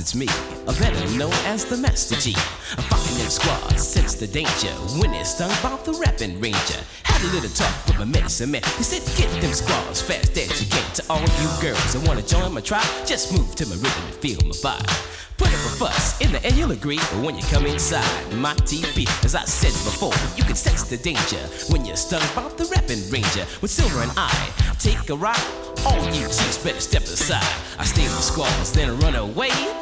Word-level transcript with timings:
It's 0.00 0.14
me, 0.14 0.26
a 0.66 0.72
better 0.80 1.18
known 1.18 1.32
as 1.44 1.64
the 1.66 1.76
Master 1.76 2.16
G. 2.16 2.34
I'm 2.76 2.84
fucking 2.84 3.18
them 3.18 3.28
squads, 3.28 3.86
sense 3.86 4.14
the 4.14 4.26
danger, 4.26 4.72
when 4.98 5.12
it's 5.12 5.34
stung 5.34 5.50
by 5.62 5.76
the 5.84 5.92
rapping 5.92 6.40
ranger. 6.40 6.80
Had 7.04 7.22
a 7.22 7.26
little 7.32 7.50
talk 7.50 7.86
with 7.86 7.98
my 7.98 8.06
medicine 8.06 8.50
man, 8.50 8.62
he 8.78 8.82
said 8.82 9.02
get 9.16 9.30
them 9.42 9.52
squads 9.52 10.00
fast 10.00 10.34
can. 10.34 10.48
To 10.94 11.04
all 11.10 11.20
you 11.20 11.48
girls 11.60 11.92
that 11.92 12.08
wanna 12.08 12.22
join 12.22 12.52
my 12.54 12.60
tribe, 12.60 12.86
just 13.06 13.32
move 13.32 13.54
to 13.54 13.66
my 13.66 13.76
rhythm 13.76 14.04
and 14.06 14.14
feel 14.14 14.40
my 14.44 14.56
vibe. 14.56 15.12
Put 15.36 15.48
up 15.48 15.54
a 15.54 15.72
fuss, 15.76 16.20
in 16.20 16.32
the 16.32 16.42
end 16.44 16.56
you'll 16.56 16.72
agree, 16.72 16.98
but 17.12 17.22
when 17.22 17.36
you 17.36 17.42
come 17.44 17.66
inside 17.66 18.32
my 18.34 18.54
TP, 18.64 19.06
as 19.24 19.34
I 19.34 19.44
said 19.44 19.72
before, 19.84 20.14
you 20.36 20.44
can 20.44 20.56
sense 20.56 20.84
the 20.84 20.96
danger 20.96 21.42
when 21.70 21.84
you're 21.84 21.96
stung 21.96 22.22
by 22.34 22.48
the 22.56 22.64
rapping 22.74 23.02
ranger. 23.10 23.46
With 23.60 23.70
Silver 23.70 24.02
and 24.02 24.12
I 24.16 24.32
take 24.78 25.10
a 25.10 25.14
ride, 25.14 25.38
all 25.84 26.04
you 26.06 26.26
chicks 26.26 26.58
better 26.58 26.80
step 26.80 27.02
aside. 27.02 27.44
I 27.78 27.84
with 27.84 28.16
the 28.16 28.22
squads, 28.22 28.72
then 28.72 28.98
run 29.00 29.16
away. 29.16 29.81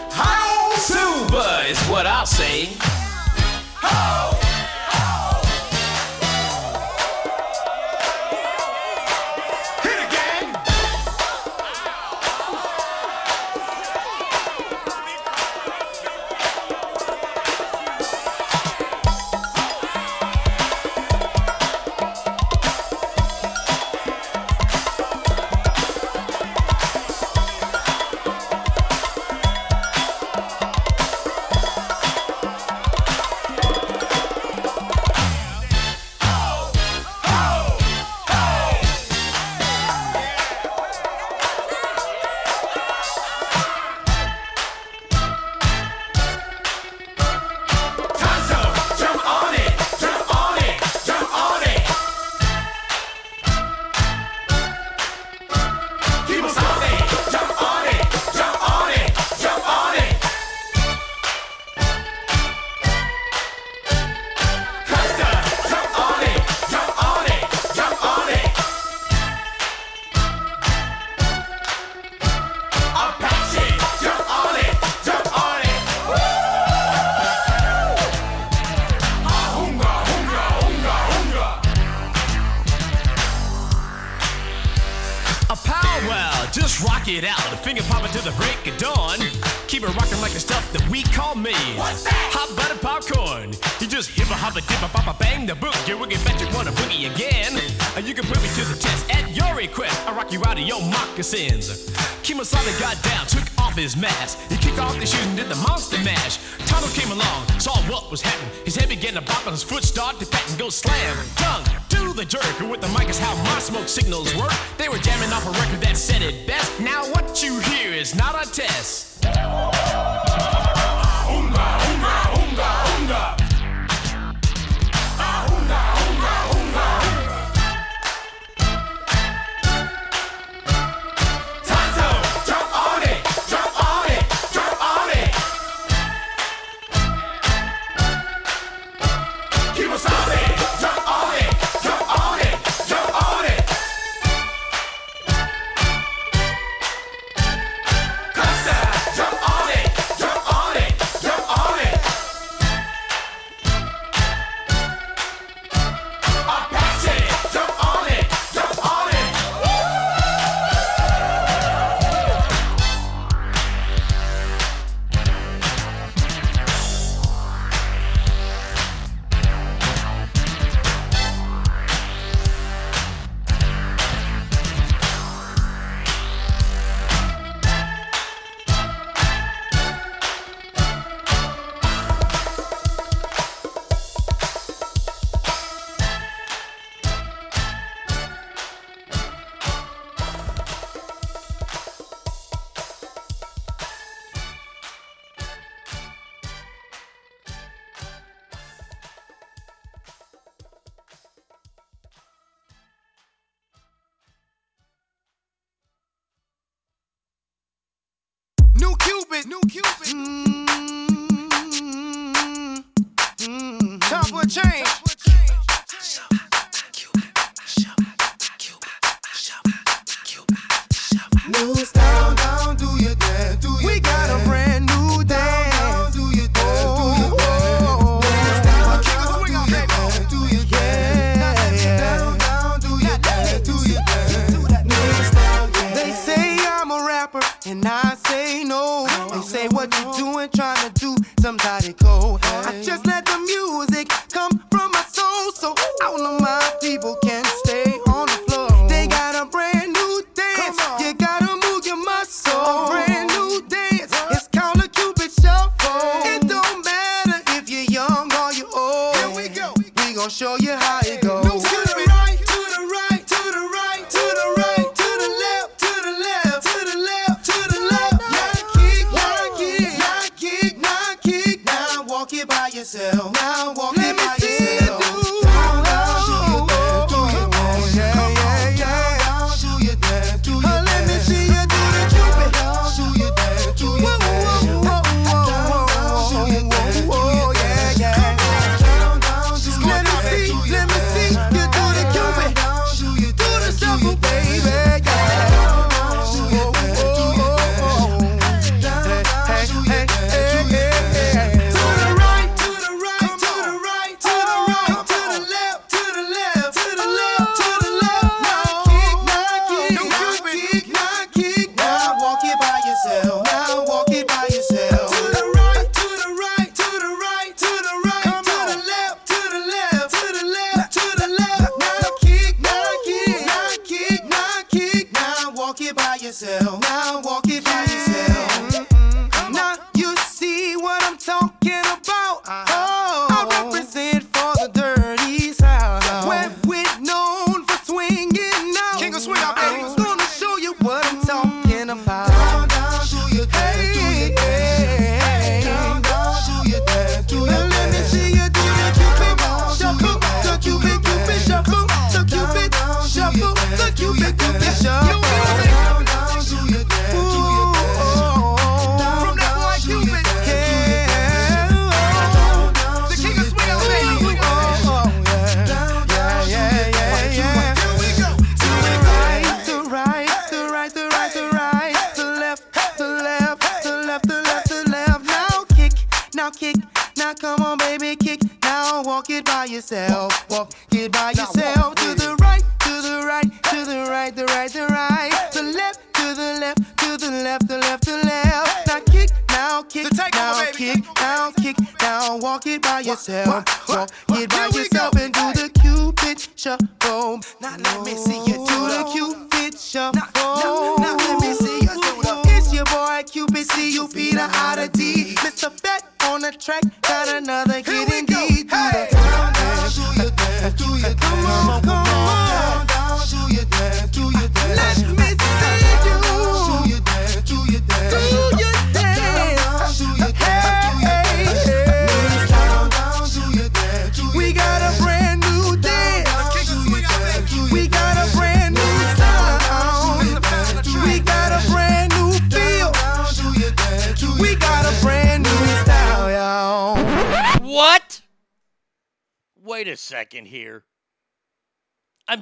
Silver 0.81 1.63
is 1.69 1.79
what 1.89 2.07
I'll 2.07 2.25
say. 2.25 2.71
How? 3.75 4.50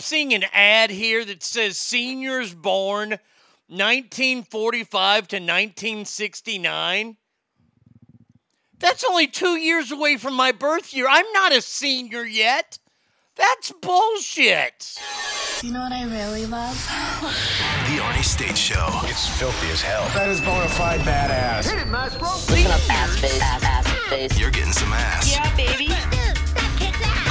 seeing 0.09 0.33
an 0.33 0.45
ad 0.55 0.91
here 0.91 1.23
that 1.23 1.43
says 1.43 1.77
seniors 1.77 2.55
born 2.55 3.11
1945 3.69 5.29
to 5.29 5.37
1969. 5.37 7.17
That's 8.79 9.05
only 9.05 9.27
two 9.27 9.57
years 9.57 9.93
away 9.93 10.17
from 10.17 10.35
my 10.35 10.53
birth 10.53 10.95
year. 10.95 11.07
I'm 11.09 11.31
not 11.33 11.55
a 11.55 11.61
senior 11.61 12.25
yet. 12.25 12.79
That's 13.37 13.71
bullshit. 13.83 14.99
You 15.63 15.73
know 15.73 15.81
what 15.81 15.93
I 15.93 16.05
really 16.05 16.47
love? 16.47 16.75
the 17.21 18.01
Arnie 18.01 18.25
State 18.25 18.57
Show. 18.57 18.89
It's 19.05 19.29
filthy 19.39 19.69
as 19.69 19.83
hell. 19.83 20.09
That 20.15 20.31
is 20.31 20.41
bona 20.41 20.69
fide 20.69 21.01
badass. 21.01 21.69
Hit 21.71 21.83
it, 21.83 21.89
Maestro. 21.89 22.29
Listen 22.49 22.73
up, 22.73 22.91
ass 22.91 23.19
face, 23.19 23.41
ass, 23.43 23.63
ass 23.63 23.89
face. 24.09 24.39
You're 24.39 24.51
getting 24.51 24.73
some 24.73 24.93
ass. 24.93 25.31
Yeah, 25.31 25.55
baby. 25.55 26.18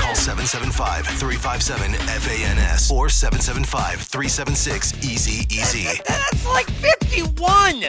Call 0.08 0.16
775 0.16 1.06
357 1.06 1.92
FANS 1.92 2.90
or 2.90 3.10
775 3.10 4.00
376 4.00 5.04
Easy 5.04 5.46
Easy. 5.54 6.02
That's 6.08 6.46
like 6.46 6.70
51. 6.70 7.82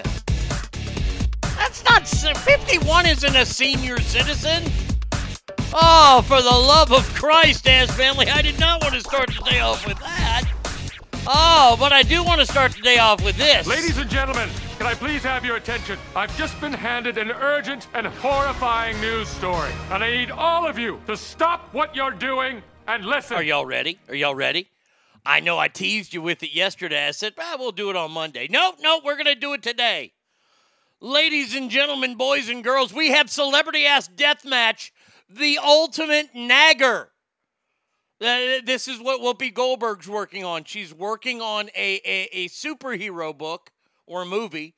That's 1.43 1.85
not 1.85 2.09
51 2.09 3.07
isn't 3.07 3.37
a 3.37 3.47
senior 3.47 4.01
citizen. 4.01 4.65
Oh, 5.73 6.25
for 6.27 6.43
the 6.43 6.51
love 6.51 6.91
of 6.91 7.07
Christ, 7.15 7.69
ass 7.69 7.89
family, 7.97 8.27
I 8.27 8.43
did 8.43 8.59
not 8.59 8.83
want 8.83 8.95
to 8.95 9.01
start 9.01 9.29
the 9.29 9.49
day 9.49 9.61
off 9.61 9.87
with 9.87 10.01
that. 10.01 10.43
Oh, 11.25 11.77
but 11.79 11.93
I 11.93 12.03
do 12.03 12.25
want 12.25 12.41
to 12.41 12.47
start 12.47 12.73
the 12.73 12.83
day 12.83 12.99
off 12.99 13.23
with 13.23 13.37
this. 13.37 13.65
Ladies 13.69 13.97
and 13.97 14.11
gentlemen, 14.11 14.49
can 14.79 14.87
I 14.87 14.95
please 14.95 15.25
have 15.25 15.45
your 15.45 15.57
attention? 15.57 15.99
I've 16.15 16.35
just 16.39 16.61
been 16.61 16.73
handed 16.73 17.19
an 17.19 17.33
urgent 17.33 17.89
and 17.95 18.07
horrifying 18.07 18.99
news 19.01 19.27
story, 19.27 19.73
and 19.91 20.05
I 20.05 20.17
need 20.17 20.31
all 20.31 20.69
of 20.69 20.79
you 20.79 21.01
to 21.09 21.17
stop 21.17 21.75
what 21.75 21.97
you're 21.97 22.13
doing 22.13 22.63
and 22.87 23.05
listen. 23.05 23.37
Are 23.37 23.43
y'all 23.43 23.67
ready? 23.67 23.99
Are 24.09 24.15
y'all 24.15 24.37
ready? 24.37 24.69
I 25.27 25.41
know 25.41 25.59
I 25.59 25.67
teased 25.67 26.15
you 26.15 26.23
with 26.23 26.45
it 26.45 26.55
yesterday. 26.55 27.09
I 27.09 27.11
said, 27.11 27.33
ah, 27.41 27.57
we'll 27.59 27.73
do 27.73 27.91
it 27.91 27.97
on 27.97 28.13
Monday. 28.13 28.47
No, 28.49 28.75
no, 28.81 29.01
we're 29.05 29.17
going 29.17 29.25
to 29.27 29.35
do 29.35 29.53
it 29.53 29.65
today. 29.65 30.13
Ladies 31.01 31.57
and 31.57 31.71
gentlemen, 31.71 32.15
boys 32.15 32.49
and 32.49 32.63
girls, 32.63 32.95
we 32.95 33.11
have 33.11 33.29
Celebrity 33.29 33.85
Ass 33.85 34.09
Deathmatch, 34.09 34.93
the 35.29 35.59
ultimate 35.61 36.37
nagger. 36.37 37.11
Uh, 38.21 38.63
this 38.65 38.87
is 38.87 39.01
what 39.01 39.21
Whoopi 39.21 39.53
Goldberg's 39.53 40.09
working 40.09 40.45
on. 40.45 40.63
She's 40.63 40.95
working 40.95 41.41
on 41.41 41.69
a, 41.75 42.01
a, 42.05 42.29
a 42.33 42.49
superhero 42.49 43.37
book 43.37 43.73
or 44.09 44.23
a 44.23 44.27
movie 44.27 44.75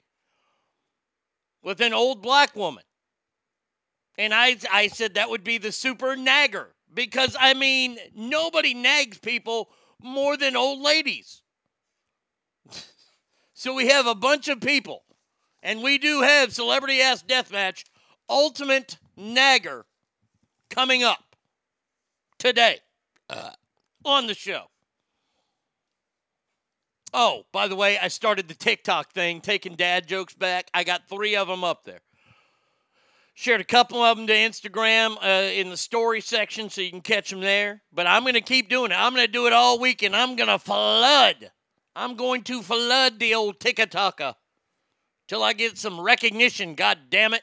with 1.62 1.80
an 1.80 1.94
old 1.94 2.20
black 2.20 2.54
woman. 2.54 2.82
And 4.18 4.34
I, 4.34 4.56
I 4.70 4.88
said 4.88 5.14
that 5.14 5.30
would 5.30 5.44
be 5.44 5.56
the 5.56 5.72
super 5.72 6.16
nagger 6.16 6.74
because, 6.92 7.36
I 7.38 7.54
mean, 7.54 7.98
nobody 8.14 8.74
nags 8.74 9.18
people 9.18 9.70
more 10.02 10.36
than 10.36 10.56
old 10.56 10.80
ladies. 10.80 11.42
so 13.54 13.72
we 13.72 13.88
have 13.88 14.06
a 14.06 14.14
bunch 14.14 14.48
of 14.48 14.60
people, 14.60 15.04
and 15.62 15.82
we 15.82 15.96
do 15.96 16.22
have 16.22 16.52
Celebrity 16.52 17.00
Ass 17.00 17.22
Deathmatch 17.22 17.84
Ultimate 18.28 18.98
Nagger 19.16 19.84
coming 20.68 21.02
up 21.02 21.36
today 22.38 22.78
uh, 23.28 23.50
on 24.04 24.26
the 24.26 24.34
show. 24.34 24.64
Oh, 27.12 27.44
by 27.52 27.66
the 27.66 27.74
way, 27.74 27.98
I 27.98 28.08
started 28.08 28.46
the 28.46 28.54
TikTok 28.54 29.12
thing, 29.12 29.40
taking 29.40 29.74
dad 29.74 30.06
jokes 30.06 30.34
back. 30.34 30.70
I 30.72 30.84
got 30.84 31.08
three 31.08 31.34
of 31.34 31.48
them 31.48 31.64
up 31.64 31.84
there. 31.84 32.00
Shared 33.34 33.60
a 33.60 33.64
couple 33.64 34.02
of 34.02 34.16
them 34.16 34.26
to 34.26 34.32
Instagram 34.32 35.16
uh, 35.22 35.50
in 35.50 35.70
the 35.70 35.76
story 35.76 36.20
section 36.20 36.68
so 36.68 36.82
you 36.82 36.90
can 36.90 37.00
catch 37.00 37.30
them 37.30 37.40
there. 37.40 37.82
But 37.92 38.06
I'm 38.06 38.22
going 38.22 38.34
to 38.34 38.40
keep 38.40 38.68
doing 38.68 38.92
it. 38.92 38.94
I'm 38.94 39.14
going 39.14 39.26
to 39.26 39.32
do 39.32 39.46
it 39.46 39.52
all 39.52 39.80
week 39.80 40.02
and 40.02 40.14
I'm 40.14 40.36
going 40.36 40.48
to 40.48 40.58
flood. 40.58 41.50
I'm 41.96 42.16
going 42.16 42.42
to 42.44 42.62
flood 42.62 43.18
the 43.18 43.34
old 43.34 43.58
TikToker 43.58 44.34
till 45.26 45.42
I 45.42 45.52
get 45.54 45.78
some 45.78 46.00
recognition. 46.00 46.74
God 46.74 46.98
damn 47.08 47.34
it. 47.34 47.42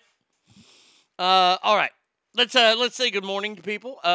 Uh, 1.18 1.58
all 1.64 1.76
right. 1.76 1.92
Let's 2.36 2.56
uh, 2.56 2.76
let's 2.78 2.96
say 2.96 3.10
good 3.10 3.26
morning 3.26 3.56
to 3.56 3.64
people. 3.64 4.00
Uh, 4.04 4.08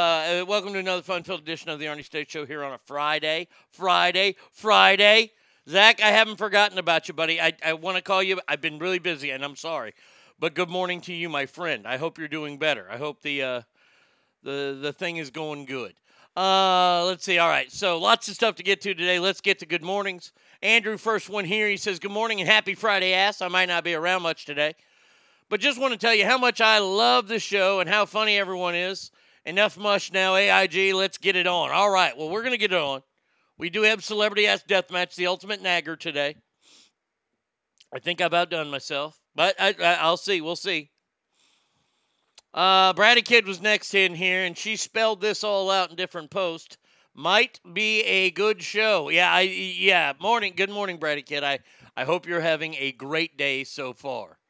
uh, 0.42 0.44
welcome 0.46 0.72
to 0.74 0.78
another 0.78 1.02
fun-filled 1.02 1.40
edition 1.40 1.70
of 1.70 1.80
the 1.80 1.86
Arnie 1.86 2.04
State 2.04 2.30
Show 2.30 2.46
here 2.46 2.62
on 2.62 2.72
a 2.72 2.78
Friday. 2.78 3.48
Friday, 3.72 4.36
Friday. 4.52 5.32
Zach, 5.68 6.02
I 6.02 6.08
haven't 6.08 6.38
forgotten 6.38 6.78
about 6.78 7.06
you, 7.06 7.14
buddy. 7.14 7.40
I, 7.40 7.52
I 7.64 7.74
want 7.74 7.96
to 7.96 8.02
call 8.02 8.20
you. 8.22 8.40
I've 8.48 8.60
been 8.60 8.80
really 8.80 8.98
busy, 8.98 9.30
and 9.30 9.44
I'm 9.44 9.54
sorry. 9.54 9.94
But 10.40 10.54
good 10.54 10.68
morning 10.68 11.00
to 11.02 11.12
you, 11.12 11.28
my 11.28 11.46
friend. 11.46 11.86
I 11.86 11.98
hope 11.98 12.18
you're 12.18 12.26
doing 12.26 12.58
better. 12.58 12.88
I 12.90 12.96
hope 12.96 13.22
the 13.22 13.42
uh, 13.42 13.62
the 14.42 14.76
the 14.80 14.92
thing 14.92 15.18
is 15.18 15.30
going 15.30 15.66
good. 15.66 15.94
Uh, 16.36 17.04
let's 17.04 17.24
see. 17.24 17.38
All 17.38 17.48
right. 17.48 17.70
So 17.70 17.98
lots 17.98 18.26
of 18.26 18.34
stuff 18.34 18.56
to 18.56 18.64
get 18.64 18.80
to 18.80 18.94
today. 18.94 19.20
Let's 19.20 19.40
get 19.40 19.60
to 19.60 19.66
good 19.66 19.84
mornings. 19.84 20.32
Andrew, 20.62 20.96
first 20.96 21.30
one 21.30 21.44
here. 21.44 21.68
He 21.68 21.76
says, 21.76 22.00
"Good 22.00 22.10
morning 22.10 22.40
and 22.40 22.50
happy 22.50 22.74
Friday, 22.74 23.12
ass." 23.12 23.40
I 23.40 23.46
might 23.46 23.66
not 23.66 23.84
be 23.84 23.94
around 23.94 24.22
much 24.22 24.46
today, 24.46 24.74
but 25.48 25.60
just 25.60 25.80
want 25.80 25.92
to 25.92 25.98
tell 25.98 26.14
you 26.14 26.24
how 26.24 26.38
much 26.38 26.60
I 26.60 26.80
love 26.80 27.28
the 27.28 27.38
show 27.38 27.78
and 27.78 27.88
how 27.88 28.04
funny 28.04 28.36
everyone 28.36 28.74
is. 28.74 29.12
Enough 29.44 29.78
mush 29.78 30.12
now, 30.12 30.34
AIG. 30.34 30.92
Let's 30.92 31.18
get 31.18 31.36
it 31.36 31.46
on. 31.46 31.70
All 31.70 31.90
right. 31.90 32.18
Well, 32.18 32.30
we're 32.30 32.42
gonna 32.42 32.56
get 32.56 32.72
it 32.72 32.80
on. 32.80 33.04
We 33.62 33.70
do 33.70 33.82
have 33.82 34.02
celebrity 34.02 34.48
ass 34.48 34.64
deathmatch, 34.68 35.14
the 35.14 35.28
ultimate 35.28 35.62
nagger 35.62 35.94
today. 35.94 36.34
I 37.94 38.00
think 38.00 38.20
I've 38.20 38.34
outdone 38.34 38.72
myself, 38.72 39.20
but 39.36 39.54
I, 39.56 39.68
I, 39.80 39.98
I'll 40.00 40.16
see. 40.16 40.40
We'll 40.40 40.56
see. 40.56 40.90
Uh, 42.52 42.92
Bratty 42.92 43.24
Kid 43.24 43.46
was 43.46 43.62
next 43.62 43.94
in 43.94 44.16
here, 44.16 44.42
and 44.42 44.58
she 44.58 44.74
spelled 44.74 45.20
this 45.20 45.44
all 45.44 45.70
out 45.70 45.90
in 45.90 45.96
different 45.96 46.32
posts. 46.32 46.76
Might 47.14 47.60
be 47.72 48.00
a 48.00 48.32
good 48.32 48.64
show. 48.64 49.10
Yeah, 49.10 49.32
I 49.32 49.42
yeah. 49.42 50.14
Morning, 50.18 50.54
good 50.56 50.68
morning, 50.68 50.98
Bratty 50.98 51.24
Kid. 51.24 51.44
I 51.44 51.60
I 51.96 52.02
hope 52.02 52.26
you're 52.26 52.40
having 52.40 52.74
a 52.74 52.90
great 52.90 53.36
day 53.38 53.62
so 53.62 53.92
far. 53.92 54.40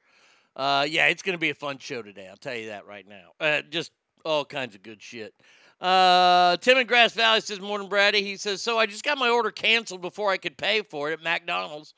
Uh, 0.56 0.86
yeah, 0.88 1.08
it's 1.08 1.22
gonna 1.22 1.36
be 1.36 1.50
a 1.50 1.54
fun 1.54 1.76
show 1.76 2.00
today. 2.00 2.28
I'll 2.30 2.38
tell 2.38 2.56
you 2.56 2.68
that 2.68 2.86
right 2.86 3.06
now. 3.06 3.32
Uh, 3.38 3.60
just 3.60 3.92
all 4.24 4.46
kinds 4.46 4.74
of 4.74 4.82
good 4.82 5.02
shit. 5.02 5.34
Uh, 5.82 6.56
Tim 6.58 6.78
in 6.78 6.86
Grass 6.86 7.12
Valley 7.12 7.40
says, 7.40 7.58
"Morning, 7.58 7.88
Bratty." 7.88 8.22
He 8.22 8.36
says, 8.36 8.62
"So 8.62 8.78
I 8.78 8.86
just 8.86 9.02
got 9.02 9.18
my 9.18 9.28
order 9.28 9.50
canceled 9.50 10.00
before 10.00 10.30
I 10.30 10.36
could 10.36 10.56
pay 10.56 10.82
for 10.82 11.10
it 11.10 11.14
at 11.14 11.22
McDonald's 11.22 11.92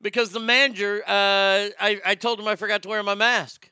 because 0.00 0.30
the 0.30 0.38
manager. 0.38 1.02
Uh, 1.04 1.74
I 1.80 2.00
I 2.04 2.14
told 2.14 2.38
him 2.38 2.46
I 2.46 2.54
forgot 2.54 2.82
to 2.84 2.88
wear 2.88 3.02
my 3.02 3.16
mask." 3.16 3.68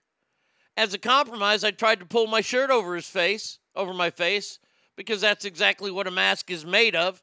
As 0.77 0.93
a 0.93 0.99
compromise, 0.99 1.63
I 1.63 1.71
tried 1.71 2.01
to 2.01 2.07
pull 2.07 2.27
my 2.27 2.41
shirt 2.41 2.71
over 2.71 2.97
his 2.97 3.07
face, 3.07 3.61
over 3.77 3.95
my 3.95 4.11
face, 4.11 4.59
because 4.97 5.21
that's 5.21 5.45
exactly 5.45 5.91
what 5.91 6.09
a 6.09 6.11
mask 6.11 6.51
is 6.51 6.65
made 6.65 6.97
of, 6.97 7.23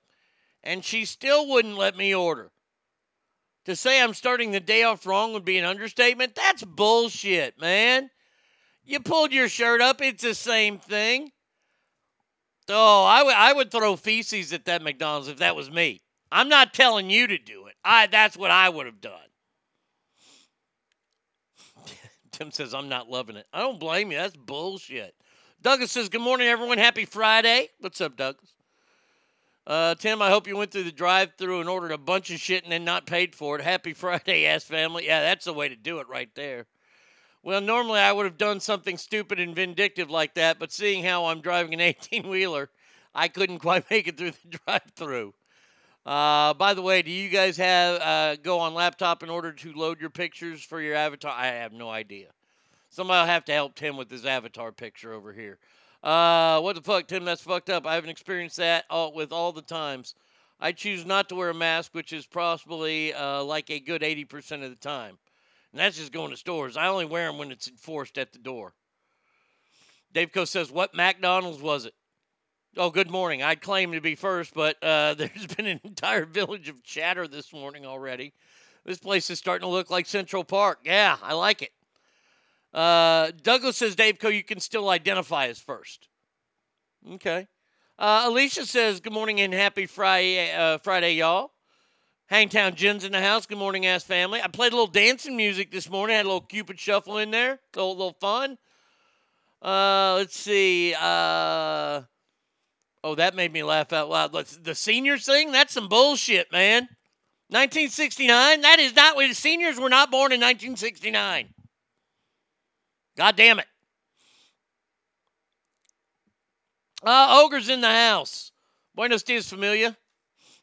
and 0.64 0.86
she 0.86 1.04
still 1.04 1.48
wouldn't 1.50 1.76
let 1.76 1.98
me 1.98 2.16
order. 2.16 2.52
To 3.66 3.76
say 3.76 4.02
I'm 4.02 4.14
starting 4.14 4.52
the 4.52 4.60
day 4.62 4.84
off 4.84 5.06
wrong 5.06 5.34
would 5.34 5.44
be 5.44 5.58
an 5.58 5.66
understatement. 5.66 6.36
That's 6.36 6.64
bullshit, 6.64 7.60
man. 7.60 8.10
You 8.86 9.02
pulled 9.02 9.34
your 9.34 9.50
shirt 9.50 9.82
up, 9.82 10.02
it's 10.02 10.24
the 10.24 10.34
same 10.34 10.80
thing. 10.80 11.32
Oh, 12.70 13.06
I 13.06 13.24
would 13.24 13.34
I 13.34 13.54
would 13.54 13.72
throw 13.72 13.96
feces 13.96 14.54
at 14.54 14.66
that 14.66 14.82
McDonald's 14.82 15.28
if 15.28 15.38
that 15.38 15.56
was 15.56 15.72
me. 15.72 16.02
I'm 16.32 16.50
not 16.50 16.74
telling 16.74 17.10
you 17.10 17.28
to 17.28 17.38
do 17.38 17.66
it. 17.68 17.76
I 17.84 18.08
that's 18.08 18.38
what 18.38 18.52
I 18.52 18.70
would 18.70 18.86
have 18.86 19.02
done. 19.02 19.14
Tim 22.32 22.52
says, 22.52 22.74
I'm 22.74 22.90
not 22.90 23.10
loving 23.10 23.36
it. 23.36 23.48
I 23.52 23.60
don't 23.60 23.80
blame 23.80 24.12
you. 24.12 24.18
That's 24.18 24.36
bullshit. 24.36 25.16
Douglas 25.62 25.92
says, 25.92 26.10
Good 26.10 26.22
morning, 26.22 26.48
everyone. 26.48 26.78
Happy 26.78 27.06
Friday. 27.06 27.70
What's 27.80 28.00
up, 28.02 28.16
Douglas? 28.16 28.54
Uh, 29.68 29.94
Tim, 29.96 30.22
I 30.22 30.30
hope 30.30 30.48
you 30.48 30.58
went 30.58 30.72
through 30.72 30.84
the 30.84 30.92
drive 30.92 31.34
through 31.38 31.60
and 31.60 31.70
ordered 31.70 31.92
a 31.92 31.98
bunch 31.98 32.32
of 32.32 32.40
shit 32.40 32.64
and 32.64 32.72
then 32.72 32.84
not 32.84 33.06
paid 33.06 33.36
for 33.36 33.56
it. 33.56 33.62
Happy 33.62 33.94
Friday, 33.94 34.46
ass 34.46 34.64
family. 34.64 35.06
Yeah, 35.06 35.22
that's 35.22 35.46
the 35.46 35.54
way 35.54 35.70
to 35.70 35.76
do 35.76 36.00
it 36.00 36.08
right 36.08 36.34
there. 36.34 36.66
Well, 37.42 37.62
normally 37.62 38.00
I 38.00 38.12
would 38.12 38.26
have 38.26 38.38
done 38.38 38.60
something 38.60 38.98
stupid 38.98 39.40
and 39.40 39.56
vindictive 39.56 40.10
like 40.10 40.34
that, 40.34 40.60
but 40.60 40.72
seeing 40.72 41.04
how 41.04 41.26
I'm 41.26 41.42
driving 41.42 41.74
an 41.74 41.82
18 41.82 42.28
wheeler, 42.28 42.70
I 43.16 43.28
couldn't 43.28 43.60
quite 43.60 43.90
make 43.90 44.08
it 44.08 44.18
through 44.18 44.32
the 44.32 44.58
drive 44.66 44.92
through. 44.96 45.34
Uh, 46.06 46.54
by 46.54 46.74
the 46.74 46.82
way, 46.82 47.02
do 47.02 47.12
you 47.12 47.30
guys 47.30 47.58
have 47.58 48.02
uh, 48.02 48.36
go 48.38 48.60
on 48.60 48.74
laptop 48.74 49.22
in 49.24 49.30
order 49.30 49.52
to 49.52 49.74
load 49.74 50.00
your 50.02 50.10
pictures 50.10 50.64
for 50.64 50.82
your 50.82 50.96
avatar? 50.96 51.34
I 51.36 51.48
have 51.48 51.72
no 51.72 51.90
idea. 51.90 52.28
Somebody 52.90 53.22
will 53.22 53.32
have 53.34 53.46
to 53.46 53.54
help 53.54 53.76
Tim 53.76 53.98
with 53.98 54.10
his 54.10 54.26
avatar 54.26 54.72
picture 54.72 55.14
over 55.14 55.32
here. 55.32 55.60
Uh, 56.02 56.60
what 56.62 56.76
the 56.76 56.82
fuck, 56.82 57.08
Tim? 57.08 57.26
That's 57.26 57.42
fucked 57.42 57.70
up. 57.70 57.86
I 57.86 57.96
haven't 57.96 58.10
experienced 58.10 58.58
that 58.58 58.86
all, 58.90 59.14
with 59.14 59.32
all 59.32 59.52
the 59.52 59.62
times. 59.62 60.16
I 60.60 60.72
choose 60.72 61.06
not 61.06 61.30
to 61.30 61.36
wear 61.36 61.50
a 61.50 61.54
mask, 61.54 61.94
which 61.94 62.12
is 62.12 62.26
possibly 62.26 63.14
uh, 63.14 63.44
like 63.44 63.70
a 63.70 63.80
good 63.80 64.02
80% 64.02 64.64
of 64.64 64.72
the 64.72 64.76
time. 64.76 65.18
And 65.72 65.80
that's 65.80 65.98
just 65.98 66.12
going 66.12 66.32
to 66.32 66.38
stores. 66.38 66.78
I 66.78 66.88
only 66.88 67.06
wear 67.06 67.28
them 67.28 67.38
when 67.38 67.52
it's 67.52 67.68
enforced 67.68 68.18
at 68.18 68.32
the 68.32 68.40
door. 68.40 68.74
Dave 70.12 70.32
Co 70.32 70.46
says, 70.46 70.72
What 70.72 70.96
McDonald's 70.96 71.62
was 71.62 71.86
it? 71.86 71.94
Oh, 72.78 72.90
good 72.90 73.10
morning. 73.10 73.44
I'd 73.44 73.62
claim 73.62 73.92
to 73.92 74.02
be 74.02 74.16
first, 74.16 74.54
but 74.54 74.82
uh, 74.84 75.14
there's 75.18 75.48
been 75.48 75.68
an 75.68 75.80
entire 75.84 76.26
village 76.26 76.70
of 76.70 76.84
chatter 76.84 77.28
this 77.28 77.54
morning 77.54 77.86
already. 77.86 78.34
This 78.86 78.98
place 78.98 79.30
is 79.30 79.38
starting 79.38 79.68
to 79.68 79.72
look 79.72 79.90
like 79.90 80.06
Central 80.06 80.44
Park. 80.44 80.80
Yeah, 80.84 81.18
I 81.22 81.34
like 81.34 81.62
it. 81.62 81.72
Uh, 82.74 83.32
Douglas 83.44 83.78
says, 83.78 83.96
Dave 83.96 84.20
Co, 84.20 84.30
you 84.30 84.44
can 84.44 84.60
still 84.60 84.90
identify 84.90 85.48
as 85.48 85.60
first. 85.60 86.08
Okay. 87.14 87.48
Uh, 87.98 88.24
Alicia 88.26 88.66
says, 88.66 89.00
Good 89.00 89.14
morning 89.14 89.42
and 89.42 89.54
happy 89.54 89.86
Friday, 89.86 90.54
uh, 90.56 90.78
Friday, 90.80 91.16
y'all. 91.16 91.52
Hangtown 92.30 92.76
Jen's 92.76 93.04
in 93.04 93.12
the 93.12 93.22
house. 93.22 93.48
Good 93.48 93.58
morning, 93.58 93.88
ass 93.88 94.04
family. 94.04 94.40
I 94.40 94.48
played 94.48 94.72
a 94.72 94.76
little 94.76 94.92
dancing 94.92 95.36
music 95.36 95.72
this 95.72 95.90
morning. 95.90 96.16
Had 96.16 96.26
a 96.26 96.28
little 96.28 96.42
Cupid 96.42 96.80
shuffle 96.80 97.18
in 97.18 97.32
there. 97.32 97.54
A 97.54 97.80
little, 97.80 97.98
little 97.98 98.18
fun. 98.22 98.60
Uh, 99.64 100.14
let's 100.18 100.40
see. 100.40 100.94
Uh, 100.94 102.02
oh, 103.04 103.16
that 103.16 103.34
made 103.34 103.52
me 103.52 103.64
laugh 103.64 103.92
out 103.92 104.10
loud. 104.10 104.32
Let's, 104.32 104.56
the 104.58 104.76
seniors 104.76 105.26
thing? 105.26 105.52
That's 105.52 105.74
some 105.74 105.90
bullshit, 105.90 106.52
man. 106.52 106.84
1969? 107.48 108.62
That 108.62 108.78
is 108.80 108.96
not. 108.96 109.18
The 109.18 109.34
seniors 109.34 109.80
were 109.80 109.90
not 109.90 110.12
born 110.12 110.32
in 110.32 110.40
1969. 110.40 111.50
God 113.18 113.36
damn 113.36 113.58
it. 113.58 113.66
Uh, 117.02 117.42
Ogre's 117.44 117.70
in 117.70 117.82
the 117.82 117.90
house. 117.90 118.52
Buenos 118.94 119.24
dias, 119.24 119.50
familia. 119.50 119.98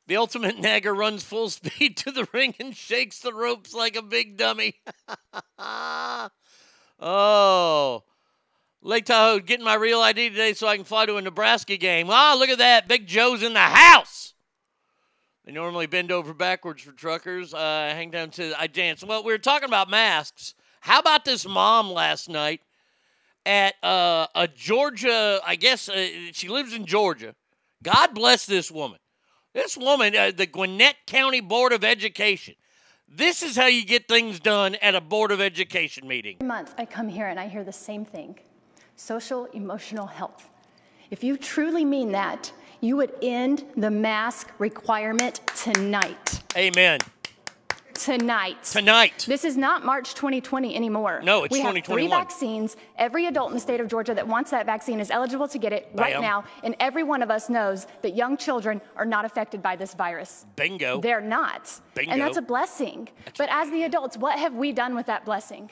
The 0.06 0.16
ultimate 0.16 0.58
nagger 0.58 0.94
runs 0.94 1.24
full 1.24 1.50
speed 1.50 1.96
to 1.98 2.10
the 2.10 2.28
ring 2.32 2.54
and 2.60 2.76
shakes 2.76 3.18
the 3.20 3.32
ropes 3.32 3.74
like 3.74 3.96
a 3.96 4.02
big 4.02 4.36
dummy. 4.36 4.74
oh. 7.00 8.02
Lake 8.82 9.06
Tahoe 9.06 9.40
getting 9.40 9.64
my 9.64 9.74
real 9.74 10.00
ID 10.00 10.30
today 10.30 10.52
so 10.52 10.68
I 10.68 10.76
can 10.76 10.84
fly 10.84 11.06
to 11.06 11.16
a 11.16 11.22
Nebraska 11.22 11.76
game. 11.76 12.08
Ah, 12.08 12.36
look 12.38 12.50
at 12.50 12.58
that. 12.58 12.86
Big 12.86 13.06
Joe's 13.06 13.42
in 13.42 13.52
the 13.52 13.58
house. 13.58 14.34
They 15.44 15.52
normally 15.52 15.86
bend 15.86 16.12
over 16.12 16.32
backwards 16.34 16.82
for 16.82 16.92
truckers. 16.92 17.52
Uh, 17.52 17.92
hang 17.94 18.10
down 18.10 18.30
to 18.30 18.52
I 18.60 18.66
dance. 18.68 19.02
Well, 19.02 19.24
we 19.24 19.32
were 19.32 19.38
talking 19.38 19.68
about 19.68 19.90
masks. 19.90 20.54
How 20.80 21.00
about 21.00 21.24
this 21.24 21.46
mom 21.46 21.90
last 21.90 22.28
night 22.28 22.60
at 23.44 23.74
uh, 23.82 24.28
a 24.36 24.46
Georgia? 24.46 25.40
I 25.44 25.56
guess 25.56 25.88
uh, 25.88 26.08
she 26.32 26.48
lives 26.48 26.72
in 26.72 26.86
Georgia. 26.86 27.34
God 27.82 28.14
bless 28.14 28.46
this 28.46 28.70
woman. 28.70 28.98
This 29.56 29.74
woman, 29.74 30.14
uh, 30.14 30.32
the 30.36 30.44
Gwinnett 30.44 30.96
County 31.06 31.40
Board 31.40 31.72
of 31.72 31.82
Education, 31.82 32.56
This 33.08 33.42
is 33.42 33.56
how 33.56 33.64
you 33.64 33.86
get 33.86 34.06
things 34.06 34.38
done 34.38 34.74
at 34.82 34.94
a 34.94 35.00
Board 35.00 35.32
of 35.32 35.40
Education 35.40 36.06
meeting. 36.06 36.36
Every 36.40 36.46
month 36.46 36.74
I 36.76 36.84
come 36.84 37.08
here 37.08 37.28
and 37.28 37.40
I 37.40 37.48
hear 37.48 37.64
the 37.64 37.72
same 37.72 38.04
thing 38.04 38.38
social 38.96 39.46
emotional 39.54 40.06
health. 40.06 40.50
If 41.10 41.24
you 41.24 41.38
truly 41.38 41.86
mean 41.86 42.12
that, 42.12 42.52
you 42.82 42.98
would 42.98 43.12
end 43.22 43.64
the 43.78 43.90
mask 43.90 44.52
requirement 44.58 45.40
tonight. 45.56 46.42
Amen. 46.54 46.98
Tonight. 47.98 48.62
Tonight. 48.64 49.24
This 49.28 49.44
is 49.44 49.56
not 49.56 49.84
March 49.84 50.14
2020 50.14 50.76
anymore. 50.76 51.20
No, 51.24 51.44
it's 51.44 51.52
we 51.52 51.60
have 51.60 51.74
2021. 51.74 51.98
three 51.98 52.08
vaccines. 52.08 52.76
Every 52.98 53.26
adult 53.26 53.48
in 53.50 53.54
the 53.54 53.60
state 53.60 53.80
of 53.80 53.88
Georgia 53.88 54.14
that 54.14 54.26
wants 54.26 54.50
that 54.50 54.66
vaccine 54.66 55.00
is 55.00 55.10
eligible 55.10 55.48
to 55.48 55.58
get 55.58 55.72
it 55.72 55.88
right 55.94 56.14
Bam. 56.14 56.22
now. 56.22 56.44
And 56.62 56.76
every 56.80 57.02
one 57.02 57.22
of 57.22 57.30
us 57.30 57.48
knows 57.48 57.86
that 58.02 58.14
young 58.14 58.36
children 58.36 58.80
are 58.96 59.06
not 59.06 59.24
affected 59.24 59.62
by 59.62 59.76
this 59.76 59.94
virus. 59.94 60.46
Bingo. 60.56 61.00
They're 61.00 61.20
not. 61.20 61.80
Bingo. 61.94 62.12
And 62.12 62.20
that's 62.20 62.36
a 62.36 62.42
blessing. 62.42 63.08
But 63.38 63.48
as 63.50 63.70
the 63.70 63.84
adults, 63.84 64.16
what 64.16 64.38
have 64.38 64.54
we 64.54 64.72
done 64.72 64.94
with 64.94 65.06
that 65.06 65.24
blessing? 65.24 65.70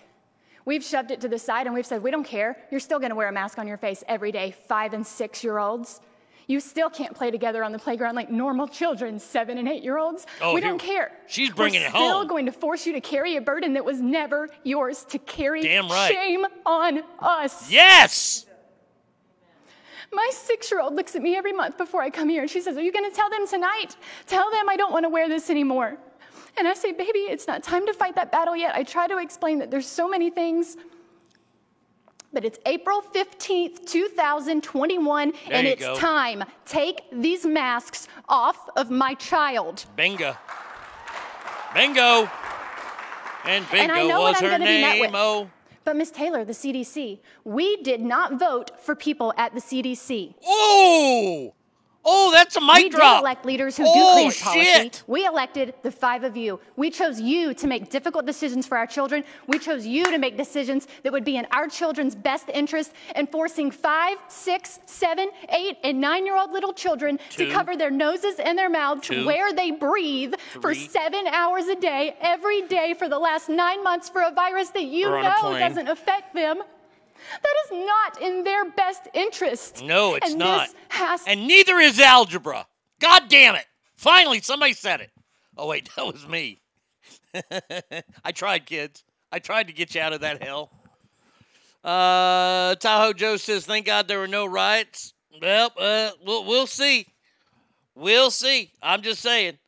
We've 0.64 0.82
shoved 0.82 1.10
it 1.10 1.20
to 1.20 1.28
the 1.28 1.38
side 1.38 1.66
and 1.66 1.74
we've 1.74 1.86
said, 1.86 2.02
we 2.02 2.10
don't 2.10 2.24
care. 2.24 2.56
You're 2.70 2.80
still 2.80 2.98
going 2.98 3.10
to 3.10 3.16
wear 3.16 3.28
a 3.28 3.32
mask 3.32 3.58
on 3.58 3.66
your 3.68 3.76
face 3.76 4.02
every 4.08 4.32
day, 4.32 4.54
five 4.66 4.94
and 4.94 5.06
six 5.06 5.44
year 5.44 5.58
olds. 5.58 6.00
You 6.46 6.60
still 6.60 6.90
can't 6.90 7.14
play 7.14 7.30
together 7.30 7.64
on 7.64 7.72
the 7.72 7.78
playground 7.78 8.14
like 8.16 8.30
normal 8.30 8.68
children, 8.68 9.18
seven 9.18 9.58
and 9.58 9.68
eight 9.68 9.82
year 9.82 9.98
olds. 9.98 10.26
Oh, 10.40 10.54
we 10.54 10.60
here- 10.60 10.70
don't 10.70 10.78
care. 10.78 11.12
she's 11.26 11.50
bringing 11.50 11.80
We're 11.80 11.86
it 11.88 11.90
still 11.90 12.24
going 12.26 12.46
to 12.46 12.52
force 12.52 12.86
you 12.86 12.92
to 12.92 13.00
carry 13.00 13.36
a 13.36 13.40
burden 13.40 13.72
that 13.74 13.84
was 13.84 14.00
never 14.00 14.48
yours 14.62 15.04
to 15.06 15.18
carry. 15.20 15.62
Damn 15.62 15.88
right. 15.88 16.12
Shame 16.12 16.44
on 16.66 17.02
us. 17.18 17.70
Yes. 17.70 18.46
My 20.12 20.30
six 20.32 20.70
year 20.70 20.80
old 20.80 20.94
looks 20.94 21.16
at 21.16 21.22
me 21.22 21.34
every 21.34 21.52
month 21.52 21.76
before 21.76 22.02
I 22.02 22.10
come 22.10 22.28
here 22.28 22.42
and 22.42 22.50
she 22.50 22.60
says, 22.60 22.76
Are 22.76 22.82
you 22.82 22.92
going 22.92 23.08
to 23.10 23.16
tell 23.16 23.30
them 23.30 23.46
tonight? 23.48 23.96
Tell 24.26 24.50
them 24.50 24.68
I 24.68 24.76
don't 24.76 24.92
want 24.92 25.04
to 25.04 25.08
wear 25.08 25.28
this 25.28 25.50
anymore. 25.50 25.96
And 26.56 26.68
I 26.68 26.74
say, 26.74 26.92
Baby, 26.92 27.20
it's 27.20 27.46
not 27.48 27.62
time 27.62 27.84
to 27.86 27.92
fight 27.94 28.14
that 28.14 28.30
battle 28.30 28.54
yet. 28.54 28.76
I 28.76 28.84
try 28.84 29.08
to 29.08 29.18
explain 29.18 29.58
that 29.58 29.70
there's 29.70 29.86
so 29.88 30.08
many 30.08 30.30
things. 30.30 30.76
But 32.34 32.44
it's 32.44 32.58
April 32.66 33.00
15th, 33.00 33.86
2021, 33.86 35.30
There 35.30 35.38
and 35.52 35.66
it's 35.68 35.80
go. 35.80 35.96
time. 35.96 36.42
Take 36.66 37.02
these 37.12 37.46
masks 37.46 38.08
off 38.28 38.68
of 38.76 38.90
my 38.90 39.14
child. 39.14 39.84
Bingo. 39.94 40.36
Bingo. 41.74 42.28
And 43.44 43.64
bingo 43.70 43.82
And 43.82 43.92
I 43.92 44.02
know 44.06 44.20
what 44.20 44.32
was 44.34 44.42
I'm 44.42 44.44
her 44.44 44.50
gonna 44.58 44.64
be 44.64 44.80
met 44.80 44.92
name. 44.94 45.00
with. 45.00 45.10
Oh. 45.14 45.48
But 45.84 45.96
Miss 45.96 46.10
Taylor, 46.10 46.44
the 46.44 46.54
CDC, 46.54 47.20
we 47.44 47.76
did 47.82 48.00
not 48.00 48.38
vote 48.38 48.70
for 48.80 48.94
people 48.96 49.32
at 49.36 49.54
the 49.54 49.60
CDC. 49.60 50.34
Oh. 50.44 51.52
Oh, 52.04 52.30
that's 52.32 52.56
a 52.56 52.60
mic 52.60 52.76
we 52.76 52.88
drop. 52.90 53.16
did 53.18 53.22
elect 53.22 53.46
leaders 53.46 53.76
who 53.76 53.84
oh, 53.86 53.94
do 53.94 54.00
clean 54.12 54.32
policy. 54.32 54.64
shit. 54.64 55.02
We 55.06 55.26
elected 55.26 55.74
the 55.82 55.90
five 55.90 56.22
of 56.24 56.36
you. 56.36 56.60
We 56.76 56.90
chose 56.90 57.20
you 57.20 57.54
to 57.54 57.66
make 57.66 57.90
difficult 57.90 58.26
decisions 58.26 58.66
for 58.66 58.76
our 58.76 58.86
children. 58.86 59.24
We 59.46 59.58
chose 59.58 59.86
you 59.86 60.04
to 60.04 60.18
make 60.18 60.36
decisions 60.36 60.86
that 61.02 61.12
would 61.12 61.24
be 61.24 61.36
in 61.36 61.46
our 61.50 61.66
children's 61.66 62.14
best 62.14 62.48
interest 62.52 62.92
and 63.14 63.30
forcing 63.30 63.70
five, 63.70 64.18
six, 64.28 64.80
seven, 64.86 65.30
eight, 65.50 65.78
and 65.82 66.00
nine 66.00 66.26
year 66.26 66.36
old 66.36 66.52
little 66.52 66.72
children 66.72 67.18
Two. 67.30 67.46
to 67.46 67.52
cover 67.52 67.76
their 67.76 67.90
noses 67.90 68.36
and 68.38 68.58
their 68.58 68.70
mouths 68.70 69.06
Two. 69.08 69.24
where 69.24 69.52
they 69.52 69.70
breathe 69.70 70.34
for 70.60 70.74
seven 70.74 71.26
hours 71.28 71.66
a 71.68 71.76
day, 71.76 72.16
every 72.20 72.62
day 72.68 72.94
for 72.98 73.08
the 73.08 73.18
last 73.18 73.48
nine 73.48 73.82
months 73.82 74.08
for 74.08 74.22
a 74.22 74.30
virus 74.30 74.70
that 74.70 74.84
you 74.84 75.08
Or 75.08 75.18
on 75.18 75.24
a 75.24 75.28
know 75.52 75.58
doesn't 75.58 75.88
affect 75.88 76.34
them. 76.34 76.62
That 77.42 77.54
is 77.64 77.86
not 77.86 78.22
in 78.22 78.44
their 78.44 78.70
best 78.70 79.08
interest. 79.14 79.82
No, 79.82 80.14
it's 80.14 80.30
and 80.30 80.38
not. 80.38 80.66
This 80.66 80.76
has 80.90 81.24
And 81.26 81.46
neither 81.46 81.78
is 81.78 82.00
algebra. 82.00 82.66
God 83.00 83.24
damn 83.28 83.54
it. 83.54 83.66
Finally, 83.96 84.40
somebody 84.40 84.72
said 84.72 85.00
it. 85.00 85.10
Oh, 85.56 85.66
wait, 85.68 85.88
that 85.96 86.06
was 86.06 86.26
me. 86.28 86.60
I 88.24 88.32
tried, 88.32 88.66
kids. 88.66 89.04
I 89.32 89.38
tried 89.38 89.66
to 89.68 89.72
get 89.72 89.94
you 89.94 90.00
out 90.00 90.12
of 90.12 90.20
that 90.20 90.42
hell. 90.42 90.70
Uh, 91.82 92.74
Tahoe 92.76 93.12
Joe 93.12 93.36
says, 93.36 93.66
thank 93.66 93.86
God 93.86 94.08
there 94.08 94.18
were 94.18 94.28
no 94.28 94.46
riots. 94.46 95.12
Well, 95.40 95.70
uh, 95.76 96.10
we'll, 96.24 96.44
we'll 96.44 96.66
see. 96.66 97.06
We'll 97.94 98.30
see. 98.30 98.72
I'm 98.82 99.02
just 99.02 99.20
saying. 99.20 99.58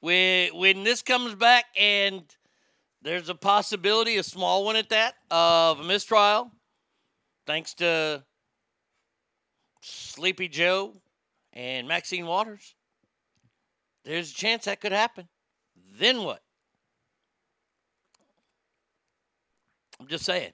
When, 0.00 0.54
when 0.54 0.84
this 0.84 1.02
comes 1.02 1.34
back 1.34 1.64
and 1.76 2.22
there's 3.02 3.28
a 3.28 3.34
possibility, 3.34 4.16
a 4.16 4.22
small 4.22 4.64
one 4.64 4.76
at 4.76 4.90
that, 4.90 5.14
of 5.30 5.80
a 5.80 5.84
mistrial, 5.84 6.52
thanks 7.48 7.72
to 7.72 8.22
Sleepy 9.80 10.48
Joe 10.48 10.92
and 11.54 11.88
Maxine 11.88 12.26
Waters, 12.26 12.74
there's 14.04 14.30
a 14.30 14.34
chance 14.34 14.66
that 14.66 14.82
could 14.82 14.92
happen. 14.92 15.28
Then 15.98 16.24
what? 16.24 16.42
I'm 19.98 20.06
just 20.08 20.26
saying. 20.26 20.52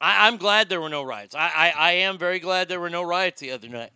I, 0.00 0.26
I'm 0.26 0.36
glad 0.36 0.68
there 0.68 0.80
were 0.80 0.88
no 0.88 1.04
riots. 1.04 1.36
I, 1.36 1.48
I, 1.54 1.72
I 1.76 1.90
am 1.92 2.18
very 2.18 2.40
glad 2.40 2.68
there 2.68 2.80
were 2.80 2.90
no 2.90 3.04
riots 3.04 3.40
the 3.40 3.52
other 3.52 3.68
night. 3.68 3.92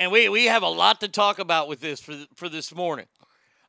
And 0.00 0.10
we, 0.10 0.28
we 0.28 0.46
have 0.46 0.64
a 0.64 0.68
lot 0.68 1.00
to 1.00 1.08
talk 1.08 1.38
about 1.38 1.68
with 1.68 1.80
this 1.80 2.00
for, 2.00 2.16
for 2.34 2.48
this 2.48 2.74
morning. 2.74 3.06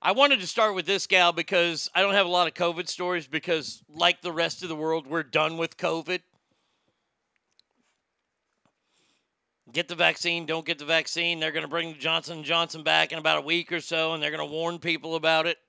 I 0.04 0.14
wanted 0.14 0.40
to 0.40 0.48
start 0.48 0.74
with 0.74 0.88
this 0.88 1.06
gal 1.06 1.32
because 1.32 1.88
I 1.94 2.02
don't 2.02 2.16
have 2.16 2.26
a 2.26 2.30
lot 2.30 2.48
of 2.48 2.56
COVID 2.56 2.88
stories 2.88 3.28
because, 3.28 3.84
like 3.88 4.22
the 4.22 4.32
rest 4.32 4.64
of 4.64 4.70
the 4.70 4.76
world, 4.76 5.06
we're 5.06 5.22
done 5.22 5.58
with 5.58 5.78
COVID. 5.78 6.22
Get 9.72 9.88
the 9.88 9.96
vaccine, 9.96 10.48
don't 10.48 10.66
get 10.66 10.80
the 10.80 10.86
vaccine. 10.86 11.40
They're 11.40 11.52
going 11.52 11.64
to 11.64 11.70
bring 11.70 12.00
Johnson 12.00 12.44
Johnson 12.44 12.82
back 12.82 13.12
in 13.12 13.20
about 13.20 13.38
a 13.38 13.42
week 13.42 13.72
or 13.72 13.80
so, 13.80 14.14
and 14.14 14.24
they're 14.24 14.32
going 14.32 14.46
to 14.46 14.54
warn 14.54 14.80
people 14.80 15.16
about 15.16 15.46
it. 15.46 15.60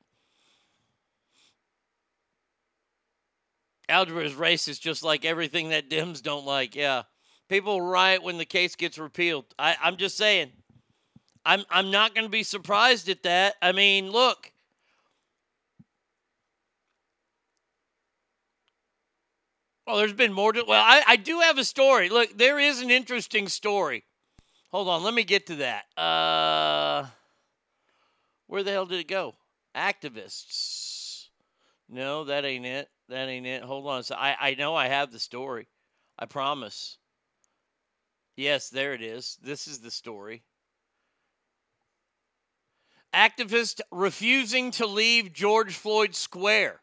Algebra 3.87 4.25
is 4.25 4.33
racist, 4.33 4.81
just 4.81 5.03
like 5.03 5.27
everything 5.27 5.69
that 5.69 5.91
Dems 5.91 6.23
don't 6.23 6.47
like. 6.47 6.75
Yeah, 6.75 7.03
people 7.51 7.83
riot 7.83 8.23
when 8.23 8.39
the 8.39 8.47
case 8.47 8.77
gets 8.77 8.99
repealed. 8.99 9.45
I, 9.59 9.77
I'm 9.83 9.99
just 9.99 10.17
saying. 10.17 10.53
I'm 11.45 11.65
I'm 11.71 11.91
not 11.91 12.15
going 12.15 12.27
to 12.27 12.31
be 12.31 12.43
surprised 12.43 13.09
at 13.09 13.23
that. 13.25 13.57
I 13.61 13.73
mean, 13.73 14.11
look. 14.11 14.53
Well, 19.87 19.97
there's 19.97 20.13
been 20.13 20.33
more 20.33 20.53
to. 20.53 20.65
Well, 20.67 20.83
I, 20.83 21.03
I 21.07 21.17
do 21.17 21.41
have 21.41 21.59
a 21.59 21.65
story. 21.65 22.09
Look, 22.09 22.39
there 22.39 22.59
is 22.59 22.81
an 22.81 22.91
interesting 22.91 23.49
story. 23.49 24.05
Hold 24.71 24.89
on, 24.89 25.03
let 25.03 25.13
me 25.13 25.25
get 25.25 25.47
to 25.49 25.57
that. 25.57 25.85
Uh, 25.99 27.07
where 28.47 28.63
the 28.63 28.71
hell 28.71 28.87
did 28.87 29.01
it 29.01 29.09
go? 29.09 29.35
Activists. 29.77 31.29
No, 31.89 32.25
that 32.25 32.45
ain't 32.47 32.65
it. 32.65 32.89
That 33.09 33.29
ain't 33.29 33.47
it. 33.47 33.63
Hold 33.63 33.87
on. 33.87 34.03
So 34.03 34.15
I, 34.15 34.37
I 34.41 34.55
know 34.55 34.75
I 34.75 34.87
have 34.87 35.13
the 35.13 35.19
story. 35.19 35.69
I 36.19 36.25
promise. 36.25 36.97
Yes, 38.37 38.71
there 38.71 38.95
it 38.95 39.03
is. 39.03 39.37
This 39.43 39.67
is 39.67 39.81
the 39.81 39.91
story. 39.91 40.43
Activist 43.15 43.81
refusing 43.91 44.71
to 44.73 44.87
leave 44.87 45.33
George 45.33 45.75
Floyd 45.75 46.15
Square 46.15 46.81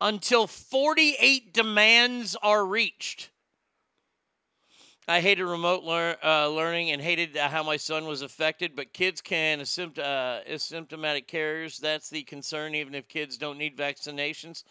until 0.00 0.46
48 0.46 1.52
demands 1.52 2.36
are 2.42 2.64
reached. 2.64 3.30
I 5.08 5.20
hated 5.20 5.44
remote 5.46 5.84
lear- 5.84 6.18
uh, 6.22 6.48
learning 6.48 6.90
and 6.90 7.00
hated 7.00 7.34
how 7.36 7.62
my 7.62 7.76
son 7.78 8.06
was 8.06 8.22
affected, 8.22 8.76
but 8.76 8.92
kids 8.92 9.20
can 9.20 9.60
uh, 9.60 9.64
asymptomatic 9.64 11.26
carriers. 11.26 11.78
That's 11.78 12.10
the 12.10 12.22
concern, 12.22 12.74
even 12.74 12.94
if 12.94 13.08
kids 13.08 13.38
don't 13.38 13.58
need 13.58 13.76
vaccinations. 13.76 14.64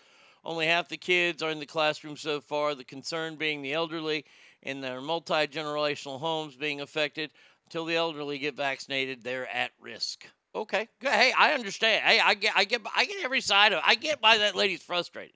Only 0.45 0.67
half 0.67 0.87
the 0.87 0.97
kids 0.97 1.41
are 1.41 1.49
in 1.49 1.59
the 1.59 1.65
classroom 1.65 2.15
so 2.15 2.39
far, 2.39 2.75
the 2.75 2.85
concern 2.85 3.35
being 3.35 3.61
the 3.61 3.73
elderly 3.73 4.25
and 4.63 4.81
their 4.81 5.01
multi 5.01 5.47
generational 5.47 6.19
homes 6.19 6.55
being 6.55 6.79
affected. 6.79 7.31
Until 7.65 7.83
the 7.83 7.95
elderly 7.95 8.37
get 8.37 8.55
vaccinated, 8.55 9.23
they're 9.23 9.53
at 9.53 9.71
risk. 9.81 10.27
Okay. 10.57 10.89
Hey, 11.01 11.31
I 11.37 11.53
understand. 11.53 12.03
Hey, 12.03 12.19
I 12.19 12.33
get, 12.33 12.53
I 12.55 12.63
get, 12.63 12.81
I 12.95 13.05
get 13.05 13.23
every 13.23 13.41
side 13.41 13.73
of 13.73 13.77
it. 13.77 13.83
I 13.85 13.93
get 13.93 14.21
why 14.21 14.39
that 14.39 14.55
lady's 14.55 14.81
frustrated. 14.81 15.35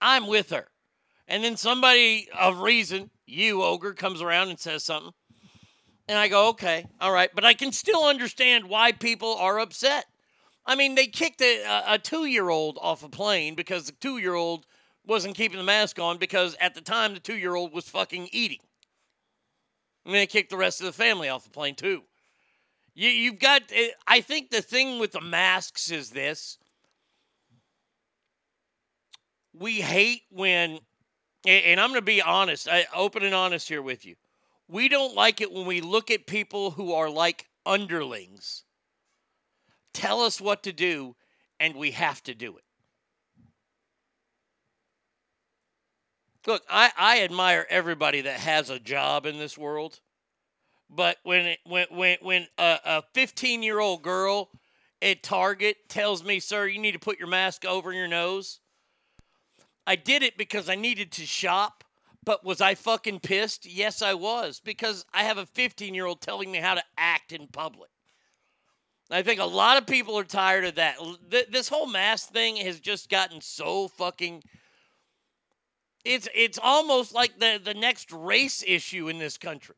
I'm 0.00 0.26
with 0.26 0.50
her. 0.50 0.66
And 1.28 1.44
then 1.44 1.56
somebody 1.56 2.28
of 2.36 2.58
reason, 2.58 3.10
you 3.24 3.62
ogre, 3.62 3.92
comes 3.94 4.20
around 4.20 4.48
and 4.48 4.58
says 4.58 4.82
something, 4.82 5.12
and 6.08 6.18
I 6.18 6.26
go, 6.26 6.48
okay, 6.48 6.86
all 7.00 7.12
right, 7.12 7.30
but 7.32 7.44
I 7.44 7.54
can 7.54 7.70
still 7.70 8.04
understand 8.04 8.68
why 8.68 8.90
people 8.92 9.34
are 9.36 9.60
upset. 9.60 10.06
I 10.66 10.74
mean, 10.74 10.96
they 10.96 11.06
kicked 11.06 11.40
a, 11.40 11.62
a- 11.62 11.94
a 11.94 11.98
two-year-old 11.98 12.78
off 12.80 13.04
a 13.04 13.08
plane 13.08 13.54
because 13.54 13.86
the 13.86 13.92
two-year-old 13.92 14.66
wasn't 15.06 15.36
keeping 15.36 15.58
the 15.58 15.64
mask 15.64 16.00
on 16.00 16.18
because 16.18 16.56
at 16.60 16.74
the 16.74 16.80
time 16.80 17.14
the 17.14 17.20
two-year-old 17.20 17.72
was 17.72 17.88
fucking 17.88 18.28
eating. 18.32 18.58
And 20.04 20.14
they 20.14 20.26
kicked 20.26 20.50
the 20.50 20.56
rest 20.56 20.80
of 20.80 20.86
the 20.86 20.92
family 20.92 21.28
off 21.28 21.44
the 21.44 21.50
plane 21.50 21.76
too. 21.76 22.02
You, 22.98 23.10
you've 23.10 23.38
got. 23.38 23.62
eh, 23.72 23.90
I 24.08 24.20
think 24.20 24.50
the 24.50 24.60
thing 24.60 24.98
with 24.98 25.12
the 25.12 25.20
masks 25.20 25.88
is 25.92 26.10
this: 26.10 26.58
we 29.52 29.74
hate 29.74 30.22
when, 30.30 30.80
and 31.46 31.64
and 31.64 31.80
I'm 31.80 31.90
going 31.90 32.00
to 32.00 32.04
be 32.04 32.20
honest, 32.20 32.68
I, 32.68 32.86
open 32.92 33.22
and 33.22 33.36
honest 33.36 33.68
here 33.68 33.82
with 33.82 34.04
you. 34.04 34.16
We 34.66 34.88
don't 34.88 35.14
like 35.14 35.40
it 35.40 35.52
when 35.52 35.64
we 35.64 35.80
look 35.80 36.10
at 36.10 36.26
people 36.26 36.72
who 36.72 36.92
are 36.92 37.08
like 37.08 37.46
underlings, 37.64 38.64
tell 39.94 40.20
us 40.22 40.40
what 40.40 40.64
to 40.64 40.72
do, 40.72 41.14
and 41.60 41.76
we 41.76 41.92
have 41.92 42.20
to 42.24 42.34
do 42.34 42.56
it. 42.56 42.64
Look, 46.48 46.64
I, 46.68 46.90
I 46.96 47.22
admire 47.22 47.64
everybody 47.70 48.22
that 48.22 48.40
has 48.40 48.70
a 48.70 48.80
job 48.80 49.24
in 49.24 49.38
this 49.38 49.56
world. 49.56 50.00
But 50.90 51.18
when 51.22 51.46
it, 51.46 51.58
when 51.64 51.86
when 51.90 52.18
when 52.22 52.46
a, 52.56 52.78
a 52.84 53.02
15 53.12 53.62
year 53.62 53.78
old 53.78 54.02
girl 54.02 54.48
at 55.02 55.22
Target 55.22 55.88
tells 55.88 56.24
me, 56.24 56.40
"Sir, 56.40 56.66
you 56.66 56.78
need 56.78 56.92
to 56.92 56.98
put 56.98 57.18
your 57.18 57.28
mask 57.28 57.64
over 57.64 57.92
your 57.92 58.08
nose," 58.08 58.60
I 59.86 59.96
did 59.96 60.22
it 60.22 60.36
because 60.36 60.68
I 60.68 60.74
needed 60.74 61.12
to 61.12 61.26
shop. 61.26 61.84
But 62.24 62.44
was 62.44 62.60
I 62.60 62.74
fucking 62.74 63.20
pissed? 63.20 63.64
Yes, 63.64 64.02
I 64.02 64.12
was 64.12 64.60
because 64.60 65.06
I 65.14 65.22
have 65.22 65.38
a 65.38 65.46
15 65.46 65.94
year 65.94 66.04
old 66.04 66.20
telling 66.20 66.50
me 66.50 66.58
how 66.58 66.74
to 66.74 66.82
act 66.96 67.32
in 67.32 67.46
public. 67.46 67.90
I 69.10 69.22
think 69.22 69.40
a 69.40 69.44
lot 69.46 69.78
of 69.78 69.86
people 69.86 70.18
are 70.18 70.24
tired 70.24 70.66
of 70.66 70.74
that. 70.74 70.96
This 71.30 71.68
whole 71.68 71.86
mask 71.86 72.30
thing 72.30 72.56
has 72.56 72.80
just 72.80 73.08
gotten 73.08 73.40
so 73.40 73.88
fucking. 73.88 74.42
It's 76.04 76.28
it's 76.34 76.58
almost 76.62 77.14
like 77.14 77.38
the 77.38 77.60
the 77.62 77.74
next 77.74 78.12
race 78.12 78.62
issue 78.66 79.08
in 79.08 79.18
this 79.18 79.38
country. 79.38 79.76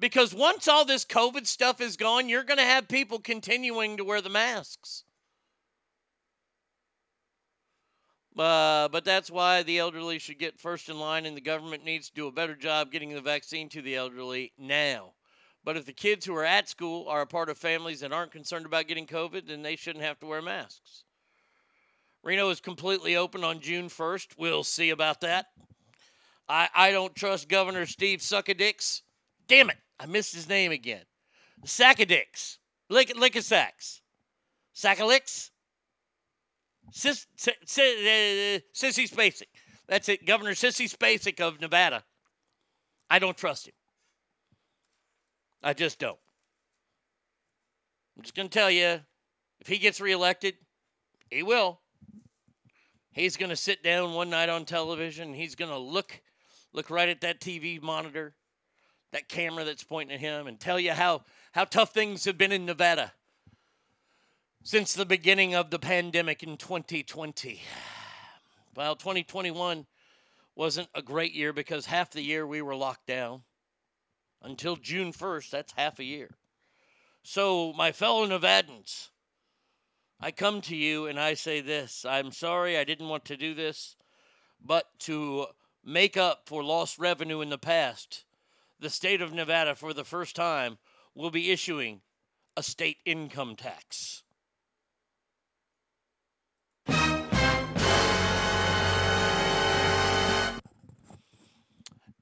Because 0.00 0.34
once 0.34 0.66
all 0.66 0.86
this 0.86 1.04
COVID 1.04 1.46
stuff 1.46 1.80
is 1.80 1.96
gone, 1.96 2.28
you're 2.28 2.42
going 2.42 2.58
to 2.58 2.64
have 2.64 2.88
people 2.88 3.18
continuing 3.18 3.98
to 3.98 4.04
wear 4.04 4.22
the 4.22 4.30
masks. 4.30 5.04
Uh, 8.36 8.88
but 8.88 9.04
that's 9.04 9.30
why 9.30 9.62
the 9.62 9.78
elderly 9.78 10.18
should 10.18 10.38
get 10.38 10.58
first 10.58 10.88
in 10.88 10.98
line, 10.98 11.26
and 11.26 11.36
the 11.36 11.42
government 11.42 11.84
needs 11.84 12.08
to 12.08 12.14
do 12.14 12.26
a 12.26 12.32
better 12.32 12.54
job 12.54 12.90
getting 12.90 13.10
the 13.10 13.20
vaccine 13.20 13.68
to 13.68 13.82
the 13.82 13.94
elderly 13.94 14.52
now. 14.56 15.12
But 15.62 15.76
if 15.76 15.84
the 15.84 15.92
kids 15.92 16.24
who 16.24 16.34
are 16.34 16.44
at 16.44 16.68
school 16.68 17.06
are 17.06 17.20
a 17.20 17.26
part 17.26 17.50
of 17.50 17.58
families 17.58 18.00
that 18.00 18.12
aren't 18.12 18.32
concerned 18.32 18.64
about 18.64 18.88
getting 18.88 19.06
COVID, 19.06 19.46
then 19.46 19.60
they 19.60 19.76
shouldn't 19.76 20.04
have 20.04 20.18
to 20.20 20.26
wear 20.26 20.40
masks. 20.40 21.04
Reno 22.22 22.48
is 22.48 22.60
completely 22.60 23.16
open 23.16 23.44
on 23.44 23.60
June 23.60 23.88
1st. 23.88 24.38
We'll 24.38 24.64
see 24.64 24.88
about 24.88 25.20
that. 25.20 25.46
I, 26.48 26.68
I 26.74 26.90
don't 26.92 27.14
trust 27.14 27.48
Governor 27.48 27.84
Steve 27.84 28.20
Suckadicks. 28.20 29.02
Damn 29.46 29.68
it, 29.68 29.78
I 30.00 30.06
missed 30.06 30.34
his 30.34 30.48
name 30.48 30.72
again. 30.72 31.02
Sackadicks. 31.66 32.56
Lick, 32.88 33.14
lick 33.16 33.36
a 33.36 33.42
sacks. 33.42 34.00
Sackalicks? 34.74 35.50
Sis, 36.90 37.26
si, 37.36 37.52
si, 37.66 37.82
uh, 37.82 38.60
Sissy 38.74 39.08
Spacek. 39.08 39.42
That's 39.86 40.08
it. 40.08 40.26
Governor 40.26 40.52
Sissy 40.52 40.90
Spacek 40.90 41.38
of 41.40 41.60
Nevada. 41.60 42.02
I 43.10 43.18
don't 43.18 43.36
trust 43.36 43.68
him. 43.68 43.74
I 45.62 45.74
just 45.74 45.98
don't. 45.98 46.18
I'm 48.16 48.22
just 48.22 48.34
going 48.34 48.48
to 48.48 48.58
tell 48.58 48.70
you 48.70 49.00
if 49.60 49.66
he 49.66 49.78
gets 49.78 50.00
reelected, 50.00 50.54
he 51.28 51.42
will. 51.42 51.80
He's 53.12 53.36
going 53.36 53.50
to 53.50 53.56
sit 53.56 53.82
down 53.82 54.14
one 54.14 54.30
night 54.30 54.48
on 54.48 54.64
television. 54.64 55.34
He's 55.34 55.54
going 55.54 55.70
to 55.70 55.78
look 55.78 56.20
look 56.72 56.88
right 56.88 57.08
at 57.08 57.20
that 57.22 57.40
TV 57.40 57.82
monitor, 57.82 58.34
that 59.12 59.28
camera 59.28 59.64
that's 59.64 59.84
pointing 59.84 60.14
at 60.14 60.20
him, 60.20 60.46
and 60.46 60.58
tell 60.58 60.78
you 60.78 60.92
how, 60.92 61.22
how 61.52 61.64
tough 61.64 61.92
things 61.92 62.24
have 62.24 62.38
been 62.38 62.52
in 62.52 62.66
Nevada 62.66 63.12
since 64.62 64.92
the 64.92 65.06
beginning 65.06 65.54
of 65.54 65.70
the 65.70 65.78
pandemic 65.78 66.42
in 66.42 66.56
2020. 66.56 67.60
Well, 68.76 68.94
2021 68.94 69.86
wasn't 70.54 70.88
a 70.94 71.02
great 71.02 71.32
year 71.32 71.52
because 71.52 71.86
half 71.86 72.10
the 72.10 72.22
year 72.22 72.46
we 72.46 72.62
were 72.62 72.76
locked 72.76 73.06
down. 73.06 73.42
Until 74.42 74.76
June 74.76 75.12
1st, 75.12 75.50
that's 75.50 75.72
half 75.76 75.98
a 75.98 76.04
year. 76.04 76.30
So, 77.22 77.74
my 77.74 77.92
fellow 77.92 78.26
Nevadans, 78.26 79.08
I 80.18 80.30
come 80.30 80.60
to 80.62 80.76
you 80.76 81.06
and 81.06 81.18
I 81.18 81.34
say 81.34 81.60
this 81.60 82.04
I'm 82.04 82.32
sorry 82.32 82.78
I 82.78 82.84
didn't 82.84 83.08
want 83.08 83.24
to 83.26 83.36
do 83.36 83.54
this, 83.54 83.96
but 84.64 84.86
to 85.00 85.46
make 85.84 86.16
up 86.16 86.42
for 86.46 86.62
lost 86.62 86.98
revenue 86.98 87.40
in 87.40 87.50
the 87.50 87.58
past, 87.58 88.24
the 88.80 88.90
state 88.90 89.20
of 89.20 89.32
Nevada, 89.32 89.74
for 89.74 89.92
the 89.92 90.04
first 90.04 90.34
time, 90.34 90.78
will 91.14 91.30
be 91.30 91.50
issuing 91.50 92.00
a 92.56 92.62
state 92.62 92.96
income 93.04 93.56
tax. 93.56 94.22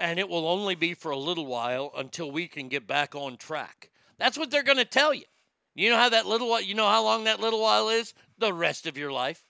And 0.01 0.19
it 0.19 0.29
will 0.29 0.47
only 0.47 0.75
be 0.75 0.95
for 0.95 1.11
a 1.11 1.17
little 1.17 1.47
while 1.47 1.93
until 1.97 2.31
we 2.31 2.47
can 2.47 2.69
get 2.69 2.87
back 2.87 3.15
on 3.15 3.37
track. 3.37 3.91
That's 4.19 4.39
what 4.39 4.51
they're 4.51 4.63
going 4.63 4.79
to 4.79 4.85
tell 4.85 5.13
you. 5.13 5.25
You 5.75 5.91
know 5.91 5.97
how 5.97 6.09
that 6.09 6.27
little 6.27 6.49
while, 6.49 6.61
you 6.61 6.75
know 6.75 6.89
how 6.89 7.03
long 7.03 7.25
that 7.25 7.41
little 7.41 7.61
while 7.61 7.89
is? 7.89 8.15
The 8.39 8.53
rest 8.53 8.87
of 8.87 8.97
your 8.97 9.13
life. 9.13 9.45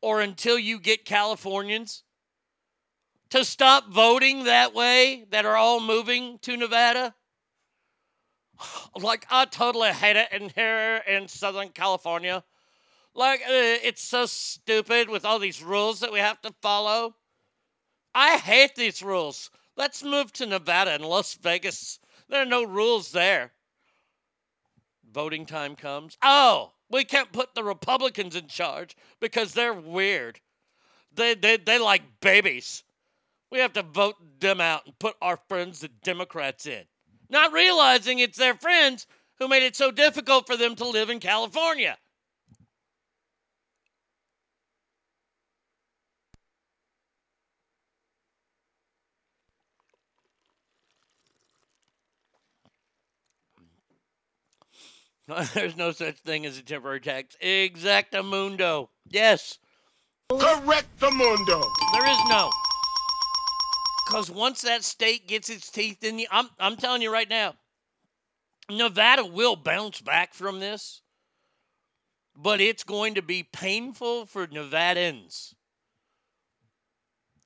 Or 0.00 0.20
until 0.20 0.58
you 0.58 0.78
get 0.78 1.04
Californians 1.04 2.04
to 3.30 3.44
stop 3.44 3.90
voting 3.90 4.44
that 4.44 4.74
way 4.74 5.24
that 5.30 5.44
are 5.44 5.56
all 5.56 5.80
moving 5.80 6.38
to 6.42 6.56
Nevada. 6.56 7.14
Like, 8.98 9.26
I 9.30 9.44
totally 9.44 9.90
hate 9.90 10.16
it 10.16 10.28
in 10.32 10.50
here 10.54 11.02
in 11.06 11.28
Southern 11.28 11.68
California. 11.68 12.42
Like, 13.14 13.40
uh, 13.40 13.80
it's 13.82 14.02
so 14.02 14.26
stupid 14.26 15.10
with 15.10 15.24
all 15.24 15.38
these 15.38 15.62
rules 15.62 16.00
that 16.00 16.12
we 16.12 16.20
have 16.20 16.40
to 16.42 16.54
follow. 16.62 17.16
I 18.14 18.38
hate 18.38 18.74
these 18.74 19.02
rules. 19.02 19.50
Let's 19.76 20.02
move 20.02 20.32
to 20.34 20.46
Nevada 20.46 20.92
and 20.92 21.04
Las 21.04 21.34
Vegas. 21.34 21.98
There 22.28 22.40
are 22.40 22.46
no 22.46 22.64
rules 22.64 23.12
there. 23.12 23.52
Voting 25.12 25.44
time 25.44 25.76
comes. 25.76 26.16
Oh, 26.22 26.72
we 26.90 27.04
can't 27.04 27.32
put 27.32 27.54
the 27.54 27.64
Republicans 27.64 28.36
in 28.36 28.48
charge 28.48 28.96
because 29.20 29.52
they're 29.52 29.74
weird. 29.74 30.40
They, 31.14 31.34
they, 31.34 31.56
they 31.56 31.78
like 31.78 32.02
babies. 32.20 32.84
We 33.50 33.60
have 33.60 33.72
to 33.74 33.82
vote 33.82 34.16
them 34.40 34.60
out 34.60 34.86
and 34.86 34.98
put 34.98 35.16
our 35.22 35.38
friends, 35.48 35.80
the 35.80 35.88
Democrats, 35.88 36.66
in. 36.66 36.84
Not 37.28 37.52
realizing 37.52 38.18
it's 38.18 38.38
their 38.38 38.54
friends 38.54 39.06
who 39.38 39.48
made 39.48 39.62
it 39.62 39.76
so 39.76 39.90
difficult 39.90 40.46
for 40.46 40.56
them 40.56 40.74
to 40.76 40.86
live 40.86 41.10
in 41.10 41.20
California. 41.20 41.96
There's 55.54 55.76
no 55.76 55.90
such 55.90 56.18
thing 56.18 56.46
as 56.46 56.56
a 56.56 56.62
temporary 56.62 57.00
tax. 57.00 57.36
Exactamundo. 57.42 58.88
Yes. 59.08 59.58
Correctamundo. 60.30 61.64
There 61.92 62.08
is 62.08 62.18
no. 62.28 62.50
Because 64.06 64.30
once 64.30 64.62
that 64.62 64.84
state 64.84 65.26
gets 65.26 65.50
its 65.50 65.68
teeth 65.68 66.04
in 66.04 66.20
you, 66.20 66.26
I'm, 66.30 66.48
I'm 66.60 66.76
telling 66.76 67.02
you 67.02 67.12
right 67.12 67.28
now, 67.28 67.54
Nevada 68.70 69.24
will 69.24 69.56
bounce 69.56 70.00
back 70.00 70.32
from 70.32 70.60
this, 70.60 71.02
but 72.36 72.60
it's 72.60 72.84
going 72.84 73.14
to 73.14 73.22
be 73.22 73.42
painful 73.42 74.26
for 74.26 74.46
Nevadans. 74.46 75.54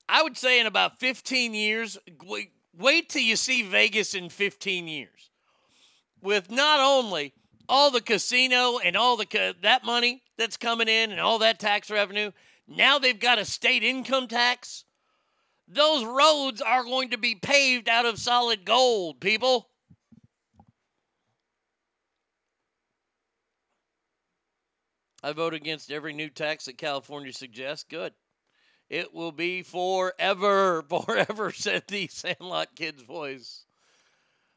I 0.07 0.23
would 0.23 0.37
say 0.37 0.61
in 0.61 0.67
about 0.67 0.99
15 1.01 1.55
years, 1.55 1.97
wait, 2.27 2.51
wait 2.77 3.09
till 3.09 3.23
you 3.23 3.37
see 3.37 3.63
Vegas 3.63 4.15
in 4.15 4.29
15 4.29 4.87
years. 4.87 5.31
With 6.21 6.51
not 6.51 6.81
only 6.81 7.33
all 7.71 7.91
the 7.91 8.03
casino 8.03 8.79
and 8.79 8.97
all 8.97 9.17
the 9.17 9.25
ca- 9.25 9.55
that 9.63 9.85
money 9.85 10.23
that's 10.37 10.59
coming 10.59 10.89
in 10.89 11.11
and 11.11 11.21
all 11.21 11.39
that 11.39 11.59
tax 11.59 11.91
revenue, 11.91 12.33
now 12.69 12.99
they've 12.99 13.19
got 13.19 13.39
a 13.39 13.45
state 13.47 13.83
income 13.83 14.27
tax. 14.27 14.85
Those 15.73 16.05
roads 16.05 16.61
are 16.61 16.83
going 16.83 17.11
to 17.11 17.19
be 17.19 17.37
paved 17.37 17.89
out 17.89 18.05
of 18.05 18.19
solid 18.19 18.65
gold, 18.65 19.21
people. 19.21 19.69
I 25.23 25.33
vote 25.33 25.55
against 25.55 25.93
every 25.93 26.13
new 26.13 26.29
tax 26.29 26.65
that 26.65 26.77
California 26.77 27.33
suggests. 27.33 27.85
Good. 27.89 28.15
It 28.89 29.15
will 29.15 29.31
be 29.31 29.63
forever, 29.63 30.83
forever, 30.89 31.53
said 31.53 31.85
the 31.87 32.09
Sandlot 32.09 32.75
kid's 32.75 33.03
voice. 33.03 33.65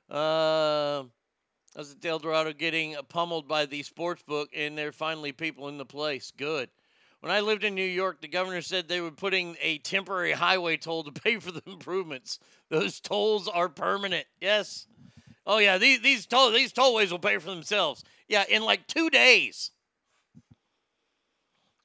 Uh, 0.10 1.04
I 1.04 1.78
was 1.78 1.92
at 1.92 2.04
El 2.04 2.18
Dorado 2.18 2.54
getting 2.54 2.96
pummeled 3.10 3.48
by 3.48 3.68
the 3.68 3.84
sports 3.84 4.24
book, 4.24 4.50
and 4.56 4.76
there 4.76 4.88
are 4.88 4.94
finally 4.94 5.32
people 5.32 5.68
in 5.68 5.78
the 5.78 5.86
place. 5.86 6.32
Good. 6.36 6.70
When 7.24 7.32
I 7.32 7.40
lived 7.40 7.64
in 7.64 7.74
New 7.74 7.86
York, 7.86 8.20
the 8.20 8.28
governor 8.28 8.62
said 8.62 8.90
they 8.90 9.00
were 9.00 9.10
putting 9.10 9.56
a 9.62 9.78
temporary 9.78 10.34
highway 10.34 10.76
toll 10.76 11.06
to 11.06 11.12
pay 11.14 11.38
for 11.38 11.54
the 11.54 11.62
improvements. 11.66 12.38
Those 12.68 13.00
tolls 13.00 13.48
are 13.48 13.70
permanent. 13.70 14.26
Yes. 14.42 14.88
Oh 15.46 15.58
yeah, 15.60 15.78
these 15.78 16.02
these 16.02 16.26
toll 16.26 16.52
these 16.52 16.74
tollways 16.74 17.12
will 17.12 17.20
pay 17.20 17.38
for 17.38 17.50
themselves. 17.50 18.04
Yeah, 18.28 18.44
in 18.50 18.62
like 18.64 18.88
two 18.88 19.10
days. 19.10 19.72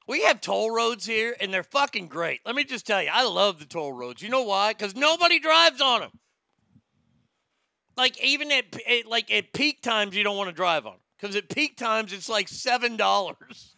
We 0.09 0.23
have 0.23 0.41
toll 0.41 0.71
roads 0.71 1.05
here, 1.05 1.37
and 1.39 1.53
they're 1.53 1.63
fucking 1.63 2.07
great. 2.07 2.41
Let 2.45 2.55
me 2.55 2.65
just 2.65 2.85
tell 2.85 3.01
you, 3.01 3.09
I 3.09 3.23
love 3.23 3.59
the 3.59 3.65
toll 3.65 3.93
roads. 3.93 4.21
You 4.21 4.27
know 4.27 4.43
why? 4.43 4.73
Because 4.73 4.93
nobody 4.93 5.39
drives 5.39 5.79
on 5.79 6.01
them. 6.01 6.19
Like 7.95 8.21
even 8.21 8.51
at, 8.51 8.65
like 9.07 9.31
at 9.31 9.53
peak 9.53 9.81
times, 9.81 10.17
you 10.17 10.23
don't 10.25 10.35
want 10.35 10.49
to 10.49 10.53
drive 10.53 10.85
on. 10.85 10.97
because 11.17 11.37
at 11.37 11.47
peak 11.47 11.77
times 11.77 12.11
it's 12.11 12.27
like 12.27 12.49
seven 12.49 12.97
dollars, 12.97 13.77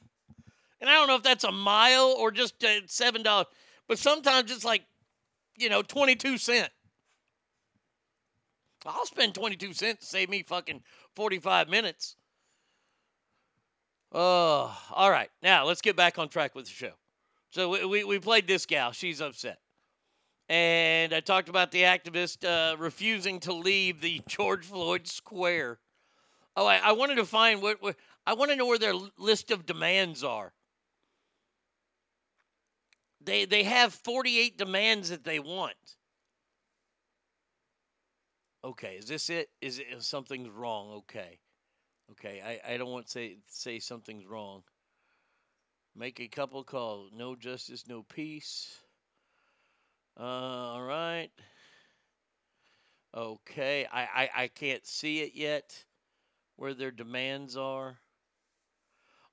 and 0.81 0.89
I 0.89 0.93
don't 0.93 1.07
know 1.07 1.15
if 1.15 1.23
that's 1.23 1.43
a 1.43 1.51
mile 1.51 2.15
or 2.17 2.31
just 2.31 2.63
uh, 2.63 2.81
seven 2.87 3.23
dollars, 3.23 3.47
but 3.87 3.99
sometimes 3.99 4.51
it's 4.51 4.65
like, 4.65 4.83
you 5.55 5.69
know, 5.69 5.81
twenty 5.83 6.15
two 6.15 6.37
cent. 6.37 6.71
I'll 8.85 9.05
spend 9.05 9.35
twenty 9.35 9.55
two 9.55 9.73
cents 9.73 10.01
to 10.01 10.05
save 10.05 10.29
me 10.29 10.43
fucking 10.43 10.81
forty 11.15 11.39
five 11.39 11.69
minutes. 11.69 12.17
Oh, 14.11 14.77
all 14.91 15.09
right. 15.09 15.29
Now 15.41 15.65
let's 15.65 15.81
get 15.81 15.95
back 15.95 16.19
on 16.19 16.27
track 16.27 16.55
with 16.55 16.65
the 16.65 16.71
show. 16.71 16.91
So 17.51 17.69
we, 17.69 17.85
we, 17.85 18.03
we 18.03 18.19
played 18.19 18.47
this 18.47 18.65
gal. 18.65 18.91
She's 18.91 19.21
upset. 19.21 19.59
And 20.49 21.13
I 21.13 21.21
talked 21.21 21.47
about 21.47 21.71
the 21.71 21.83
activist 21.83 22.45
uh, 22.45 22.75
refusing 22.77 23.39
to 23.41 23.53
leave 23.53 24.01
the 24.01 24.21
George 24.27 24.65
Floyd 24.65 25.07
Square. 25.07 25.79
Oh, 26.57 26.65
I, 26.65 26.77
I 26.77 26.91
wanted 26.91 27.15
to 27.15 27.25
find 27.25 27.61
what, 27.61 27.81
what 27.81 27.95
I 28.25 28.33
want 28.33 28.51
to 28.51 28.57
know 28.57 28.65
where 28.65 28.77
their 28.77 28.95
list 29.17 29.51
of 29.51 29.65
demands 29.65 30.23
are. 30.23 30.51
They 33.23 33.45
they 33.45 33.63
have 33.63 33.93
48 33.93 34.57
demands 34.57 35.09
that 35.09 35.23
they 35.23 35.39
want. 35.39 35.75
Okay, 38.63 38.95
is 38.95 39.07
this 39.07 39.29
it? 39.29 39.49
Is 39.61 39.79
it 39.79 39.87
is 39.91 40.07
something's 40.07 40.49
wrong? 40.49 40.91
Okay. 40.91 41.39
Okay, 42.11 42.41
I, 42.45 42.73
I 42.73 42.77
don't 42.77 42.91
want 42.91 43.05
to 43.05 43.11
say 43.11 43.37
say 43.47 43.79
something's 43.79 44.25
wrong. 44.25 44.63
Make 45.95 46.19
a 46.19 46.27
couple 46.27 46.63
calls. 46.63 47.11
No 47.13 47.35
justice, 47.35 47.87
no 47.87 48.03
peace. 48.03 48.77
Uh, 50.19 50.23
all 50.23 50.83
right. 50.83 51.29
Okay, 53.15 53.85
I, 53.91 54.01
I, 54.01 54.29
I 54.43 54.47
can't 54.47 54.85
see 54.85 55.19
it 55.19 55.33
yet 55.35 55.83
where 56.55 56.73
their 56.73 56.91
demands 56.91 57.57
are. 57.57 57.97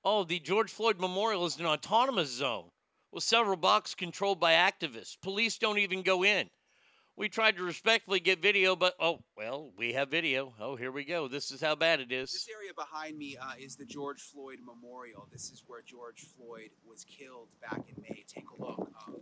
Oh, 0.05 0.25
the 0.25 0.41
George 0.41 0.71
Floyd 0.71 0.99
Memorial 0.99 1.47
is 1.47 1.59
an 1.59 1.67
autonomous 1.67 2.31
zone 2.31 2.71
with 3.13 3.23
several 3.23 3.57
blocks 3.57 3.95
controlled 3.95 4.41
by 4.41 4.53
activists. 4.53 5.17
Police 5.21 5.59
don't 5.59 5.79
even 5.79 6.03
go 6.03 6.25
in. 6.25 6.49
We 7.17 7.29
tried 7.29 7.57
to 7.57 7.65
respectfully 7.65 8.21
get 8.21 8.41
video, 8.41 8.77
but 8.77 8.95
oh, 9.01 9.25
well, 9.37 9.73
we 9.77 9.93
have 9.95 10.09
video. 10.09 10.55
Oh, 10.61 10.77
here 10.77 10.93
we 10.93 11.05
go. 11.05 11.27
This 11.27 11.51
is 11.51 11.61
how 11.61 11.75
bad 11.75 11.99
it 11.99 12.13
is. 12.13 12.31
This 12.31 12.49
area 12.49 12.71
behind 12.77 13.19
me 13.19 13.37
uh, 13.37 13.55
is 13.59 13.75
the 13.75 13.85
George 13.85 14.21
Floyd 14.21 14.59
Memorial. 14.65 15.27
This 15.33 15.51
is 15.51 15.65
where 15.67 15.83
George 15.83 16.25
Floyd 16.37 16.71
was 16.89 17.05
killed 17.05 17.49
back 17.61 17.81
in 17.89 18.01
May. 18.03 18.25
Take 18.29 18.45
a 18.57 18.63
look. 18.63 18.89
Um, 19.05 19.17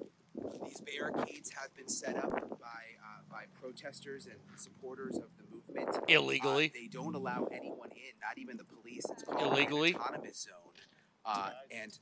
these 0.66 0.82
barricades 0.82 1.50
have 1.52 1.74
been 1.74 1.88
set 1.88 2.16
up 2.16 2.32
by 2.32 2.66
uh, 2.66 3.22
by 3.30 3.44
protesters 3.58 4.26
and 4.26 4.36
supporters 4.56 5.16
of 5.16 5.30
the 5.38 5.44
movement 5.50 5.96
Illegally. 6.08 6.66
Uh, 6.66 6.78
they 6.78 6.88
don't 6.88 7.14
allow 7.14 7.48
anyone 7.50 7.90
in, 7.92 8.12
not 8.20 8.36
even 8.36 8.58
the 8.58 8.64
police. 8.64 9.04
It's 9.10 9.22
called 9.22 9.52
Illegally. 9.54 9.94
an 9.94 10.00
autonomous 10.00 10.42
zone. 10.42 10.72
Uh, 11.24 11.50
and 11.70 11.98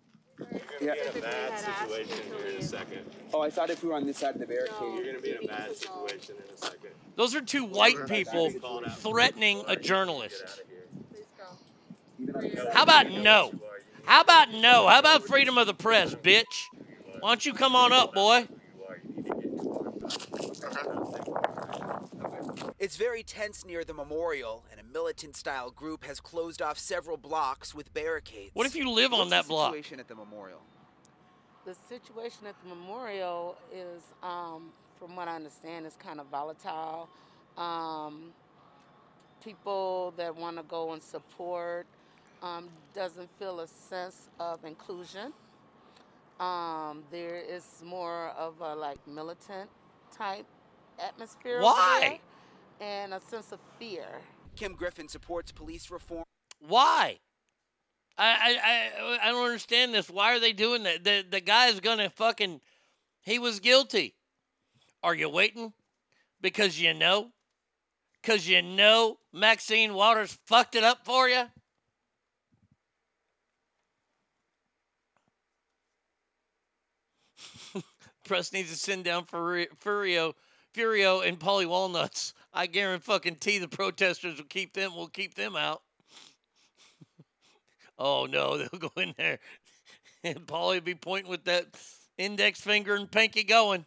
You're 0.80 0.94
in 0.94 1.16
a 1.16 1.20
bad 1.20 1.58
situation 1.58 2.24
here 2.26 2.48
in 2.50 2.56
a 2.56 2.62
second. 2.62 2.98
oh, 3.32 3.40
I 3.42 3.50
thought 3.50 3.70
if 3.70 3.82
we 3.82 3.88
were 3.88 3.94
on 3.94 4.04
this 4.04 4.18
side 4.18 4.34
of 4.34 4.40
the 4.40 4.46
barricade, 4.46 4.74
You're 4.80 5.04
going 5.04 5.16
to 5.16 5.22
be 5.22 5.30
in 5.30 5.44
a 5.44 5.46
bad 5.46 5.76
situation 5.76 6.36
in 6.36 6.54
a 6.54 6.56
second. 6.56 6.90
Those 7.16 7.34
are 7.34 7.40
two 7.40 7.64
white 7.64 8.08
people 8.08 8.50
threatening 8.96 9.62
a 9.68 9.76
journalist. 9.76 10.62
How 12.72 12.82
about 12.82 13.10
no? 13.10 13.52
How 14.04 14.22
about 14.22 14.50
no? 14.52 14.88
How 14.88 14.98
about 14.98 15.26
freedom 15.26 15.56
of 15.58 15.66
the 15.66 15.74
press, 15.74 16.14
bitch? 16.14 16.64
Why 17.20 17.30
don't 17.30 17.46
you 17.46 17.54
come 17.54 17.76
on 17.76 17.92
up, 17.92 18.12
boy? 18.12 18.48
It's 22.78 22.96
very 22.96 23.22
tense 23.22 23.64
near 23.64 23.84
the 23.84 23.94
memorial, 23.94 24.64
and 24.70 24.80
a 24.80 24.84
militant 24.84 25.36
style 25.36 25.70
group 25.70 26.04
has 26.04 26.20
closed 26.20 26.60
off 26.60 26.78
several 26.78 27.16
blocks 27.16 27.74
with 27.74 27.92
barricades. 27.94 28.50
What 28.54 28.66
if 28.66 28.74
you 28.74 28.90
live 28.90 29.12
on 29.12 29.30
that 29.30 29.44
the 29.44 29.48
block? 29.48 29.72
situation 29.72 30.00
at 30.00 30.08
the 30.08 30.14
memorial? 30.14 30.60
The 31.64 31.74
situation 31.88 32.46
at 32.46 32.54
the 32.62 32.68
memorial 32.68 33.56
is, 33.72 34.02
um, 34.22 34.70
from 34.98 35.16
what 35.16 35.28
I 35.28 35.36
understand, 35.36 35.86
is 35.86 35.96
kind 35.96 36.20
of 36.20 36.26
volatile. 36.26 37.08
Um, 37.56 38.32
people 39.42 40.12
that 40.16 40.34
want 40.34 40.56
to 40.56 40.62
go 40.64 40.92
and 40.92 41.02
support 41.02 41.86
um, 42.42 42.68
doesn't 42.94 43.30
feel 43.38 43.60
a 43.60 43.66
sense 43.66 44.28
of 44.38 44.64
inclusion. 44.64 45.32
Um, 46.40 47.04
there 47.10 47.36
is 47.36 47.64
more 47.84 48.28
of 48.36 48.60
a 48.60 48.74
like 48.74 48.98
militant 49.06 49.70
type 50.10 50.46
atmosphere. 50.98 51.56
over 51.56 51.64
Why? 51.64 52.20
There 52.78 53.02
And 53.04 53.14
a 53.14 53.20
sense 53.20 53.52
of 53.52 53.60
fear. 53.78 54.06
Kim 54.56 54.74
Griffin 54.74 55.08
supports 55.08 55.52
police 55.52 55.90
reform. 55.90 56.24
Why? 56.60 57.18
I, 58.16 58.26
I 58.26 58.58
I 58.64 59.28
I 59.28 59.32
don't 59.32 59.44
understand 59.44 59.92
this. 59.94 60.08
Why 60.08 60.34
are 60.34 60.40
they 60.40 60.52
doing 60.52 60.84
that? 60.84 61.04
The 61.04 61.24
the 61.28 61.40
guy's 61.40 61.80
gonna 61.80 62.10
fucking 62.10 62.60
he 63.22 63.38
was 63.38 63.60
guilty. 63.60 64.14
Are 65.02 65.14
you 65.14 65.28
waiting? 65.28 65.72
Because 66.40 66.80
you 66.80 66.94
know? 66.94 67.30
Cause 68.22 68.46
you 68.46 68.62
know 68.62 69.18
Maxine 69.32 69.92
Waters 69.94 70.38
fucked 70.46 70.74
it 70.76 70.84
up 70.84 71.04
for 71.04 71.28
you? 71.28 71.44
Press 78.24 78.52
needs 78.52 78.70
to 78.70 78.76
send 78.76 79.04
down 79.04 79.26
Furi- 79.26 79.68
Furio, 79.82 80.34
Furio, 80.74 81.26
and 81.26 81.38
Paulie 81.38 81.66
Walnuts. 81.66 82.32
I 82.54 82.66
guarantee 82.66 83.58
the 83.58 83.68
protesters 83.68 84.38
will 84.38 84.44
keep 84.44 84.74
them. 84.74 84.94
We'll 84.94 85.08
keep 85.08 85.34
them 85.34 85.56
out. 85.56 85.82
Oh 87.96 88.26
no, 88.26 88.58
they'll 88.58 88.80
go 88.80 88.90
in 89.00 89.14
there, 89.16 89.38
and 90.24 90.44
Paulie 90.48 90.74
will 90.74 90.80
be 90.80 90.96
pointing 90.96 91.30
with 91.30 91.44
that 91.44 91.66
index 92.18 92.60
finger 92.60 92.96
and 92.96 93.08
pinky 93.08 93.44
going. 93.44 93.86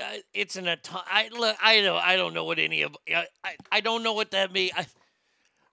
Uh, 0.00 0.18
it's 0.32 0.56
an 0.56 0.68
auto- 0.68 1.02
I 1.04 1.28
look. 1.28 1.56
I 1.62 1.82
don't. 1.82 2.02
I 2.02 2.16
don't 2.16 2.32
know 2.32 2.44
what 2.44 2.58
any 2.58 2.80
of. 2.80 2.96
I. 3.08 3.26
I, 3.44 3.56
I 3.70 3.80
don't 3.80 4.02
know 4.02 4.14
what 4.14 4.30
that 4.30 4.52
means. 4.52 4.72
I, 4.74 4.86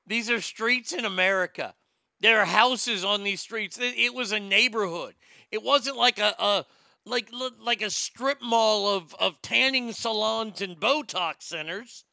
these 0.07 0.29
are 0.29 0.41
streets 0.41 0.91
in 0.91 1.05
America. 1.05 1.73
There 2.21 2.39
are 2.41 2.45
houses 2.45 3.05
on 3.05 3.23
these 3.23 3.41
streets. 3.41 3.79
It, 3.79 3.97
it 3.97 4.13
was 4.13 4.31
a 4.31 4.39
neighborhood. 4.39 5.15
It 5.51 5.63
wasn't 5.63 5.97
like 5.97 6.19
a, 6.19 6.33
a 6.37 6.65
like 7.05 7.29
like 7.61 7.81
a 7.81 7.89
strip 7.89 8.41
mall 8.41 8.87
of 8.87 9.15
of 9.15 9.41
tanning 9.41 9.91
salons 9.91 10.61
and 10.61 10.79
Botox 10.79 11.43
centers. 11.43 12.05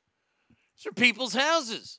These 0.77 0.91
are 0.91 0.95
people's 0.95 1.35
houses. 1.35 1.99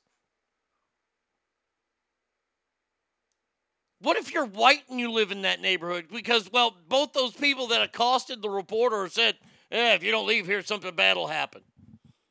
What 4.00 4.18
if 4.18 4.34
you're 4.34 4.44
white 4.44 4.82
and 4.90 5.00
you 5.00 5.10
live 5.10 5.32
in 5.32 5.42
that 5.42 5.62
neighborhood? 5.62 6.08
Because, 6.12 6.52
well, 6.52 6.76
both 6.88 7.14
those 7.14 7.32
people 7.32 7.68
that 7.68 7.80
accosted 7.80 8.42
the 8.42 8.50
reporter 8.50 9.08
said, 9.08 9.36
yeah, 9.72 9.94
if 9.94 10.02
you 10.02 10.10
don't 10.10 10.26
leave 10.26 10.44
here, 10.44 10.62
something 10.62 10.94
bad 10.94 11.16
will 11.16 11.26
happen. 11.26 11.62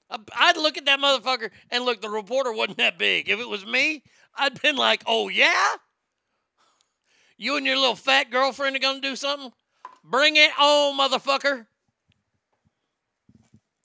I- 0.08 0.20
I'd 0.36 0.58
look 0.58 0.78
at 0.78 0.86
that 0.86 1.00
motherfucker 1.00 1.50
and 1.72 1.84
look, 1.84 2.00
the 2.00 2.12
reporter 2.12 2.54
wasn't 2.54 2.78
that 2.78 3.00
big. 3.00 3.28
If 3.28 3.40
it 3.40 3.50
was 3.50 3.66
me, 3.66 4.04
I'd 4.36 4.62
been 4.62 4.76
like, 4.76 5.02
oh, 5.08 5.30
yeah? 5.30 5.78
You 7.38 7.58
and 7.58 7.66
your 7.66 7.78
little 7.78 7.96
fat 7.96 8.30
girlfriend 8.30 8.76
are 8.76 8.80
to 8.80 9.02
do 9.02 9.16
something? 9.16 9.52
Bring 10.04 10.36
it 10.36 10.52
on, 10.60 10.98
motherfucker. 10.98 11.66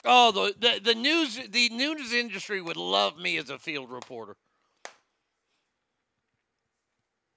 Oh, 0.05 0.31
the, 0.31 0.53
the, 0.59 0.79
the 0.79 0.95
news 0.95 1.39
the 1.49 1.69
news 1.69 2.13
industry 2.13 2.61
would 2.61 2.77
love 2.77 3.17
me 3.17 3.37
as 3.37 3.49
a 3.49 3.59
field 3.59 3.91
reporter. 3.91 4.35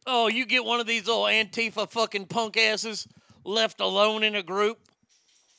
Oh, 0.07 0.29
you 0.29 0.47
get 0.47 0.65
one 0.65 0.81
of 0.81 0.87
these 0.87 1.07
little 1.07 1.25
Antifa 1.25 1.91
fucking 1.91 2.27
punk 2.27 2.57
asses 2.57 3.07
left 3.45 3.81
alone 3.81 4.23
in 4.23 4.35
a 4.35 4.43
group. 4.43 4.79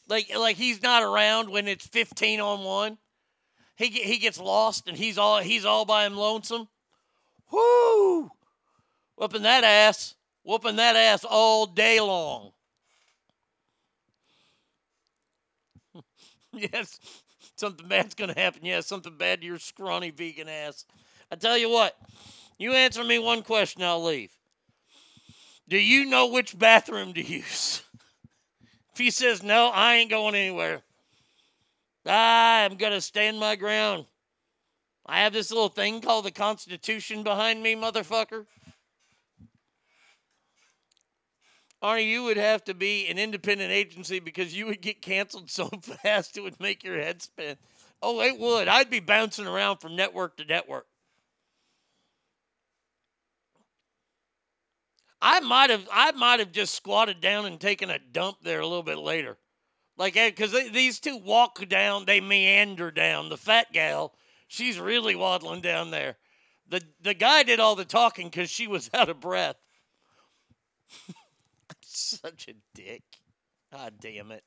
Like 0.10 0.30
like 0.38 0.58
he's 0.58 0.82
not 0.82 1.04
around 1.04 1.50
when 1.50 1.68
it's 1.68 1.88
15 1.88 2.40
on 2.40 2.64
1. 2.64 2.98
He 3.76 3.88
he 3.88 4.18
gets 4.18 4.40
lost 4.40 4.88
and 4.88 4.98
he's 4.98 5.18
all 5.18 5.40
he's 5.40 5.66
all 5.66 5.86
by 5.86 6.06
him 6.06 6.16
lonesome. 6.16 6.68
Whoo! 7.52 8.32
Whooping 9.18 9.44
that 9.44 9.64
ass. 9.64 10.16
Whooping 10.44 10.76
that 10.76 10.96
ass 10.96 11.24
all 11.24 11.66
day 11.66 12.00
long. 12.00 12.52
yes, 16.74 17.00
something 17.56 17.88
bad's 17.88 18.16
going 18.16 18.34
to 18.34 18.40
happen. 18.40 18.62
Yes, 18.64 18.88
something 18.88 19.18
bad 19.18 19.42
to 19.42 19.48
your 19.48 19.60
scrawny 19.60 20.12
vegan 20.12 20.48
ass. 20.48 20.86
I 21.32 21.36
tell 21.36 21.58
you 21.58 21.70
what, 21.70 21.98
you 22.58 22.74
answer 22.74 23.04
me 23.04 23.20
one 23.20 23.42
question, 23.42 23.84
I'll 23.84 24.04
leave. 24.04 24.32
Do 25.68 25.78
you 25.78 26.06
know 26.06 26.28
which 26.28 26.58
bathroom 26.58 27.14
to 27.14 27.22
use? 27.22 27.82
If 28.94 29.00
he 29.00 29.10
says 29.10 29.42
no, 29.42 29.72
I 29.74 29.96
ain't 29.96 30.12
going 30.12 30.36
anywhere. 30.36 30.84
Ah, 32.06 32.64
I'm 32.64 32.76
going 32.76 32.92
to 32.92 33.02
stand 33.02 33.40
my 33.40 33.56
ground. 33.56 34.06
I 35.04 35.22
have 35.22 35.34
this 35.34 35.50
little 35.50 35.70
thing 35.70 36.00
called 36.00 36.26
the 36.26 36.32
Constitution 36.32 37.24
behind 37.24 37.64
me, 37.64 37.76
motherfucker. 37.76 38.46
Arnie, 41.84 42.08
you 42.08 42.24
would 42.24 42.38
have 42.38 42.64
to 42.64 42.74
be 42.74 43.08
an 43.08 43.20
independent 43.20 43.72
agency 43.72 44.20
because 44.20 44.56
you 44.56 44.66
would 44.68 44.82
get 44.82 45.02
canceled 45.02 45.52
so 45.52 45.68
fast 45.82 46.38
it 46.38 46.42
would 46.42 46.60
make 46.60 46.84
your 46.84 46.98
head 46.98 47.22
spin. 47.22 47.58
Oh, 48.02 48.22
it 48.22 48.40
would. 48.40 48.68
I'd 48.68 48.90
be 48.90 49.00
bouncing 49.02 49.48
around 49.48 49.78
from 49.78 49.96
network 49.96 50.38
to 50.38 50.46
network. 50.46 50.88
I 55.22 55.40
might 55.40 55.70
have 55.70 55.88
I 55.92 56.12
might 56.12 56.40
have 56.40 56.52
just 56.52 56.76
squatted 56.76 57.22
down 57.22 57.46
and 57.46 57.60
taken 57.60 57.90
a 57.90 57.98
dump 58.00 58.38
there 58.42 58.60
a 58.60 58.68
little 58.68 58.84
bit 58.84 58.98
later. 58.98 59.38
Like 59.98 60.18
eh, 60.18 60.32
cuz 60.32 60.52
these 60.72 61.00
two 61.00 61.18
walk 61.18 61.68
down, 61.70 62.06
they 62.06 62.20
meander 62.20 62.92
down. 62.92 63.30
The 63.30 63.38
fat 63.38 63.72
gal, 63.72 64.16
she's 64.48 64.80
really 64.80 65.16
waddling 65.16 65.62
down 65.62 65.92
there. 65.92 66.18
The 66.68 66.82
the 67.02 67.14
guy 67.14 67.44
did 67.44 67.60
all 67.62 67.76
the 67.76 67.86
talking 67.86 68.32
cuz 68.32 68.50
she 68.50 68.68
was 68.68 68.90
out 68.96 69.10
of 69.10 69.22
breath. 69.22 69.58
Such 72.22 72.48
a 72.48 72.54
dick. 72.74 73.04
God 73.72 73.94
damn 74.00 74.32
it. 74.32 74.44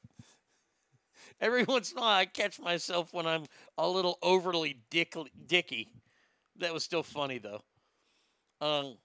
Every 1.41 1.65
once 1.65 1.93
in 1.93 1.99
a 1.99 2.01
while, 2.01 2.19
I 2.19 2.27
catch 2.27 2.61
myself 2.61 3.13
when 3.13 3.27
I'm 3.27 3.45
a 3.77 3.89
little 3.89 4.19
overly 4.23 4.79
dick, 4.91 5.15
dicky. 5.47 5.89
That 6.59 6.73
was 6.73 6.85
still 6.85 7.03
funny 7.03 7.39
though. 7.39 7.63
Um, 8.61 8.97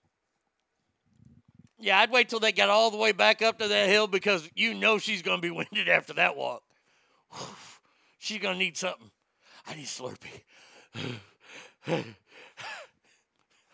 yeah, 1.80 2.00
I'd 2.00 2.12
wait 2.12 2.30
till 2.30 2.40
they 2.40 2.52
got 2.52 2.70
all 2.70 2.92
the 2.92 2.98
way 2.98 3.12
back 3.12 3.42
up 3.42 3.60
to 3.60 3.68
that 3.68 3.90
hill 3.90 4.08
because 4.08 4.50
you 4.56 4.74
know 4.74 4.98
she's 4.98 5.22
gonna 5.22 5.42
be 5.42 5.52
winded 5.52 5.90
after 5.90 6.14
that 6.14 6.38
walk. 6.38 6.64
She's 8.20 8.40
gonna 8.40 8.60
need 8.60 8.78
something. 8.78 9.10
I 9.66 9.74
need 9.74 9.88
Slurpee. 9.88 10.44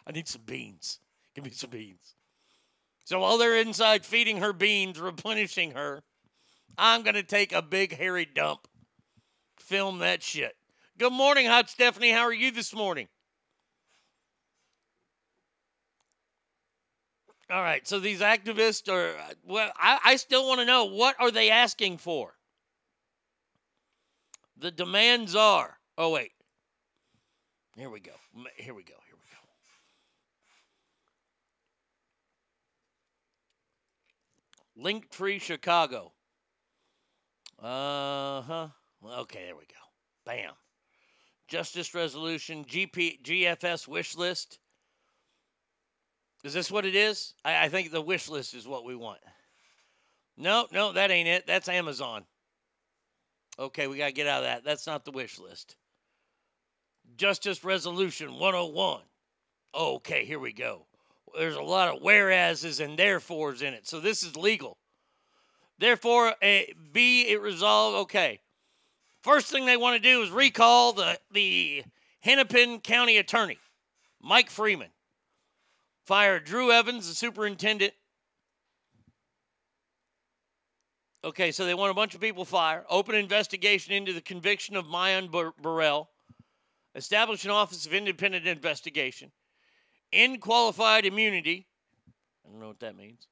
I 0.08 0.12
need 0.13 0.28
some 0.28 0.43
beans. 0.45 1.00
Give 1.36 1.43
me 1.43 1.52
some 1.52 1.69
beans. 1.69 2.15
So 3.08 3.20
while 3.20 3.38
they're 3.38 3.56
inside 3.56 4.06
feeding 4.06 4.39
her 4.41 4.52
beans, 4.52 5.00
replenishing 5.00 5.72
her, 5.72 6.04
I'm 6.78 7.04
going 7.04 7.13
to 7.13 7.24
take 7.24 7.54
a 7.54 7.62
big 7.62 7.96
hairy 7.96 8.26
dump. 8.26 8.67
Film 9.56 10.00
that 10.00 10.22
shit. 10.22 10.58
Good 10.98 11.13
morning, 11.13 11.46
Hot 11.46 11.70
Stephanie. 11.70 12.12
How 12.12 12.24
are 12.24 12.34
you 12.34 12.52
this 12.52 12.76
morning? 12.76 13.08
All 17.50 17.62
right, 17.62 17.88
so 17.88 17.98
these 17.98 18.20
activists 18.20 18.91
are, 18.91 19.15
well, 19.46 19.72
I, 19.78 20.00
I 20.04 20.15
still 20.17 20.46
want 20.46 20.60
to 20.60 20.65
know 20.65 20.84
what 20.84 21.15
are 21.17 21.32
they 21.32 21.50
asking 21.50 22.00
for? 22.00 22.34
The 24.58 24.70
demands 24.70 25.34
are, 25.34 25.78
oh, 25.98 26.10
wait. 26.10 26.34
Here 27.78 27.89
we 27.89 28.02
go. 28.02 28.12
Here 28.58 28.74
we 28.74 28.84
go. 28.84 28.96
Here 29.08 29.15
we 29.15 29.22
go. 29.32 29.38
Linktree 34.81 35.41
Chicago. 35.41 36.13
Uh 37.61 38.41
huh. 38.41 38.67
Okay, 39.19 39.45
there 39.45 39.55
we 39.55 39.65
go. 39.65 39.75
Bam. 40.25 40.53
Justice 41.47 41.93
resolution, 41.95 42.65
GP, 42.65 43.21
GFS 43.23 43.87
wish 43.87 44.15
list. 44.15 44.59
Is 46.43 46.53
this 46.53 46.69
what 46.69 46.85
it 46.85 46.95
is? 46.95 47.33
I, 47.43 47.65
I 47.65 47.69
think 47.69 47.91
the 47.91 48.01
wish 48.01 48.29
list 48.29 48.53
is 48.53 48.67
what 48.67 48.85
we 48.85 48.95
want. 48.95 49.19
No, 50.37 50.67
no, 50.71 50.91
that 50.93 51.09
ain't 51.09 51.27
it. 51.27 51.47
That's 51.47 51.67
Amazon. 51.67 52.25
Okay, 53.59 53.87
we 53.87 53.97
got 53.97 54.07
to 54.07 54.11
get 54.11 54.27
out 54.27 54.39
of 54.39 54.43
that. 54.43 54.63
That's 54.63 54.85
not 54.85 55.03
the 55.03 55.11
wish 55.11 55.39
list. 55.39 55.77
Justice 57.15 57.63
Resolution 57.63 58.37
101. 58.37 59.01
Okay, 59.73 60.25
here 60.25 60.39
we 60.39 60.53
go. 60.53 60.87
There's 61.38 61.56
a 61.56 61.62
lot 61.62 61.95
of 61.95 62.02
whereases 62.02 62.80
and 62.80 62.97
therefores 62.97 63.62
in 63.62 63.73
it. 63.73 63.88
So 63.88 64.00
this 64.00 64.23
is 64.23 64.36
legal. 64.36 64.78
Therefore, 65.78 66.34
a, 66.41 66.73
be 66.91 67.30
it 67.30 67.41
resolved. 67.41 67.97
Okay. 67.97 68.39
First 69.21 69.47
thing 69.47 69.65
they 69.65 69.78
want 69.78 70.02
to 70.02 70.02
do 70.02 70.21
is 70.21 70.32
recall 70.32 70.93
the, 70.93 71.19
the 71.32 71.84
Hennepin 72.21 72.80
County 72.80 73.17
Attorney, 73.17 73.58
Mike 74.21 74.50
Freeman. 74.50 74.89
Fire 76.06 76.39
Drew 76.39 76.71
Evans, 76.71 77.10
the 77.10 77.13
superintendent. 77.13 77.93
Okay, 81.23 81.52
so 81.52 81.65
they 81.65 81.73
want 81.73 81.91
a 81.91 81.93
bunch 81.93 82.15
of 82.15 82.21
people 82.21 82.45
fired. 82.45 82.86
Open 82.89 83.13
investigation 83.13 83.91
into 83.91 84.13
the 84.13 84.21
conviction 84.21 84.78
of 84.78 84.86
Myon 84.86 85.30
Burrell. 85.62 86.10
Establish 86.95 87.43
an 87.43 87.52
Office 87.52 87.86
of 87.86 87.93
Independent 87.93 88.47
Investigation. 88.47 89.32
In 90.12 90.39
qualified 90.39 91.06
immunity. 91.06 91.67
I 92.46 92.52
don't 92.52 92.62
know 92.62 92.67
what 92.67 92.80
that 92.80 92.96
means. 92.96 93.28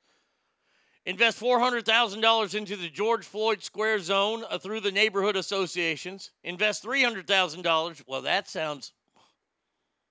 Invest 1.06 1.40
$400,000 1.40 2.56
into 2.56 2.76
the 2.76 2.90
George 2.90 3.26
Floyd 3.26 3.64
Square 3.64 4.00
zone 4.00 4.44
uh, 4.50 4.58
through 4.58 4.80
the 4.80 4.92
neighborhood 4.92 5.36
associations. 5.36 6.32
Invest 6.44 6.84
$300,000. 6.84 8.04
Well, 8.08 8.24
that 8.24 8.50
sounds. 8.50 8.92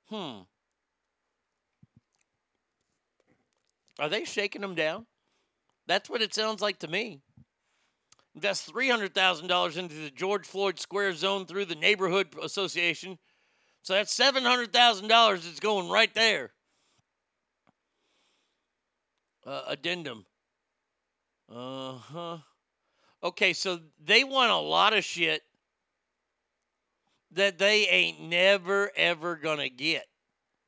Hmm. 0.08 0.42
Are 3.98 4.08
they 4.08 4.24
shaking 4.24 4.60
them 4.60 4.76
down? 4.76 5.06
That's 5.86 6.08
what 6.08 6.22
it 6.22 6.32
sounds 6.32 6.62
like 6.62 6.78
to 6.80 6.88
me. 6.88 7.20
Invest 8.36 8.72
$300,000 8.72 9.76
into 9.76 9.94
the 9.94 10.10
George 10.10 10.46
Floyd 10.46 10.78
Square 10.78 11.14
zone 11.14 11.46
through 11.46 11.66
the 11.66 11.74
neighborhood 11.74 12.28
association. 12.40 13.18
So 13.82 13.94
that's 13.94 14.16
$700,000 14.16 15.10
that's 15.44 15.60
going 15.60 15.88
right 15.88 16.12
there. 16.14 16.53
Uh, 19.46 19.62
addendum. 19.68 20.24
Uh 21.48 21.92
huh. 21.92 22.38
Okay, 23.22 23.52
so 23.52 23.80
they 24.02 24.24
want 24.24 24.50
a 24.50 24.56
lot 24.56 24.92
of 24.94 25.04
shit 25.04 25.42
that 27.32 27.58
they 27.58 27.86
ain't 27.88 28.20
never 28.20 28.90
ever 28.96 29.36
gonna 29.36 29.68
get. 29.68 30.06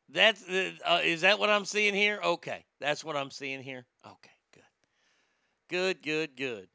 That's 0.09 0.43
uh, 0.49 1.01
is 1.03 1.23
that 1.23 1.39
what 1.39 1.51
I'm 1.51 1.65
seeing 1.65 1.95
here? 1.95 2.21
Okay, 2.23 2.65
that's 2.81 3.05
what 3.05 3.17
I'm 3.17 3.31
seeing 3.31 3.63
here. 3.63 3.87
Okay, 4.07 4.31
good, 4.53 4.63
good, 5.69 6.03
good, 6.03 6.37
good. 6.37 6.69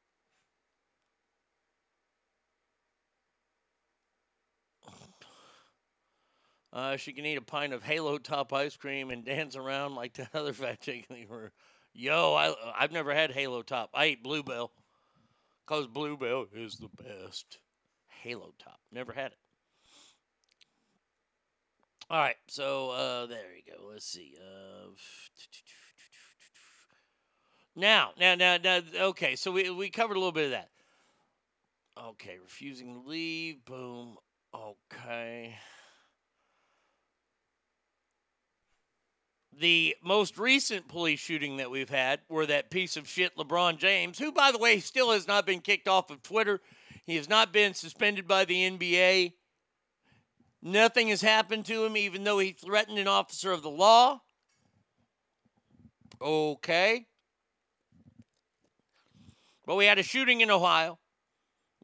Uh, 6.73 6.95
she 6.95 7.11
can 7.11 7.25
eat 7.25 7.35
a 7.37 7.41
pint 7.41 7.73
of 7.73 7.83
Halo 7.83 8.17
Top 8.17 8.53
ice 8.53 8.77
cream 8.77 9.11
and 9.11 9.25
dance 9.25 9.55
around 9.55 9.95
like 9.95 10.13
the 10.13 10.27
other 10.33 10.53
fat 10.53 10.79
chicken. 10.81 11.27
Yo, 11.93 12.33
I 12.33 12.53
I've 12.77 12.91
never 12.91 13.13
had 13.13 13.31
Halo 13.31 13.61
Top. 13.61 13.89
I 13.93 14.05
ate 14.05 14.23
Bluebell 14.23 14.71
because 15.65 15.87
Bluebell 15.87 16.47
is 16.55 16.77
the 16.77 16.89
best. 17.03 17.59
Halo 18.23 18.53
Top. 18.57 18.79
Never 18.91 19.13
had 19.13 19.31
it. 19.31 19.37
All 22.09 22.19
right, 22.19 22.35
so 22.47 22.89
uh, 22.91 23.25
there 23.25 23.55
you 23.55 23.73
go. 23.73 23.89
Let's 23.89 24.05
see. 24.05 24.35
Uh, 24.37 24.89
now, 27.75 28.11
now, 28.19 28.35
now, 28.35 28.57
now. 28.57 28.81
Okay, 28.99 29.35
so 29.35 29.51
we 29.51 29.69
we 29.69 29.89
covered 29.89 30.17
a 30.17 30.19
little 30.19 30.33
bit 30.33 30.45
of 30.45 30.51
that. 30.51 30.69
Okay, 31.97 32.37
refusing 32.41 32.93
to 32.93 33.09
leave. 33.09 33.63
Boom. 33.65 34.17
Okay. 34.53 35.55
The 39.61 39.95
most 40.03 40.37
recent 40.37 40.87
police 40.87 41.19
shooting 41.19 41.57
that 41.57 41.71
we've 41.71 41.89
had 41.89 42.19
were 42.27 42.45
that 42.47 42.71
piece 42.71 42.97
of 42.97 43.07
shit 43.07 43.37
LeBron 43.37 43.77
James, 43.77 44.17
who, 44.17 44.31
by 44.31 44.51
the 44.51 44.57
way, 44.57 44.79
still 44.79 45.11
has 45.11 45.27
not 45.27 45.45
been 45.45 45.61
kicked 45.61 45.87
off 45.87 46.09
of 46.09 46.23
Twitter. 46.23 46.59
He 47.05 47.15
has 47.15 47.29
not 47.29 47.53
been 47.53 47.73
suspended 47.73 48.27
by 48.27 48.43
the 48.43 48.69
NBA. 48.69 49.33
Nothing 50.63 51.07
has 51.09 51.21
happened 51.21 51.65
to 51.65 51.85
him, 51.85 51.95
even 51.95 52.23
though 52.23 52.39
he 52.39 52.51
threatened 52.51 52.97
an 52.97 53.07
officer 53.07 53.51
of 53.51 53.61
the 53.61 53.69
law. 53.69 54.21
Okay. 56.19 57.05
But 59.65 59.75
we 59.75 59.85
had 59.85 59.99
a 59.99 60.03
shooting 60.03 60.41
in 60.41 60.51
Ohio. 60.51 60.99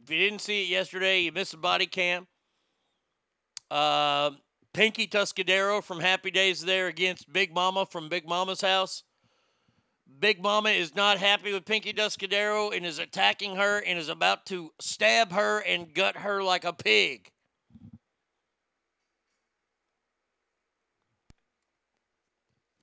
If 0.04 0.10
you 0.10 0.18
didn't 0.18 0.42
see 0.42 0.64
it 0.64 0.70
yesterday, 0.70 1.22
you 1.22 1.32
missed 1.32 1.54
a 1.54 1.58
body 1.58 1.86
cam. 1.86 2.28
Uh, 3.70 4.32
Pinky 4.78 5.08
Tuscadero 5.08 5.84
from 5.84 6.02
Happy 6.02 6.30
Days 6.30 6.62
there 6.62 6.86
against 6.86 7.34
Big 7.34 7.52
Mama 7.52 7.88
from 7.88 8.10
Big 8.10 8.28
Mama's 8.28 8.62
house. 8.62 9.02
Big 10.20 10.40
Mama 10.40 10.70
is 10.70 10.96
not 10.96 11.18
happy 11.18 11.52
with 11.52 11.66
Pinky 11.66 11.94
Tuscadero 11.94 12.70
and 12.70 12.86
is 12.86 13.00
attacking 13.00 13.56
her 13.56 13.80
and 13.80 13.98
is 13.98 14.08
about 14.08 14.46
to 14.46 14.72
stab 14.80 15.32
her 15.32 15.62
and 15.62 15.96
gut 15.96 16.18
her 16.18 16.44
like 16.44 16.64
a 16.64 16.74
pig. 16.74 17.32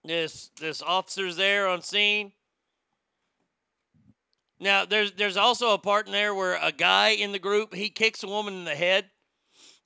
This 0.03 0.51
this 0.61 0.83
officer's 0.83 1.37
there 1.37 1.69
on 1.69 1.81
scene. 1.81 2.33
Now 4.59 4.85
there's 4.85 5.13
there's 5.13 5.37
also 5.37 5.73
a 5.73 5.79
part 5.79 6.07
in 6.07 6.13
there 6.13 6.35
where 6.35 6.59
a 6.61 6.73
guy 6.73 7.11
in 7.11 7.31
the 7.31 7.39
group 7.39 7.73
he 7.73 7.89
kicks 7.89 8.25
a 8.25 8.27
woman 8.27 8.55
in 8.55 8.65
the 8.65 8.75
head 8.75 9.11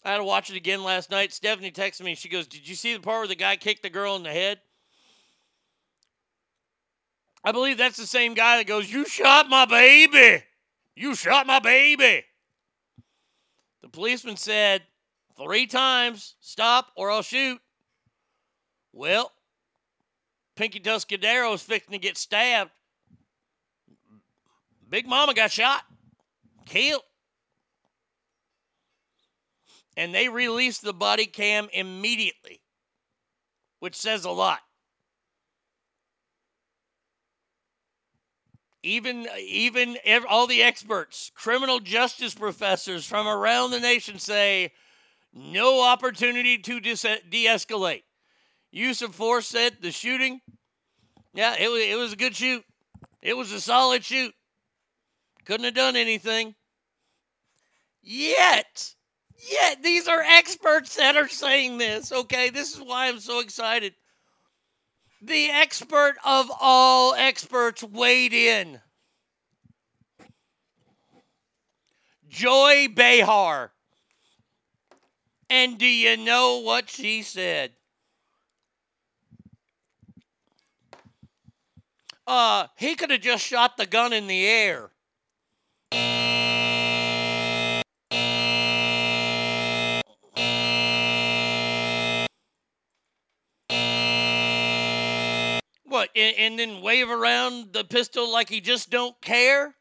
I 0.04 0.12
had 0.12 0.18
to 0.18 0.24
watch 0.24 0.50
it 0.50 0.56
again 0.56 0.82
last 0.82 1.10
night. 1.10 1.32
Stephanie 1.32 1.70
texted 1.70 2.02
me. 2.02 2.14
She 2.14 2.28
goes, 2.28 2.46
Did 2.46 2.68
you 2.68 2.74
see 2.74 2.94
the 2.94 3.00
part 3.00 3.20
where 3.20 3.28
the 3.28 3.34
guy 3.34 3.56
kicked 3.56 3.82
the 3.82 3.90
girl 3.90 4.16
in 4.16 4.22
the 4.22 4.30
head? 4.30 4.60
I 7.44 7.52
believe 7.52 7.78
that's 7.78 7.96
the 7.96 8.06
same 8.06 8.34
guy 8.34 8.58
that 8.58 8.66
goes, 8.66 8.90
You 8.90 9.04
shot 9.04 9.48
my 9.48 9.64
baby. 9.64 10.44
You 10.94 11.14
shot 11.14 11.46
my 11.46 11.58
baby. 11.58 12.24
The 13.82 13.88
policeman 13.88 14.36
said 14.36 14.82
three 15.36 15.66
times, 15.66 16.34
Stop 16.40 16.92
or 16.96 17.10
I'll 17.10 17.22
shoot. 17.22 17.60
Well, 18.92 19.32
Pinky 20.56 20.80
Tuscadero's 20.80 21.62
fixing 21.62 21.92
to 21.92 21.98
get 21.98 22.16
stabbed. 22.16 22.70
Big 24.88 25.06
Mama 25.06 25.34
got 25.34 25.52
shot, 25.52 25.82
killed. 26.64 27.02
And 29.98 30.14
they 30.14 30.28
released 30.28 30.82
the 30.82 30.92
body 30.92 31.26
cam 31.26 31.68
immediately, 31.72 32.60
which 33.80 33.96
says 33.96 34.24
a 34.24 34.30
lot. 34.30 34.60
Even 38.84 39.26
even 39.40 39.98
ev- 40.04 40.24
all 40.28 40.46
the 40.46 40.62
experts, 40.62 41.32
criminal 41.34 41.80
justice 41.80 42.32
professors 42.32 43.06
from 43.06 43.26
around 43.26 43.72
the 43.72 43.80
nation 43.80 44.20
say 44.20 44.70
no 45.34 45.82
opportunity 45.82 46.58
to 46.58 46.78
dis- 46.78 47.02
de-escalate. 47.28 48.04
Use 48.70 49.02
of 49.02 49.16
force 49.16 49.48
said 49.48 49.78
the 49.80 49.90
shooting. 49.90 50.40
Yeah, 51.34 51.56
it 51.58 51.68
was 51.72 51.82
it 51.82 51.98
was 51.98 52.12
a 52.12 52.16
good 52.16 52.36
shoot. 52.36 52.64
It 53.20 53.36
was 53.36 53.50
a 53.50 53.60
solid 53.60 54.04
shoot. 54.04 54.32
Couldn't 55.44 55.64
have 55.64 55.74
done 55.74 55.96
anything. 55.96 56.54
Yet, 58.00 58.94
yet 59.38 59.82
these 59.82 60.08
are 60.08 60.20
experts 60.20 60.96
that 60.96 61.16
are 61.16 61.28
saying 61.28 61.78
this. 61.78 62.12
Okay, 62.12 62.50
this 62.50 62.74
is 62.74 62.80
why 62.80 63.08
I'm 63.08 63.20
so 63.20 63.40
excited. 63.40 63.94
The 65.20 65.50
expert 65.50 66.14
of 66.24 66.50
all 66.60 67.14
experts 67.14 67.82
weighed 67.82 68.32
in. 68.32 68.80
Joy 72.28 72.88
Behar. 72.94 73.72
And 75.50 75.78
do 75.78 75.86
you 75.86 76.16
know 76.16 76.58
what 76.58 76.90
she 76.90 77.22
said? 77.22 77.72
Uh, 82.26 82.66
he 82.76 82.94
could 82.94 83.10
have 83.10 83.22
just 83.22 83.44
shot 83.44 83.78
the 83.78 83.86
gun 83.86 84.12
in 84.12 84.26
the 84.26 84.46
air. 84.46 84.90
What, 95.98 96.10
and, 96.14 96.36
and 96.38 96.58
then 96.60 96.80
wave 96.80 97.10
around 97.10 97.72
the 97.72 97.82
pistol 97.82 98.30
like 98.30 98.48
he 98.48 98.60
just 98.60 98.88
don't 98.88 99.20
care? 99.20 99.74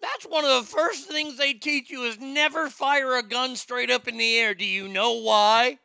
That's 0.00 0.24
one 0.24 0.44
of 0.44 0.62
the 0.64 0.70
first 0.70 1.08
things 1.08 1.36
they 1.36 1.52
teach 1.52 1.90
you 1.90 2.04
is 2.04 2.20
never 2.20 2.70
fire 2.70 3.16
a 3.16 3.24
gun 3.24 3.56
straight 3.56 3.90
up 3.90 4.06
in 4.06 4.18
the 4.18 4.38
air. 4.38 4.54
Do 4.54 4.64
you 4.64 4.86
know 4.86 5.14
why? 5.14 5.78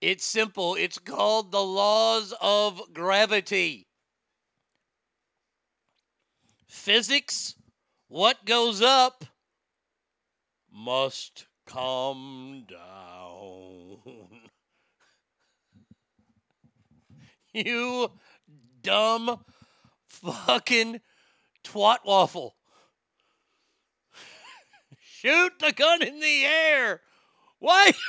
It's 0.00 0.24
simple. 0.24 0.76
It's 0.76 1.00
called 1.00 1.50
the 1.50 1.64
laws 1.64 2.32
of 2.40 2.80
gravity. 2.94 3.88
Physics, 6.68 7.56
what 8.06 8.44
goes 8.44 8.80
up 8.80 9.24
must 10.72 11.46
come 11.72 12.64
down. 12.68 13.98
you 17.54 18.10
dumb 18.82 19.40
fucking 20.08 21.00
twat 21.64 21.98
waffle. 22.04 22.56
Shoot 25.00 25.52
the 25.60 25.72
gun 25.72 26.02
in 26.02 26.20
the 26.20 26.44
air. 26.44 27.00
Why 27.58 27.90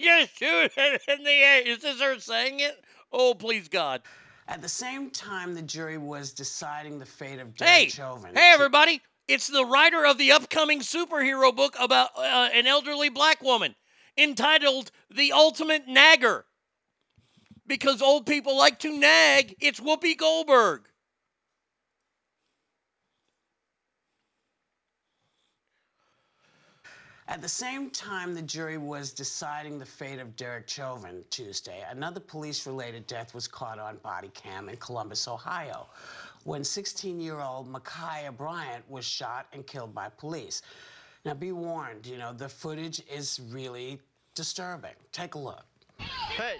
just 0.00 0.38
shoot 0.38 0.72
it 0.74 1.02
in 1.08 1.22
the 1.22 1.30
air? 1.30 1.60
Is 1.60 1.82
this 1.82 2.00
her 2.00 2.18
saying 2.18 2.60
it? 2.60 2.82
Oh, 3.12 3.34
please 3.34 3.68
God. 3.68 4.00
At 4.48 4.62
the 4.62 4.68
same 4.68 5.10
time, 5.10 5.54
the 5.54 5.60
jury 5.60 5.98
was 5.98 6.32
deciding 6.32 6.98
the 6.98 7.04
fate 7.04 7.38
of 7.38 7.48
Hey, 7.58 7.80
Derek 7.80 7.90
Chauvin. 7.90 8.34
hey, 8.34 8.50
everybody! 8.54 9.02
It's 9.28 9.46
the 9.46 9.64
writer 9.64 10.06
of 10.06 10.16
the 10.16 10.32
upcoming 10.32 10.80
superhero 10.80 11.54
book 11.54 11.76
about 11.78 12.10
uh, 12.16 12.48
an 12.54 12.66
elderly 12.66 13.10
black 13.10 13.42
woman 13.42 13.74
entitled 14.16 14.90
"The 15.10 15.32
Ultimate 15.32 15.86
Nagger." 15.86 16.46
Because 17.66 18.00
old 18.00 18.24
people 18.24 18.56
like 18.56 18.78
to 18.78 18.98
nag, 18.98 19.54
it's 19.60 19.78
Whoopi 19.78 20.16
Goldberg. 20.16 20.88
At 27.28 27.42
the 27.42 27.48
same 27.48 27.90
time, 27.90 28.34
the 28.34 28.40
jury 28.40 28.78
was 28.78 29.12
deciding 29.12 29.78
the 29.78 29.84
fate 29.84 30.18
of 30.18 30.34
Derek 30.36 30.66
Chauvin 30.66 31.22
Tuesday. 31.28 31.84
Another 31.90 32.20
police 32.20 32.66
related 32.66 33.06
death 33.06 33.34
was 33.34 33.46
caught 33.46 33.78
on 33.78 33.98
body 33.98 34.30
cam 34.32 34.70
in 34.70 34.78
Columbus, 34.78 35.28
Ohio, 35.28 35.88
when 36.44 36.64
16 36.64 37.20
year 37.20 37.40
old 37.40 37.72
Ma'Khia 37.72 38.36
Bryant 38.36 38.88
was 38.90 39.04
shot 39.04 39.46
and 39.52 39.66
killed 39.66 39.94
by 39.94 40.08
police. 40.08 40.62
Now, 41.24 41.34
be 41.34 41.52
warned, 41.52 42.06
you 42.06 42.16
know, 42.16 42.32
the 42.32 42.48
footage 42.48 43.02
is 43.12 43.40
really 43.50 44.00
disturbing. 44.34 44.94
Take 45.12 45.34
a 45.34 45.38
look. 45.38 45.64
Hey. 45.98 46.56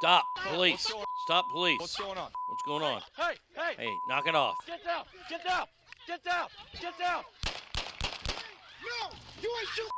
Stop, 0.00 0.24
police! 0.48 0.90
Stop, 1.24 1.48
police! 1.52 1.78
What's 1.78 1.96
going 1.96 2.18
on? 2.18 2.30
What's 2.48 2.62
going 2.66 2.82
on? 2.82 3.02
Hey, 3.16 3.34
hey. 3.54 3.74
Hey, 3.78 3.94
knock 4.08 4.26
it 4.26 4.34
off. 4.34 4.56
Get 4.66 4.84
down. 4.84 5.04
Get 5.30 5.44
down. 5.44 5.66
Get 6.08 6.24
down. 6.24 6.48
Get 6.80 6.98
down. 6.98 7.22
No, 8.82 9.10
you 9.40 9.50
ain't 9.60 9.68
shoot. 9.68 9.88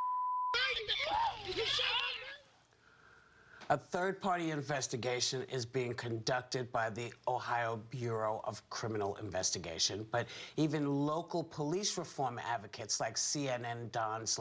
You 1.46 1.64
shot. 1.64 2.33
A 3.70 3.78
third 3.78 4.20
party 4.20 4.50
investigation 4.50 5.42
is 5.50 5.64
being 5.64 5.94
conducted 5.94 6.70
by 6.70 6.90
the 6.90 7.10
Ohio 7.26 7.80
Bureau 7.90 8.42
of 8.44 8.68
Criminal 8.68 9.16
Investigation, 9.16 10.06
but 10.10 10.26
even 10.56 11.06
local 11.06 11.42
police 11.42 11.96
reform 11.96 12.38
advocates 12.46 13.00
like 13.00 13.16
CNN 13.16 13.90
Don's, 13.90 14.38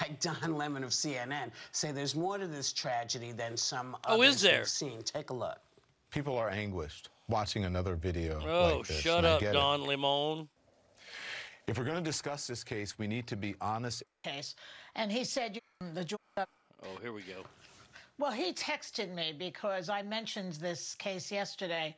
like 0.00 0.20
Don 0.20 0.54
Lemon 0.56 0.84
of 0.84 0.90
CNN 0.90 1.50
say 1.72 1.90
there's 1.90 2.14
more 2.14 2.38
to 2.38 2.46
this 2.46 2.72
tragedy 2.72 3.32
than 3.32 3.56
some 3.56 3.96
Oh, 4.06 4.22
is 4.22 4.40
there? 4.40 4.58
we've 4.60 4.68
seen. 4.68 5.02
Take 5.02 5.30
a 5.30 5.34
look. 5.34 5.58
People 6.10 6.38
are 6.38 6.48
anguished 6.50 7.08
watching 7.28 7.64
another 7.64 7.96
video 7.96 8.40
Oh, 8.46 8.76
like 8.78 8.86
this. 8.86 9.00
shut 9.00 9.24
up, 9.24 9.40
get 9.40 9.50
it. 9.50 9.52
Don 9.54 9.82
Lemon. 9.84 10.48
If 11.66 11.78
we're 11.78 11.84
going 11.84 11.96
to 11.96 12.02
discuss 12.02 12.46
this 12.46 12.62
case, 12.62 12.96
we 12.96 13.08
need 13.08 13.26
to 13.26 13.36
be 13.36 13.56
honest. 13.60 14.04
case, 14.22 14.54
and 14.94 15.10
he 15.10 15.24
said 15.24 15.58
the 15.94 16.16
Oh, 16.38 16.46
here 17.02 17.12
we 17.12 17.22
go. 17.22 17.44
Well, 18.18 18.32
he 18.32 18.52
texted 18.52 19.14
me 19.14 19.34
because 19.36 19.88
I 19.90 20.02
mentioned 20.02 20.54
this 20.54 20.94
case 20.94 21.30
yesterday 21.30 21.94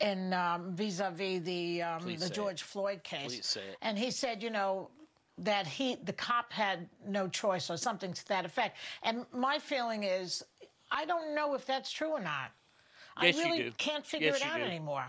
in 0.00 0.32
um, 0.32 0.74
vis-a-vis 0.74 1.42
the 1.42 1.82
um, 1.82 2.16
the 2.16 2.30
George 2.30 2.62
it. 2.62 2.66
Floyd 2.66 3.02
case. 3.04 3.26
Please 3.26 3.46
say 3.46 3.60
it. 3.60 3.76
And 3.82 3.98
he 3.98 4.10
said, 4.10 4.42
you 4.42 4.50
know, 4.50 4.88
that 5.36 5.66
he 5.66 5.96
the 6.04 6.12
cop 6.14 6.52
had 6.52 6.88
no 7.06 7.28
choice 7.28 7.70
or 7.70 7.76
something 7.76 8.12
to 8.14 8.28
that 8.28 8.46
effect. 8.46 8.78
And 9.02 9.26
my 9.32 9.58
feeling 9.58 10.04
is, 10.04 10.42
I 10.90 11.04
don't 11.04 11.34
know 11.34 11.54
if 11.54 11.66
that's 11.66 11.90
true 11.92 12.12
or 12.12 12.20
not. 12.20 12.50
Yes, 13.20 13.36
I 13.36 13.42
really 13.42 13.72
can't 13.76 14.06
figure 14.06 14.28
Yes, 14.28 14.40
it 14.40 14.46
out 14.46 14.58
do. 14.58 14.64
anymore. 14.64 15.04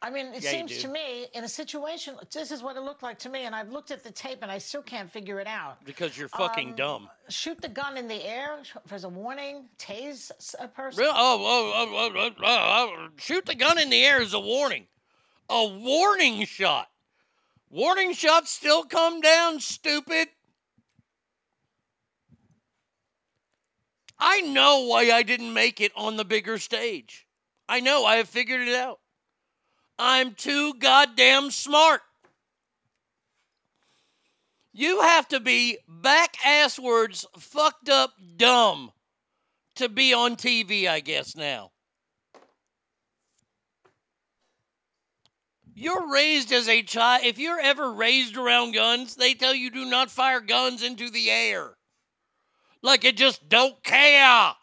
I 0.00 0.10
mean, 0.10 0.26
it 0.26 0.44
Yeah, 0.44 0.50
seems 0.50 0.78
to 0.78 0.88
me 0.88 1.26
in 1.34 1.42
a 1.42 1.48
situation, 1.48 2.16
this 2.32 2.52
is 2.52 2.62
what 2.62 2.76
it 2.76 2.82
looked 2.82 3.02
like 3.02 3.18
to 3.20 3.28
me, 3.28 3.46
and 3.46 3.54
I've 3.54 3.70
looked 3.70 3.90
at 3.90 4.04
the 4.04 4.12
tape 4.12 4.38
and 4.42 4.50
I 4.50 4.58
still 4.58 4.82
can't 4.82 5.10
figure 5.10 5.40
it 5.40 5.48
out. 5.48 5.84
Because 5.84 6.16
you're 6.16 6.28
fucking 6.28 6.70
Um, 6.70 6.76
dumb. 6.76 7.10
Shoot 7.28 7.60
the 7.60 7.68
gun 7.68 7.96
in 7.96 8.06
the 8.06 8.22
air 8.24 8.62
as 8.90 9.02
a 9.02 9.08
warning, 9.08 9.68
tase 9.76 10.30
a 10.60 10.68
person. 10.68 11.02
Real, 11.02 11.12
oh, 11.12 11.38
oh, 11.40 11.72
oh, 11.74 11.96
oh, 11.96 12.12
oh, 12.16 12.34
oh, 12.44 12.96
oh, 12.96 13.08
shoot 13.16 13.44
the 13.44 13.56
gun 13.56 13.76
in 13.78 13.90
the 13.90 14.04
air 14.04 14.22
is 14.22 14.34
a 14.34 14.40
warning. 14.40 14.86
A 15.48 15.66
warning 15.66 16.44
shot. 16.44 16.88
Warning 17.68 18.12
shots 18.12 18.52
still 18.52 18.84
come 18.84 19.20
down, 19.20 19.58
stupid. 19.58 20.28
I 24.18 24.40
know 24.42 24.86
why 24.86 25.10
I 25.10 25.22
didn't 25.22 25.52
make 25.52 25.80
it 25.80 25.92
on 25.96 26.16
the 26.16 26.24
bigger 26.24 26.58
stage. 26.58 27.26
I 27.68 27.80
know, 27.80 28.04
I 28.04 28.16
have 28.16 28.28
figured 28.28 28.66
it 28.66 28.74
out. 28.74 29.00
I'm 29.98 30.34
too 30.34 30.74
goddamn 30.74 31.50
smart. 31.50 32.02
You 34.72 35.00
have 35.00 35.26
to 35.28 35.40
be 35.40 35.78
back 35.88 36.36
asswards, 36.46 37.24
fucked 37.36 37.88
up 37.88 38.12
dumb 38.36 38.92
to 39.74 39.88
be 39.88 40.14
on 40.14 40.36
TV, 40.36 40.88
I 40.88 41.00
guess, 41.00 41.34
now. 41.34 41.72
You're 45.74 46.12
raised 46.12 46.52
as 46.52 46.68
a 46.68 46.82
child. 46.82 47.24
If 47.24 47.38
you're 47.38 47.60
ever 47.60 47.92
raised 47.92 48.36
around 48.36 48.72
guns, 48.72 49.14
they 49.14 49.34
tell 49.34 49.54
you 49.54 49.70
do 49.70 49.84
not 49.84 50.10
fire 50.10 50.40
guns 50.40 50.82
into 50.82 51.08
the 51.08 51.30
air. 51.30 51.76
Like 52.82 53.04
it 53.04 53.16
just 53.16 53.48
don't 53.48 53.80
care. 53.84 54.54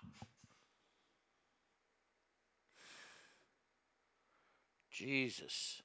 Jesus. 4.95 5.81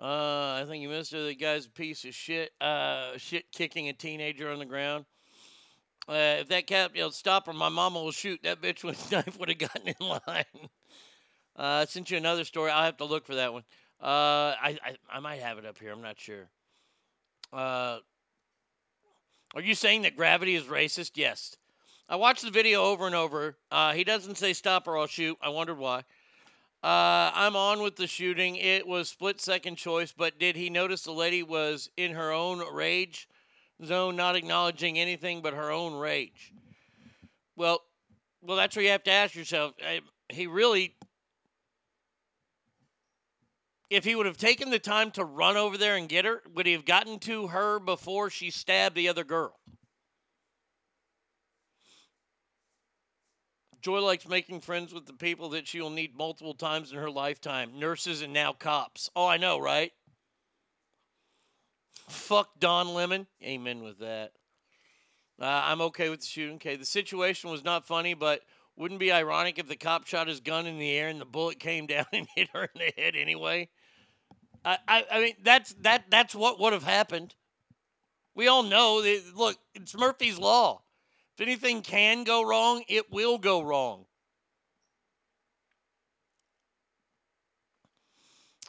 Uh, 0.00 0.62
I 0.62 0.64
think 0.68 0.82
you 0.82 0.88
missed 0.88 1.12
it. 1.12 1.26
The 1.26 1.34
guy's 1.34 1.66
a 1.66 1.70
piece 1.70 2.04
of 2.04 2.14
shit. 2.14 2.52
Uh, 2.60 3.16
shit 3.16 3.50
kicking 3.50 3.88
a 3.88 3.92
teenager 3.92 4.50
on 4.50 4.60
the 4.60 4.64
ground. 4.64 5.04
Uh, 6.08 6.38
if 6.40 6.48
that 6.48 6.68
cop 6.68 6.94
yelled, 6.94 7.14
"Stop 7.14 7.46
her!" 7.46 7.52
My 7.52 7.68
mama 7.68 8.00
will 8.00 8.12
shoot. 8.12 8.40
That 8.44 8.62
bitch 8.62 8.84
with 8.84 9.10
knife 9.12 9.38
would 9.38 9.48
have 9.48 9.58
gotten 9.58 9.88
in 9.88 10.06
line. 10.06 10.44
Uh, 11.56 11.82
I 11.82 11.84
sent 11.86 12.08
you 12.08 12.16
another 12.16 12.44
story. 12.44 12.70
I'll 12.70 12.84
have 12.84 12.98
to 12.98 13.04
look 13.04 13.26
for 13.26 13.34
that 13.34 13.52
one. 13.52 13.64
Uh, 14.00 14.54
I, 14.54 14.78
I 14.80 14.96
I 15.14 15.18
might 15.18 15.40
have 15.40 15.58
it 15.58 15.66
up 15.66 15.76
here. 15.76 15.90
I'm 15.90 16.00
not 16.00 16.20
sure. 16.20 16.48
Uh, 17.52 17.98
are 19.56 19.60
you 19.60 19.74
saying 19.74 20.02
that 20.02 20.14
gravity 20.14 20.54
is 20.54 20.62
racist? 20.66 21.16
Yes. 21.16 21.56
I 22.08 22.14
watched 22.14 22.44
the 22.44 22.52
video 22.52 22.84
over 22.84 23.06
and 23.06 23.14
over. 23.16 23.56
Uh, 23.72 23.92
he 23.92 24.04
doesn't 24.04 24.36
say 24.36 24.52
stop 24.52 24.86
or 24.86 24.96
I'll 24.96 25.08
shoot. 25.08 25.36
I 25.42 25.48
wondered 25.48 25.78
why. 25.78 26.04
Uh, 26.82 27.32
I'm 27.34 27.56
on 27.56 27.82
with 27.82 27.96
the 27.96 28.06
shooting. 28.06 28.54
It 28.54 28.86
was 28.86 29.08
split 29.08 29.40
second 29.40 29.76
choice, 29.76 30.12
but 30.16 30.38
did 30.38 30.54
he 30.54 30.70
notice 30.70 31.02
the 31.02 31.12
lady 31.12 31.42
was 31.42 31.90
in 31.96 32.12
her 32.12 32.30
own 32.30 32.62
rage 32.72 33.28
zone, 33.84 34.14
not 34.14 34.36
acknowledging 34.36 34.96
anything 34.96 35.42
but 35.42 35.54
her 35.54 35.72
own 35.72 35.94
rage? 35.98 36.52
Well, 37.56 37.82
well, 38.40 38.56
that's 38.56 38.76
where 38.76 38.84
you 38.84 38.92
have 38.92 39.02
to 39.04 39.10
ask 39.10 39.34
yourself. 39.34 39.72
I, 39.84 40.02
he 40.28 40.46
really, 40.46 40.94
if 43.90 44.04
he 44.04 44.14
would 44.14 44.26
have 44.26 44.38
taken 44.38 44.70
the 44.70 44.78
time 44.78 45.10
to 45.12 45.24
run 45.24 45.56
over 45.56 45.76
there 45.76 45.96
and 45.96 46.08
get 46.08 46.24
her, 46.24 46.42
would 46.54 46.66
he 46.66 46.72
have 46.74 46.84
gotten 46.84 47.18
to 47.20 47.48
her 47.48 47.80
before 47.80 48.30
she 48.30 48.52
stabbed 48.52 48.94
the 48.94 49.08
other 49.08 49.24
girl? 49.24 49.58
Joy 53.80 54.00
likes 54.00 54.28
making 54.28 54.60
friends 54.60 54.92
with 54.92 55.06
the 55.06 55.12
people 55.12 55.50
that 55.50 55.68
she 55.68 55.80
will 55.80 55.90
need 55.90 56.16
multiple 56.16 56.54
times 56.54 56.90
in 56.90 56.98
her 56.98 57.10
lifetime 57.10 57.78
nurses 57.78 58.22
and 58.22 58.32
now 58.32 58.52
cops. 58.52 59.08
Oh, 59.14 59.26
I 59.26 59.36
know, 59.36 59.58
right? 59.58 59.92
Fuck 62.08 62.58
Don 62.58 62.88
Lemon. 62.88 63.26
Amen 63.42 63.82
with 63.82 63.98
that. 64.00 64.32
Uh, 65.40 65.44
I'm 65.46 65.80
okay 65.82 66.08
with 66.08 66.20
the 66.20 66.26
shooting. 66.26 66.56
Okay, 66.56 66.76
the 66.76 66.84
situation 66.84 67.50
was 67.50 67.62
not 67.62 67.86
funny, 67.86 68.14
but 68.14 68.40
wouldn't 68.76 69.00
be 69.00 69.12
ironic 69.12 69.58
if 69.58 69.68
the 69.68 69.76
cop 69.76 70.06
shot 70.06 70.26
his 70.26 70.40
gun 70.40 70.66
in 70.66 70.78
the 70.78 70.90
air 70.90 71.08
and 71.08 71.20
the 71.20 71.24
bullet 71.24 71.60
came 71.60 71.86
down 71.88 72.06
and 72.12 72.26
hit 72.34 72.48
her 72.52 72.64
in 72.64 72.70
the 72.80 72.92
head 73.00 73.14
anyway. 73.14 73.68
I, 74.64 74.78
I, 74.88 75.04
I 75.10 75.20
mean, 75.20 75.34
that's 75.42 75.74
that 75.82 76.10
that's 76.10 76.34
what 76.34 76.58
would 76.58 76.72
have 76.72 76.82
happened. 76.82 77.34
We 78.34 78.48
all 78.48 78.64
know 78.64 79.02
that. 79.02 79.22
Look, 79.36 79.56
it's 79.74 79.96
Murphy's 79.96 80.38
law. 80.38 80.82
If 81.38 81.42
anything 81.42 81.82
can 81.82 82.24
go 82.24 82.42
wrong, 82.42 82.82
it 82.88 83.12
will 83.12 83.38
go 83.38 83.62
wrong. 83.62 84.06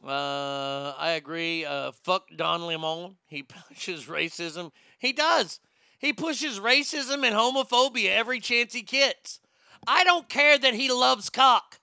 Uh, 0.06 0.94
I 0.96 1.14
agree. 1.18 1.66
Uh, 1.66 1.94
fuck 2.04 2.28
Don 2.36 2.68
Lemon. 2.68 3.16
He 3.26 3.42
pushes 3.70 4.06
racism. 4.06 4.72
He 5.00 5.14
does. 5.14 5.60
He 5.98 6.14
pushes 6.14 6.60
racism 6.60 7.26
and 7.26 7.36
homophobia 7.36 8.10
every 8.10 8.40
chance 8.40 8.74
he 8.74 8.84
gets. 8.84 9.40
I 9.88 10.04
don't 10.04 10.30
care 10.30 10.60
that 10.60 10.76
he 10.76 10.92
loves 10.92 11.32
cock. 11.32 11.80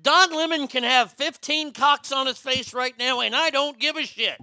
Don 0.00 0.34
Lemon 0.34 0.68
can 0.68 0.84
have 0.84 1.12
15 1.12 1.72
cocks 1.72 2.12
on 2.12 2.26
his 2.26 2.38
face 2.38 2.72
right 2.72 2.98
now, 2.98 3.20
and 3.20 3.36
I 3.36 3.50
don't 3.50 3.78
give 3.78 3.96
a 3.96 4.06
shit. 4.06 4.40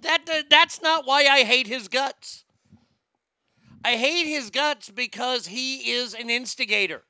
That, 0.00 0.24
that 0.24 0.48
that's 0.48 0.80
not 0.80 1.06
why 1.06 1.26
I 1.26 1.42
hate 1.42 1.66
his 1.66 1.88
guts. 1.88 2.44
I 3.84 3.96
hate 3.96 4.26
his 4.26 4.50
guts 4.50 4.90
because 4.90 5.46
he 5.46 5.92
is 5.92 6.14
an 6.14 6.28
instigator. 6.28 7.02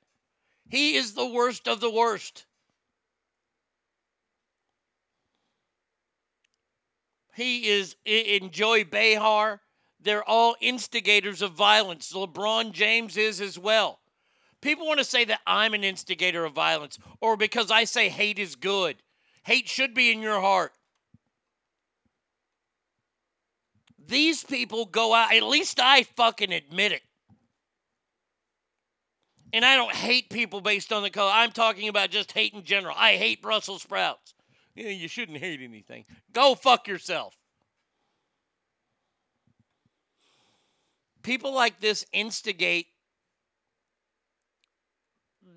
He 0.68 0.96
is 0.96 1.14
the 1.14 1.26
worst 1.26 1.66
of 1.66 1.80
the 1.80 1.90
worst. 1.90 2.46
He 7.34 7.68
is 7.68 7.96
in 8.04 8.50
Joey 8.50 8.84
Behar. 8.84 9.60
They're 10.00 10.28
all 10.28 10.56
instigators 10.60 11.42
of 11.42 11.52
violence. 11.52 12.12
LeBron 12.12 12.72
James 12.72 13.16
is 13.16 13.40
as 13.40 13.58
well. 13.58 14.00
People 14.60 14.86
want 14.86 14.98
to 14.98 15.04
say 15.04 15.24
that 15.24 15.40
I'm 15.46 15.74
an 15.74 15.84
instigator 15.84 16.44
of 16.44 16.52
violence 16.52 16.98
or 17.20 17.36
because 17.36 17.70
I 17.70 17.84
say 17.84 18.08
hate 18.08 18.38
is 18.38 18.56
good. 18.56 19.02
Hate 19.44 19.68
should 19.68 19.94
be 19.94 20.12
in 20.12 20.20
your 20.20 20.40
heart. 20.40 20.72
These 24.10 24.42
people 24.42 24.86
go 24.86 25.14
out, 25.14 25.32
at 25.32 25.44
least 25.44 25.78
I 25.80 26.02
fucking 26.02 26.52
admit 26.52 26.90
it. 26.90 27.02
And 29.52 29.64
I 29.64 29.76
don't 29.76 29.94
hate 29.94 30.30
people 30.30 30.60
based 30.60 30.92
on 30.92 31.02
the 31.04 31.10
color. 31.10 31.30
I'm 31.32 31.52
talking 31.52 31.88
about 31.88 32.10
just 32.10 32.32
hate 32.32 32.52
in 32.52 32.64
general. 32.64 32.94
I 32.98 33.12
hate 33.12 33.40
Brussels 33.40 33.82
sprouts. 33.82 34.34
Yeah, 34.74 34.88
you 34.88 35.06
shouldn't 35.06 35.38
hate 35.38 35.60
anything. 35.62 36.06
Go 36.32 36.56
fuck 36.56 36.88
yourself. 36.88 37.36
People 41.22 41.54
like 41.54 41.80
this 41.80 42.04
instigate 42.12 42.86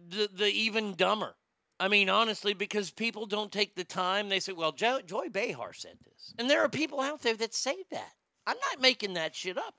the, 0.09 0.29
the 0.31 0.47
even 0.47 0.93
dumber. 0.93 1.33
I 1.79 1.87
mean, 1.87 2.07
honestly, 2.07 2.53
because 2.53 2.91
people 2.91 3.25
don't 3.25 3.51
take 3.51 3.75
the 3.75 3.83
time. 3.83 4.29
They 4.29 4.39
say, 4.39 4.53
well, 4.53 4.73
jo- 4.73 5.01
Joy 5.03 5.29
Behar 5.29 5.73
said 5.73 5.97
this. 6.03 6.35
And 6.37 6.47
there 6.47 6.61
are 6.61 6.69
people 6.69 6.99
out 6.99 7.23
there 7.23 7.35
that 7.37 7.55
say 7.55 7.77
that. 7.89 8.13
I'm 8.45 8.57
not 8.71 8.81
making 8.81 9.13
that 9.13 9.35
shit 9.35 9.57
up. 9.57 9.75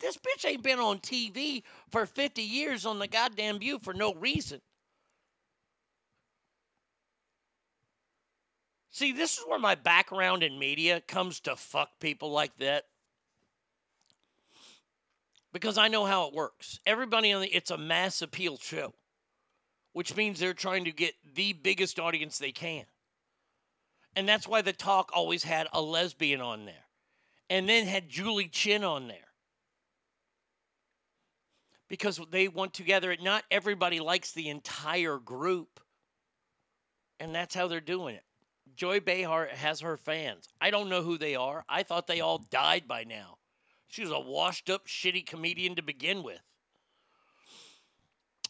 This 0.00 0.16
bitch 0.16 0.46
ain't 0.46 0.62
been 0.62 0.78
on 0.78 0.98
TV 1.00 1.62
for 1.90 2.06
50 2.06 2.42
years 2.42 2.86
on 2.86 2.98
the 2.98 3.08
goddamn 3.08 3.58
view 3.58 3.78
for 3.78 3.92
no 3.92 4.14
reason. 4.14 4.60
See, 8.90 9.12
this 9.12 9.36
is 9.36 9.44
where 9.46 9.58
my 9.58 9.74
background 9.74 10.42
in 10.42 10.58
media 10.58 11.02
comes 11.02 11.40
to 11.40 11.56
fuck 11.56 12.00
people 12.00 12.30
like 12.30 12.56
that. 12.58 12.84
Because 15.52 15.76
I 15.76 15.88
know 15.88 16.06
how 16.06 16.28
it 16.28 16.34
works. 16.34 16.80
Everybody 16.86 17.32
on 17.32 17.42
the 17.42 17.48
it's 17.48 17.70
a 17.70 17.76
mass 17.76 18.22
appeal 18.22 18.56
show, 18.56 18.94
which 19.92 20.16
means 20.16 20.40
they're 20.40 20.54
trying 20.54 20.84
to 20.84 20.92
get 20.92 21.14
the 21.34 21.52
biggest 21.52 22.00
audience 22.00 22.38
they 22.38 22.52
can. 22.52 22.84
And 24.14 24.26
that's 24.26 24.48
why 24.48 24.62
the 24.62 24.72
talk 24.72 25.10
always 25.14 25.44
had 25.44 25.66
a 25.74 25.82
lesbian 25.82 26.40
on 26.40 26.64
there 26.64 26.85
and 27.48 27.68
then 27.68 27.86
had 27.86 28.08
Julie 28.08 28.48
Chen 28.48 28.84
on 28.84 29.08
there. 29.08 29.18
Because 31.88 32.20
they 32.30 32.48
want 32.48 32.74
together. 32.74 33.16
Not 33.20 33.44
everybody 33.50 34.00
likes 34.00 34.32
the 34.32 34.48
entire 34.48 35.18
group. 35.18 35.80
And 37.20 37.34
that's 37.34 37.54
how 37.54 37.68
they're 37.68 37.80
doing 37.80 38.16
it. 38.16 38.24
Joy 38.74 39.00
Behar 39.00 39.48
has 39.52 39.80
her 39.80 39.96
fans. 39.96 40.48
I 40.60 40.70
don't 40.70 40.88
know 40.88 41.02
who 41.02 41.16
they 41.16 41.36
are. 41.36 41.64
I 41.68 41.82
thought 41.82 42.06
they 42.06 42.20
all 42.20 42.38
died 42.50 42.88
by 42.88 43.04
now. 43.04 43.38
She 43.86 44.02
was 44.02 44.10
a 44.10 44.18
washed 44.18 44.68
up, 44.68 44.86
shitty 44.88 45.24
comedian 45.24 45.76
to 45.76 45.82
begin 45.82 46.22
with. 46.22 46.42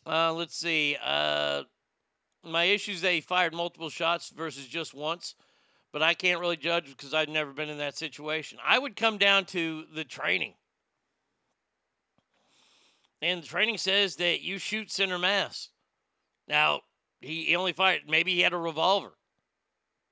Uh, 0.07 0.33
let's 0.33 0.57
see. 0.57 0.97
Uh, 1.05 1.65
my 2.43 2.65
issues 2.65 3.01
they 3.01 3.21
fired 3.21 3.55
multiple 3.55 3.91
shots 3.91 4.31
versus 4.31 4.67
just 4.67 4.95
once 4.95 5.35
but 5.97 6.03
I 6.03 6.13
can't 6.13 6.41
really 6.41 6.59
judge 6.59 6.95
because 6.95 7.15
I've 7.15 7.31
never 7.31 7.55
been 7.55 7.71
in 7.71 7.79
that 7.79 7.97
situation. 7.97 8.59
I 8.63 8.79
would 8.79 8.97
come 8.97 9.17
down 9.17 9.47
to 9.47 9.87
the 9.95 10.05
training. 10.05 10.53
And 13.23 13.43
the 13.43 13.47
training 13.47 13.79
says 13.79 14.17
that 14.17 14.43
you 14.43 14.59
shoot 14.59 14.91
center 14.91 15.19
mass. 15.19 15.71
Now, 16.47 16.83
he 17.23 17.57
only 17.57 17.73
fired, 17.73 18.03
maybe 18.07 18.35
he 18.35 18.43
had 18.43 18.53
a 18.53 18.59
revolver. 18.59 19.15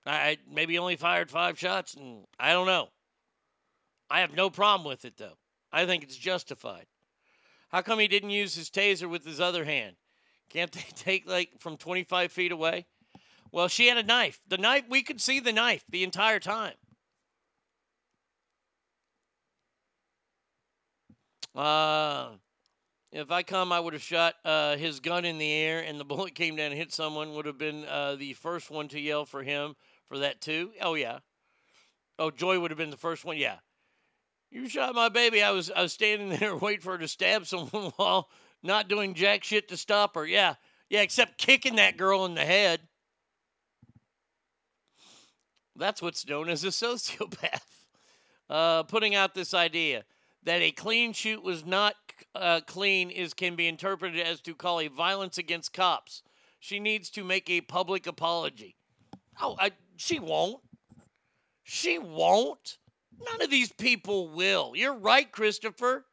I 0.07 0.39
maybe 0.51 0.73
he 0.73 0.79
only 0.79 0.97
fired 0.97 1.31
five 1.31 1.59
shots, 1.59 1.93
and 1.93 2.25
I 2.41 2.53
don't 2.53 2.67
know. 2.67 2.89
I 4.09 4.21
have 4.21 4.33
no 4.33 4.49
problem 4.49 4.89
with 4.89 5.05
it, 5.05 5.19
though. 5.19 5.37
I 5.71 5.85
think 5.85 6.03
it's 6.03 6.17
justified. 6.17 6.87
How 7.69 7.83
come 7.83 7.99
he 7.99 8.09
didn't 8.09 8.31
use 8.31 8.55
his 8.55 8.71
taser 8.71 9.07
with 9.07 9.27
his 9.27 9.39
other 9.39 9.67
hand? 9.67 9.97
Can't 10.49 10.73
they 10.73 10.87
take 10.97 11.29
like 11.29 11.61
from 11.61 11.77
25 11.77 12.33
feet 12.33 12.53
away? 12.53 12.87
Well, 13.55 13.69
she 13.69 13.87
had 13.87 13.97
a 13.97 14.03
knife. 14.03 14.41
The 14.49 14.59
knife, 14.59 14.83
we 14.89 15.03
could 15.03 15.21
see 15.21 15.39
the 15.39 15.53
knife 15.53 15.85
the 15.89 16.03
entire 16.03 16.41
time. 16.41 16.75
Uh, 21.55 22.31
if 23.13 23.31
I 23.31 23.45
come, 23.45 23.71
I 23.71 23.79
would 23.79 23.93
have 23.93 24.03
shot 24.03 24.35
uh, 24.45 24.75
his 24.77 24.99
gun 24.99 25.25
in 25.25 25.39
the 25.39 25.53
air 25.53 25.79
and 25.79 26.01
the 26.01 26.05
bullet 26.05 26.35
came 26.35 26.57
down 26.57 26.73
and 26.73 26.75
hit 26.75 26.93
someone, 26.93 27.33
would 27.35 27.47
have 27.47 27.57
been 27.57 27.85
uh, 27.85 28.17
the 28.17 28.33
first 28.33 28.73
one 28.73 28.89
to 28.89 28.99
yell 28.99 29.25
for 29.25 29.45
him 29.45 29.77
for 30.09 30.19
that, 30.19 30.41
too. 30.41 30.73
Oh, 30.81 30.95
yeah. 30.95 31.21
Oh, 32.19 32.33
Joy 32.33 32.59
would 32.59 32.73
have 32.73 32.79
been 32.79 32.91
the 32.91 32.97
first 32.97 33.25
one. 33.25 33.37
Yeah. 33.37 33.59
You 34.51 34.69
shot 34.69 34.97
my 34.97 35.09
baby. 35.09 35.45
I 35.45 35.53
was 35.53 35.71
I 35.71 35.83
was 35.83 35.93
standing 35.93 36.29
there 36.41 36.57
waiting 36.57 36.81
for 36.81 36.95
her 36.95 36.99
to 36.99 37.07
stab 37.07 37.47
someone 37.47 37.93
while 37.99 38.31
not 38.65 38.89
doing 38.89 39.15
jack 39.15 39.45
shit 39.45 39.69
to 39.69 39.77
stop 39.77 40.17
her. 40.17 40.27
Yeah. 40.27 40.55
Yeah, 40.91 41.03
except 41.03 41.39
kicking 41.39 41.77
that 41.77 41.97
girl 41.97 42.25
in 42.25 42.35
the 42.35 42.45
head. 42.45 42.81
That's 45.77 46.01
what's 46.01 46.27
known 46.27 46.49
as 46.49 46.65
a 46.65 46.69
sociopath. 46.69 47.61
Uh, 48.49 48.83
putting 48.83 49.15
out 49.15 49.35
this 49.35 49.55
idea 49.55 50.05
that 50.45 50.61
a 50.61 50.71
clean 50.71 51.13
shoot 51.13 51.43
was 51.43 51.65
not 51.65 51.95
uh, 52.35 52.61
clean 52.67 53.11
is 53.11 53.33
can 53.35 53.57
be 53.57 53.67
interpreted 53.67 54.21
as 54.21 54.41
to 54.43 54.55
call 54.55 54.81
a 54.81 54.89
violence 54.89 55.39
against 55.39 55.73
cops. 55.73 56.23
She 56.61 56.79
needs 56.79 57.11
to 57.11 57.25
make 57.25 57.49
a 57.49 57.63
public 57.63 58.07
apology. 58.07 58.77
Oh, 59.41 59.57
I, 59.59 59.73
she 59.97 60.19
won't. 60.19 60.61
She 61.63 61.99
won't. 61.99 62.79
None 63.31 63.43
of 63.43 63.51
these 63.51 63.73
people 63.73 64.29
will. 64.29 64.73
You're 64.75 64.95
right, 64.95 65.31
Christopher. 65.31 66.05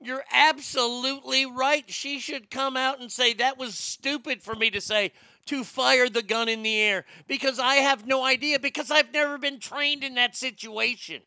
You're 0.00 0.24
absolutely 0.30 1.46
right. 1.46 1.84
She 1.90 2.18
should 2.18 2.50
come 2.50 2.76
out 2.76 3.00
and 3.00 3.10
say, 3.10 3.32
That 3.32 3.58
was 3.58 3.78
stupid 3.78 4.42
for 4.42 4.54
me 4.54 4.70
to 4.70 4.80
say 4.80 5.12
to 5.46 5.64
fire 5.64 6.08
the 6.08 6.22
gun 6.22 6.48
in 6.48 6.62
the 6.62 6.80
air 6.80 7.04
because 7.28 7.58
I 7.58 7.76
have 7.76 8.06
no 8.06 8.24
idea, 8.24 8.58
because 8.58 8.90
I've 8.90 9.12
never 9.12 9.38
been 9.38 9.58
trained 9.58 10.04
in 10.04 10.14
that 10.16 10.36
situation. 10.36 11.22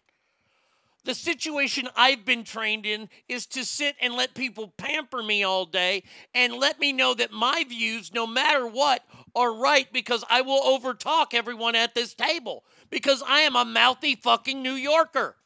The 1.05 1.15
situation 1.15 1.87
I've 1.95 2.25
been 2.25 2.43
trained 2.43 2.85
in 2.85 3.09
is 3.27 3.45
to 3.47 3.63
sit 3.63 3.95
and 4.01 4.13
let 4.13 4.35
people 4.35 4.67
pamper 4.77 5.23
me 5.23 5.43
all 5.43 5.65
day 5.65 6.03
and 6.35 6.53
let 6.53 6.79
me 6.79 6.91
know 6.91 7.13
that 7.13 7.31
my 7.31 7.63
views, 7.67 8.13
no 8.13 8.27
matter 8.27 8.67
what, 8.67 9.03
are 9.33 9.53
right 9.53 9.91
because 9.93 10.25
I 10.29 10.41
will 10.41 10.61
overtalk 10.61 11.33
everyone 11.33 11.75
at 11.75 11.95
this 11.95 12.13
table 12.13 12.65
because 12.89 13.23
I 13.25 13.39
am 13.39 13.55
a 13.55 13.63
mouthy 13.65 14.15
fucking 14.15 14.61
New 14.61 14.73
Yorker. 14.73 15.37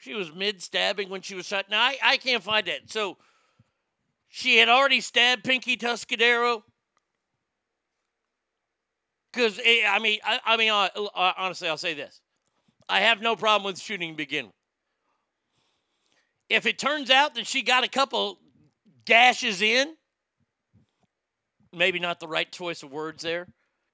She 0.00 0.14
was 0.14 0.34
mid 0.34 0.62
stabbing 0.62 1.10
when 1.10 1.20
she 1.20 1.34
was 1.34 1.46
shot. 1.46 1.66
Now, 1.70 1.82
I, 1.82 1.98
I 2.02 2.16
can't 2.16 2.42
find 2.42 2.66
that. 2.66 2.90
So 2.90 3.18
she 4.28 4.56
had 4.56 4.70
already 4.70 5.02
stabbed 5.02 5.44
Pinky 5.44 5.76
Tuscadero. 5.76 6.62
Because, 9.30 9.60
I 9.60 9.98
mean, 10.00 10.18
I, 10.24 10.40
I 10.44 10.56
mean, 10.56 10.70
uh, 10.70 10.88
uh, 10.96 11.32
honestly, 11.36 11.68
I'll 11.68 11.76
say 11.76 11.94
this. 11.94 12.20
I 12.88 13.00
have 13.00 13.20
no 13.20 13.36
problem 13.36 13.66
with 13.66 13.78
shooting 13.78 14.12
to 14.12 14.16
begin 14.16 14.46
with. 14.46 14.54
If 16.48 16.66
it 16.66 16.78
turns 16.78 17.10
out 17.10 17.34
that 17.34 17.46
she 17.46 17.62
got 17.62 17.84
a 17.84 17.88
couple 17.88 18.40
gashes 19.04 19.62
in, 19.62 19.94
maybe 21.72 22.00
not 22.00 22.20
the 22.20 22.26
right 22.26 22.50
choice 22.50 22.82
of 22.82 22.90
words 22.90 23.22
there, 23.22 23.46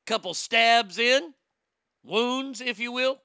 couple 0.07 0.33
stabs 0.35 0.99
in, 0.99 1.35
wounds, 2.05 2.61
if 2.61 2.79
you 2.79 2.93
will, 2.93 3.19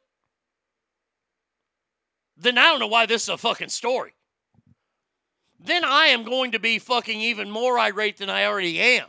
then 2.41 2.57
I 2.57 2.63
don't 2.63 2.79
know 2.79 2.87
why 2.87 3.05
this 3.05 3.23
is 3.23 3.29
a 3.29 3.37
fucking 3.37 3.69
story. 3.69 4.13
Then 5.59 5.85
I 5.85 6.07
am 6.07 6.23
going 6.23 6.51
to 6.53 6.59
be 6.59 6.79
fucking 6.79 7.19
even 7.19 7.49
more 7.49 7.77
irate 7.77 8.17
than 8.17 8.29
I 8.29 8.45
already 8.45 8.79
am. 8.79 9.07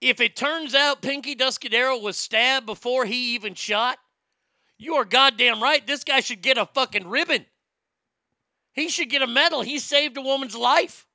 If 0.00 0.20
it 0.20 0.34
turns 0.34 0.74
out 0.74 1.02
Pinky 1.02 1.36
Tuscadero 1.36 2.02
was 2.02 2.16
stabbed 2.16 2.66
before 2.66 3.04
he 3.04 3.34
even 3.34 3.54
shot, 3.54 3.98
you 4.78 4.94
are 4.94 5.04
goddamn 5.04 5.62
right. 5.62 5.86
This 5.86 6.04
guy 6.04 6.20
should 6.20 6.42
get 6.42 6.58
a 6.58 6.66
fucking 6.66 7.06
ribbon. 7.06 7.46
He 8.72 8.88
should 8.88 9.10
get 9.10 9.22
a 9.22 9.26
medal. 9.26 9.62
He 9.62 9.78
saved 9.78 10.16
a 10.16 10.22
woman's 10.22 10.56
life. 10.56 11.06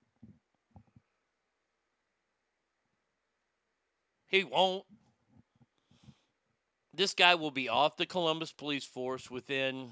He 4.27 4.43
won't. 4.43 4.85
This 6.95 7.13
guy 7.13 7.35
will 7.35 7.51
be 7.51 7.67
off 7.67 7.97
the 7.97 8.05
Columbus 8.05 8.51
police 8.53 8.85
force 8.85 9.29
within, 9.29 9.91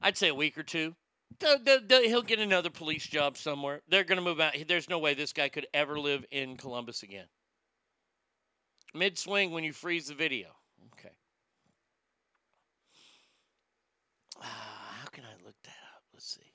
I'd 0.00 0.16
say, 0.16 0.28
a 0.28 0.34
week 0.34 0.56
or 0.56 0.62
two. 0.62 0.94
He'll 1.40 2.22
get 2.22 2.38
another 2.38 2.70
police 2.70 3.06
job 3.06 3.36
somewhere. 3.36 3.82
They're 3.88 4.04
going 4.04 4.16
to 4.18 4.24
move 4.24 4.40
out. 4.40 4.54
There's 4.66 4.88
no 4.88 4.98
way 4.98 5.14
this 5.14 5.32
guy 5.32 5.48
could 5.48 5.66
ever 5.74 5.98
live 5.98 6.24
in 6.30 6.56
Columbus 6.56 7.02
again. 7.02 7.26
Mid 8.94 9.18
swing 9.18 9.50
when 9.50 9.64
you 9.64 9.72
freeze 9.72 10.06
the 10.06 10.14
video. 10.14 10.48
Okay. 10.92 11.12
Ah, 14.40 14.96
how 15.02 15.08
can 15.08 15.24
I 15.24 15.44
look 15.44 15.56
that 15.64 15.70
up? 15.94 16.02
Let's 16.12 16.32
see. 16.32 16.52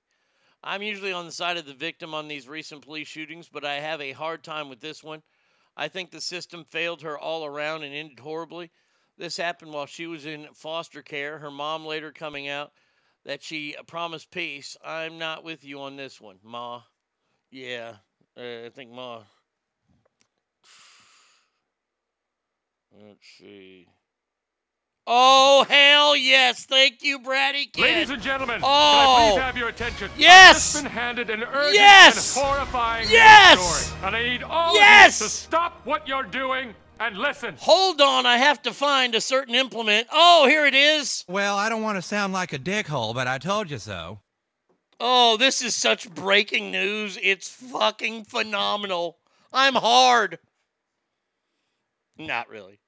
I'm 0.64 0.82
usually 0.82 1.12
on 1.12 1.26
the 1.26 1.32
side 1.32 1.58
of 1.58 1.66
the 1.66 1.74
victim 1.74 2.14
on 2.14 2.28
these 2.28 2.48
recent 2.48 2.84
police 2.84 3.08
shootings, 3.08 3.50
but 3.50 3.66
I 3.66 3.76
have 3.76 4.02
a 4.02 4.14
hard 4.14 4.44
time 4.44 4.70
with 4.70 4.80
this 4.80 5.04
one. 5.04 5.22
I 5.80 5.88
think 5.88 6.12
the 6.12 6.20
system 6.20 6.66
failed 6.66 7.04
her 7.04 7.18
all 7.18 7.46
around 7.46 7.84
and 7.84 7.96
ended 7.96 8.20
horribly. 8.20 8.70
This 9.18 9.38
happened 9.38 9.72
while 9.72 9.86
she 9.86 10.08
was 10.08 10.26
in 10.26 10.50
foster 10.54 11.02
care. 11.02 11.40
Her 11.40 11.50
mom 11.50 11.86
later 11.86 12.12
coming 12.12 12.50
out 12.50 12.74
that 13.24 13.42
she 13.42 13.78
promised 13.88 14.30
peace. 14.30 14.76
I'm 14.84 15.18
not 15.18 15.46
with 15.46 15.64
you 15.64 15.80
on 15.80 15.96
this 15.96 16.20
one, 16.20 16.40
Ma. 16.44 16.82
Yeah, 17.50 17.94
uh, 18.38 18.66
I 18.66 18.72
think 18.76 18.92
Ma. 18.92 19.22
Let's 22.92 23.26
see. 23.38 23.88
Oh 25.12 25.66
hell 25.68 26.16
yes! 26.16 26.66
Thank 26.68 27.02
you, 27.02 27.18
Bratty 27.18 27.74
Kid. 27.74 27.82
Ladies 27.82 28.12
and 28.12 28.22
gentlemen, 28.22 28.62
oh, 28.64 28.68
can 28.68 28.70
I 28.70 29.06
oh. 29.08 29.32
please 29.32 29.42
have 29.42 29.58
your 29.58 29.70
attention? 29.70 30.12
Yes! 30.16 30.76
I've 30.76 30.84
just 30.84 30.84
been 30.84 30.92
handed 30.92 31.30
an 31.32 31.44
urgent 31.46 31.74
Yes! 31.74 32.38
and 32.38 32.46
horrifying 32.46 33.08
Yes! 33.10 33.60
story, 33.60 34.06
and 34.06 34.16
I 34.16 34.24
need 34.30 34.44
all 34.44 34.76
Yes! 34.76 35.20
of 35.20 35.26
you 35.26 35.30
to 35.30 35.34
stop 35.34 35.82
what 35.84 36.08
you're 36.08 36.22
doing 36.22 36.76
and 37.00 37.18
listen. 37.18 37.56
Hold 37.58 38.02
on, 38.02 38.28
I 38.28 38.38
have 38.38 38.62
to 38.62 38.72
find 38.72 39.16
a 39.16 39.22
certain 39.22 39.56
implement. 39.56 40.08
Oh, 40.12 40.46
here 40.48 40.68
it 40.68 40.76
is. 40.76 41.26
Well, 41.28 41.58
I 41.58 41.70
don't 41.70 41.82
want 41.82 41.98
to 41.98 42.04
sound 42.04 42.32
like 42.32 42.54
a 42.54 42.60
dickhole, 42.60 43.16
but 43.16 43.26
I 43.26 43.40
told 43.40 43.72
you 43.72 43.80
so. 43.80 44.20
Oh, 45.00 45.38
this 45.38 45.60
is 45.64 45.74
such 45.76 46.14
breaking 46.14 46.70
news. 46.70 47.18
It's 47.24 47.50
fucking 47.50 48.26
phenomenal. 48.26 49.18
I'm 49.52 49.74
hard. 49.74 50.38
Not 52.16 52.48
really. 52.48 52.80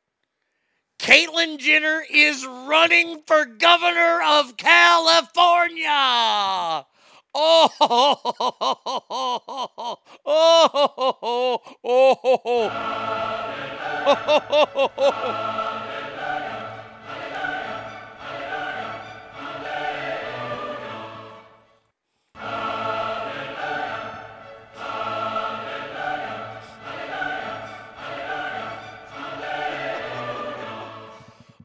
Caitlyn 1.01 1.59
Jenner 1.59 2.03
is 2.11 2.45
running 2.45 3.21
for 3.27 3.45
governor 3.45 4.21
of 4.23 4.57
California. 4.57 5.87
Oh, 7.35 7.69
oh, 7.81 8.21
oh, 10.25 10.25
oh, 10.25 11.61
oh, 11.85 12.71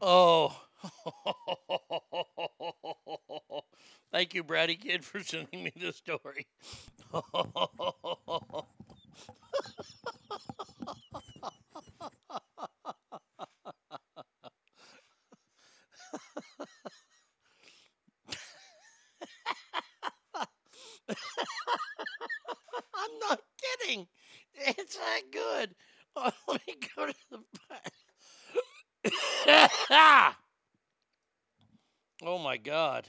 oh. 0.01 0.55
Thank 4.11 4.33
you, 4.33 4.43
Bratty 4.43 4.79
Kid, 4.79 5.03
for 5.03 5.21
sending 5.21 5.63
me 5.63 5.71
this 5.75 5.97
story. 5.97 6.47
I'm 7.13 7.23
not 23.19 23.39
kidding. 23.61 24.07
It's 24.53 24.95
that 24.97 25.21
good. 25.31 25.75
Oh, 26.15 26.31
let 26.47 26.61
me 26.67 26.75
go 26.95 27.07
to 27.07 27.13
the 27.31 27.39
back. 27.69 27.91
oh 32.23 32.37
my 32.39 32.57
God. 32.57 33.07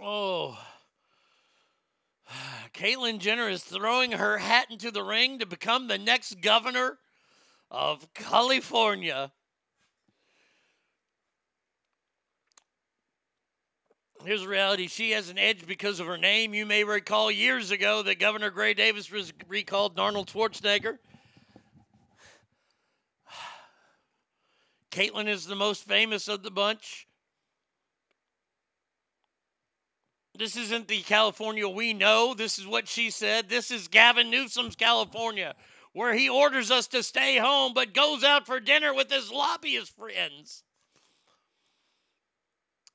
Oh. 0.00 0.58
Caitlyn 2.74 3.18
Jenner 3.18 3.48
is 3.48 3.62
throwing 3.62 4.12
her 4.12 4.38
hat 4.38 4.68
into 4.70 4.90
the 4.90 5.02
ring 5.02 5.38
to 5.40 5.46
become 5.46 5.88
the 5.88 5.98
next 5.98 6.40
governor 6.40 6.98
of 7.70 8.12
California. 8.14 9.32
Here's 14.24 14.42
the 14.42 14.48
reality. 14.48 14.86
She 14.86 15.12
has 15.12 15.30
an 15.30 15.38
edge 15.38 15.66
because 15.66 15.98
of 15.98 16.06
her 16.06 16.18
name. 16.18 16.52
You 16.52 16.66
may 16.66 16.84
recall 16.84 17.30
years 17.30 17.70
ago 17.70 18.02
that 18.02 18.18
Governor 18.18 18.50
Gray 18.50 18.74
Davis 18.74 19.10
was 19.10 19.32
recalled 19.48 19.98
Arnold 19.98 20.28
Schwarzenegger. 20.28 20.98
Caitlyn 24.90 25.28
is 25.28 25.46
the 25.46 25.54
most 25.54 25.86
famous 25.86 26.28
of 26.28 26.42
the 26.42 26.50
bunch. 26.50 27.06
This 30.36 30.56
isn't 30.56 30.88
the 30.88 31.02
California 31.02 31.68
we 31.68 31.92
know. 31.92 32.34
This 32.34 32.58
is 32.58 32.66
what 32.66 32.88
she 32.88 33.10
said. 33.10 33.48
This 33.48 33.70
is 33.70 33.88
Gavin 33.88 34.30
Newsom's 34.30 34.74
California, 34.74 35.54
where 35.92 36.14
he 36.14 36.28
orders 36.28 36.70
us 36.70 36.86
to 36.88 37.02
stay 37.02 37.36
home 37.36 37.74
but 37.74 37.94
goes 37.94 38.24
out 38.24 38.46
for 38.46 38.58
dinner 38.58 38.94
with 38.94 39.10
his 39.10 39.30
lobbyist 39.30 39.94
friends. 39.94 40.64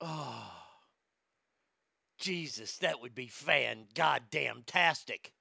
Oh. 0.02 0.52
Jesus, 2.18 2.78
that 2.78 3.02
would 3.02 3.14
be 3.14 3.28
fan 3.28 3.86
goddamn 3.94 4.64
tastic. 4.66 5.32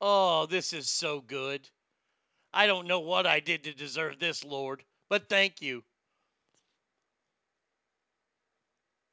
Oh, 0.00 0.46
this 0.46 0.72
is 0.72 0.88
so 0.88 1.20
good. 1.20 1.68
I 2.54 2.66
don't 2.66 2.86
know 2.86 3.00
what 3.00 3.26
I 3.26 3.40
did 3.40 3.64
to 3.64 3.74
deserve 3.74 4.18
this, 4.18 4.42
Lord, 4.42 4.82
but 5.08 5.28
thank 5.28 5.62
you. 5.62 5.82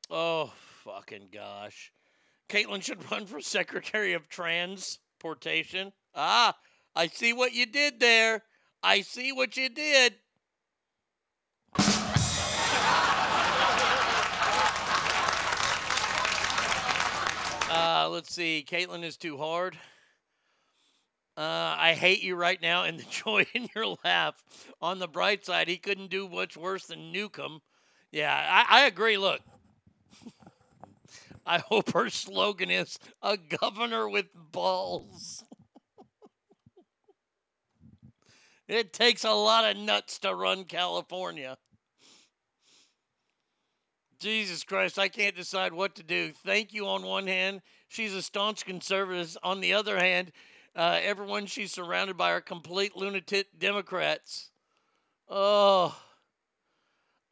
Oh, 0.10 0.52
fucking 0.84 1.30
gosh. 1.32 1.92
Caitlyn 2.50 2.84
should 2.84 3.10
run 3.12 3.26
for 3.26 3.42
Secretary 3.42 4.14
of 4.14 4.30
Transportation. 4.30 5.92
Ah, 6.16 6.56
I 6.96 7.08
see 7.08 7.34
what 7.34 7.54
you 7.54 7.66
did 7.66 8.00
there. 8.00 8.44
I 8.84 9.02
see 9.02 9.32
what 9.32 9.58
you 9.58 9.70
did. 9.70 10.16
Uh, 17.76 18.08
let's 18.08 18.32
see. 18.32 18.64
Caitlyn 18.70 19.04
is 19.04 19.18
too 19.18 19.36
hard. 19.36 19.76
Uh, 21.36 21.76
I 21.78 21.94
hate 21.94 22.22
you 22.22 22.36
right 22.36 22.62
now, 22.62 22.84
and 22.84 23.00
the 23.00 23.04
joy 23.04 23.46
in 23.54 23.68
your 23.76 23.96
laugh. 24.04 24.44
On 24.82 25.00
the 25.00 25.08
bright 25.08 25.46
side, 25.46 25.68
he 25.68 25.78
couldn't 25.78 26.10
do 26.10 26.30
much 26.30 26.56
worse 26.56 26.86
than 26.86 27.12
Newcomb. 27.12 27.62
Yeah, 28.12 28.66
I, 28.70 28.82
I 28.82 28.86
agree. 28.86 29.18
Look, 29.18 29.42
I 31.46 31.58
hope 31.58 31.92
her 31.94 32.10
slogan 32.10 32.70
is 32.70 33.00
a 33.22 33.38
governor 33.38 34.08
with 34.08 34.28
balls. 34.52 35.44
it 38.68 38.94
takes 38.94 39.24
a 39.24 39.32
lot 39.32 39.70
of 39.70 39.82
nuts 39.82 40.20
to 40.20 40.36
run 40.36 40.66
California. 40.66 41.58
Jesus 44.20 44.64
Christ, 44.64 44.98
I 44.98 45.10
can't 45.10 45.36
decide 45.36 45.74
what 45.74 45.96
to 45.96 46.04
do. 46.04 46.32
Thank 46.46 46.72
you 46.72 46.88
on 46.88 47.04
one 47.04 47.28
hand. 47.28 47.62
She's 47.90 48.14
a 48.14 48.22
staunch 48.22 48.66
conservative. 48.66 49.36
On 49.44 49.60
the 49.60 49.74
other 49.74 50.00
hand, 50.00 50.32
uh, 50.76 51.00
everyone 51.02 51.46
she's 51.46 51.72
surrounded 51.72 52.18
by 52.18 52.32
are 52.32 52.42
complete 52.42 52.96
lunatic 52.96 53.48
Democrats. 53.58 54.50
Oh, 55.30 55.96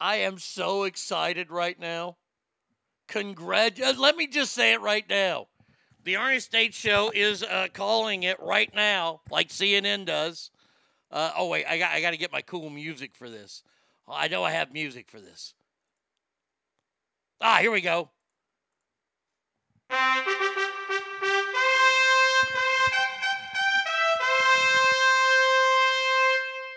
I 0.00 0.16
am 0.16 0.38
so 0.38 0.84
excited 0.84 1.50
right 1.50 1.78
now. 1.78 2.16
Congrat! 3.08 3.80
uh, 3.80 3.94
Let 3.98 4.16
me 4.16 4.26
just 4.26 4.52
say 4.52 4.72
it 4.72 4.80
right 4.80 5.08
now. 5.08 5.48
The 6.04 6.14
Arnie 6.14 6.40
State 6.40 6.74
Show 6.74 7.12
is 7.14 7.42
uh, 7.42 7.68
calling 7.72 8.24
it 8.24 8.40
right 8.40 8.72
now, 8.74 9.20
like 9.30 9.48
CNN 9.50 10.04
does. 10.06 10.50
Uh, 11.10 11.30
oh 11.36 11.48
wait, 11.48 11.66
I 11.66 11.78
got 11.78 11.92
I 11.92 12.00
got 12.00 12.10
to 12.10 12.16
get 12.16 12.32
my 12.32 12.42
cool 12.42 12.70
music 12.70 13.14
for 13.14 13.28
this. 13.30 13.62
I 14.08 14.28
know 14.28 14.42
I 14.42 14.50
have 14.50 14.72
music 14.72 15.08
for 15.08 15.20
this. 15.20 15.54
Ah, 17.40 17.58
here 17.60 17.70
we 17.70 17.80
go. 17.80 18.10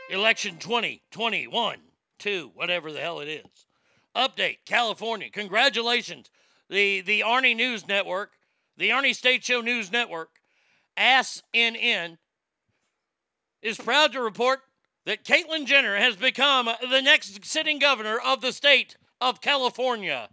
Election 0.10 0.58
2021, 0.58 1.80
2, 2.20 2.51
whatever 2.53 2.91
the 2.91 2.99
hell 2.99 3.20
it 3.20 3.28
is. 3.28 3.66
Update 4.16 4.58
California. 4.66 5.30
Congratulations. 5.30 6.30
The 6.70 7.01
the 7.01 7.22
Arnie 7.22 7.56
News 7.56 7.88
Network, 7.88 8.32
the 8.78 8.89
Arnie 8.89 9.16
State 9.16 9.43
Show 9.43 9.62
News 9.62 9.91
Network, 9.91 10.30
ASNN, 10.97 12.18
is 13.62 13.78
proud 13.78 14.14
to 14.14 14.22
report 14.22 14.62
that 15.06 15.24
Caitlyn 15.24 15.66
Jenner 15.66 15.97
has 15.97 16.16
become 16.16 16.70
the 16.89 17.01
next 17.01 17.43
sitting 17.45 17.80
governor 17.80 18.18
of 18.24 18.41
the 18.41 18.53
state 18.53 18.97
of 19.20 19.41
California. 19.41 20.30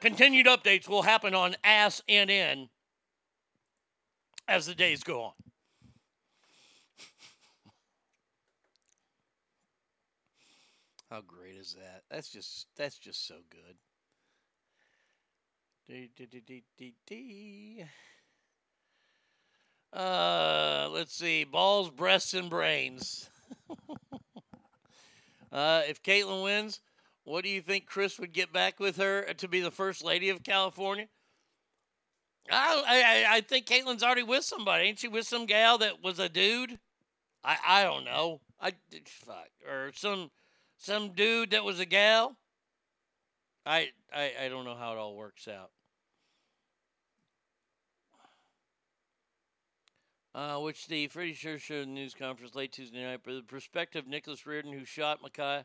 Continued 0.00 0.46
updates 0.46 0.88
will 0.88 1.02
happen 1.02 1.34
on 1.34 1.56
ASNN 1.62 2.70
as 4.48 4.66
the 4.66 4.74
days 4.74 5.02
go 5.02 5.22
on. 5.22 5.32
How 11.10 11.20
great 11.20 11.56
is 11.56 11.76
that? 11.78 12.04
That's 12.10 12.30
just 12.30 12.68
that's 12.76 12.98
just 12.98 13.26
so 13.26 13.36
good. 13.50 13.76
Uh, 19.92 20.88
let's 20.92 21.12
see. 21.12 21.42
Balls, 21.42 21.90
breasts, 21.90 22.32
and 22.32 22.48
brains. 22.48 23.28
uh, 25.52 25.82
if 25.88 26.00
Caitlyn 26.02 26.44
wins, 26.44 26.80
what 27.24 27.44
do 27.44 27.50
you 27.50 27.60
think 27.60 27.86
Chris 27.86 28.18
would 28.18 28.32
get 28.32 28.52
back 28.52 28.80
with 28.80 28.96
her 28.96 29.22
to 29.34 29.48
be 29.48 29.60
the 29.60 29.70
first 29.70 30.04
lady 30.04 30.28
of 30.28 30.42
California? 30.42 31.08
I, 32.50 33.24
I, 33.28 33.36
I 33.36 33.40
think 33.42 33.66
Caitlyn's 33.66 34.02
already 34.02 34.22
with 34.22 34.44
somebody. 34.44 34.84
Ain't 34.84 34.98
she 34.98 35.08
with 35.08 35.26
some 35.26 35.46
gal 35.46 35.78
that 35.78 36.02
was 36.02 36.18
a 36.18 36.28
dude? 36.28 36.78
I, 37.44 37.56
I 37.66 37.82
don't 37.84 38.04
know. 38.04 38.40
I 38.60 38.72
fuck 39.06 39.48
or 39.68 39.92
some 39.94 40.30
some 40.76 41.12
dude 41.12 41.52
that 41.52 41.64
was 41.64 41.80
a 41.80 41.86
gal. 41.86 42.36
I, 43.64 43.90
I 44.12 44.32
I 44.44 44.48
don't 44.48 44.64
know 44.64 44.74
how 44.74 44.92
it 44.92 44.98
all 44.98 45.14
works 45.14 45.46
out. 45.48 45.70
uh, 50.34 50.58
which 50.58 50.86
the 50.86 51.08
Freddie 51.08 51.36
the 51.68 51.86
news 51.86 52.14
conference 52.14 52.54
late 52.54 52.72
Tuesday 52.72 53.02
night. 53.02 53.20
But 53.24 53.34
the 53.34 53.42
perspective 53.42 54.06
Nicholas 54.06 54.46
Reardon, 54.46 54.72
who 54.72 54.84
shot 54.84 55.22
Ma'Khia, 55.22 55.64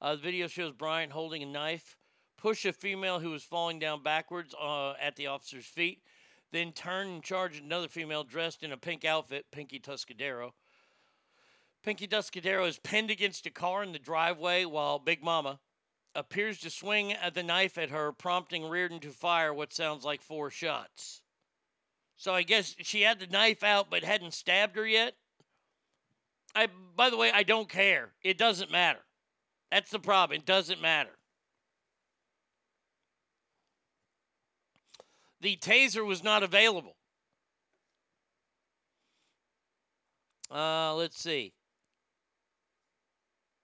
uh, 0.00 0.14
the 0.14 0.20
video 0.20 0.46
shows 0.46 0.72
Bryant 0.72 1.12
holding 1.12 1.42
a 1.42 1.46
knife, 1.46 1.96
push 2.36 2.64
a 2.64 2.72
female 2.72 3.20
who 3.20 3.30
was 3.30 3.42
falling 3.42 3.78
down 3.78 4.02
backwards 4.02 4.54
uh, 4.60 4.92
at 5.00 5.16
the 5.16 5.26
officer's 5.26 5.66
feet, 5.66 6.02
then 6.52 6.72
turn 6.72 7.08
and 7.08 7.22
charge 7.22 7.58
another 7.58 7.88
female 7.88 8.24
dressed 8.24 8.62
in 8.62 8.72
a 8.72 8.76
pink 8.76 9.04
outfit, 9.04 9.46
Pinky 9.52 9.78
Tuscadero. 9.78 10.52
Pinky 11.82 12.06
Tuscadero 12.06 12.66
is 12.66 12.78
pinned 12.78 13.10
against 13.10 13.46
a 13.46 13.50
car 13.50 13.82
in 13.82 13.92
the 13.92 13.98
driveway 13.98 14.64
while 14.64 14.98
Big 14.98 15.22
Mama 15.22 15.60
appears 16.14 16.58
to 16.58 16.70
swing 16.70 17.14
the 17.34 17.42
knife 17.42 17.78
at 17.78 17.90
her, 17.90 18.12
prompting 18.12 18.68
Reardon 18.68 19.00
to 19.00 19.10
fire 19.10 19.54
what 19.54 19.72
sounds 19.72 20.04
like 20.04 20.22
four 20.22 20.50
shots. 20.50 21.22
So 22.16 22.34
I 22.34 22.42
guess 22.42 22.74
she 22.80 23.02
had 23.02 23.18
the 23.18 23.26
knife 23.26 23.62
out 23.62 23.88
but 23.90 24.04
hadn't 24.04 24.34
stabbed 24.34 24.76
her 24.76 24.86
yet. 24.86 25.14
I 26.54 26.68
by 26.96 27.08
the 27.08 27.16
way, 27.16 27.30
I 27.32 27.44
don't 27.44 27.68
care. 27.68 28.10
It 28.22 28.36
doesn't 28.36 28.70
matter. 28.70 29.00
That's 29.70 29.90
the 29.90 29.98
problem. 29.98 30.38
It 30.38 30.46
doesn't 30.46 30.80
matter. 30.80 31.10
The 35.40 35.56
taser 35.56 36.04
was 36.04 36.22
not 36.22 36.42
available. 36.42 36.96
Uh, 40.50 40.94
let's 40.94 41.18
see. 41.18 41.54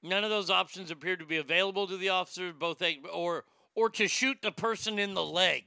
None 0.02 0.22
of 0.22 0.30
those 0.30 0.50
options 0.50 0.90
appeared 0.90 1.18
to 1.18 1.26
be 1.26 1.36
available 1.36 1.86
to 1.88 1.96
the 1.96 2.10
officers, 2.10 2.54
both 2.56 2.82
or 3.12 3.44
or 3.74 3.90
to 3.90 4.06
shoot 4.06 4.38
the 4.40 4.52
person 4.52 4.98
in 4.98 5.14
the 5.14 5.24
leg. 5.24 5.64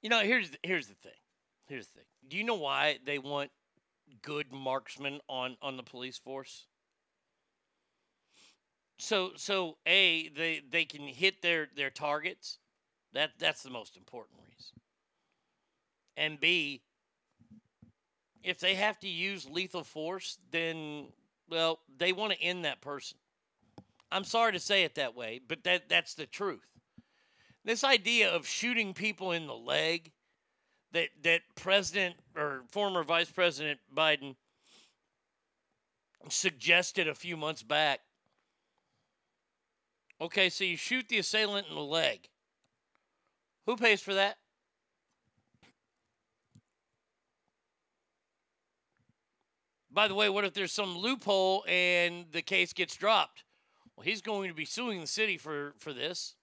You 0.00 0.10
know, 0.10 0.20
here's 0.20 0.50
here's 0.62 0.86
the 0.86 0.94
thing. 0.94 1.12
Here's 1.66 1.88
the 1.88 1.94
thing. 1.94 2.06
Do 2.28 2.36
you 2.36 2.44
know 2.44 2.54
why 2.54 2.98
they 3.04 3.18
want 3.18 3.50
good 4.22 4.52
marksmen 4.52 5.20
on 5.28 5.56
on 5.60 5.76
the 5.76 5.82
police 5.82 6.18
force? 6.18 6.66
So 8.98 9.32
so 9.36 9.76
a 9.86 10.28
they 10.28 10.62
they 10.68 10.84
can 10.84 11.02
hit 11.02 11.42
their 11.42 11.68
their 11.76 11.90
targets. 11.90 12.58
That 13.12 13.32
that's 13.38 13.62
the 13.62 13.70
most 13.70 13.96
important 13.96 14.40
reason. 14.48 14.80
And 16.16 16.40
b 16.40 16.82
if 18.42 18.60
they 18.60 18.76
have 18.76 18.98
to 19.00 19.08
use 19.08 19.48
lethal 19.50 19.82
force, 19.82 20.38
then 20.50 21.08
well, 21.48 21.80
they 21.98 22.12
want 22.12 22.32
to 22.32 22.42
end 22.42 22.64
that 22.64 22.80
person. 22.80 23.18
I'm 24.10 24.24
sorry 24.24 24.52
to 24.52 24.60
say 24.60 24.84
it 24.84 24.94
that 24.94 25.16
way, 25.16 25.40
but 25.46 25.64
that 25.64 25.88
that's 25.88 26.14
the 26.14 26.26
truth. 26.26 26.66
This 27.64 27.82
idea 27.82 28.30
of 28.30 28.46
shooting 28.46 28.94
people 28.94 29.32
in 29.32 29.46
the 29.46 29.54
leg 29.54 30.12
that 30.92 31.08
that 31.22 31.42
President 31.56 32.16
or 32.36 32.62
former 32.70 33.02
Vice 33.02 33.30
President 33.30 33.80
Biden 33.94 34.36
suggested 36.28 37.08
a 37.08 37.14
few 37.14 37.36
months 37.36 37.62
back. 37.62 38.00
Okay, 40.20 40.48
so 40.48 40.64
you 40.64 40.76
shoot 40.76 41.08
the 41.08 41.18
assailant 41.18 41.66
in 41.68 41.74
the 41.74 41.80
leg. 41.80 42.28
Who 43.66 43.76
pays 43.76 44.00
for 44.00 44.14
that? 44.14 44.38
By 49.90 50.08
the 50.08 50.14
way, 50.14 50.28
what 50.28 50.44
if 50.44 50.52
there's 50.52 50.72
some 50.72 50.96
loophole 50.96 51.64
and 51.66 52.26
the 52.30 52.42
case 52.42 52.72
gets 52.72 52.96
dropped? 52.96 53.44
Well, 53.96 54.04
he's 54.04 54.20
going 54.20 54.48
to 54.48 54.54
be 54.54 54.66
suing 54.66 55.00
the 55.00 55.06
city 55.06 55.38
for, 55.38 55.74
for 55.78 55.92
this. 55.92 56.34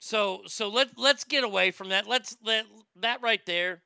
So 0.00 0.42
so 0.46 0.68
let 0.68 0.98
let's 0.98 1.24
get 1.24 1.44
away 1.44 1.70
from 1.70 1.88
that. 1.88 2.06
Let's 2.06 2.36
let 2.44 2.66
that 2.96 3.22
right 3.22 3.40
there. 3.46 3.83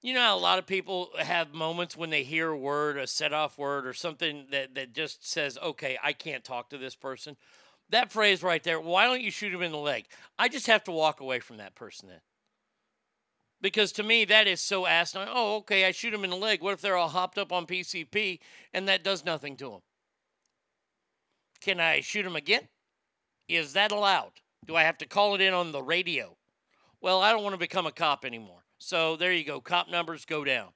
You 0.00 0.14
know 0.14 0.34
a 0.34 0.38
lot 0.38 0.58
of 0.58 0.66
people 0.66 1.10
have 1.18 1.52
moments 1.52 1.96
when 1.96 2.10
they 2.10 2.22
hear 2.22 2.50
a 2.50 2.56
word, 2.56 2.96
a 2.98 3.06
set 3.06 3.32
off 3.32 3.58
word, 3.58 3.86
or 3.86 3.92
something 3.92 4.46
that, 4.52 4.74
that 4.76 4.92
just 4.92 5.28
says, 5.28 5.58
okay, 5.58 5.98
I 6.02 6.12
can't 6.12 6.44
talk 6.44 6.70
to 6.70 6.78
this 6.78 6.94
person. 6.94 7.36
That 7.90 8.12
phrase 8.12 8.42
right 8.42 8.62
there, 8.62 8.80
why 8.80 9.06
don't 9.06 9.22
you 9.22 9.30
shoot 9.30 9.52
him 9.52 9.62
in 9.62 9.72
the 9.72 9.78
leg? 9.78 10.04
I 10.38 10.48
just 10.48 10.66
have 10.68 10.84
to 10.84 10.92
walk 10.92 11.20
away 11.20 11.40
from 11.40 11.56
that 11.56 11.74
person 11.74 12.08
then. 12.08 12.20
Because 13.60 13.90
to 13.92 14.04
me, 14.04 14.24
that 14.26 14.46
is 14.46 14.60
so 14.60 14.86
asinine. 14.86 15.28
Oh, 15.28 15.56
okay, 15.56 15.84
I 15.84 15.90
shoot 15.90 16.14
him 16.14 16.22
in 16.22 16.30
the 16.30 16.36
leg. 16.36 16.62
What 16.62 16.74
if 16.74 16.80
they're 16.80 16.96
all 16.96 17.08
hopped 17.08 17.38
up 17.38 17.52
on 17.52 17.66
PCP 17.66 18.38
and 18.72 18.86
that 18.86 19.02
does 19.02 19.24
nothing 19.24 19.56
to 19.56 19.70
them? 19.70 19.80
Can 21.60 21.80
I 21.80 22.02
shoot 22.02 22.22
them 22.22 22.36
again? 22.36 22.68
Is 23.48 23.72
that 23.72 23.90
allowed? 23.90 24.32
Do 24.64 24.76
I 24.76 24.84
have 24.84 24.98
to 24.98 25.06
call 25.06 25.34
it 25.34 25.40
in 25.40 25.54
on 25.54 25.72
the 25.72 25.82
radio? 25.82 26.36
Well, 27.00 27.20
I 27.20 27.32
don't 27.32 27.42
want 27.42 27.54
to 27.54 27.58
become 27.58 27.86
a 27.86 27.92
cop 27.92 28.24
anymore. 28.24 28.62
So 28.78 29.16
there 29.16 29.32
you 29.32 29.44
go. 29.44 29.60
Cop 29.60 29.90
numbers 29.90 30.24
go 30.24 30.44
down. 30.44 30.68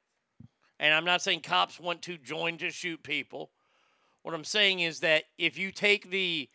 And 0.79 0.93
I'm 0.93 1.05
not 1.05 1.23
saying 1.23 1.41
cops 1.41 1.79
want 1.79 2.03
to 2.03 2.19
join 2.19 2.59
to 2.59 2.71
shoot 2.71 3.03
people. 3.03 3.51
What 4.23 4.35
I'm 4.35 4.45
saying 4.45 4.81
is 4.81 5.01
that 5.01 5.25
if 5.39 5.57
you 5.57 5.71
take 5.71 6.11
the 6.11 6.49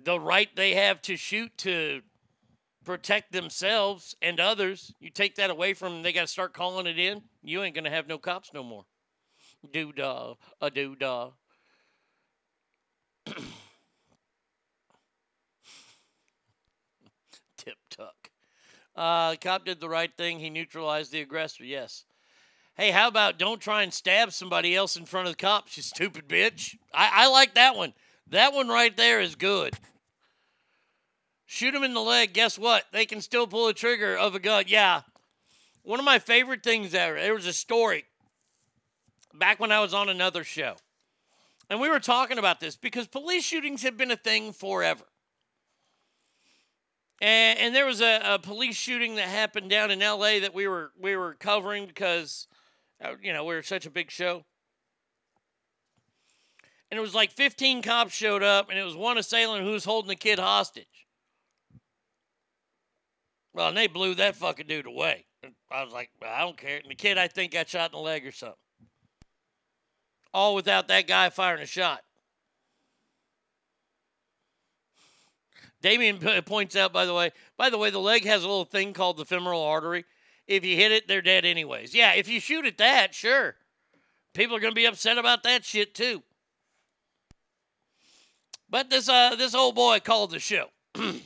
the 0.00 0.20
right 0.20 0.48
they 0.54 0.74
have 0.74 1.02
to 1.02 1.16
shoot 1.16 1.56
to 1.58 2.02
protect 2.84 3.32
themselves 3.32 4.14
and 4.22 4.38
others, 4.38 4.94
you 5.00 5.10
take 5.10 5.34
that 5.34 5.50
away 5.50 5.74
from 5.74 5.94
them, 5.94 6.02
they 6.02 6.12
got 6.12 6.22
to 6.22 6.26
start 6.26 6.54
calling 6.54 6.86
it 6.86 6.98
in. 6.98 7.22
You 7.42 7.62
ain't 7.62 7.74
going 7.74 7.84
to 7.84 7.90
have 7.90 8.06
no 8.06 8.18
cops 8.18 8.52
no 8.54 8.62
more. 8.62 8.84
Doo 9.72 9.92
dah, 9.92 10.34
a 10.60 10.70
doo 10.70 10.94
dah. 10.94 11.30
Uh, 18.98 19.36
cop 19.36 19.64
did 19.64 19.78
the 19.78 19.88
right 19.88 20.10
thing. 20.16 20.40
He 20.40 20.50
neutralized 20.50 21.12
the 21.12 21.20
aggressor. 21.20 21.62
Yes. 21.64 22.04
Hey, 22.76 22.90
how 22.90 23.06
about 23.06 23.38
don't 23.38 23.60
try 23.60 23.84
and 23.84 23.94
stab 23.94 24.32
somebody 24.32 24.74
else 24.74 24.96
in 24.96 25.06
front 25.06 25.28
of 25.28 25.34
the 25.34 25.40
cops, 25.40 25.76
you 25.76 25.84
stupid 25.84 26.28
bitch? 26.28 26.74
I, 26.92 27.10
I 27.12 27.28
like 27.28 27.54
that 27.54 27.76
one. 27.76 27.94
That 28.26 28.52
one 28.52 28.66
right 28.66 28.96
there 28.96 29.20
is 29.20 29.36
good. 29.36 29.74
Shoot 31.46 31.70
them 31.70 31.84
in 31.84 31.94
the 31.94 32.00
leg. 32.00 32.32
Guess 32.32 32.58
what? 32.58 32.86
They 32.92 33.06
can 33.06 33.20
still 33.20 33.46
pull 33.46 33.68
the 33.68 33.72
trigger 33.72 34.16
of 34.16 34.34
a 34.34 34.40
gun. 34.40 34.64
Yeah. 34.66 35.02
One 35.84 36.00
of 36.00 36.04
my 36.04 36.18
favorite 36.18 36.64
things 36.64 36.92
ever. 36.92 37.20
There 37.20 37.34
was 37.34 37.46
a 37.46 37.52
story 37.52 38.04
back 39.32 39.60
when 39.60 39.70
I 39.70 39.78
was 39.78 39.94
on 39.94 40.08
another 40.08 40.42
show. 40.42 40.74
And 41.70 41.80
we 41.80 41.88
were 41.88 42.00
talking 42.00 42.38
about 42.38 42.58
this 42.58 42.74
because 42.74 43.06
police 43.06 43.44
shootings 43.44 43.82
have 43.84 43.96
been 43.96 44.10
a 44.10 44.16
thing 44.16 44.52
forever. 44.52 45.04
And, 47.20 47.58
and 47.58 47.74
there 47.74 47.86
was 47.86 48.00
a, 48.00 48.20
a 48.24 48.38
police 48.38 48.76
shooting 48.76 49.16
that 49.16 49.28
happened 49.28 49.70
down 49.70 49.90
in 49.90 49.98
LA 50.00 50.40
that 50.40 50.54
we 50.54 50.68
were 50.68 50.92
we 51.00 51.16
were 51.16 51.34
covering 51.34 51.86
because 51.86 52.46
uh, 53.02 53.14
you 53.22 53.32
know, 53.32 53.44
we 53.44 53.54
were 53.54 53.62
such 53.62 53.86
a 53.86 53.90
big 53.90 54.10
show. 54.10 54.44
And 56.90 56.98
it 56.98 57.00
was 57.00 57.14
like 57.14 57.30
15 57.30 57.82
cops 57.82 58.14
showed 58.14 58.42
up, 58.42 58.70
and 58.70 58.78
it 58.78 58.82
was 58.82 58.96
one 58.96 59.18
assailant 59.18 59.64
who 59.64 59.72
was 59.72 59.84
holding 59.84 60.08
the 60.08 60.16
kid 60.16 60.38
hostage. 60.38 61.06
Well, 63.52 63.68
and 63.68 63.76
they 63.76 63.88
blew 63.88 64.14
that 64.14 64.36
fucking 64.36 64.66
dude 64.66 64.86
away. 64.86 65.26
I 65.70 65.84
was 65.84 65.92
like, 65.92 66.10
I 66.26 66.40
don't 66.40 66.56
care. 66.56 66.78
And 66.78 66.90
the 66.90 66.94
kid, 66.94 67.18
I 67.18 67.28
think, 67.28 67.52
got 67.52 67.68
shot 67.68 67.92
in 67.92 67.98
the 67.98 68.02
leg 68.02 68.26
or 68.26 68.32
something. 68.32 68.56
All 70.32 70.54
without 70.54 70.88
that 70.88 71.06
guy 71.06 71.28
firing 71.30 71.62
a 71.62 71.66
shot. 71.66 72.00
Damien 75.80 76.18
points 76.42 76.74
out, 76.74 76.92
by 76.92 77.04
the 77.04 77.14
way, 77.14 77.30
by 77.56 77.70
the 77.70 77.78
way, 77.78 77.90
the 77.90 77.98
leg 77.98 78.24
has 78.24 78.42
a 78.42 78.48
little 78.48 78.64
thing 78.64 78.92
called 78.92 79.16
the 79.16 79.24
femoral 79.24 79.62
artery. 79.62 80.04
If 80.46 80.64
you 80.64 80.76
hit 80.76 80.90
it, 80.92 81.06
they're 81.06 81.22
dead 81.22 81.44
anyways. 81.44 81.94
Yeah, 81.94 82.14
if 82.14 82.28
you 82.28 82.40
shoot 82.40 82.64
at 82.66 82.78
that, 82.78 83.14
sure. 83.14 83.56
People 84.34 84.56
are 84.56 84.60
going 84.60 84.72
to 84.72 84.80
be 84.80 84.86
upset 84.86 85.18
about 85.18 85.42
that 85.44 85.64
shit 85.64 85.94
too. 85.94 86.22
But 88.70 88.90
this 88.90 89.08
uh 89.08 89.34
this 89.34 89.54
old 89.54 89.74
boy 89.74 90.00
called 90.00 90.30
the 90.30 90.38
show. 90.38 90.66
this 90.94 91.22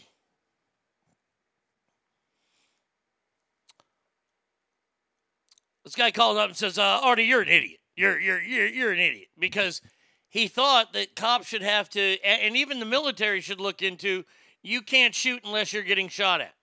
guy 5.97 6.13
called 6.13 6.39
up 6.39 6.49
and 6.49 6.57
says, 6.57 6.79
uh, 6.79 7.01
"Artie, 7.03 7.25
you're 7.25 7.43
an 7.43 7.49
idiot. 7.49 7.81
You're 7.97 8.21
you're 8.21 8.41
you're 8.41 8.69
you're 8.69 8.93
an 8.93 9.01
idiot 9.01 9.29
because 9.39 9.81
he 10.29 10.47
thought 10.47 10.93
that 10.93 11.17
cops 11.17 11.49
should 11.49 11.63
have 11.63 11.89
to, 11.91 12.19
and 12.25 12.57
even 12.57 12.79
the 12.79 12.87
military 12.87 13.41
should 13.41 13.61
look 13.61 13.83
into. 13.83 14.25
You 14.63 14.81
can't 14.81 15.15
shoot 15.15 15.43
unless 15.45 15.73
you're 15.73 15.83
getting 15.83 16.09
shot 16.09 16.41
at. 16.41 16.55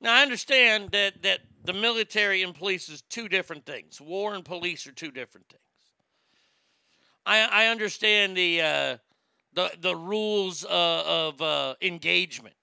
Now 0.00 0.14
I 0.14 0.22
understand 0.22 0.90
that 0.90 1.22
that 1.22 1.40
the 1.64 1.72
military 1.72 2.42
and 2.42 2.54
police 2.54 2.88
is 2.88 3.02
two 3.02 3.28
different 3.28 3.64
things. 3.64 4.00
War 4.00 4.34
and 4.34 4.44
police 4.44 4.86
are 4.86 4.92
two 4.92 5.10
different 5.10 5.48
things. 5.48 5.60
I 7.24 7.40
I 7.40 7.66
understand 7.68 8.36
the 8.36 8.60
uh, 8.60 8.96
the 9.54 9.70
the 9.80 9.96
rules 9.96 10.64
uh, 10.64 11.02
of 11.06 11.40
uh, 11.40 11.74
engagement. 11.80 12.54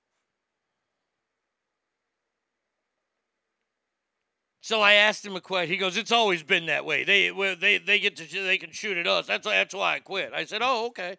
So 4.64 4.80
I 4.82 4.94
asked 4.94 5.26
him 5.26 5.36
a 5.36 5.42
question. 5.42 5.72
He 5.72 5.78
goes, 5.78 5.98
"It's 5.98 6.12
always 6.12 6.44
been 6.44 6.68
that 6.68 6.86
way. 6.86 7.04
They 7.04 7.30
they 7.56 7.80
they 7.80 8.00
get 8.00 8.16
to 8.18 8.44
they 8.44 8.58
can 8.58 8.72
shoot 8.72 8.98
at 8.98 9.08
us. 9.08 9.26
That's 9.26 9.46
that's 9.46 9.74
why 9.74 9.96
I 9.96 10.00
quit." 10.00 10.34
I 10.34 10.46
said, 10.46 10.62
"Oh, 10.64 10.88
okay." 10.88 11.18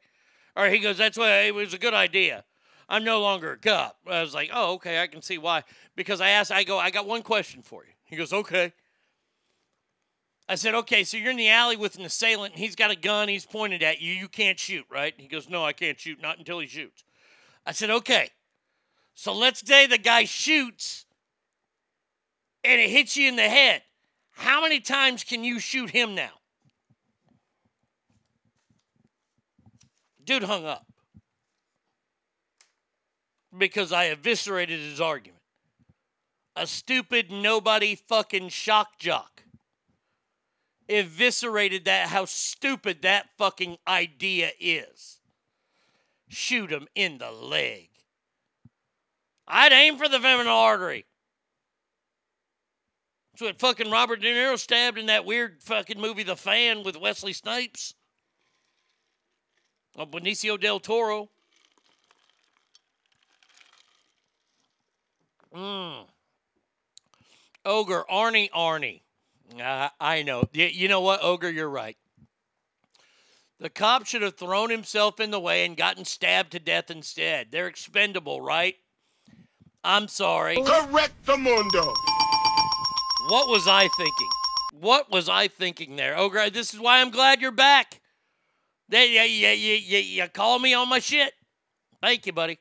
Right. 0.56 0.72
He 0.72 0.78
goes, 0.78 0.98
"That's 0.98 1.16
why 1.16 1.42
it 1.42 1.54
was 1.54 1.74
a 1.74 1.78
good 1.78 1.94
idea. 1.94 2.44
I'm 2.88 3.04
no 3.04 3.20
longer 3.20 3.52
a 3.52 3.58
cop." 3.58 3.98
I 4.06 4.20
was 4.20 4.34
like, 4.34 4.50
"Oh, 4.52 4.74
okay. 4.74 5.00
I 5.00 5.06
can 5.06 5.22
see 5.22 5.38
why." 5.38 5.64
Because 5.96 6.20
I 6.20 6.30
asked, 6.30 6.50
I 6.50 6.64
go, 6.64 6.78
"I 6.78 6.90
got 6.90 7.06
one 7.06 7.22
question 7.22 7.62
for 7.62 7.84
you." 7.84 7.92
He 8.04 8.16
goes, 8.16 8.32
"Okay." 8.32 8.72
I 10.48 10.56
said, 10.56 10.74
"Okay. 10.74 11.04
So 11.04 11.16
you're 11.16 11.30
in 11.30 11.36
the 11.36 11.48
alley 11.48 11.76
with 11.76 11.96
an 11.96 12.04
assailant, 12.04 12.54
and 12.54 12.62
he's 12.62 12.76
got 12.76 12.90
a 12.90 12.96
gun. 12.96 13.28
He's 13.28 13.46
pointed 13.46 13.82
at 13.82 14.00
you. 14.00 14.12
You 14.12 14.28
can't 14.28 14.58
shoot, 14.58 14.86
right?" 14.90 15.14
He 15.16 15.28
goes, 15.28 15.48
"No, 15.48 15.64
I 15.64 15.72
can't 15.72 15.98
shoot. 15.98 16.20
Not 16.20 16.38
until 16.38 16.58
he 16.58 16.66
shoots." 16.66 17.04
I 17.64 17.72
said, 17.72 17.90
"Okay. 17.90 18.30
So 19.14 19.32
let's 19.32 19.66
say 19.66 19.86
the 19.86 19.98
guy 19.98 20.24
shoots." 20.24 21.06
and 22.64 22.80
it 22.80 22.90
hits 22.90 23.16
you 23.16 23.28
in 23.28 23.36
the 23.36 23.48
head, 23.48 23.82
how 24.32 24.60
many 24.60 24.80
times 24.80 25.24
can 25.24 25.44
you 25.44 25.58
shoot 25.58 25.90
him 25.90 26.14
now? 26.14 26.30
Dude 30.24 30.44
hung 30.44 30.66
up 30.66 30.86
because 33.56 33.92
I 33.92 34.04
eviscerated 34.04 34.80
his 34.80 35.00
argument. 35.00 35.42
A 36.54 36.66
stupid 36.66 37.30
nobody 37.30 37.94
fucking 37.94 38.50
shock 38.50 38.98
jock 38.98 39.32
eviscerated 40.88 41.84
that, 41.86 42.08
how 42.08 42.24
stupid 42.24 43.02
that 43.02 43.28
fucking 43.38 43.78
idea 43.86 44.50
is. 44.60 45.20
Shoot 46.28 46.70
him 46.70 46.86
in 46.94 47.18
the 47.18 47.30
leg. 47.30 47.88
I'd 49.46 49.72
aim 49.72 49.96
for 49.96 50.08
the 50.08 50.20
femoral 50.20 50.48
artery. 50.48 51.04
That's 53.32 53.42
what 53.42 53.60
fucking 53.60 53.90
Robert 53.90 54.20
De 54.20 54.32
Niro 54.32 54.58
stabbed 54.58 54.98
in 54.98 55.06
that 55.06 55.24
weird 55.24 55.62
fucking 55.62 56.00
movie, 56.00 56.22
The 56.22 56.36
Fan, 56.36 56.82
with 56.84 56.96
Wesley 56.96 57.32
Snipes. 57.32 57.94
Of 59.96 60.10
Benicio 60.10 60.58
del 60.58 60.80
Toro. 60.80 61.28
Mm. 65.54 66.06
Ogre, 67.64 68.04
Arnie, 68.10 68.50
Arnie. 68.50 69.02
Uh, 69.60 69.90
I 70.00 70.22
know. 70.22 70.48
You 70.52 70.88
know 70.88 71.00
what, 71.00 71.22
Ogre? 71.22 71.50
You're 71.50 71.68
right. 71.68 71.96
The 73.60 73.70
cop 73.70 74.06
should 74.06 74.22
have 74.22 74.36
thrown 74.36 74.70
himself 74.70 75.20
in 75.20 75.30
the 75.30 75.38
way 75.38 75.64
and 75.64 75.76
gotten 75.76 76.04
stabbed 76.04 76.50
to 76.52 76.58
death 76.58 76.90
instead. 76.90 77.52
They're 77.52 77.68
expendable, 77.68 78.40
right? 78.40 78.76
I'm 79.84 80.08
sorry. 80.08 80.56
Correct 80.56 81.14
the 81.26 81.36
mundo. 81.36 81.92
What 83.28 83.48
was 83.48 83.68
I 83.68 83.88
thinking? 83.96 84.28
What 84.80 85.10
was 85.12 85.28
I 85.28 85.46
thinking 85.46 85.94
there? 85.94 86.16
Ogre, 86.16 86.50
this 86.50 86.74
is 86.74 86.80
why 86.80 87.00
I'm 87.00 87.10
glad 87.10 87.40
you're 87.40 87.52
back. 87.52 88.00
They, 88.92 89.06
you, 89.06 89.22
you, 89.22 89.74
you, 89.74 89.98
you, 89.98 90.28
call 90.28 90.58
me 90.58 90.74
on 90.74 90.86
my 90.86 90.98
shit. 90.98 91.32
Thank 92.02 92.26
you, 92.26 92.34
buddy. 92.34 92.58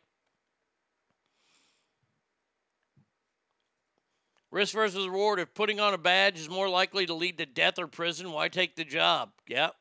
Risk 4.50 4.74
versus 4.74 5.06
reward. 5.06 5.40
If 5.40 5.54
putting 5.54 5.82
on 5.82 5.94
a 5.94 5.98
badge 5.98 6.40
is 6.40 6.50
more 6.50 6.70
likely 6.70 7.06
to 7.06 7.14
lead 7.14 7.38
to 7.40 7.46
death 7.46 7.78
or 7.78 7.86
prison, 7.86 8.32
why 8.32 8.48
take 8.48 8.78
the 8.78 8.86
job? 8.86 9.32
Yep. 9.50 9.76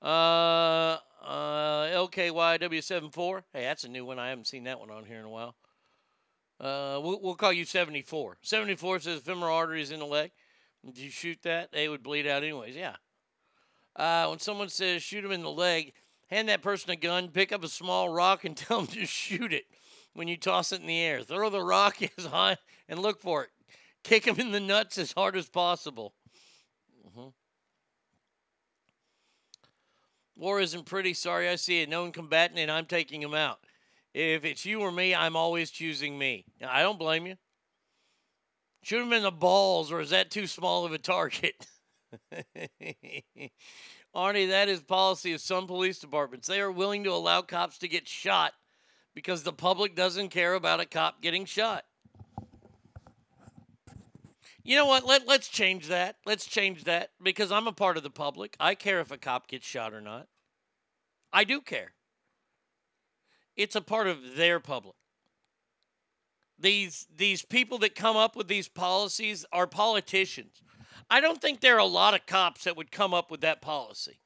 Uh, 0.00 0.98
uh, 1.26 1.88
LKYW74. 1.88 3.42
Hey, 3.52 3.62
that's 3.62 3.82
a 3.82 3.88
new 3.88 4.04
one. 4.04 4.20
I 4.20 4.28
haven't 4.28 4.46
seen 4.46 4.62
that 4.64 4.78
one 4.78 4.92
on 4.92 5.04
here 5.04 5.18
in 5.18 5.24
a 5.24 5.30
while. 5.30 5.56
Uh, 6.60 7.00
we'll, 7.02 7.20
we'll 7.20 7.34
call 7.34 7.52
you 7.52 7.64
74. 7.64 8.38
74 8.42 9.00
says 9.00 9.20
femoral 9.22 9.56
arteries 9.56 9.90
in 9.90 9.98
the 9.98 10.06
leg. 10.06 10.30
Did 10.86 10.98
you 10.98 11.10
shoot 11.10 11.40
that? 11.42 11.72
They 11.72 11.88
would 11.88 12.04
bleed 12.04 12.28
out 12.28 12.44
anyways. 12.44 12.76
Yeah. 12.76 12.94
Uh, 13.96 14.26
when 14.26 14.38
someone 14.38 14.68
says 14.68 15.02
shoot 15.02 15.24
him 15.24 15.32
in 15.32 15.42
the 15.42 15.50
leg, 15.50 15.92
hand 16.28 16.48
that 16.48 16.62
person 16.62 16.90
a 16.90 16.96
gun, 16.96 17.28
pick 17.28 17.52
up 17.52 17.62
a 17.64 17.68
small 17.68 18.08
rock, 18.08 18.44
and 18.44 18.56
tell 18.56 18.78
them 18.78 18.86
to 18.88 19.06
shoot 19.06 19.52
it 19.52 19.64
when 20.14 20.28
you 20.28 20.36
toss 20.36 20.72
it 20.72 20.80
in 20.80 20.86
the 20.86 21.00
air. 21.00 21.22
Throw 21.22 21.50
the 21.50 21.62
rock 21.62 21.98
as 22.18 22.26
high 22.26 22.56
and 22.88 23.00
look 23.00 23.20
for 23.20 23.44
it. 23.44 23.50
Kick 24.02 24.26
him 24.26 24.38
in 24.38 24.52
the 24.52 24.60
nuts 24.60 24.98
as 24.98 25.12
hard 25.12 25.36
as 25.36 25.48
possible. 25.48 26.14
Mhm. 27.06 27.32
War 30.36 30.60
isn't 30.60 30.84
pretty. 30.84 31.14
Sorry, 31.14 31.48
I 31.48 31.56
see 31.56 31.82
a 31.82 31.86
known 31.86 32.12
combatant 32.12 32.58
and 32.58 32.70
I'm 32.70 32.86
taking 32.86 33.22
him 33.22 33.34
out. 33.34 33.60
If 34.12 34.44
it's 34.44 34.64
you 34.64 34.80
or 34.80 34.92
me, 34.92 35.14
I'm 35.14 35.36
always 35.36 35.70
choosing 35.70 36.18
me. 36.18 36.44
I 36.64 36.82
don't 36.82 36.98
blame 36.98 37.26
you. 37.26 37.36
Shoot 38.82 39.02
him 39.02 39.12
in 39.12 39.22
the 39.22 39.30
balls, 39.30 39.90
or 39.90 40.00
is 40.00 40.10
that 40.10 40.30
too 40.30 40.46
small 40.46 40.84
of 40.84 40.92
a 40.92 40.98
target? 40.98 41.66
Arnie, 44.14 44.48
that 44.48 44.68
is 44.68 44.80
policy 44.80 45.32
of 45.32 45.40
some 45.40 45.66
police 45.66 45.98
departments. 45.98 46.48
They 46.48 46.60
are 46.60 46.70
willing 46.70 47.04
to 47.04 47.10
allow 47.10 47.42
cops 47.42 47.78
to 47.78 47.88
get 47.88 48.06
shot 48.08 48.52
because 49.14 49.42
the 49.42 49.52
public 49.52 49.94
doesn't 49.94 50.30
care 50.30 50.54
about 50.54 50.80
a 50.80 50.86
cop 50.86 51.22
getting 51.22 51.44
shot. 51.44 51.84
You 54.62 54.76
know 54.76 54.86
what? 54.86 55.04
Let, 55.06 55.28
let's 55.28 55.48
change 55.48 55.88
that. 55.88 56.16
Let's 56.24 56.46
change 56.46 56.84
that 56.84 57.10
because 57.22 57.52
I'm 57.52 57.66
a 57.66 57.72
part 57.72 57.96
of 57.98 58.02
the 58.02 58.10
public. 58.10 58.56
I 58.58 58.74
care 58.74 59.00
if 59.00 59.10
a 59.10 59.18
cop 59.18 59.46
gets 59.46 59.66
shot 59.66 59.92
or 59.92 60.00
not. 60.00 60.26
I 61.32 61.44
do 61.44 61.60
care. 61.60 61.92
It's 63.56 63.76
a 63.76 63.80
part 63.80 64.06
of 64.06 64.36
their 64.36 64.60
public. 64.60 64.94
These 66.58 67.08
these 67.14 67.44
people 67.44 67.78
that 67.78 67.94
come 67.94 68.16
up 68.16 68.36
with 68.36 68.48
these 68.48 68.68
policies 68.68 69.44
are 69.52 69.66
politicians. 69.66 70.62
I 71.10 71.20
don't 71.20 71.40
think 71.40 71.60
there 71.60 71.76
are 71.76 71.78
a 71.80 71.84
lot 71.84 72.14
of 72.14 72.26
cops 72.26 72.64
that 72.64 72.76
would 72.76 72.90
come 72.90 73.14
up 73.14 73.30
with 73.30 73.42
that 73.42 73.60
policy. 73.60 74.18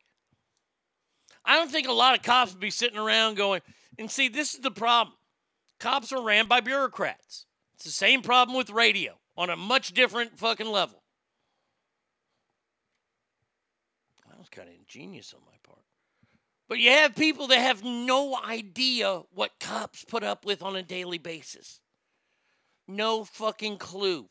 I 1.44 1.56
don't 1.56 1.70
think 1.70 1.88
a 1.88 1.92
lot 1.92 2.14
of 2.14 2.22
cops 2.22 2.52
would 2.52 2.60
be 2.60 2.70
sitting 2.70 2.98
around 2.98 3.36
going, 3.36 3.62
and 3.98 4.10
see, 4.10 4.28
this 4.28 4.54
is 4.54 4.60
the 4.60 4.70
problem. 4.70 5.16
Cops 5.80 6.12
are 6.12 6.22
ran 6.22 6.46
by 6.46 6.60
bureaucrats. 6.60 7.46
It's 7.74 7.84
the 7.84 7.90
same 7.90 8.22
problem 8.22 8.56
with 8.56 8.70
radio 8.70 9.18
on 9.36 9.50
a 9.50 9.56
much 9.56 9.92
different 9.92 10.38
fucking 10.38 10.66
level. 10.66 11.02
That 14.28 14.38
was 14.38 14.48
kind 14.48 14.68
of 14.68 14.74
ingenious 14.74 15.32
on 15.32 15.40
my 15.46 15.56
part. 15.62 15.84
But 16.68 16.78
you 16.78 16.90
have 16.90 17.16
people 17.16 17.46
that 17.48 17.60
have 17.60 17.82
no 17.82 18.36
idea 18.36 19.22
what 19.32 19.58
cops 19.58 20.04
put 20.04 20.22
up 20.22 20.44
with 20.44 20.62
on 20.62 20.76
a 20.76 20.82
daily 20.82 21.18
basis. 21.18 21.80
No 22.86 23.24
fucking 23.24 23.78
clue. 23.78 24.28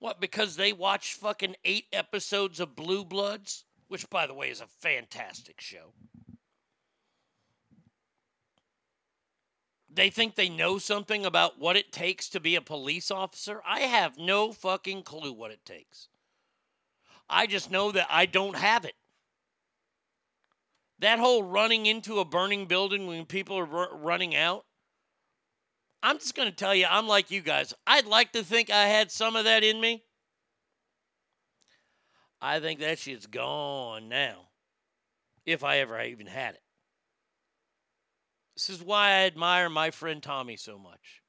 What, 0.00 0.20
because 0.20 0.56
they 0.56 0.72
watch 0.72 1.14
fucking 1.14 1.56
eight 1.64 1.84
episodes 1.92 2.58
of 2.58 2.74
Blue 2.74 3.04
Bloods? 3.04 3.64
Which, 3.88 4.08
by 4.08 4.26
the 4.26 4.34
way, 4.34 4.50
is 4.50 4.60
a 4.60 4.66
fantastic 4.66 5.60
show. 5.60 5.92
They 9.92 10.08
think 10.08 10.34
they 10.34 10.48
know 10.48 10.78
something 10.78 11.26
about 11.26 11.58
what 11.58 11.76
it 11.76 11.92
takes 11.92 12.28
to 12.30 12.40
be 12.40 12.54
a 12.54 12.60
police 12.60 13.10
officer. 13.10 13.60
I 13.66 13.80
have 13.80 14.16
no 14.16 14.52
fucking 14.52 15.02
clue 15.02 15.32
what 15.32 15.50
it 15.50 15.64
takes. 15.64 16.08
I 17.28 17.46
just 17.46 17.70
know 17.70 17.92
that 17.92 18.06
I 18.08 18.26
don't 18.26 18.56
have 18.56 18.84
it. 18.84 18.94
That 21.00 21.18
whole 21.18 21.42
running 21.42 21.86
into 21.86 22.20
a 22.20 22.24
burning 22.24 22.66
building 22.66 23.06
when 23.06 23.26
people 23.26 23.58
are 23.58 23.76
r- 23.76 23.96
running 23.96 24.36
out, 24.36 24.64
I'm 26.02 26.18
just 26.18 26.34
going 26.34 26.48
to 26.48 26.54
tell 26.54 26.74
you, 26.74 26.86
I'm 26.88 27.06
like 27.06 27.30
you 27.30 27.40
guys. 27.40 27.74
I'd 27.86 28.06
like 28.06 28.32
to 28.32 28.42
think 28.42 28.70
I 28.70 28.86
had 28.86 29.10
some 29.10 29.36
of 29.36 29.44
that 29.44 29.62
in 29.62 29.80
me. 29.80 30.04
I 32.40 32.58
think 32.58 32.80
that 32.80 32.98
shit's 32.98 33.26
gone 33.26 34.08
now, 34.08 34.48
if 35.44 35.62
I 35.62 35.78
ever 35.78 36.00
even 36.00 36.26
had 36.26 36.54
it. 36.54 36.62
This 38.56 38.70
is 38.70 38.82
why 38.82 39.08
I 39.08 39.26
admire 39.26 39.68
my 39.68 39.90
friend 39.90 40.22
Tommy 40.22 40.56
so 40.56 40.78
much. 40.78 41.22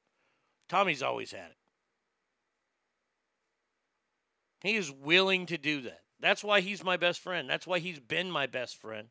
Tommy's 0.68 1.02
always 1.02 1.32
had 1.32 1.50
it. 1.50 1.56
He 4.62 4.76
is 4.76 4.90
willing 4.90 5.46
to 5.46 5.58
do 5.58 5.82
that. 5.82 6.00
That's 6.20 6.44
why 6.44 6.60
he's 6.60 6.84
my 6.84 6.96
best 6.96 7.20
friend. 7.20 7.50
That's 7.50 7.66
why 7.66 7.78
he's 7.78 7.98
been 7.98 8.30
my 8.30 8.46
best 8.46 8.80
friend 8.80 9.08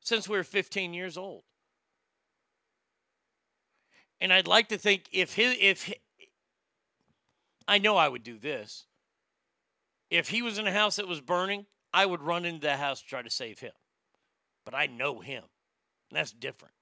since 0.00 0.28
we 0.28 0.36
were 0.36 0.44
15 0.44 0.92
years 0.92 1.16
old. 1.16 1.42
And 4.22 4.32
I'd 4.32 4.46
like 4.46 4.68
to 4.68 4.78
think 4.78 5.08
if 5.10 5.34
his, 5.34 5.56
if 5.60 5.92
I 7.66 7.78
know 7.78 7.96
I 7.96 8.08
would 8.08 8.22
do 8.22 8.38
this. 8.38 8.86
If 10.10 10.28
he 10.28 10.42
was 10.42 10.58
in 10.58 10.66
a 10.68 10.72
house 10.72 10.96
that 10.96 11.08
was 11.08 11.20
burning, 11.20 11.66
I 11.92 12.06
would 12.06 12.22
run 12.22 12.44
into 12.44 12.60
the 12.60 12.76
house 12.76 13.00
to 13.00 13.06
try 13.06 13.22
to 13.22 13.30
save 13.30 13.58
him. 13.58 13.72
But 14.64 14.76
I 14.76 14.86
know 14.86 15.18
him. 15.18 15.42
And 16.08 16.18
that's 16.18 16.30
different. 16.30 16.74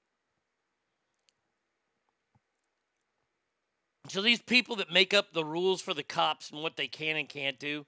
So 4.07 4.21
these 4.21 4.41
people 4.41 4.75
that 4.75 4.91
make 4.91 5.11
up 5.11 5.33
the 5.33 5.45
rules 5.45 5.81
for 5.81 5.95
the 5.95 6.03
cops 6.03 6.51
and 6.51 6.61
what 6.61 6.75
they 6.75 6.87
can 6.87 7.17
and 7.17 7.27
can't 7.27 7.57
do, 7.57 7.87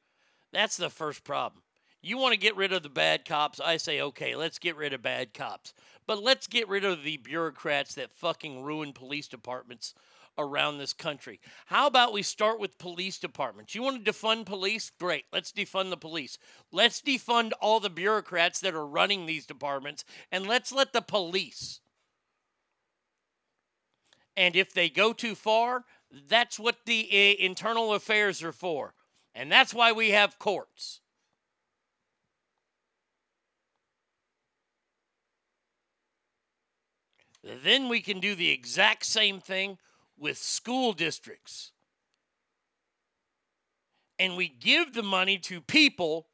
that's 0.51 0.78
the 0.78 0.89
first 0.89 1.24
problem. 1.24 1.62
You 2.01 2.18
want 2.18 2.34
to 2.34 2.39
get 2.39 2.56
rid 2.56 2.74
of 2.74 2.82
the 2.82 2.89
bad 2.89 3.24
cops? 3.24 3.60
I 3.60 3.78
say, 3.78 4.01
okay, 4.01 4.36
let's 4.36 4.58
get 4.58 4.76
rid 4.76 4.93
of 4.93 5.04
bad 5.04 5.36
cops. 5.36 5.76
But 6.06 6.22
let's 6.22 6.47
get 6.47 6.68
rid 6.68 6.84
of 6.84 7.04
the 7.04 7.18
bureaucrats 7.18 7.95
that 7.95 8.12
fucking 8.12 8.64
ruin 8.64 8.93
police 8.93 9.28
departments 9.28 9.93
around 10.38 10.78
this 10.78 10.93
country. 10.93 11.39
How 11.68 11.88
about 11.88 12.14
we 12.14 12.24
start 12.24 12.60
with 12.60 12.78
police 12.78 13.20
departments? 13.20 13.76
You 13.76 13.84
want 13.84 14.04
to 14.04 14.12
defund 14.12 14.45
police? 14.45 14.91
Great. 14.99 15.26
Let's 15.32 15.51
defund 15.51 15.89
the 15.89 15.97
police. 15.97 16.38
Let's 16.72 17.01
defund 17.01 17.51
all 17.62 17.80
the 17.80 17.89
bureaucrats 17.89 18.60
that 18.62 18.74
are 18.74 18.86
running 18.86 19.26
these 19.26 19.45
departments 19.45 20.04
and 20.32 20.47
let's 20.47 20.72
let 20.72 20.93
the 20.93 21.01
police. 21.01 21.82
And 24.36 24.56
if 24.56 24.74
they 24.74 24.89
go 24.89 25.14
too 25.14 25.36
far, 25.36 25.86
that's 26.28 26.60
what 26.60 26.78
the 26.86 27.08
uh, 27.12 27.43
internal 27.43 27.93
affairs 27.93 28.41
are 28.41 28.51
for. 28.51 28.95
And 29.36 29.51
that's 29.51 29.74
why 29.74 29.91
we 29.91 30.12
have 30.12 30.39
courts. 30.39 31.01
Then 37.43 37.89
we 37.89 38.01
can 38.01 38.19
do 38.19 38.35
the 38.35 38.49
exact 38.49 39.05
same 39.05 39.39
thing 39.39 39.77
with 40.17 40.37
school 40.37 40.93
districts. 40.93 41.71
And 44.17 44.37
we 44.37 44.47
give 44.47 44.93
the 44.93 45.03
money 45.03 45.37
to 45.39 45.59
people 45.59 46.27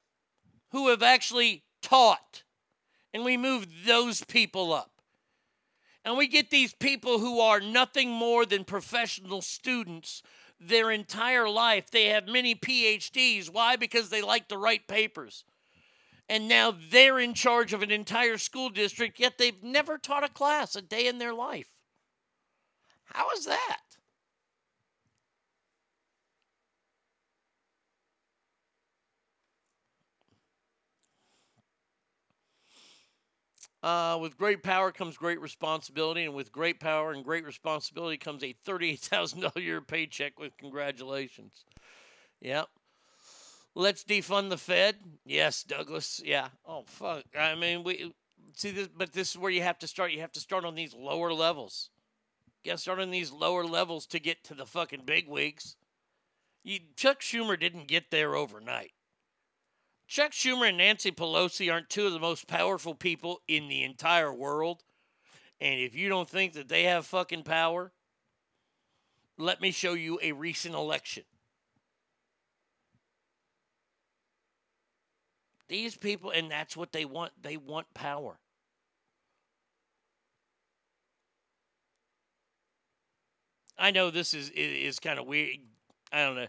who 0.72 0.90
have 0.90 1.02
actually 1.02 1.64
taught. 1.82 2.44
And 3.14 3.26
we 3.26 3.38
move 3.38 3.68
those 3.86 4.24
people 4.24 4.72
up. 4.72 4.92
And 6.06 6.18
we 6.18 6.28
get 6.28 6.50
these 6.50 6.74
people 6.74 7.20
who 7.20 7.40
are 7.40 7.60
nothing 7.60 8.10
more 8.10 8.46
than 8.46 8.64
professional 8.64 9.42
students 9.42 10.22
their 10.60 10.92
entire 10.92 11.50
life. 11.50 11.90
They 11.90 12.06
have 12.06 12.28
many 12.28 12.54
PhDs. 12.54 13.50
Why? 13.50 13.76
Because 13.76 14.10
they 14.10 14.22
like 14.22 14.48
to 14.50 14.58
write 14.58 14.88
papers. 14.88 15.44
And 16.30 16.48
now 16.48 16.72
they're 16.72 17.20
in 17.20 17.34
charge 17.34 17.74
of 17.74 17.82
an 17.84 17.92
entire 17.92 18.38
school 18.38 18.70
district, 18.70 19.20
yet 19.20 19.38
they've 19.38 19.62
never 19.62 19.98
taught 19.98 20.24
a 20.24 20.30
class 20.30 20.76
a 20.76 20.82
day 20.82 21.08
in 21.08 21.18
their 21.18 21.34
life. 21.34 21.68
How 23.04 23.30
is 23.32 23.44
that? 23.44 23.82
Uh, 33.84 34.18
with 34.22 34.38
great 34.38 34.64
power 34.64 34.92
comes 34.92 35.18
great 35.18 35.40
responsibility, 35.40 36.24
and 36.26 36.34
with 36.34 36.52
great 36.52 36.80
power 36.80 37.12
and 37.12 37.24
great 37.24 37.46
responsibility 37.46 38.18
comes 38.18 38.44
a 38.44 38.54
$38,000 38.66 39.52
a 39.56 39.62
year 39.62 39.82
paycheck 39.82 40.38
with 40.40 40.56
congratulations. 40.58 41.64
Yep. 42.42 42.70
Let's 43.76 44.04
defund 44.04 44.50
the 44.50 44.58
Fed. 44.58 44.96
Yes, 45.26 45.64
Douglas. 45.64 46.22
Yeah. 46.24 46.50
Oh, 46.66 46.84
fuck. 46.86 47.24
I 47.38 47.56
mean, 47.56 47.84
we 47.84 48.14
see 48.56 48.72
this, 48.72 48.88
but 48.88 49.14
this 49.14 49.32
is 49.32 49.38
where 49.38 49.52
you 49.52 49.62
have 49.62 49.80
to 49.80 49.88
start. 49.88 50.12
You 50.12 50.22
have 50.22 50.32
to 50.34 50.40
start 50.40 50.66
on 50.66 50.76
these 50.76 50.94
lower 50.94 51.34
levels. 51.34 51.90
You 52.64 52.72
got 52.72 52.78
to 52.78 52.82
start 52.82 53.00
on 53.00 53.12
these 53.12 53.32
lower 53.32 53.64
levels 53.64 54.06
to 54.08 54.20
get 54.20 54.44
to 54.46 54.54
the 54.54 54.66
fucking 54.66 55.04
big 55.06 55.28
wigs. 55.28 55.76
You, 56.64 56.80
Chuck 56.96 57.22
Schumer 57.22 57.58
didn't 57.58 57.88
get 57.88 58.12
there 58.12 58.36
overnight. 58.36 58.92
Chuck 60.08 60.32
Schumer 60.32 60.70
and 60.70 60.78
Nancy 60.78 61.12
Pelosi 61.12 61.72
aren't 61.72 61.90
two 61.90 62.08
of 62.08 62.14
the 62.14 62.20
most 62.20 62.48
powerful 62.48 62.96
people 62.96 63.42
in 63.48 63.70
the 63.70 63.84
entire 63.84 64.34
world. 64.34 64.84
And 65.62 65.80
if 65.80 65.96
you 65.96 66.10
don't 66.10 66.30
think 66.30 66.54
that 66.54 66.68
they 66.68 66.84
have 66.84 67.06
fucking 67.06 67.44
power, 67.44 67.92
let 69.38 69.62
me 69.62 69.72
show 69.72 69.94
you 69.94 70.20
a 70.22 70.32
recent 70.32 70.74
election. 70.74 71.24
These 75.70 75.96
people, 75.96 76.32
and 76.32 76.50
that's 76.50 76.76
what 76.76 76.92
they 76.92 77.06
want. 77.06 77.32
They 77.42 77.56
want 77.56 77.94
power. 77.94 78.40
I 83.78 83.92
know 83.92 84.10
this 84.10 84.34
is 84.34 84.50
is 84.50 85.00
kind 85.00 85.20
of 85.20 85.28
weird. 85.28 85.58
I 86.12 86.26
don't 86.26 86.36
know. 86.36 86.48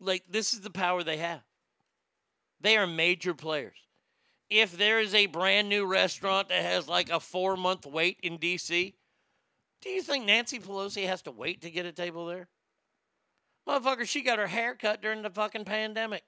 Like 0.00 0.24
this 0.28 0.54
is 0.54 0.60
the 0.60 0.70
power 0.70 1.02
they 1.02 1.18
have. 1.18 1.42
They 2.60 2.76
are 2.78 2.86
major 2.86 3.34
players. 3.34 3.76
If 4.48 4.76
there 4.76 4.98
is 4.98 5.14
a 5.14 5.26
brand 5.26 5.68
new 5.68 5.86
restaurant 5.86 6.48
that 6.48 6.62
has 6.62 6.88
like 6.88 7.10
a 7.10 7.14
4-month 7.14 7.86
wait 7.86 8.18
in 8.22 8.38
DC, 8.38 8.94
do 9.82 9.88
you 9.88 10.02
think 10.02 10.24
Nancy 10.24 10.58
Pelosi 10.58 11.06
has 11.06 11.22
to 11.22 11.30
wait 11.30 11.60
to 11.62 11.70
get 11.70 11.86
a 11.86 11.92
table 11.92 12.26
there? 12.26 12.48
Motherfucker, 13.68 14.06
she 14.06 14.22
got 14.22 14.38
her 14.38 14.46
hair 14.46 14.74
cut 14.74 15.02
during 15.02 15.22
the 15.22 15.30
fucking 15.30 15.64
pandemic. 15.64 16.22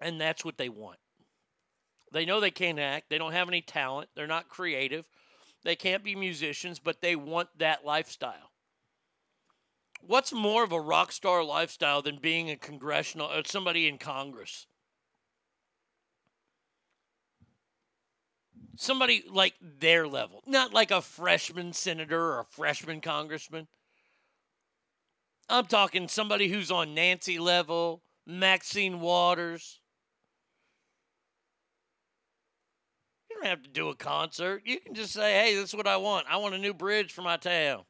And 0.00 0.20
that's 0.20 0.44
what 0.44 0.56
they 0.56 0.68
want. 0.68 0.98
They 2.12 2.24
know 2.24 2.40
they 2.40 2.50
can't 2.50 2.78
act. 2.78 3.10
They 3.10 3.18
don't 3.18 3.32
have 3.32 3.48
any 3.48 3.62
talent. 3.62 4.08
They're 4.16 4.26
not 4.26 4.48
creative. 4.48 5.06
They 5.62 5.76
can't 5.76 6.02
be 6.02 6.16
musicians, 6.16 6.78
but 6.78 7.00
they 7.00 7.14
want 7.14 7.50
that 7.58 7.84
lifestyle. 7.84 8.50
What's 10.00 10.32
more 10.32 10.64
of 10.64 10.72
a 10.72 10.80
rock 10.80 11.12
star 11.12 11.44
lifestyle 11.44 12.02
than 12.02 12.18
being 12.18 12.50
a 12.50 12.56
congressional 12.56 13.30
or 13.30 13.42
somebody 13.44 13.86
in 13.86 13.98
Congress? 13.98 14.66
Somebody 18.76 19.22
like 19.28 19.54
their 19.60 20.08
level, 20.08 20.42
not 20.46 20.72
like 20.72 20.90
a 20.90 21.02
freshman 21.02 21.74
senator 21.74 22.32
or 22.32 22.40
a 22.40 22.44
freshman 22.46 23.02
congressman. 23.02 23.68
I'm 25.50 25.66
talking 25.66 26.08
somebody 26.08 26.48
who's 26.48 26.70
on 26.70 26.94
Nancy 26.94 27.38
level, 27.38 28.02
Maxine 28.26 29.00
Waters. 29.00 29.79
Don't 33.40 33.50
have 33.50 33.62
to 33.62 33.70
do 33.70 33.88
a 33.88 33.94
concert. 33.94 34.62
You 34.64 34.80
can 34.80 34.94
just 34.94 35.12
say, 35.12 35.32
hey, 35.32 35.54
this 35.54 35.70
is 35.70 35.74
what 35.74 35.86
I 35.86 35.96
want. 35.96 36.26
I 36.28 36.36
want 36.36 36.54
a 36.54 36.58
new 36.58 36.74
bridge 36.74 37.12
for 37.12 37.22
my 37.22 37.36
town. 37.36 37.84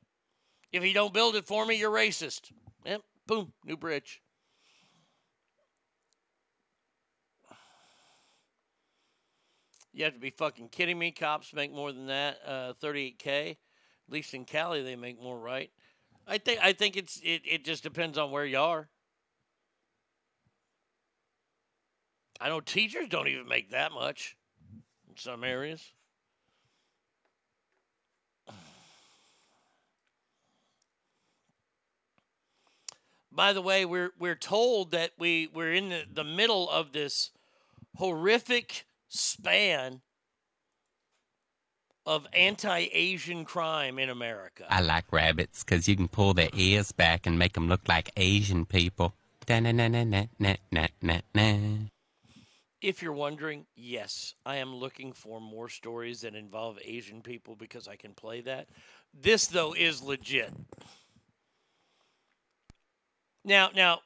If 0.72 0.84
you 0.84 0.94
don't 0.94 1.12
build 1.12 1.34
it 1.34 1.46
for 1.46 1.66
me, 1.66 1.76
you're 1.76 1.90
racist. 1.90 2.52
Yep, 2.84 3.02
boom, 3.26 3.52
new 3.64 3.76
bridge. 3.76 4.22
You 9.92 10.04
have 10.04 10.14
to 10.14 10.20
be 10.20 10.30
fucking 10.30 10.68
kidding 10.68 10.98
me. 10.98 11.10
Cops 11.10 11.52
make 11.52 11.72
more 11.72 11.92
than 11.92 12.06
that. 12.06 12.38
Uh, 12.46 12.72
38k. 12.80 13.50
At 13.50 13.56
least 14.08 14.34
in 14.34 14.44
Cali, 14.44 14.82
they 14.82 14.94
make 14.94 15.20
more, 15.20 15.38
right? 15.38 15.70
I 16.28 16.38
think 16.38 16.60
I 16.62 16.72
think 16.72 16.96
it's 16.96 17.20
it, 17.24 17.42
it 17.44 17.64
just 17.64 17.82
depends 17.82 18.16
on 18.16 18.30
where 18.30 18.44
you 18.44 18.58
are. 18.58 18.88
I 22.40 22.48
know 22.48 22.60
teachers 22.60 23.08
don't 23.08 23.28
even 23.28 23.48
make 23.48 23.72
that 23.72 23.90
much 23.90 24.36
in 25.10 25.16
some 25.16 25.44
areas. 25.44 25.92
By 33.32 33.52
the 33.52 33.62
way, 33.62 33.84
we're 33.84 34.10
we're 34.18 34.34
told 34.34 34.90
that 34.90 35.12
we 35.16 35.48
we're 35.52 35.72
in 35.72 35.90
the, 35.90 36.02
the 36.12 36.24
middle 36.24 36.68
of 36.68 36.92
this 36.92 37.30
horrific 37.96 38.84
span 39.08 40.00
of 42.04 42.26
anti-Asian 42.32 43.44
crime 43.44 43.98
in 43.98 44.10
America. 44.10 44.64
I 44.68 44.80
like 44.80 45.12
rabbits 45.12 45.62
because 45.62 45.88
you 45.88 45.94
can 45.94 46.08
pull 46.08 46.34
their 46.34 46.50
ears 46.54 46.92
back 46.92 47.26
and 47.26 47.38
make 47.38 47.52
them 47.52 47.68
look 47.68 47.88
like 47.88 48.10
Asian 48.16 48.66
people. 48.66 49.14
Da-na-na-na-na-na-na-na. 49.46 51.90
If 52.82 53.02
you're 53.02 53.12
wondering, 53.12 53.66
yes, 53.76 54.34
I 54.46 54.56
am 54.56 54.74
looking 54.74 55.12
for 55.12 55.40
more 55.40 55.68
stories 55.68 56.22
that 56.22 56.34
involve 56.34 56.78
Asian 56.82 57.20
people 57.20 57.54
because 57.54 57.86
I 57.86 57.96
can 57.96 58.14
play 58.14 58.40
that. 58.42 58.68
This 59.12 59.46
though 59.46 59.74
is 59.74 60.02
legit. 60.02 60.52
Now, 63.44 63.70
now, 63.74 64.00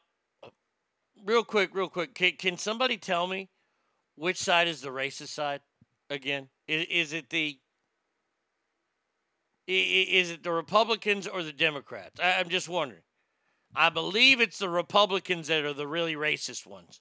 real 1.24 1.44
quick, 1.44 1.74
real 1.74 1.88
quick, 1.88 2.14
can, 2.14 2.32
can 2.32 2.58
somebody 2.58 2.96
tell 2.96 3.26
me 3.26 3.48
which 4.16 4.38
side 4.38 4.68
is 4.68 4.80
the 4.80 4.90
racist 4.90 5.28
side 5.28 5.60
again? 6.10 6.48
Is, 6.66 6.86
is 6.90 7.12
it 7.12 7.30
the 7.30 7.58
is 9.66 10.30
it 10.30 10.42
the 10.42 10.52
Republicans 10.52 11.26
or 11.26 11.42
the 11.42 11.52
Democrats? 11.52 12.20
I, 12.20 12.34
I'm 12.38 12.48
just 12.48 12.68
wondering. 12.68 13.02
I 13.74 13.88
believe 13.88 14.40
it's 14.40 14.58
the 14.58 14.68
Republicans 14.68 15.48
that 15.48 15.64
are 15.64 15.72
the 15.72 15.86
really 15.86 16.14
racist 16.14 16.66
ones, 16.66 17.00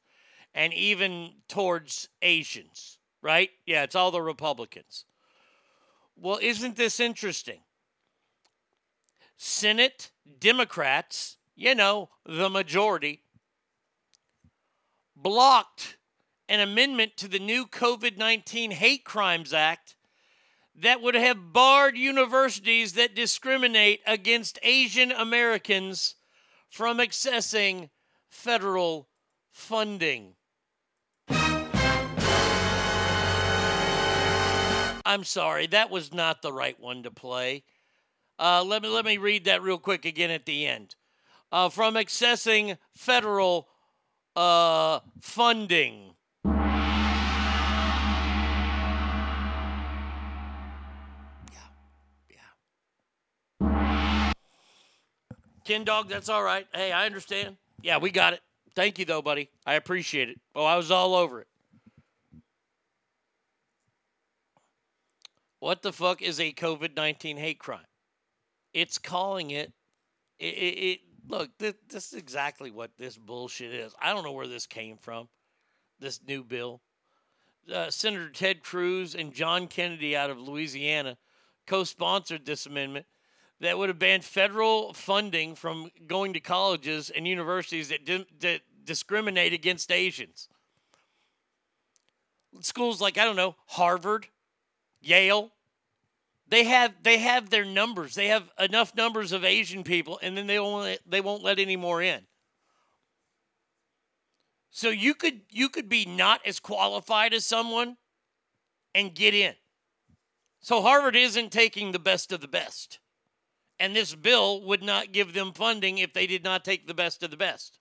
and 0.54 0.74
even 0.74 1.32
towards 1.48 2.10
Asians, 2.22 3.00
right? 3.22 3.50
Yeah, 3.66 3.84
it's 3.84 3.96
all 3.96 4.12
the 4.12 4.22
Republicans. 4.22 5.06
Well, 6.16 6.40
isn't 6.42 6.76
this 6.76 7.00
interesting? 7.00 7.62
Senate 9.38 10.12
Democrats, 10.40 11.38
you 11.56 11.76
know, 11.76 12.10
the 12.26 12.50
majority, 12.50 13.24
blocked 15.16 15.98
an 16.48 16.60
amendment 16.60 17.18
to 17.18 17.28
the 17.28 17.40
new 17.40 17.66
COVID 17.66 18.18
19 18.18 18.72
Hate 18.72 19.04
Crimes 19.04 19.54
Act 19.54 19.96
that 20.76 21.02
would 21.02 21.16
have 21.16 21.54
barred 21.54 21.98
universities 21.98 22.94
that 22.94 23.16
discriminate 23.16 24.02
against 24.08 24.60
Asian 24.64 25.12
Americans 25.12 26.16
from 26.70 26.98
accessing 26.98 27.90
federal 28.30 29.08
funding. 29.52 30.36
I'm 35.06 35.24
sorry, 35.24 35.68
that 35.68 35.90
was 35.90 36.14
not 36.14 36.42
the 36.42 36.54
right 36.54 36.80
one 36.80 37.04
to 37.04 37.12
play. 37.12 37.64
Uh, 38.40 38.64
let 38.64 38.82
me 38.82 38.90
let 38.90 39.06
me 39.06 39.18
read 39.18 39.46
that 39.46 39.62
real 39.62 39.78
quick 39.78 40.06
again 40.06 40.32
at 40.32 40.46
the 40.46 40.66
end. 40.66 40.96
Uh, 41.52 41.70
from 41.70 41.96
accessing 41.96 42.78
federal 42.96 43.68
uh, 44.36 45.00
funding. 45.22 46.16
Yeah, 46.46 46.54
yeah. 52.32 52.38
Ken 55.64 55.84
Dog, 55.84 56.10
that's 56.10 56.30
all 56.30 56.44
right. 56.44 56.66
Hey, 56.74 56.92
I 56.92 57.06
understand. 57.06 57.58
Yeah, 57.82 57.98
we 57.98 58.10
got 58.10 58.34
it. 58.34 58.42
Thank 58.76 58.98
you, 58.98 59.06
though, 59.06 59.22
buddy. 59.22 59.50
I 59.66 59.76
appreciate 59.76 60.30
it. 60.30 60.40
Oh, 60.56 60.66
I 60.66 60.76
was 60.76 60.90
all 60.90 61.14
over 61.14 61.42
it. 61.42 61.48
What 65.64 65.82
the 65.82 65.94
fuck 65.94 66.22
is 66.22 66.42
a 66.42 66.52
COVID 66.52 66.94
19 66.94 67.38
hate 67.38 67.58
crime? 67.58 67.86
It's 68.74 68.98
calling 68.98 69.52
it. 69.52 69.72
It, 70.38 70.56
it, 70.56 70.78
it 70.78 71.00
look, 71.26 71.58
this, 71.58 71.76
this 71.88 72.12
is 72.12 72.20
exactly 72.20 72.70
what 72.70 72.92
this 72.98 73.18
bullshit 73.18 73.74
is. 73.74 73.96
I 74.02 74.12
don't 74.12 74.26
know 74.26 74.34
where 74.34 74.46
this 74.46 74.68
came 74.68 74.98
from, 74.98 75.30
this 76.02 76.20
new 76.28 76.44
bill. 76.44 76.82
Uh, 77.74 77.90
Senator 77.90 78.30
Ted 78.30 78.62
Cruz 78.62 79.16
and 79.16 79.34
John 79.34 79.68
Kennedy 79.68 80.18
out 80.18 80.30
of 80.30 80.38
Louisiana 80.38 81.18
co 81.66 81.86
sponsored 81.86 82.46
this 82.46 82.66
amendment 82.66 83.06
that 83.62 83.78
would 83.78 83.88
have 83.88 84.00
banned 84.00 84.26
federal 84.26 84.92
funding 84.92 85.56
from 85.56 85.92
going 86.08 86.34
to 86.34 86.42
colleges 86.42 87.10
and 87.10 87.26
universities 87.26 87.88
that, 87.88 88.04
di- 88.04 88.28
that 88.42 88.64
discriminate 88.84 89.54
against 89.54 89.94
Asians. 89.94 90.50
Schools 92.60 93.00
like, 93.00 93.18
I 93.18 93.24
don't 93.24 93.38
know, 93.38 93.56
Harvard, 93.68 94.28
Yale, 95.04 95.52
they 96.48 96.64
have 96.66 96.94
they 97.04 97.20
have 97.20 97.50
their 97.50 97.66
numbers. 97.66 98.16
They 98.16 98.28
have 98.28 98.50
enough 98.60 98.96
numbers 98.96 99.32
of 99.32 99.44
Asian 99.44 99.84
people, 99.84 100.20
and 100.22 100.38
then 100.38 100.48
they 100.48 100.60
won't 100.60 101.00
they 101.06 101.22
won't 101.22 101.44
let 101.44 101.60
any 101.60 101.76
more 101.76 102.02
in. 102.02 102.22
So 104.70 104.90
you 104.90 105.14
could 105.14 105.42
you 105.50 105.70
could 105.70 105.90
be 105.90 106.06
not 106.06 106.42
as 106.46 106.60
qualified 106.60 107.34
as 107.34 107.46
someone 107.46 107.98
and 108.96 109.14
get 109.14 109.34
in. 109.34 109.54
So 110.62 110.82
Harvard 110.82 111.16
isn't 111.16 111.52
taking 111.52 111.92
the 111.92 112.00
best 112.00 112.32
of 112.32 112.42
the 112.42 112.48
best. 112.48 113.00
And 113.80 113.96
this 113.96 114.16
bill 114.16 114.62
would 114.64 114.82
not 114.82 115.12
give 115.12 115.34
them 115.34 115.52
funding 115.52 115.98
if 115.98 116.14
they 116.14 116.26
did 116.26 116.44
not 116.44 116.64
take 116.64 116.88
the 116.88 116.94
best 116.94 117.22
of 117.22 117.32
the 117.32 117.38
best. 117.38 117.80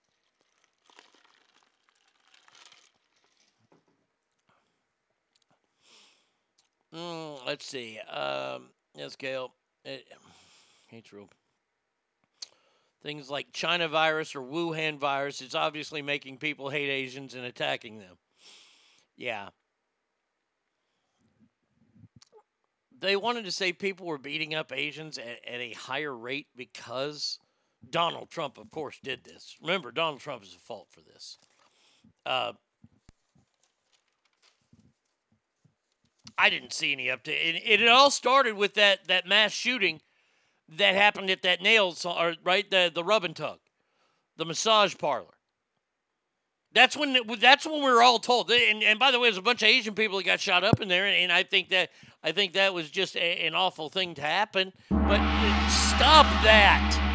Mm, 6.93 7.39
let's 7.45 7.65
see. 7.65 7.99
Um, 7.99 8.69
yes, 8.95 9.15
Gail. 9.15 9.53
It, 9.83 10.05
it's 10.91 11.11
real. 11.11 11.29
Things 13.01 13.29
like 13.29 13.51
China 13.51 13.87
virus 13.87 14.35
or 14.35 14.41
Wuhan 14.41 14.97
virus 14.97 15.41
is 15.41 15.55
obviously 15.55 16.01
making 16.01 16.37
people 16.37 16.69
hate 16.69 16.89
Asians 16.89 17.33
and 17.33 17.43
attacking 17.45 17.99
them. 17.99 18.15
Yeah. 19.17 19.49
They 22.97 23.17
wanted 23.17 23.43
to 23.45 23.51
say 23.51 23.73
people 23.73 24.05
were 24.05 24.17
beating 24.17 24.55
up 24.55 24.71
Asians 24.71 25.17
at, 25.17 25.45
at 25.45 25.59
a 25.59 25.73
higher 25.73 26.15
rate 26.15 26.47
because 26.55 27.39
Donald 27.89 28.29
Trump, 28.29 28.57
of 28.57 28.71
course, 28.71 28.97
did 29.03 29.25
this. 29.25 29.57
Remember, 29.61 29.91
Donald 29.91 30.21
Trump 30.21 30.43
is 30.43 30.53
at 30.53 30.61
fault 30.61 30.87
for 30.89 31.01
this. 31.01 31.37
Uh, 32.25 32.53
I 36.37 36.49
didn't 36.49 36.73
see 36.73 36.91
any 36.91 37.07
update. 37.07 37.61
It, 37.65 37.81
it 37.81 37.87
all 37.87 38.11
started 38.11 38.55
with 38.55 38.73
that 38.75 39.07
that 39.07 39.27
mass 39.27 39.51
shooting 39.51 40.01
that 40.69 40.95
happened 40.95 41.29
at 41.29 41.41
that 41.43 41.61
nail 41.61 41.95
or 42.05 42.35
right 42.43 42.69
the 42.69 42.91
the 42.93 43.03
rub 43.03 43.23
and 43.23 43.35
tug, 43.35 43.59
the 44.37 44.45
massage 44.45 44.95
parlor. 44.97 45.33
That's 46.73 46.97
when 46.97 47.15
that's 47.39 47.65
when 47.65 47.83
we 47.83 47.91
were 47.91 48.01
all 48.01 48.17
told. 48.17 48.49
And, 48.49 48.83
and 48.83 48.97
by 48.97 49.11
the 49.11 49.19
way, 49.19 49.27
there's 49.27 49.37
a 49.37 49.43
bunch 49.43 49.61
of 49.61 49.69
Asian 49.69 49.93
people 49.93 50.17
that 50.17 50.25
got 50.25 50.39
shot 50.39 50.63
up 50.63 50.81
in 50.81 50.87
there, 50.87 51.05
and, 51.05 51.31
I 51.31 51.43
think 51.43 51.69
that 51.69 51.89
I 52.23 52.31
think 52.31 52.53
that 52.53 52.73
was 52.73 52.89
just 52.89 53.15
a, 53.15 53.45
an 53.45 53.53
awful 53.53 53.89
thing 53.89 54.15
to 54.15 54.21
happen. 54.21 54.73
But 54.89 55.19
stop 55.69 56.25
that. 56.43 57.12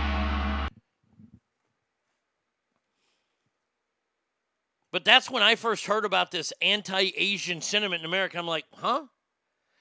But 4.98 5.04
that's 5.04 5.30
when 5.30 5.44
I 5.44 5.54
first 5.54 5.86
heard 5.86 6.04
about 6.04 6.32
this 6.32 6.52
anti-Asian 6.60 7.60
sentiment 7.60 8.00
in 8.00 8.04
America. 8.04 8.36
I'm 8.36 8.48
like, 8.48 8.64
huh? 8.74 9.04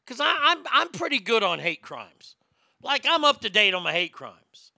Because 0.05 0.19
I'm 0.23 0.63
I'm 0.71 0.89
pretty 0.89 1.17
good 1.17 1.41
on 1.41 1.57
hate 1.57 1.81
crimes. 1.81 2.35
Like 2.83 3.03
I'm 3.09 3.25
up 3.25 3.41
to 3.41 3.49
date 3.49 3.73
on 3.73 3.81
my 3.81 3.93
hate 3.93 4.13
crimes. 4.13 4.73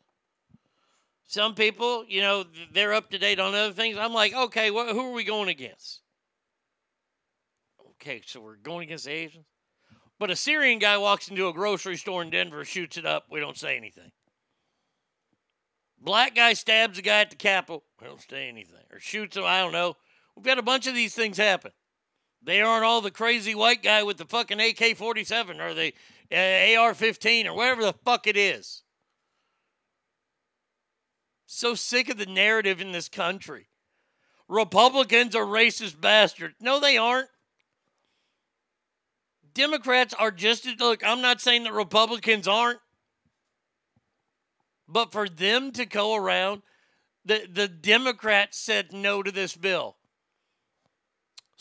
Some 1.27 1.55
people, 1.55 2.05
you 2.07 2.21
know, 2.21 2.45
they're 2.71 2.93
up 2.93 3.09
to 3.09 3.17
date 3.17 3.41
on 3.41 3.53
other 3.53 3.73
things. 3.73 3.97
I'm 3.97 4.13
like, 4.13 4.33
okay, 4.33 4.69
wh- 4.69 4.93
who 4.93 5.09
are 5.09 5.13
we 5.13 5.25
going 5.25 5.49
against? 5.49 6.03
Okay, 7.95 8.21
so 8.25 8.39
we're 8.39 8.55
going 8.55 8.83
against 8.83 9.09
Asians. 9.09 9.45
But 10.19 10.31
a 10.31 10.37
Syrian 10.37 10.79
guy 10.79 10.97
walks 10.97 11.27
into 11.27 11.49
a 11.49 11.53
grocery 11.53 11.97
store 11.97 12.21
in 12.21 12.29
Denver, 12.29 12.63
shoots 12.63 12.95
it 12.95 13.05
up. 13.05 13.25
We 13.29 13.41
don't 13.41 13.57
say 13.57 13.75
anything. 13.75 14.13
Black 15.99 16.33
guy 16.33 16.53
stabs 16.53 16.97
a 16.97 17.01
guy 17.01 17.19
at 17.19 17.29
the 17.29 17.35
Capitol. 17.35 17.83
We 17.99 18.07
don't 18.07 18.21
say 18.21 18.47
anything. 18.47 18.85
Or 18.89 19.01
shoots 19.01 19.35
him. 19.35 19.43
I 19.43 19.59
don't 19.59 19.73
know. 19.73 19.97
We've 20.39 20.45
got 20.45 20.57
a 20.57 20.61
bunch 20.61 20.87
of 20.87 20.95
these 20.95 21.13
things 21.13 21.35
happen. 21.35 21.71
They 22.41 22.61
aren't 22.61 22.85
all 22.85 23.01
the 23.01 23.11
crazy 23.11 23.53
white 23.53 23.83
guy 23.83 24.03
with 24.03 24.15
the 24.15 24.23
fucking 24.23 24.61
AK 24.61 24.95
47 24.95 25.59
or 25.59 25.73
the 25.73 25.93
uh, 26.31 26.79
AR 26.79 26.93
15 26.93 27.47
or 27.47 27.53
whatever 27.53 27.83
the 27.83 27.91
fuck 28.05 28.25
it 28.25 28.37
is. 28.37 28.83
So 31.45 31.75
sick 31.75 32.07
of 32.07 32.17
the 32.17 32.25
narrative 32.25 32.79
in 32.79 32.93
this 32.93 33.09
country. 33.09 33.67
Republicans 34.47 35.35
are 35.35 35.43
racist 35.43 35.99
bastards. 35.99 36.55
No, 36.61 36.79
they 36.79 36.95
aren't. 36.97 37.27
Democrats 39.53 40.13
are 40.13 40.31
just 40.31 40.65
look, 40.79 41.05
I'm 41.05 41.21
not 41.21 41.41
saying 41.41 41.63
that 41.63 41.73
Republicans 41.73 42.47
aren't. 42.47 42.79
But 44.87 45.11
for 45.11 45.27
them 45.27 45.73
to 45.73 45.85
go 45.85 46.15
around, 46.15 46.61
the, 47.25 47.45
the 47.51 47.67
Democrats 47.67 48.57
said 48.57 48.93
no 48.93 49.21
to 49.21 49.33
this 49.33 49.57
bill. 49.57 49.97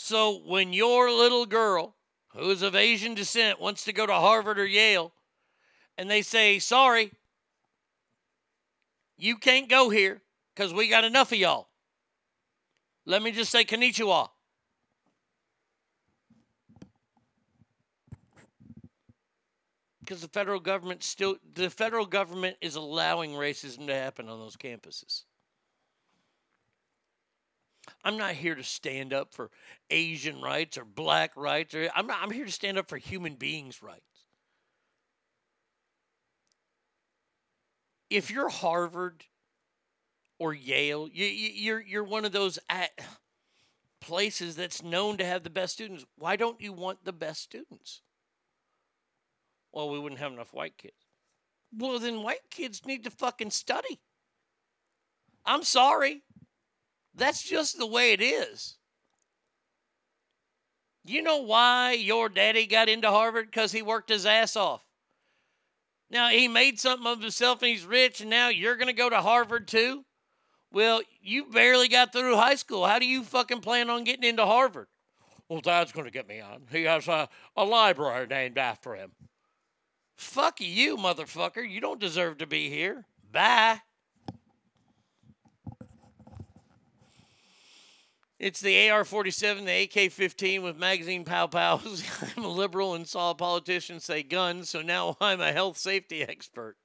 So 0.00 0.42
when 0.46 0.72
your 0.72 1.10
little 1.10 1.44
girl, 1.44 1.96
who 2.28 2.48
is 2.50 2.62
of 2.62 2.76
Asian 2.76 3.14
descent, 3.14 3.60
wants 3.60 3.82
to 3.84 3.92
go 3.92 4.06
to 4.06 4.12
Harvard 4.12 4.56
or 4.56 4.64
Yale, 4.64 5.12
and 5.98 6.08
they 6.08 6.22
say, 6.22 6.60
sorry, 6.60 7.10
you 9.18 9.36
can't 9.36 9.68
go 9.68 9.90
here 9.90 10.22
because 10.54 10.72
we 10.72 10.88
got 10.88 11.02
enough 11.02 11.32
of 11.32 11.38
y'all. 11.38 11.68
Let 13.06 13.22
me 13.22 13.32
just 13.32 13.50
say 13.50 13.64
konnichiwa. 13.64 14.28
Because 19.98 20.20
the 20.20 20.28
federal 20.28 20.60
government 20.60 21.02
still, 21.02 21.38
the 21.54 21.70
federal 21.70 22.06
government 22.06 22.56
is 22.60 22.76
allowing 22.76 23.32
racism 23.32 23.88
to 23.88 23.94
happen 23.94 24.28
on 24.28 24.38
those 24.38 24.56
campuses. 24.56 25.24
I'm 28.04 28.16
not 28.16 28.34
here 28.34 28.54
to 28.54 28.64
stand 28.64 29.12
up 29.12 29.34
for 29.34 29.50
Asian 29.90 30.40
rights 30.40 30.78
or 30.78 30.84
black 30.84 31.32
rights. 31.36 31.74
Or 31.74 31.88
I'm 31.94 32.06
not, 32.06 32.18
I'm 32.22 32.30
here 32.30 32.44
to 32.44 32.52
stand 32.52 32.78
up 32.78 32.88
for 32.88 32.96
human 32.98 33.34
beings' 33.34 33.82
rights. 33.82 34.02
If 38.10 38.30
you're 38.30 38.48
Harvard 38.48 39.24
or 40.38 40.54
Yale, 40.54 41.08
you, 41.12 41.26
you, 41.26 41.50
you're 41.54 41.80
you're 41.80 42.04
one 42.04 42.24
of 42.24 42.32
those 42.32 42.58
at 42.70 42.90
places 44.00 44.56
that's 44.56 44.82
known 44.82 45.18
to 45.18 45.24
have 45.24 45.42
the 45.42 45.50
best 45.50 45.74
students. 45.74 46.06
Why 46.16 46.36
don't 46.36 46.60
you 46.60 46.72
want 46.72 47.04
the 47.04 47.12
best 47.12 47.42
students? 47.42 48.00
Well, 49.72 49.90
we 49.90 49.98
wouldn't 49.98 50.20
have 50.20 50.32
enough 50.32 50.54
white 50.54 50.78
kids. 50.78 50.94
Well, 51.76 51.98
then 51.98 52.22
white 52.22 52.50
kids 52.50 52.86
need 52.86 53.04
to 53.04 53.10
fucking 53.10 53.50
study. 53.50 54.00
I'm 55.44 55.62
sorry. 55.62 56.22
That's 57.18 57.42
just 57.42 57.78
the 57.78 57.86
way 57.86 58.12
it 58.12 58.22
is. 58.22 58.76
You 61.04 61.22
know 61.22 61.38
why 61.38 61.92
your 61.92 62.28
daddy 62.28 62.66
got 62.66 62.88
into 62.88 63.10
Harvard? 63.10 63.46
Because 63.46 63.72
he 63.72 63.82
worked 63.82 64.08
his 64.08 64.24
ass 64.24 64.56
off. 64.56 64.84
Now, 66.10 66.28
he 66.28 66.48
made 66.48 66.78
something 66.78 67.06
of 67.06 67.20
himself 67.20 67.60
and 67.60 67.70
he's 67.70 67.84
rich, 67.84 68.20
and 68.20 68.30
now 68.30 68.48
you're 68.48 68.76
going 68.76 68.88
to 68.88 68.94
go 68.94 69.10
to 69.10 69.20
Harvard 69.20 69.68
too? 69.68 70.04
Well, 70.70 71.02
you 71.20 71.46
barely 71.46 71.88
got 71.88 72.12
through 72.12 72.36
high 72.36 72.54
school. 72.54 72.86
How 72.86 72.98
do 72.98 73.06
you 73.06 73.22
fucking 73.22 73.60
plan 73.60 73.90
on 73.90 74.04
getting 74.04 74.28
into 74.28 74.46
Harvard? 74.46 74.86
Well, 75.48 75.60
Dad's 75.60 75.92
going 75.92 76.04
to 76.04 76.10
get 76.12 76.28
me 76.28 76.40
on. 76.40 76.62
He 76.70 76.84
has 76.84 77.08
a, 77.08 77.28
a 77.56 77.64
library 77.64 78.26
named 78.26 78.58
after 78.58 78.94
him. 78.94 79.12
Fuck 80.16 80.60
you, 80.60 80.96
motherfucker. 80.96 81.68
You 81.68 81.80
don't 81.80 82.00
deserve 82.00 82.38
to 82.38 82.46
be 82.46 82.68
here. 82.68 83.06
Bye. 83.32 83.80
It's 88.38 88.60
the 88.60 88.88
AR 88.88 89.04
47, 89.04 89.64
the 89.64 89.82
AK 89.82 90.12
15 90.12 90.62
with 90.62 90.76
magazine 90.76 91.24
pow 91.24 91.48
pows. 91.48 92.04
I'm 92.36 92.44
a 92.44 92.48
liberal 92.48 92.94
and 92.94 93.06
saw 93.06 93.30
a 93.30 93.34
politician 93.34 93.98
say 93.98 94.22
guns, 94.22 94.70
so 94.70 94.80
now 94.80 95.16
I'm 95.20 95.40
a 95.40 95.52
health 95.52 95.76
safety 95.76 96.22
expert. 96.22 96.76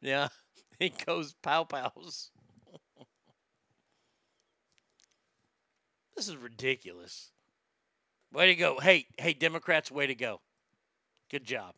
Yeah, 0.00 0.28
it 0.78 1.04
goes 1.04 1.34
pow 1.42 1.64
pows. 1.64 2.30
this 6.14 6.28
is 6.28 6.36
ridiculous. 6.36 7.32
Way 8.32 8.46
to 8.46 8.54
go. 8.54 8.78
Hey, 8.78 9.06
hey, 9.18 9.32
Democrats, 9.32 9.90
way 9.90 10.06
to 10.06 10.14
go. 10.14 10.40
Good 11.28 11.44
job. 11.44 11.74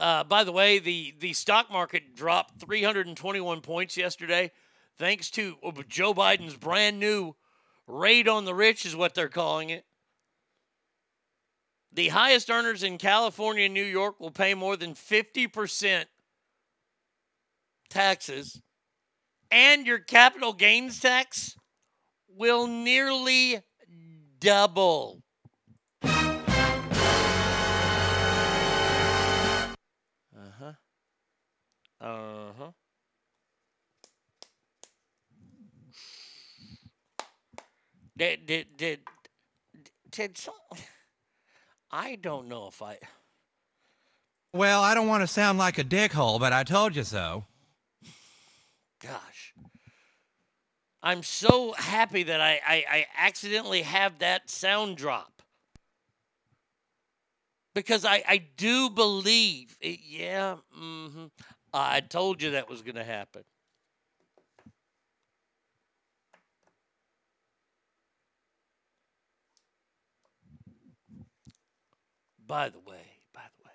Uh, 0.00 0.24
by 0.24 0.42
the 0.42 0.50
way, 0.50 0.80
the, 0.80 1.14
the 1.20 1.32
stock 1.34 1.70
market 1.70 2.16
dropped 2.16 2.60
321 2.60 3.60
points 3.60 3.96
yesterday 3.96 4.50
thanks 4.98 5.30
to 5.30 5.56
Joe 5.88 6.14
Biden's 6.14 6.56
brand 6.56 6.98
new 6.98 7.34
raid 7.86 8.28
on 8.28 8.44
the 8.44 8.54
rich, 8.54 8.86
is 8.86 8.94
what 8.96 9.14
they're 9.14 9.28
calling 9.28 9.70
it. 9.70 9.84
The 11.92 12.08
highest 12.08 12.50
earners 12.50 12.82
in 12.82 12.96
California 12.96 13.66
and 13.66 13.74
New 13.74 13.84
York 13.84 14.18
will 14.18 14.30
pay 14.30 14.54
more 14.54 14.76
than 14.76 14.94
50% 14.94 16.06
taxes, 17.90 18.62
and 19.50 19.86
your 19.86 19.98
capital 19.98 20.54
gains 20.54 21.00
tax 21.00 21.54
will 22.28 22.66
nearly 22.66 23.60
double. 24.40 25.22
Uh 26.02 26.08
huh. 30.58 30.72
Uh 32.00 32.52
huh. 32.58 32.70
Did 38.16 38.46
did 38.46 38.76
did 38.76 39.00
did 40.10 40.38
some, 40.38 40.54
I 41.90 42.16
don't 42.16 42.48
know 42.48 42.68
if 42.68 42.82
I. 42.82 42.98
Well, 44.52 44.82
I 44.82 44.94
don't 44.94 45.08
want 45.08 45.22
to 45.22 45.26
sound 45.26 45.58
like 45.58 45.78
a 45.78 45.84
dickhole, 45.84 46.38
but 46.38 46.52
I 46.52 46.62
told 46.62 46.94
you 46.94 47.04
so. 47.04 47.46
Gosh. 49.00 49.54
I'm 51.02 51.22
so 51.22 51.72
happy 51.72 52.22
that 52.22 52.40
I, 52.40 52.60
I, 52.66 52.84
I 52.88 53.06
accidentally 53.16 53.82
have 53.82 54.20
that 54.20 54.48
sound 54.50 54.96
drop. 54.96 55.42
Because 57.74 58.04
I, 58.04 58.22
I 58.28 58.36
do 58.56 58.90
believe, 58.90 59.76
it, 59.80 60.00
yeah, 60.06 60.56
mm-hmm, 60.78 61.24
I 61.72 62.00
told 62.00 62.42
you 62.42 62.50
that 62.50 62.68
was 62.68 62.82
going 62.82 62.96
to 62.96 63.04
happen. 63.04 63.42
By 72.52 72.68
the 72.68 72.80
way, 72.80 73.16
by 73.32 73.40
the 73.56 73.64
way, 73.64 73.72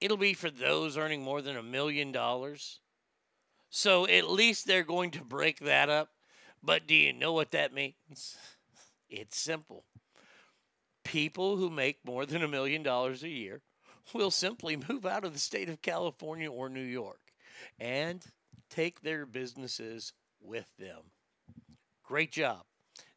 it'll 0.00 0.16
be 0.16 0.32
for 0.32 0.48
those 0.48 0.96
earning 0.96 1.22
more 1.22 1.42
than 1.42 1.56
a 1.56 1.62
million 1.62 2.12
dollars. 2.12 2.78
So 3.68 4.06
at 4.06 4.30
least 4.30 4.64
they're 4.64 4.84
going 4.84 5.10
to 5.10 5.24
break 5.24 5.58
that 5.58 5.90
up. 5.90 6.10
But 6.62 6.86
do 6.86 6.94
you 6.94 7.12
know 7.12 7.32
what 7.32 7.50
that 7.50 7.74
means? 7.74 8.36
It's 9.08 9.36
simple. 9.36 9.86
People 11.02 11.56
who 11.56 11.68
make 11.68 11.98
more 12.04 12.24
than 12.26 12.44
a 12.44 12.48
million 12.48 12.84
dollars 12.84 13.24
a 13.24 13.28
year 13.28 13.60
will 14.12 14.30
simply 14.30 14.76
move 14.88 15.04
out 15.04 15.24
of 15.24 15.32
the 15.32 15.40
state 15.40 15.68
of 15.68 15.82
California 15.82 16.50
or 16.50 16.68
New 16.68 16.80
York 16.80 17.32
and 17.80 18.24
take 18.70 19.00
their 19.00 19.26
businesses 19.26 20.12
with 20.40 20.68
them. 20.78 21.10
Great 22.04 22.30
job. 22.30 22.62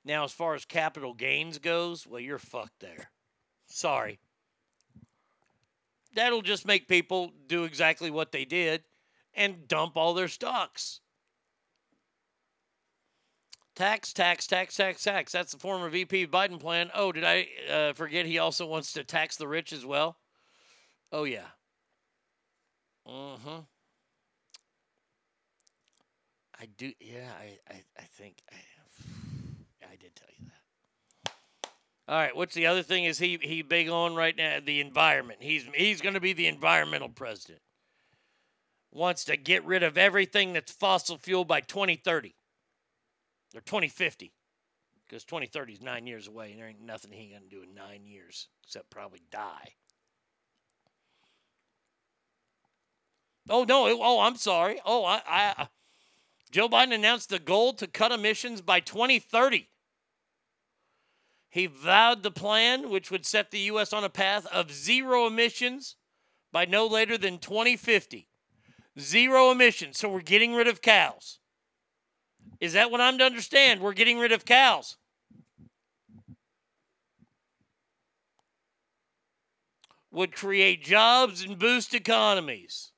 Now, 0.04 0.24
as 0.24 0.32
far 0.32 0.56
as 0.56 0.66
capital 0.66 1.14
gains 1.14 1.60
goes, 1.60 2.08
well, 2.08 2.20
you're 2.20 2.40
fucked 2.40 2.80
there. 2.80 3.12
Sorry. 3.68 4.20
That'll 6.18 6.42
just 6.42 6.66
make 6.66 6.88
people 6.88 7.32
do 7.46 7.64
exactly 7.64 8.10
what 8.10 8.32
they 8.32 8.44
did 8.44 8.84
and 9.36 9.68
dump 9.68 9.96
all 9.96 10.16
their 10.16 10.28
stocks. 10.28 11.00
Tax, 13.76 14.14
tax, 14.14 14.48
tax, 14.48 14.76
tax, 14.76 15.04
tax. 15.04 15.32
That's 15.32 15.52
the 15.52 15.60
former 15.60 15.90
VP 15.90 16.26
Biden 16.26 16.60
plan. 16.60 16.90
Oh, 16.96 17.12
did 17.12 17.24
I 17.24 17.48
uh, 17.72 17.94
forget 17.94 18.26
he 18.26 18.40
also 18.40 18.66
wants 18.66 18.94
to 18.94 19.04
tax 19.04 19.36
the 19.36 19.48
rich 19.48 19.72
as 19.72 19.86
well? 19.86 20.18
Oh, 21.12 21.24
yeah. 21.24 21.46
Mm 23.08 23.38
hmm. 23.38 23.60
I 26.60 26.66
do. 26.80 26.94
Yeah, 27.00 27.30
I, 27.40 27.60
I, 27.72 27.84
I 27.96 28.04
think 28.14 28.42
I, 28.52 28.56
I 29.94 29.96
did 29.98 30.16
tell 30.16 30.30
you 30.40 30.48
that. 30.48 30.57
All 32.08 32.16
right. 32.16 32.36
What's 32.36 32.56
the 32.56 32.68
other 32.68 32.84
thing? 32.84 33.04
Is 33.04 33.20
he 33.20 33.38
he 33.42 33.62
big 33.62 33.90
on 33.90 34.16
right 34.16 34.36
now? 34.36 34.60
The 34.64 34.80
environment. 34.80 35.40
He's 35.42 35.66
he's 35.76 36.02
going 36.02 36.14
to 36.14 36.22
be 36.22 36.34
the 36.34 36.48
environmental 36.48 37.10
president. 37.10 37.62
Wants 38.92 39.26
to 39.26 39.36
get 39.36 39.66
rid 39.66 39.84
of 39.84 39.98
everything 39.98 40.54
that's 40.54 40.72
fossil 40.72 41.18
fuel 41.18 41.44
by 41.44 41.60
2030 41.60 42.34
or 43.54 43.62
2050, 43.62 44.32
because 45.06 45.24
2030 45.26 45.74
is 45.74 45.82
nine 45.82 46.08
years 46.08 46.28
away, 46.28 46.52
and 46.52 46.60
there 46.60 46.68
ain't 46.68 46.82
nothing 46.82 47.12
he 47.12 47.30
going 47.30 47.44
to 47.44 47.50
do 47.50 47.62
in 47.62 47.76
nine 47.76 48.06
years 48.06 48.48
except 48.64 48.90
probably 48.90 49.22
die. 49.30 49.74
Oh 53.50 53.66
no! 53.66 53.86
Oh, 54.02 54.22
I'm 54.22 54.36
sorry. 54.38 54.80
Oh, 54.86 55.04
I, 55.04 55.22
I 55.28 55.54
uh, 55.58 55.66
Joe 56.52 56.70
Biden 56.70 56.94
announced 56.94 57.30
the 57.30 57.40
goal 57.40 57.74
to 57.74 57.88
cut 57.88 58.14
emissions 58.14 58.62
by 58.62 58.80
2030. 58.80 59.68
He 61.58 61.66
vowed 61.66 62.22
the 62.22 62.30
plan, 62.30 62.92
which 62.92 63.10
would 63.10 63.26
set 63.26 63.50
the 63.50 63.58
U.S. 63.62 63.92
on 63.92 64.04
a 64.04 64.10
path 64.10 64.46
of 64.54 64.72
zero 64.72 65.26
emissions 65.26 65.96
by 66.52 66.66
no 66.66 66.86
later 66.86 67.18
than 67.18 67.40
2050. 67.40 68.30
Zero 69.00 69.50
emissions. 69.50 69.98
So 69.98 70.08
we're 70.08 70.22
getting 70.22 70.54
rid 70.54 70.68
of 70.68 70.84
cows. 70.84 71.40
Is 72.60 72.74
that 72.74 72.92
what 72.92 73.02
I'm 73.02 73.18
to 73.18 73.24
understand? 73.24 73.82
We're 73.82 73.94
getting 73.94 74.20
rid 74.20 74.32
of 74.32 74.46
cows. 74.46 74.98
Would 80.12 80.36
create 80.36 80.84
jobs 80.84 81.44
and 81.44 81.58
boost 81.58 81.96
economies. 81.96 82.92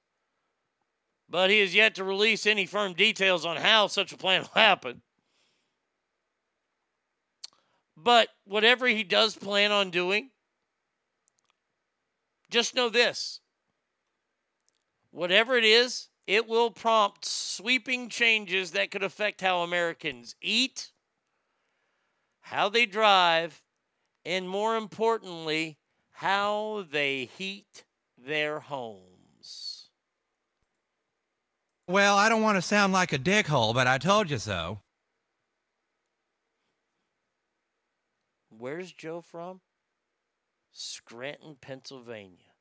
But 1.30 1.49
he 1.49 1.61
has 1.61 1.73
yet 1.73 1.95
to 1.95 2.03
release 2.03 2.45
any 2.45 2.65
firm 2.65 2.91
details 2.91 3.45
on 3.45 3.56
how 3.56 3.88
such 3.88 4.11
a 4.11 4.18
plan 4.18 4.41
will 4.41 4.61
happen. 4.61 5.02
But 8.02 8.30
whatever 8.46 8.88
he 8.88 9.04
does 9.04 9.36
plan 9.36 9.72
on 9.72 9.90
doing, 9.90 10.30
just 12.50 12.74
know 12.74 12.90
this 12.90 13.42
whatever 15.12 15.58
it 15.58 15.64
is, 15.64 16.08
it 16.28 16.48
will 16.48 16.70
prompt 16.70 17.26
sweeping 17.26 18.08
changes 18.10 18.72
that 18.72 18.92
could 18.92 19.04
affect 19.04 19.42
how 19.42 19.62
Americans 19.62 20.36
eat, 20.42 20.92
how 22.42 22.70
they 22.70 22.86
drive, 22.86 23.64
and 24.24 24.48
more 24.48 24.78
importantly, 24.78 25.78
how 26.12 26.86
they 26.92 27.26
heat 27.26 27.84
their 28.18 28.60
homes. 28.60 29.90
Well, 31.88 32.18
I 32.18 32.30
don't 32.30 32.44
want 32.44 32.58
to 32.58 32.62
sound 32.62 32.94
like 32.94 33.12
a 33.12 33.18
dickhole, 33.18 33.74
but 33.74 33.88
I 33.88 33.98
told 33.98 34.30
you 34.30 34.38
so. 34.38 34.82
Where's 38.60 38.91
Joe 38.91 39.22
from? 39.22 39.61
Scranton, 40.73 41.56
Pennsylvania. 41.61 42.52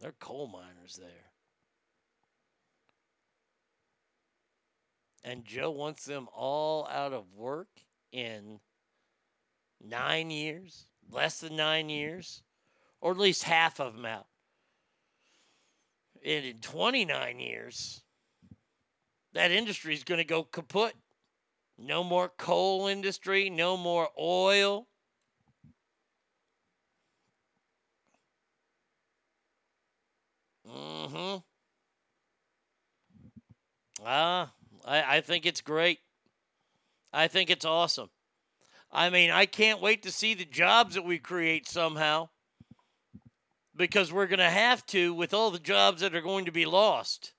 They're 0.00 0.14
coal 0.18 0.46
miners 0.46 0.96
there. 0.98 1.32
And 5.22 5.44
Joe 5.44 5.70
wants 5.70 6.06
them 6.06 6.28
all 6.34 6.88
out 6.88 7.12
of 7.12 7.34
work 7.34 7.68
in 8.10 8.60
nine 9.84 10.30
years, 10.30 10.86
less 11.10 11.40
than 11.40 11.56
nine 11.56 11.90
years, 11.90 12.42
or 13.02 13.12
at 13.12 13.18
least 13.18 13.42
half 13.42 13.80
of 13.80 13.96
them 13.96 14.06
out. 14.06 14.28
And 16.24 16.42
in 16.42 16.60
29 16.60 17.38
years, 17.38 18.00
that 19.34 19.50
industry 19.50 19.92
is 19.92 20.04
going 20.04 20.18
to 20.18 20.24
go 20.24 20.42
kaput. 20.42 20.94
No 21.78 22.02
more 22.02 22.28
coal 22.28 22.86
industry, 22.86 23.50
no 23.50 23.76
more 23.76 24.08
oil. 24.18 24.88
Mm-hmm. 30.68 31.38
Ah, 34.04 34.52
I, 34.84 35.16
I 35.16 35.20
think 35.20 35.46
it's 35.46 35.60
great. 35.60 36.00
I 37.12 37.28
think 37.28 37.50
it's 37.50 37.64
awesome. 37.64 38.10
I 38.90 39.10
mean, 39.10 39.30
I 39.30 39.46
can't 39.46 39.80
wait 39.80 40.02
to 40.02 40.10
see 40.10 40.34
the 40.34 40.44
jobs 40.44 40.94
that 40.94 41.04
we 41.04 41.18
create 41.18 41.68
somehow 41.68 42.28
because 43.74 44.12
we're 44.12 44.26
going 44.26 44.38
to 44.38 44.50
have 44.50 44.86
to 44.86 45.12
with 45.12 45.34
all 45.34 45.50
the 45.50 45.58
jobs 45.58 46.00
that 46.00 46.14
are 46.14 46.22
going 46.22 46.46
to 46.46 46.52
be 46.52 46.64
lost. 46.64 47.34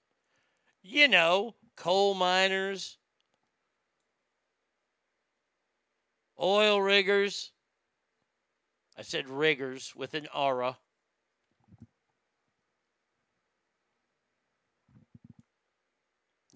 You 0.83 1.07
know, 1.07 1.55
coal 1.75 2.13
miners, 2.13 2.96
oil 6.39 6.81
riggers. 6.81 7.51
I 8.97 9.01
said 9.03 9.29
riggers 9.29 9.93
with 9.95 10.13
an 10.13 10.27
aura. 10.33 10.77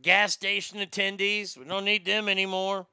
Gas 0.01 0.33
station 0.33 0.79
attendees, 0.79 1.55
we 1.55 1.65
don't 1.65 1.85
need 1.85 2.05
them 2.05 2.27
anymore. 2.27 2.87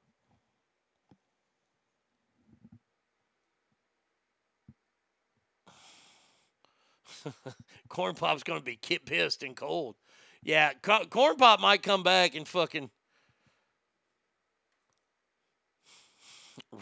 Corn 7.89 8.15
Pop's 8.15 8.43
to 8.61 8.65
be 8.65 8.77
pissed 9.07 9.43
and 9.43 9.57
cold. 9.57 9.97
Yeah, 10.43 10.73
Co- 10.83 11.07
Corn 11.07 11.37
Pop 11.37 11.61
might 11.61 11.83
come 11.83 12.03
back 12.03 12.35
and 12.35 12.47
fucking 12.47 12.91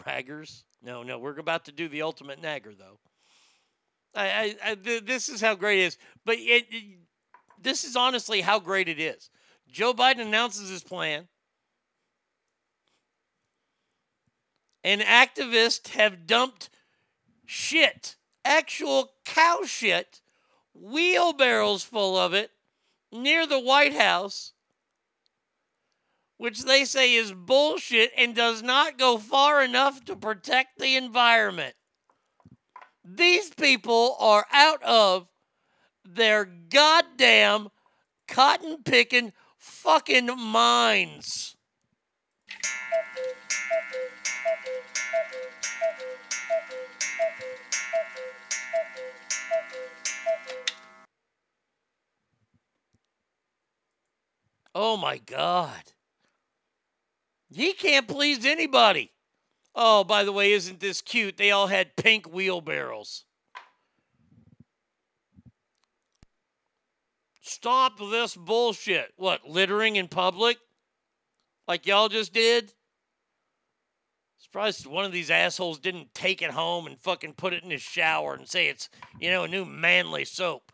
raggers. 0.07 0.63
No, 0.83 1.03
no, 1.03 1.19
we're 1.19 1.39
about 1.39 1.65
to 1.67 1.73
do 1.73 1.89
the 1.89 2.03
ultimate 2.03 2.41
nagger 2.43 2.75
though. 2.75 2.99
I, 4.15 4.29
I, 4.29 4.71
I 4.71 4.75
th- 4.75 5.05
this 5.05 5.29
is 5.29 5.41
how 5.41 5.55
great 5.55 5.81
it 5.81 5.87
is. 5.87 5.99
But 6.25 6.37
it, 6.39 6.67
it- 6.71 6.99
this 7.61 7.85
is 7.85 7.97
honestly 7.97 8.43
how 8.43 8.61
great 8.61 8.89
it 8.89 9.01
is. 9.01 9.31
Joe 9.69 9.93
Biden 9.95 10.21
announces 10.21 10.69
his 10.69 10.83
plan. 10.85 11.27
And 14.85 15.01
activists 15.01 15.89
have 15.89 16.27
dumped 16.27 16.71
shit, 17.45 18.17
actual 18.45 19.13
cow 19.25 19.63
shit, 19.65 20.21
wheelbarrows 20.75 21.83
full 21.83 22.17
of 22.17 22.35
it, 22.35 22.51
near 23.11 23.47
the 23.47 23.59
White 23.59 23.95
House, 23.95 24.53
which 26.39 26.65
they 26.65 26.85
say 26.85 27.15
is 27.15 27.33
bullshit 27.33 28.11
and 28.17 28.35
does 28.35 28.63
not 28.63 28.99
go 28.99 29.19
far 29.19 29.63
enough 29.63 30.05
to 30.05 30.17
protect 30.17 30.79
the 30.79 30.97
environment. 30.97 31.75
These 33.05 33.51
people 33.51 34.17
are 34.19 34.47
out 34.53 34.83
of 34.83 35.29
their 36.05 36.45
goddamn 36.45 37.69
cotton 38.29 38.83
picking 38.85 39.33
fucking 39.59 40.27
minds. 40.39 41.57
Oh 54.75 54.99
my 54.99 55.17
God. 55.17 55.96
He 57.57 57.73
can't 57.73 58.07
please 58.07 58.45
anybody. 58.45 59.13
Oh, 59.75 60.05
by 60.05 60.25
the 60.25 60.33
way, 60.33 60.53
isn't 60.53 60.79
this 60.79 61.01
cute? 61.01 61.39
They 61.39 61.51
all 61.51 61.69
had 61.69 61.97
pink 61.97 62.27
wheelbarrows. 62.27 63.25
Stop 67.41 67.99
this 67.99 68.37
bullshit. 68.37 69.15
What, 69.17 69.49
littering 69.49 69.97
in 69.97 70.09
public? 70.09 70.59
Like 71.67 71.87
y'all 71.87 72.11
just 72.11 72.35
did? 72.35 72.75
Surprised 74.37 74.87
one 74.87 75.07
of 75.07 75.13
these 75.13 75.31
assholes 75.31 75.79
didn't 75.79 76.13
take 76.13 76.43
it 76.43 76.51
home 76.51 76.87
and 76.87 77.01
fucking 77.01 77.33
put 77.33 77.55
it 77.55 77.65
in 77.65 77.71
his 77.71 77.81
shower 77.81 78.35
and 78.35 78.47
say 78.47 78.69
it's, 78.69 78.91
you 79.19 79.31
know, 79.31 79.45
a 79.45 79.49
new 79.49 79.65
manly 79.65 80.27
soap. 80.27 80.73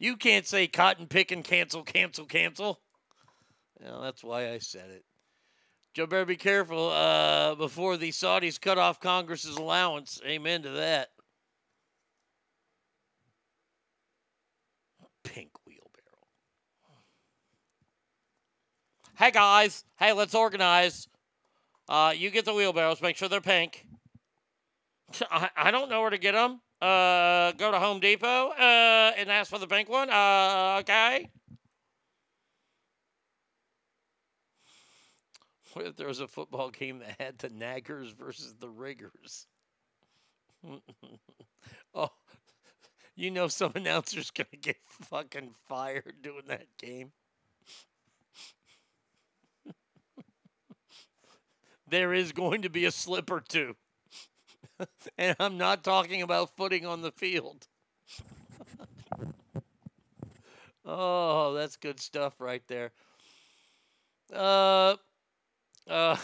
You 0.00 0.16
can't 0.16 0.48
say 0.48 0.66
cotton 0.66 1.06
picking, 1.06 1.44
cancel, 1.44 1.84
cancel, 1.84 2.24
cancel. 2.24 2.80
That's 3.80 4.24
why 4.24 4.52
I 4.52 4.58
said 4.58 4.90
it. 4.90 5.04
Joe 5.94 6.06
better 6.06 6.26
be 6.26 6.36
careful 6.36 6.90
uh, 6.90 7.54
before 7.54 7.96
the 7.96 8.10
Saudis 8.10 8.60
cut 8.60 8.76
off 8.76 9.00
Congress's 9.00 9.56
allowance. 9.56 10.20
Amen 10.26 10.62
to 10.62 10.70
that. 10.70 11.08
Pink 15.24 15.50
wheelbarrow. 15.66 15.86
Hey 19.16 19.30
guys, 19.30 19.84
hey, 19.98 20.12
let's 20.12 20.34
organize. 20.34 21.08
Uh, 21.88 22.12
you 22.14 22.30
get 22.30 22.44
the 22.44 22.52
wheelbarrows. 22.52 23.00
Make 23.00 23.16
sure 23.16 23.28
they're 23.28 23.40
pink. 23.40 23.86
I, 25.30 25.48
I 25.56 25.70
don't 25.70 25.88
know 25.88 26.02
where 26.02 26.10
to 26.10 26.18
get 26.18 26.32
them. 26.32 26.60
Uh, 26.82 27.52
go 27.52 27.70
to 27.70 27.78
Home 27.78 28.00
Depot 28.00 28.50
uh, 28.50 29.12
and 29.16 29.30
ask 29.30 29.50
for 29.50 29.58
the 29.58 29.66
pink 29.66 29.88
one. 29.88 30.10
Uh, 30.10 30.76
okay. 30.80 31.30
If 35.78 35.96
there 35.96 36.08
was 36.08 36.20
a 36.20 36.28
football 36.28 36.70
game 36.70 37.00
that 37.00 37.20
had 37.20 37.38
the 37.38 37.48
naggers 37.48 38.14
versus 38.14 38.54
the 38.58 38.68
riggers? 38.68 39.46
oh, 41.94 42.10
you 43.14 43.30
know 43.30 43.48
some 43.48 43.72
announcer's 43.74 44.30
gonna 44.30 44.48
get 44.60 44.76
fucking 44.88 45.54
fired 45.68 46.16
doing 46.22 46.44
that 46.48 46.66
game. 46.78 47.12
there 51.88 52.12
is 52.12 52.32
going 52.32 52.62
to 52.62 52.70
be 52.70 52.84
a 52.84 52.90
slip 52.90 53.30
or 53.30 53.40
two. 53.40 53.76
and 55.18 55.36
I'm 55.38 55.56
not 55.58 55.84
talking 55.84 56.22
about 56.22 56.56
footing 56.56 56.84
on 56.86 57.02
the 57.02 57.12
field. 57.12 57.68
oh, 60.84 61.54
that's 61.54 61.76
good 61.76 62.00
stuff 62.00 62.40
right 62.40 62.62
there. 62.68 62.92
Uh, 64.32 64.96
uh, 65.88 66.16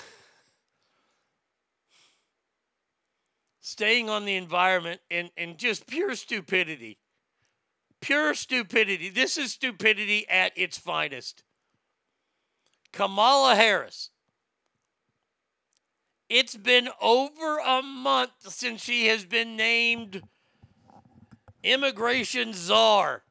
staying 3.61 4.11
on 4.11 4.25
the 4.25 4.37
environment 4.37 5.01
and, 5.11 5.31
and 5.37 5.59
just 5.59 5.87
pure 5.87 6.15
stupidity. 6.15 6.99
Pure 8.01 8.35
stupidity. 8.35 9.09
This 9.09 9.39
is 9.39 9.53
stupidity 9.53 10.29
at 10.29 10.53
its 10.57 10.77
finest. 10.77 11.45
Kamala 12.93 13.55
Harris. 13.55 14.11
It's 16.29 16.57
been 16.57 16.89
over 17.01 17.59
a 17.59 17.83
month 17.83 18.33
since 18.41 18.83
she 18.83 19.07
has 19.07 19.25
been 19.25 19.57
named 19.57 20.23
immigration 21.63 22.53
czar. 22.53 23.23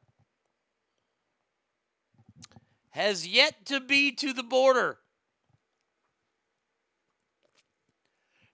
Has 2.90 3.26
yet 3.26 3.66
to 3.66 3.80
be 3.80 4.12
to 4.12 4.32
the 4.32 4.42
border. 4.42 4.98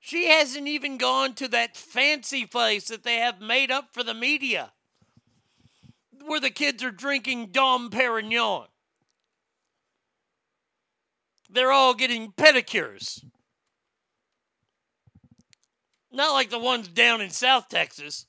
She 0.08 0.28
hasn't 0.28 0.66
even 0.66 0.96
gone 0.96 1.34
to 1.34 1.48
that 1.48 1.76
fancy 1.76 2.46
place 2.46 2.88
that 2.88 3.02
they 3.02 3.16
have 3.16 3.42
made 3.42 3.70
up 3.70 3.92
for 3.92 4.02
the 4.02 4.14
media 4.14 4.72
where 6.24 6.40
the 6.40 6.48
kids 6.48 6.82
are 6.82 6.90
drinking 6.90 7.48
Dom 7.48 7.90
Perignon. 7.90 8.68
They're 11.50 11.72
all 11.72 11.92
getting 11.92 12.32
pedicures. 12.32 13.22
Not 16.10 16.32
like 16.32 16.48
the 16.48 16.58
ones 16.58 16.88
down 16.88 17.20
in 17.20 17.28
South 17.28 17.68
Texas. 17.68 18.24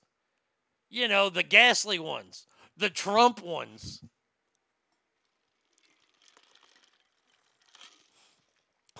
You 0.89 1.07
know, 1.07 1.29
the 1.29 1.43
ghastly 1.43 1.97
ones, 1.97 2.45
the 2.75 2.89
Trump 2.89 3.41
ones. 3.41 4.03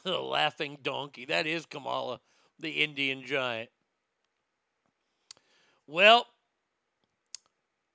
The 0.06 0.18
laughing 0.18 0.77
donkey. 0.81 1.26
That 1.26 1.45
is 1.45 1.65
Kamala 1.65 2.22
the 2.60 2.84
Indian 2.84 3.23
giant. 3.26 3.69
Well, 5.88 6.27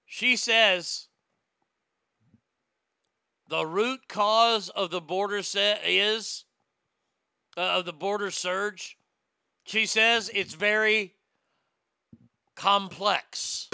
she 0.05 0.37
says 0.37 1.09
the 3.49 3.67
root 3.67 4.09
cause 4.09 4.69
of 4.71 4.91
the 4.91 5.01
border 5.01 5.43
set 5.43 5.81
is 5.87 6.45
uh, 7.57 7.79
of 7.79 7.85
the 7.85 7.93
border 7.93 8.31
surge. 8.31 8.97
She 9.65 9.87
says 9.87 10.31
it's 10.35 10.55
very 10.55 11.15
complex. 12.55 13.69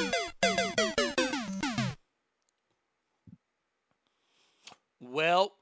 Well, 5.01 5.53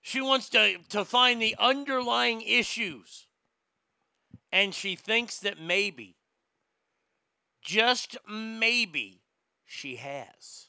she 0.00 0.20
wants 0.20 0.48
to, 0.50 0.78
to 0.90 1.04
find 1.04 1.40
the 1.40 1.56
underlying 1.58 2.42
issues 2.42 3.26
and 4.54 4.72
she 4.72 4.94
thinks 4.94 5.40
that 5.40 5.60
maybe, 5.60 6.14
just 7.60 8.16
maybe, 8.30 9.20
she 9.64 9.96
has. 9.96 10.68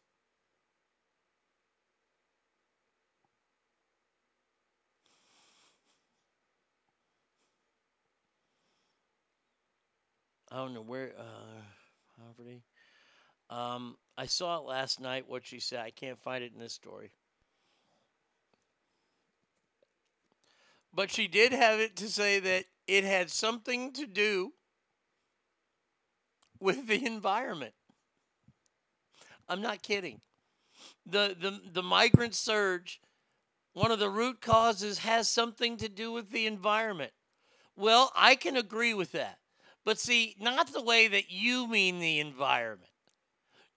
I 10.52 10.56
don't 10.56 10.74
know 10.74 10.82
where 10.82 11.14
uh, 11.20 11.62
poverty. 12.18 12.64
Um, 13.52 13.98
I 14.18 14.26
saw 14.26 14.58
it 14.58 14.66
last 14.66 15.00
night. 15.00 15.30
What 15.30 15.46
she 15.46 15.60
said, 15.60 15.82
I 15.82 15.92
can't 15.92 16.18
find 16.18 16.44
it 16.44 16.54
in 16.54 16.60
this 16.60 16.74
story. 16.74 17.12
But 20.92 21.12
she 21.12 21.28
did 21.28 21.52
have 21.52 21.80
it 21.80 21.96
to 21.98 22.10
say 22.10 22.40
that 22.40 22.66
it 22.88 23.04
had 23.04 23.30
something 23.30 23.92
to 23.94 24.06
do 24.06 24.54
with 26.60 26.88
the 26.88 27.06
environment. 27.06 27.74
I'm 29.48 29.62
not 29.62 29.82
kidding. 29.82 30.22
The, 31.06 31.36
the, 31.40 31.60
the 31.72 31.84
migrant 31.84 32.36
surge, 32.36 33.00
one 33.74 33.92
of 33.92 34.00
the 34.00 34.10
root 34.10 34.42
causes 34.42 35.00
has 35.00 35.30
something 35.30 35.78
to 35.78 35.90
do 35.90 36.12
with 36.12 36.32
the 36.32 36.48
environment. 36.48 37.12
Well, 37.76 38.12
I 38.16 38.36
can 38.36 38.56
agree 38.56 38.94
with 38.94 39.12
that. 39.12 39.38
But 39.84 40.00
see, 40.00 40.36
not 40.40 40.74
the 40.74 40.82
way 40.82 41.08
that 41.08 41.30
you 41.30 41.68
mean 41.68 42.00
the 42.00 42.20
environment. 42.20 42.90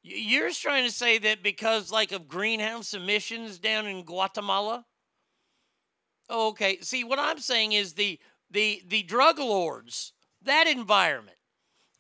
You're 0.03 0.53
trying 0.53 0.87
to 0.87 0.93
say 0.93 1.19
that 1.19 1.43
because, 1.43 1.93
like, 1.93 2.13
of 2.13 2.29
greenhouse 2.29 2.95
emissions 2.95 3.59
down 3.59 3.87
in 3.87 4.05
Guatemala? 4.05 4.87
Okay. 6.31 6.79
See, 6.81 7.05
what 7.05 7.19
I'm 7.19 7.41
saying 7.41 7.73
is 7.73 7.93
the 7.93 8.19
the 8.51 8.83
the 8.87 9.03
drug 9.03 9.39
lords, 9.39 10.13
that 10.43 10.67
environment 10.67 11.37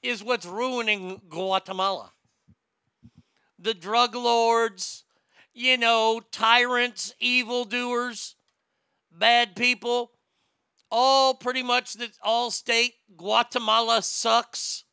is 0.02 0.22
what's 0.22 0.46
ruining 0.46 1.20
Guatemala. 1.28 2.12
The 3.58 3.74
drug 3.74 4.14
lords, 4.14 5.04
you 5.52 5.76
know, 5.76 6.20
tyrants, 6.30 7.14
evildoers, 7.18 8.36
bad 9.10 9.56
people, 9.56 10.12
all 10.90 11.34
pretty 11.34 11.62
much 11.62 11.94
that 11.94 12.12
all 12.22 12.50
state 12.50 12.94
Guatemala 13.16 14.02
sucks. 14.02 14.84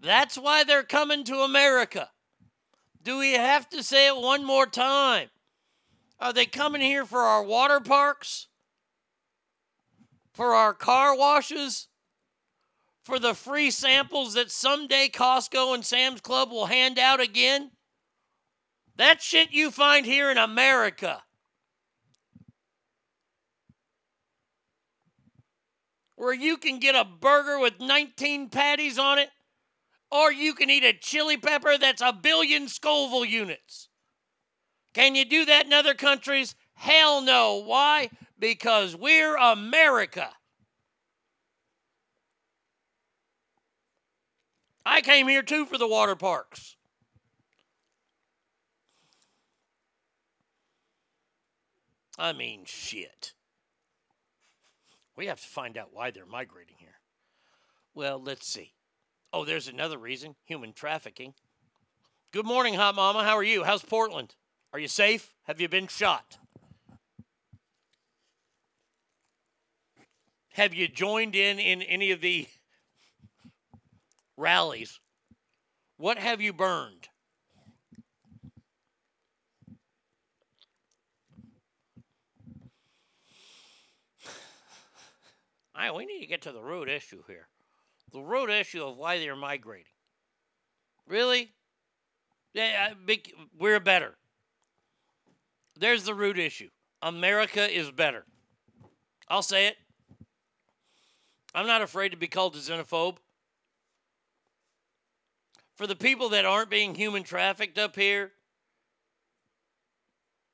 That's 0.00 0.36
why 0.36 0.64
they're 0.64 0.82
coming 0.82 1.24
to 1.24 1.38
America. 1.38 2.10
Do 3.02 3.18
we 3.18 3.32
have 3.32 3.68
to 3.70 3.82
say 3.82 4.08
it 4.08 4.16
one 4.16 4.44
more 4.44 4.66
time? 4.66 5.28
Are 6.18 6.32
they 6.32 6.46
coming 6.46 6.80
here 6.80 7.04
for 7.06 7.20
our 7.20 7.42
water 7.42 7.80
parks? 7.80 8.48
For 10.34 10.52
our 10.52 10.74
car 10.74 11.16
washes, 11.16 11.88
for 13.04 13.18
the 13.18 13.34
free 13.34 13.70
samples 13.70 14.34
that 14.34 14.50
someday 14.50 15.08
Costco 15.08 15.74
and 15.74 15.84
Sam's 15.84 16.20
Club 16.20 16.50
will 16.50 16.66
hand 16.66 16.98
out 16.98 17.20
again. 17.20 17.70
That 18.96 19.22
shit 19.22 19.52
you 19.52 19.70
find 19.70 20.04
here 20.04 20.30
in 20.30 20.38
America. 20.38 21.22
Where 26.16 26.34
you 26.34 26.56
can 26.56 26.78
get 26.78 26.94
a 26.94 27.04
burger 27.04 27.58
with 27.58 27.80
19 27.80 28.48
patties 28.48 28.98
on 28.98 29.18
it, 29.18 29.30
or 30.10 30.32
you 30.32 30.54
can 30.54 30.70
eat 30.70 30.84
a 30.84 30.92
chili 30.92 31.36
pepper 31.36 31.76
that's 31.78 32.02
a 32.02 32.12
billion 32.12 32.68
Scoville 32.68 33.24
units. 33.24 33.88
Can 34.94 35.14
you 35.14 35.24
do 35.24 35.44
that 35.44 35.66
in 35.66 35.72
other 35.72 35.94
countries? 35.94 36.54
Hell 36.74 37.20
no. 37.20 37.62
Why? 37.64 38.10
because 38.44 38.94
we're 38.94 39.36
America. 39.36 40.28
I 44.84 45.00
came 45.00 45.28
here 45.28 45.42
too 45.42 45.64
for 45.64 45.78
the 45.78 45.88
water 45.88 46.14
parks. 46.14 46.76
I 52.18 52.34
mean, 52.34 52.64
shit. 52.66 53.32
We 55.16 55.24
have 55.24 55.40
to 55.40 55.48
find 55.48 55.78
out 55.78 55.88
why 55.92 56.10
they're 56.10 56.26
migrating 56.26 56.76
here. 56.78 57.00
Well, 57.94 58.20
let's 58.22 58.46
see. 58.46 58.74
Oh, 59.32 59.46
there's 59.46 59.68
another 59.68 59.96
reason 59.96 60.34
human 60.44 60.74
trafficking. 60.74 61.32
Good 62.30 62.44
morning, 62.44 62.74
Hot 62.74 62.94
Mama. 62.94 63.24
How 63.24 63.38
are 63.38 63.42
you? 63.42 63.64
How's 63.64 63.82
Portland? 63.82 64.34
Are 64.74 64.78
you 64.78 64.88
safe? 64.88 65.32
Have 65.44 65.62
you 65.62 65.68
been 65.68 65.86
shot? 65.86 66.36
Have 70.54 70.72
you 70.72 70.86
joined 70.86 71.34
in 71.34 71.58
in 71.58 71.82
any 71.82 72.12
of 72.12 72.20
the 72.20 72.46
rallies? 74.36 75.00
What 75.96 76.16
have 76.16 76.40
you 76.40 76.52
burned? 76.52 77.08
Right, 85.76 85.92
we 85.92 86.06
need 86.06 86.20
to 86.20 86.26
get 86.26 86.42
to 86.42 86.52
the 86.52 86.62
root 86.62 86.88
issue 86.88 87.22
here. 87.26 87.48
The 88.12 88.20
root 88.20 88.48
issue 88.48 88.84
of 88.84 88.96
why 88.96 89.18
they're 89.18 89.34
migrating. 89.34 89.86
Really? 91.08 91.50
Yeah, 92.52 92.94
we're 93.58 93.80
better. 93.80 94.14
There's 95.76 96.04
the 96.04 96.14
root 96.14 96.38
issue. 96.38 96.68
America 97.02 97.68
is 97.68 97.90
better. 97.90 98.24
I'll 99.28 99.42
say 99.42 99.66
it. 99.66 99.76
I'm 101.54 101.66
not 101.66 101.82
afraid 101.82 102.10
to 102.10 102.16
be 102.16 102.26
called 102.26 102.56
a 102.56 102.58
xenophobe. 102.58 103.18
For 105.76 105.86
the 105.86 105.96
people 105.96 106.30
that 106.30 106.44
aren't 106.44 106.70
being 106.70 106.94
human 106.94 107.22
trafficked 107.22 107.78
up 107.78 107.96
here, 107.96 108.32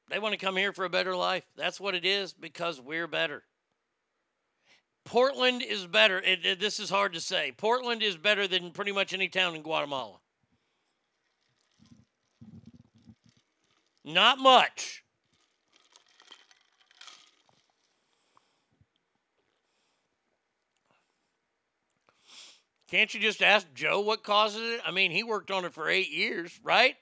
they 0.09 0.18
want 0.18 0.32
to 0.32 0.39
come 0.44 0.56
here 0.56 0.72
for 0.72 0.85
a 0.85 0.90
better 0.90 1.14
life. 1.14 1.44
That's 1.56 1.81
what 1.81 1.94
it 1.94 2.05
is 2.05 2.32
because 2.32 2.81
we're 2.81 3.06
better. 3.06 3.44
Portland 5.05 5.62
is 5.62 5.86
better. 5.86 6.18
It, 6.18 6.44
it- 6.44 6.60
this 6.60 6.78
is 6.81 6.90
hard 6.90 7.12
to 7.14 7.20
say. 7.20 7.52
Portland 7.56 8.02
is 8.02 8.16
better 8.16 8.47
than 8.47 8.70
pretty 8.70 8.93
much 8.93 9.12
any 9.12 9.28
town 9.28 9.55
in 9.55 9.62
Guatemala. 9.62 10.18
Not 14.05 14.39
much. 14.39 15.05
Can't 22.90 23.14
you 23.14 23.20
just 23.20 23.40
ask 23.40 23.72
Joe 23.72 24.00
what 24.00 24.24
causes 24.24 24.74
it? 24.74 24.80
I 24.84 24.90
mean, 24.90 25.12
he 25.12 25.22
worked 25.22 25.50
on 25.52 25.64
it 25.64 25.72
for 25.72 25.88
eight 25.88 26.10
years, 26.10 26.58
right? 26.64 26.96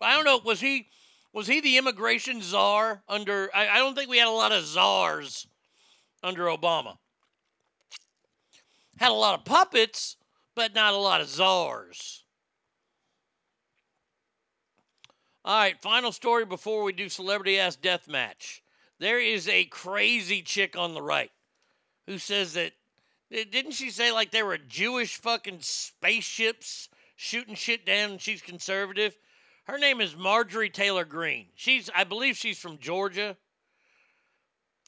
I 0.00 0.14
don't 0.14 0.24
know. 0.24 0.40
Was 0.44 0.60
he 0.60 0.88
was 1.32 1.46
he 1.46 1.60
the 1.60 1.78
immigration 1.78 2.42
czar 2.42 3.02
under? 3.08 3.50
I, 3.54 3.68
I 3.68 3.78
don't 3.78 3.94
think 3.94 4.08
we 4.08 4.18
had 4.18 4.28
a 4.28 4.30
lot 4.30 4.52
of 4.52 4.64
czars 4.64 5.46
under 6.22 6.44
Obama. 6.44 6.96
Had 8.98 9.10
a 9.10 9.14
lot 9.14 9.38
of 9.38 9.44
puppets, 9.44 10.16
but 10.54 10.74
not 10.74 10.94
a 10.94 10.98
lot 10.98 11.20
of 11.20 11.28
czars. 11.28 12.24
All 15.44 15.58
right, 15.58 15.80
final 15.80 16.12
story 16.12 16.44
before 16.44 16.84
we 16.84 16.92
do 16.92 17.08
celebrity 17.08 17.58
ass 17.58 17.74
death 17.74 18.06
match. 18.06 18.62
There 19.00 19.18
is 19.18 19.48
a 19.48 19.64
crazy 19.64 20.42
chick 20.42 20.76
on 20.76 20.94
the 20.94 21.02
right 21.02 21.32
who 22.06 22.18
says 22.18 22.52
that 22.52 22.74
didn't 23.32 23.72
she 23.72 23.90
say 23.90 24.12
like 24.12 24.30
there 24.30 24.46
were 24.46 24.58
Jewish 24.58 25.16
fucking 25.16 25.58
spaceships 25.60 26.88
shooting 27.16 27.54
shit 27.54 27.86
down 27.86 28.12
and 28.12 28.20
she's 28.20 28.42
conservative? 28.42 29.16
Her 29.64 29.78
name 29.78 30.00
is 30.00 30.16
Marjorie 30.16 30.70
Taylor 30.70 31.04
Greene. 31.04 31.46
She's 31.54 31.88
I 31.94 32.04
believe 32.04 32.36
she's 32.36 32.58
from 32.58 32.78
Georgia. 32.78 33.36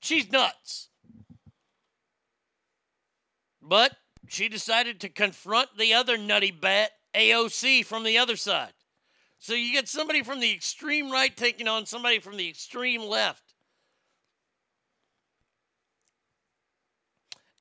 She's 0.01 0.31
nuts. 0.31 0.89
But 3.63 3.97
she 4.29 4.49
decided 4.49 5.01
to 5.01 5.09
confront 5.09 5.79
the 5.79 5.95
other 5.95 6.19
nutty 6.19 6.51
bat, 6.51 6.91
AOC, 7.15 7.87
from 7.87 8.05
the 8.05 8.19
other 8.19 8.37
side. 8.37 8.73
So 9.39 9.55
you 9.55 9.73
get 9.73 9.89
somebody 9.89 10.23
from 10.23 10.41
the 10.41 10.53
extreme 10.53 11.11
right 11.11 11.35
taking 11.35 11.69
on 11.69 11.87
somebody 11.87 12.19
from 12.19 12.37
the 12.37 12.49
extreme 12.49 13.03
left. 13.03 13.44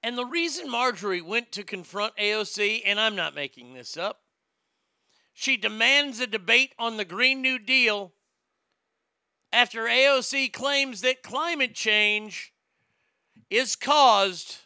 And 0.04 0.18
the 0.18 0.26
reason 0.26 0.70
Marjorie 0.70 1.22
went 1.22 1.54
to 1.54 1.64
confront 1.64 2.18
AOC, 2.18 2.82
and 2.86 3.00
I'm 3.00 3.16
not 3.16 3.34
making 3.34 3.74
this 3.74 3.96
up, 3.96 4.20
she 5.34 5.56
demands 5.56 6.20
a 6.20 6.28
debate 6.28 6.74
on 6.78 6.98
the 6.98 7.06
Green 7.06 7.42
New 7.42 7.58
Deal 7.58 8.12
after 9.54 9.84
AOC 9.84 10.52
claims 10.52 11.02
that 11.02 11.24
climate 11.24 11.74
change 11.74 12.54
is 13.50 13.76
caused, 13.76 14.58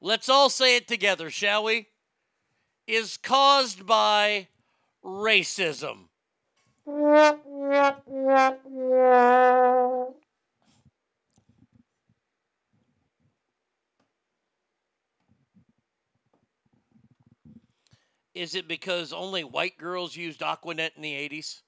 let's 0.00 0.28
all 0.28 0.48
say 0.48 0.76
it 0.76 0.88
together, 0.88 1.30
shall 1.30 1.64
we? 1.64 1.88
Is 2.86 3.16
caused 3.16 3.86
by 3.86 4.48
racism. 5.04 6.06
Is 18.40 18.54
it 18.54 18.66
because 18.66 19.12
only 19.12 19.44
white 19.44 19.76
girls 19.76 20.16
used 20.16 20.40
Aquanet 20.40 20.96
in 20.96 21.02
the 21.02 21.12
80s 21.12 21.60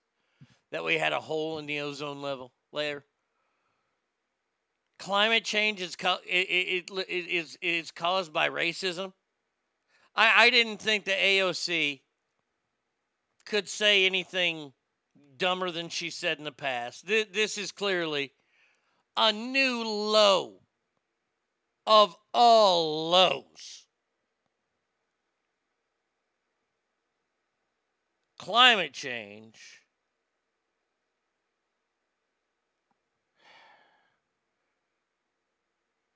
that 0.70 0.82
we 0.82 0.96
had 0.96 1.12
a 1.12 1.20
hole 1.20 1.58
in 1.58 1.66
the 1.66 1.80
ozone 1.80 2.22
level 2.22 2.54
layer? 2.72 3.04
Climate 4.98 5.44
change 5.44 5.82
is 5.82 5.96
co- 5.96 6.20
it, 6.26 6.48
it, 6.48 6.90
it, 6.90 7.28
is 7.28 7.58
is 7.60 7.90
caused 7.90 8.32
by 8.32 8.48
racism. 8.48 9.12
I, 10.16 10.46
I 10.46 10.50
didn't 10.50 10.78
think 10.78 11.04
the 11.04 11.10
AOC 11.10 12.00
could 13.44 13.68
say 13.68 14.06
anything 14.06 14.72
dumber 15.36 15.70
than 15.70 15.90
she 15.90 16.08
said 16.08 16.38
in 16.38 16.44
the 16.44 16.52
past. 16.52 17.06
Th- 17.06 17.28
this 17.30 17.58
is 17.58 17.70
clearly 17.70 18.32
a 19.14 19.30
new 19.30 19.84
low 19.84 20.60
of 21.86 22.16
all 22.32 23.10
lows. 23.10 23.81
Climate 28.42 28.92
change 28.92 29.84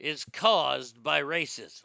is 0.00 0.24
caused 0.32 1.04
by 1.04 1.22
racism. 1.22 1.84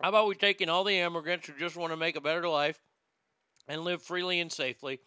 How 0.00 0.08
about 0.08 0.26
we 0.26 0.34
take 0.34 0.62
in 0.62 0.70
all 0.70 0.82
the 0.82 1.00
immigrants 1.00 1.48
who 1.48 1.52
just 1.58 1.76
want 1.76 1.92
to 1.92 1.98
make 1.98 2.16
a 2.16 2.22
better 2.22 2.48
life 2.48 2.80
and 3.68 3.82
live 3.84 4.00
freely 4.00 4.40
and 4.40 4.50
safely 4.50 5.00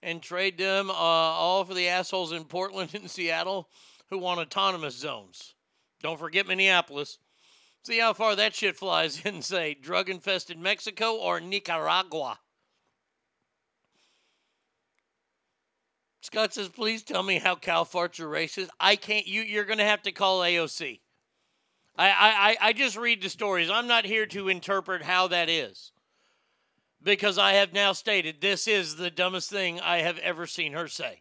and 0.00 0.22
trade 0.22 0.58
them 0.58 0.90
uh, 0.90 0.92
all 0.92 1.64
for 1.64 1.74
the 1.74 1.88
assholes 1.88 2.30
in 2.30 2.44
Portland 2.44 2.90
and 2.94 3.10
Seattle 3.10 3.68
who 4.10 4.18
want 4.18 4.38
autonomous 4.38 4.94
zones? 4.94 5.55
Don't 6.02 6.18
forget 6.18 6.46
Minneapolis. 6.46 7.18
See 7.82 7.98
how 8.00 8.12
far 8.12 8.34
that 8.36 8.54
shit 8.54 8.76
flies 8.76 9.20
in, 9.24 9.42
say, 9.42 9.74
drug 9.74 10.10
infested 10.10 10.58
Mexico 10.58 11.14
or 11.14 11.40
Nicaragua. 11.40 12.38
Scott 16.20 16.52
says, 16.52 16.68
please 16.68 17.04
tell 17.04 17.22
me 17.22 17.38
how 17.38 17.54
cow 17.54 17.84
farts 17.84 18.18
are 18.18 18.26
racist. 18.26 18.68
I 18.80 18.96
can't, 18.96 19.28
you, 19.28 19.42
you're 19.42 19.64
going 19.64 19.78
to 19.78 19.84
have 19.84 20.02
to 20.02 20.10
call 20.10 20.40
AOC. 20.40 20.98
I, 21.96 22.56
I, 22.60 22.68
I 22.68 22.72
just 22.72 22.96
read 22.96 23.22
the 23.22 23.28
stories. 23.28 23.70
I'm 23.70 23.86
not 23.86 24.04
here 24.04 24.26
to 24.26 24.48
interpret 24.48 25.02
how 25.02 25.28
that 25.28 25.48
is. 25.48 25.92
Because 27.00 27.38
I 27.38 27.52
have 27.52 27.72
now 27.72 27.92
stated 27.92 28.40
this 28.40 28.66
is 28.66 28.96
the 28.96 29.10
dumbest 29.10 29.48
thing 29.48 29.78
I 29.80 29.98
have 29.98 30.18
ever 30.18 30.48
seen 30.48 30.72
her 30.72 30.88
say. 30.88 31.20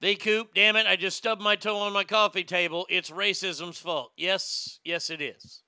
The 0.00 0.14
coop, 0.14 0.54
damn 0.54 0.76
it, 0.76 0.86
I 0.86 0.96
just 0.96 1.18
stubbed 1.18 1.42
my 1.42 1.56
toe 1.56 1.76
on 1.76 1.92
my 1.92 2.04
coffee 2.04 2.44
table. 2.44 2.86
It's 2.88 3.10
racism's 3.10 3.78
fault. 3.78 4.12
Yes, 4.16 4.80
yes, 4.82 5.10
it 5.10 5.20
is. 5.20 5.62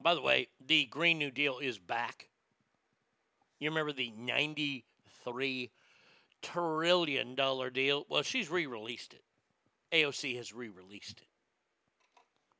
By 0.00 0.14
the 0.14 0.22
way, 0.22 0.48
the 0.64 0.86
Green 0.86 1.18
New 1.18 1.32
Deal 1.32 1.58
is 1.58 1.78
back. 1.78 2.28
You 3.58 3.70
remember 3.70 3.92
the 3.92 4.12
93 4.16 5.72
trillion 6.40 7.34
dollar 7.34 7.70
deal? 7.70 8.06
Well, 8.08 8.22
she's 8.22 8.48
re-released 8.48 9.14
it. 9.14 9.24
AOC 9.92 10.36
has 10.36 10.54
re-released 10.54 11.20
it. 11.20 11.26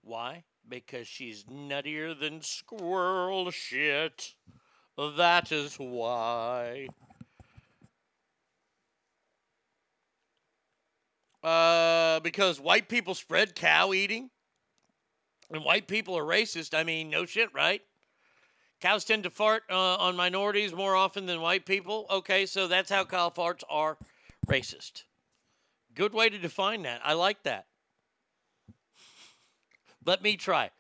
Why? 0.02 0.42
Because 0.68 1.06
she's 1.06 1.44
nuttier 1.44 2.18
than 2.18 2.42
squirrel 2.42 3.52
shit. 3.52 4.34
That 4.98 5.52
is 5.52 5.76
why. 5.76 6.88
Uh, 11.40 12.18
because 12.20 12.58
white 12.58 12.88
people 12.88 13.14
spread 13.14 13.54
cow 13.54 13.92
eating 13.92 14.30
and 15.52 15.64
white 15.64 15.86
people 15.86 16.18
are 16.18 16.24
racist. 16.24 16.76
I 16.76 16.82
mean, 16.82 17.10
no 17.10 17.26
shit, 17.26 17.54
right? 17.54 17.80
Cows 18.80 19.04
tend 19.04 19.22
to 19.22 19.30
fart 19.30 19.62
uh, 19.70 19.96
on 19.96 20.16
minorities 20.16 20.74
more 20.74 20.96
often 20.96 21.26
than 21.26 21.40
white 21.40 21.64
people. 21.64 22.06
Okay, 22.10 22.44
so 22.44 22.66
that's 22.66 22.90
how 22.90 23.04
cow 23.04 23.30
farts 23.30 23.62
are 23.70 23.98
racist. 24.48 25.04
Good 25.94 26.12
way 26.12 26.28
to 26.28 26.38
define 26.38 26.82
that. 26.82 27.00
I 27.04 27.12
like 27.12 27.44
that. 27.44 27.66
Let 30.04 30.22
me 30.22 30.36
try. 30.36 30.70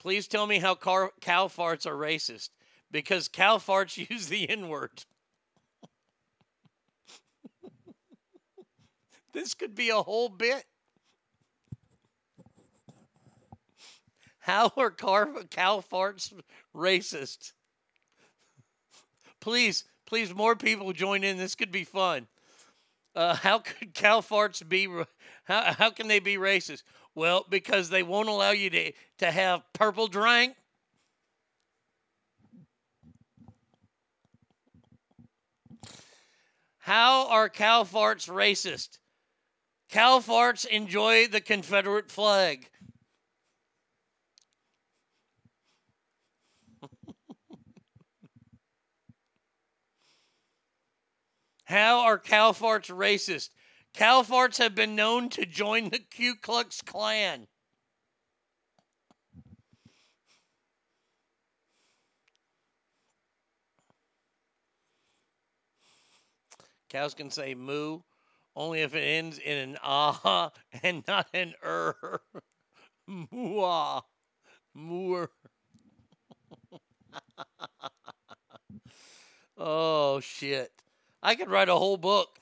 Please 0.00 0.26
tell 0.26 0.48
me 0.48 0.58
how 0.58 0.74
car- 0.74 1.12
cow 1.20 1.46
farts 1.46 1.86
are 1.86 1.94
racist 1.96 2.50
because 2.90 3.28
cow 3.28 3.58
farts 3.58 3.96
use 4.10 4.26
the 4.28 4.48
N 4.48 4.68
word. 4.68 5.04
this 9.32 9.54
could 9.54 9.74
be 9.74 9.90
a 9.90 10.02
whole 10.02 10.28
bit. 10.28 10.64
How 14.40 14.72
are 14.76 14.90
car- 14.90 15.44
cow 15.50 15.80
farts 15.80 16.32
racist? 16.74 17.52
Please, 19.40 19.84
please, 20.06 20.34
more 20.34 20.56
people 20.56 20.92
join 20.92 21.22
in. 21.24 21.38
This 21.38 21.54
could 21.54 21.70
be 21.70 21.84
fun. 21.84 22.26
Uh, 23.14 23.34
how 23.34 23.58
could 23.58 23.94
cow 23.94 24.20
farts 24.20 24.66
be? 24.66 24.88
How 25.44 25.72
how 25.72 25.90
can 25.90 26.08
they 26.08 26.20
be 26.20 26.36
racist? 26.36 26.82
Well, 27.14 27.44
because 27.48 27.90
they 27.90 28.02
won't 28.02 28.28
allow 28.28 28.50
you 28.52 28.70
to 28.70 28.92
to 29.18 29.30
have 29.30 29.62
purple 29.72 30.06
drink. 30.08 30.54
How 36.90 37.28
are 37.28 37.48
cow 37.48 37.84
farts 37.84 38.28
racist? 38.28 38.98
Cow 39.90 40.18
farts 40.18 40.66
enjoy 40.66 41.28
the 41.28 41.40
Confederate 41.40 42.10
flag. 42.10 42.68
How 51.66 52.00
are 52.00 52.18
cow 52.18 52.50
farts 52.50 52.90
racist? 52.90 53.50
Cow 53.94 54.22
farts 54.22 54.58
have 54.58 54.74
been 54.74 54.96
known 54.96 55.28
to 55.28 55.46
join 55.46 55.90
the 55.90 56.00
Ku 56.00 56.34
Klux 56.34 56.82
Klan. 56.82 57.46
Cows 66.90 67.14
can 67.14 67.30
say 67.30 67.54
moo 67.54 68.00
only 68.56 68.82
if 68.82 68.94
it 68.94 69.00
ends 69.00 69.38
in 69.38 69.56
an 69.56 69.78
ah 69.82 70.50
and 70.82 71.04
not 71.06 71.28
an 71.32 71.54
er. 71.64 72.20
Mooah. 73.08 74.02
Moor. 74.74 75.30
oh, 79.58 80.20
shit. 80.20 80.70
I 81.22 81.34
could 81.34 81.50
write 81.50 81.68
a 81.68 81.74
whole 81.74 81.96
book. 81.96 82.40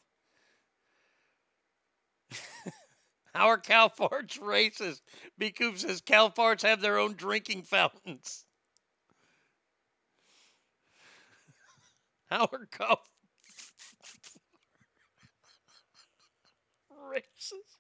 How 3.35 3.49
are 3.49 3.59
cow 3.59 3.89
farts 3.89 4.39
racist? 4.39 5.01
B. 5.39 5.51
Coop 5.51 5.79
says 5.79 6.03
cow 6.05 6.29
farts 6.29 6.63
have 6.63 6.81
their 6.81 6.99
own 6.99 7.15
drinking 7.15 7.63
fountains. 7.63 8.45
How 12.31 12.49
are 12.53 12.67
cow 12.71 12.99
racist? 17.09 17.77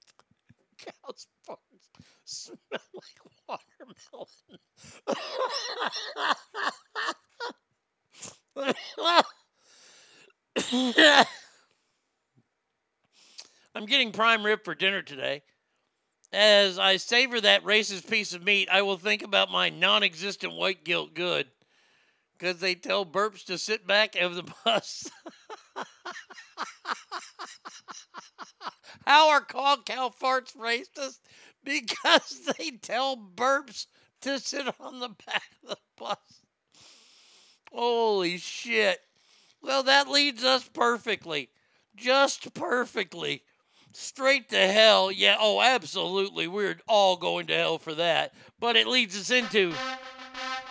Cow's 0.78 1.26
farts 1.46 1.88
smell 2.24 2.80
like 2.94 3.20
watermelon. 3.48 4.58
I'm 13.74 13.86
getting 13.86 14.12
prime 14.12 14.44
rib 14.44 14.64
for 14.64 14.74
dinner 14.74 15.02
today. 15.02 15.42
As 16.32 16.78
I 16.78 16.96
savor 16.96 17.40
that 17.40 17.64
racist 17.64 18.08
piece 18.08 18.34
of 18.34 18.44
meat, 18.44 18.68
I 18.70 18.82
will 18.82 18.98
think 18.98 19.22
about 19.22 19.50
my 19.50 19.70
non 19.70 20.02
existent 20.02 20.52
white 20.54 20.84
guilt 20.84 21.14
good. 21.14 21.48
Because 22.36 22.60
they 22.60 22.74
tell 22.74 23.04
burps 23.06 23.44
to 23.46 23.58
sit 23.58 23.86
back 23.86 24.14
of 24.16 24.34
the 24.34 24.44
bus. 24.64 25.10
How 29.08 29.30
are 29.30 29.40
called 29.40 29.86
cow 29.86 30.10
farts 30.10 30.54
racist? 30.54 31.20
Because 31.64 32.50
they 32.58 32.72
tell 32.72 33.16
burps 33.16 33.86
to 34.20 34.38
sit 34.38 34.66
on 34.78 35.00
the 35.00 35.08
back 35.08 35.44
of 35.62 35.70
the 35.70 35.76
bus. 35.96 36.42
Holy 37.72 38.36
shit. 38.36 39.00
Well, 39.62 39.82
that 39.84 40.10
leads 40.10 40.44
us 40.44 40.68
perfectly. 40.68 41.48
Just 41.96 42.52
perfectly. 42.52 43.44
Straight 43.92 44.50
to 44.50 44.68
hell. 44.68 45.10
Yeah, 45.10 45.38
oh, 45.40 45.62
absolutely. 45.62 46.46
We're 46.46 46.76
all 46.86 47.16
going 47.16 47.46
to 47.46 47.54
hell 47.54 47.78
for 47.78 47.94
that. 47.94 48.34
But 48.60 48.76
it 48.76 48.86
leads 48.86 49.18
us 49.18 49.30
into 49.30 49.72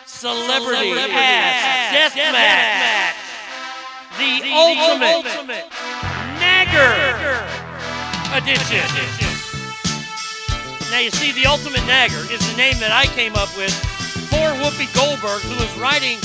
Celebrity, 0.06 0.90
Celebrity 0.90 1.12
Ass 1.12 1.92
Ass 1.92 1.92
Death 1.92 2.14
Death 2.14 2.32
Match. 2.32 3.16
The, 4.16 4.46
The 4.46 4.52
ultimate, 4.52 5.26
ultimate 5.26 5.72
Nagger 6.38 7.57
edition. 8.38 8.86
Now, 10.90 11.02
you 11.02 11.10
see, 11.10 11.32
the 11.32 11.46
Ultimate 11.46 11.84
Nagger 11.90 12.22
is 12.30 12.38
the 12.50 12.56
name 12.56 12.78
that 12.78 12.92
I 12.94 13.06
came 13.18 13.34
up 13.34 13.50
with 13.58 13.74
for 14.30 14.54
Whoopi 14.62 14.86
Goldberg, 14.94 15.42
who 15.42 15.58
is 15.58 15.72
writing 15.76 16.18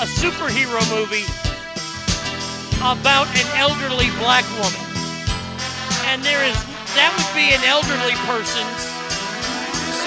a 0.00 0.08
superhero 0.08 0.80
movie 0.88 1.28
about 2.80 3.28
an 3.36 3.46
elderly 3.60 4.08
black 4.16 4.48
woman. 4.56 4.84
And 6.08 6.24
there 6.24 6.42
is, 6.48 6.56
that 6.96 7.12
would 7.12 7.30
be 7.36 7.52
an 7.52 7.62
elderly 7.68 8.16
person's 8.24 8.88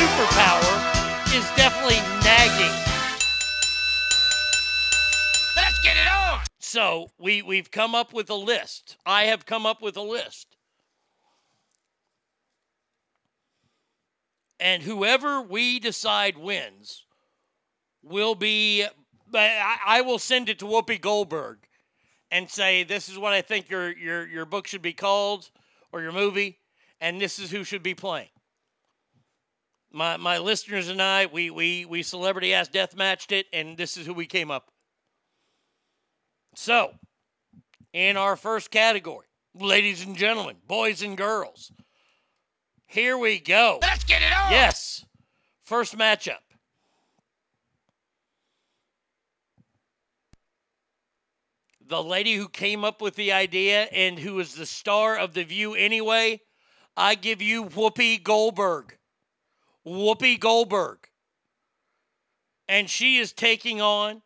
superpower 0.01 0.73
is 1.37 1.45
definitely 1.55 2.01
nagging. 2.25 2.73
Let's 5.55 5.79
get 5.83 5.95
it 5.95 6.07
on. 6.09 6.39
So 6.57 7.11
we 7.19 7.41
we've 7.41 7.69
come 7.69 7.93
up 7.93 8.13
with 8.13 8.29
a 8.29 8.35
list. 8.35 8.97
I 9.05 9.25
have 9.25 9.45
come 9.45 9.65
up 9.65 9.81
with 9.81 9.95
a 9.95 10.01
list. 10.01 10.50
And 14.61 14.83
whoever 14.83 15.41
we 15.41 15.79
decide 15.79 16.37
wins 16.37 17.05
will 18.01 18.35
be 18.35 18.85
I, 19.33 19.77
I 19.85 20.01
will 20.01 20.19
send 20.19 20.49
it 20.49 20.59
to 20.59 20.65
Whoopi 20.65 21.01
Goldberg 21.01 21.57
and 22.29 22.49
say 22.49 22.83
this 22.83 23.09
is 23.09 23.17
what 23.17 23.33
I 23.33 23.41
think 23.41 23.69
your 23.69 23.91
your 23.91 24.25
your 24.27 24.45
book 24.45 24.67
should 24.67 24.81
be 24.81 24.93
called 24.93 25.49
or 25.91 26.01
your 26.01 26.13
movie 26.13 26.59
and 27.01 27.19
this 27.19 27.39
is 27.39 27.51
who 27.51 27.63
should 27.63 27.83
be 27.83 27.95
playing. 27.95 28.29
My 29.91 30.15
my 30.15 30.37
listeners 30.37 30.87
and 30.87 31.01
I 31.01 31.25
we 31.25 31.49
we 31.49 31.83
we 31.83 32.03
celebrity 32.03 32.53
ass 32.53 32.69
death 32.69 32.95
matched 32.95 33.33
it 33.33 33.47
and 33.51 33.77
this 33.77 33.97
is 33.97 34.05
who 34.05 34.13
we 34.13 34.25
came 34.25 34.51
up 34.51 34.71
so, 36.55 36.93
in 37.93 38.17
our 38.17 38.35
first 38.35 38.71
category, 38.71 39.27
ladies 39.55 40.05
and 40.05 40.17
gentlemen, 40.17 40.57
boys 40.67 41.01
and 41.01 41.17
girls, 41.17 41.71
here 42.91 43.17
we 43.17 43.39
go. 43.39 43.79
Let's 43.81 44.03
get 44.03 44.21
it 44.21 44.33
on. 44.33 44.51
Yes. 44.51 45.05
First 45.63 45.97
matchup. 45.97 46.39
The 51.87 52.03
lady 52.03 52.35
who 52.35 52.49
came 52.49 52.83
up 52.83 53.01
with 53.01 53.15
the 53.15 53.31
idea 53.31 53.83
and 53.83 54.19
who 54.19 54.39
is 54.39 54.55
the 54.55 54.65
star 54.65 55.17
of 55.17 55.33
The 55.33 55.43
View 55.43 55.73
anyway, 55.73 56.41
I 56.97 57.15
give 57.15 57.41
you 57.41 57.65
Whoopi 57.65 58.21
Goldberg. 58.21 58.97
Whoopi 59.85 60.39
Goldberg. 60.39 61.09
And 62.67 62.89
she 62.89 63.17
is 63.17 63.33
taking 63.33 63.81
on 63.81 64.21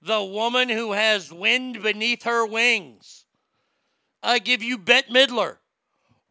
the 0.00 0.22
woman 0.22 0.68
who 0.68 0.92
has 0.92 1.32
wind 1.32 1.82
beneath 1.82 2.22
her 2.22 2.46
wings. 2.46 3.26
I 4.22 4.38
give 4.38 4.62
you 4.62 4.78
Bette 4.78 5.12
Midler. 5.12 5.58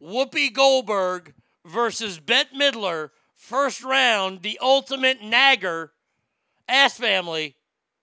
Whoopi 0.01 0.53
Goldberg 0.53 1.33
versus 1.65 2.19
Bette 2.19 2.55
Midler, 2.55 3.11
first 3.35 3.83
round, 3.83 4.41
the 4.41 4.59
ultimate 4.61 5.21
nagger. 5.21 5.91
Ass 6.67 6.97
family, 6.97 7.55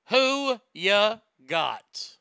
who 0.09 0.61
ya 0.73 1.19
got? 1.47 2.17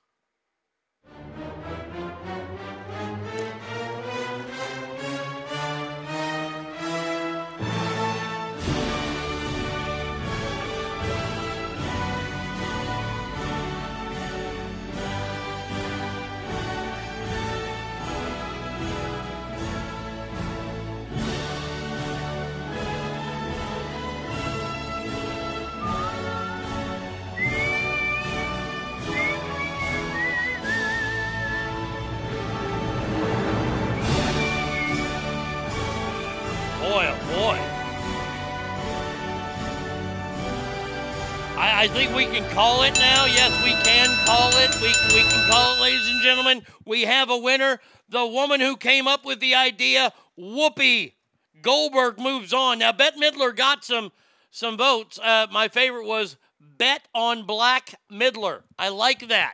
I, 41.72 41.84
I 41.84 41.88
think 41.88 42.16
we 42.16 42.26
can 42.26 42.48
call 42.54 42.84
it 42.84 42.96
now. 42.96 43.26
Yes, 43.26 43.52
we 43.64 43.72
can 43.84 44.10
call 44.26 44.50
it. 44.56 44.76
We, 44.82 44.88
we 45.16 45.28
can 45.28 45.50
call 45.50 45.76
it, 45.76 45.82
ladies 45.82 46.08
and 46.08 46.22
gentlemen. 46.22 46.62
We 46.86 47.04
have 47.04 47.30
a 47.30 47.38
winner. 47.38 47.80
The 48.10 48.26
woman 48.26 48.60
who 48.60 48.76
came 48.76 49.08
up 49.08 49.26
with 49.26 49.40
the 49.40 49.56
idea, 49.56 50.14
Whoopi 50.38 51.14
Goldberg, 51.62 52.20
moves 52.20 52.54
on. 52.54 52.80
Now, 52.80 52.92
Bette 52.92 53.20
Midler 53.20 53.56
got 53.56 53.84
some 53.84 54.12
some 54.50 54.78
votes. 54.78 55.18
Uh, 55.18 55.48
my 55.52 55.68
favorite 55.70 56.06
was 56.06 56.38
Bet 56.60 57.08
on 57.16 57.46
Black 57.46 57.96
Midler. 58.12 58.64
I 58.78 58.90
like 58.90 59.30
that. 59.30 59.54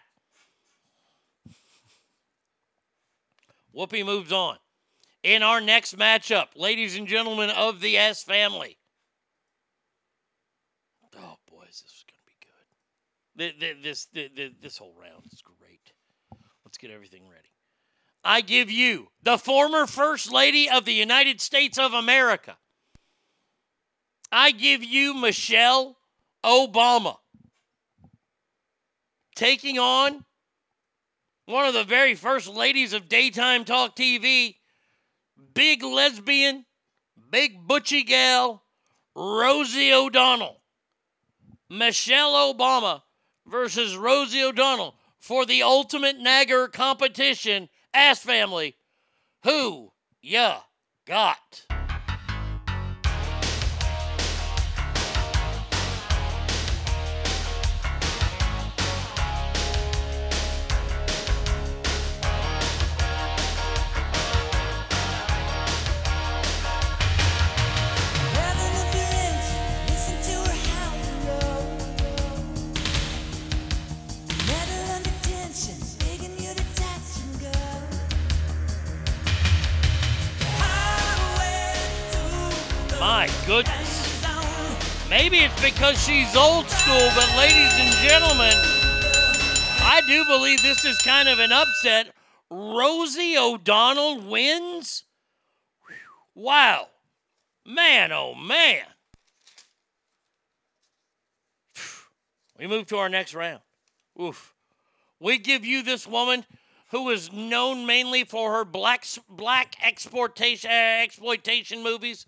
Whoopi 3.75 4.03
moves 4.03 4.31
on. 4.31 4.57
In 5.21 5.43
our 5.43 5.61
next 5.61 5.97
matchup, 5.97 6.47
ladies 6.55 6.95
and 6.95 7.07
gentlemen 7.07 7.49
of 7.51 7.79
the 7.81 7.97
S 7.97 8.23
family. 8.23 8.77
Oh, 11.15 11.37
boys, 11.49 11.81
this 11.83 11.91
is 11.91 12.05
going 12.07 12.19
to 12.25 12.47
This, 13.37 14.05
th- 14.05 14.35
th- 14.35 14.53
this 14.61 14.77
whole 14.77 14.95
round 14.99 15.25
is 15.31 15.43
great. 15.43 15.93
Let's 16.65 16.77
get 16.77 16.89
everything 16.89 17.23
ready. 17.29 17.49
I 18.23 18.41
give 18.41 18.71
you 18.71 19.09
the 19.21 19.37
former 19.37 19.85
First 19.85 20.33
Lady 20.33 20.69
of 20.69 20.85
the 20.85 20.93
United 20.93 21.39
States 21.39 21.77
of 21.77 21.93
America. 21.93 22.57
I 24.31 24.51
give 24.51 24.83
you 24.83 25.13
Michelle 25.13 25.97
Obama 26.43 27.17
taking 29.35 29.77
on 29.77 30.25
one 31.45 31.65
of 31.65 31.73
the 31.73 31.83
very 31.83 32.15
first 32.15 32.49
ladies 32.49 32.91
of 32.91 33.07
daytime 33.07 33.63
talk 33.63 33.95
TV, 33.95 34.55
big 35.53 35.83
lesbian, 35.83 36.65
big 37.31 37.65
butchy 37.67 38.03
gal, 38.03 38.63
Rosie 39.15 39.93
O'Donnell. 39.93 40.57
Michelle 41.69 42.53
Obama 42.53 43.03
versus 43.47 43.95
Rosie 43.95 44.43
O'Donnell 44.43 44.95
for 45.19 45.45
the 45.45 45.63
ultimate 45.63 46.19
nagger 46.19 46.67
competition. 46.67 47.69
Ass 47.93 48.19
family, 48.19 48.75
who 49.43 49.91
ya 50.21 50.59
got? 51.05 51.65
My 83.27 83.45
goodness. 83.45 84.23
Maybe 85.09 85.39
it's 85.39 85.61
because 85.61 86.01
she's 86.01 86.33
old 86.35 86.69
school, 86.69 87.09
but 87.13 87.35
ladies 87.35 87.73
and 87.73 87.93
gentlemen, 88.07 88.53
I 89.81 90.01
do 90.07 90.23
believe 90.25 90.61
this 90.61 90.85
is 90.85 91.01
kind 91.01 91.27
of 91.27 91.39
an 91.39 91.51
upset. 91.51 92.13
Rosie 92.49 93.37
O'Donnell 93.37 94.21
wins? 94.21 95.03
Wow. 96.35 96.87
Man, 97.65 98.13
oh 98.13 98.33
man. 98.33 98.83
We 102.57 102.67
move 102.67 102.87
to 102.87 102.97
our 102.97 103.09
next 103.09 103.33
round. 103.33 103.61
Oof. 104.21 104.53
We 105.19 105.37
give 105.37 105.65
you 105.65 105.83
this 105.83 106.07
woman 106.07 106.45
who 106.91 107.09
is 107.09 107.33
known 107.33 107.85
mainly 107.85 108.23
for 108.23 108.53
her 108.53 108.63
black 108.63 109.05
black 109.29 109.75
exportation 109.83 110.71
uh, 110.71 111.01
exploitation 111.03 111.83
movies, 111.83 112.25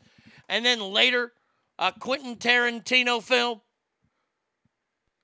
and 0.49 0.65
then 0.65 0.81
later 0.81 1.31
a 1.77 1.93
Quentin 1.93 2.35
Tarantino 2.35 3.23
film 3.23 3.61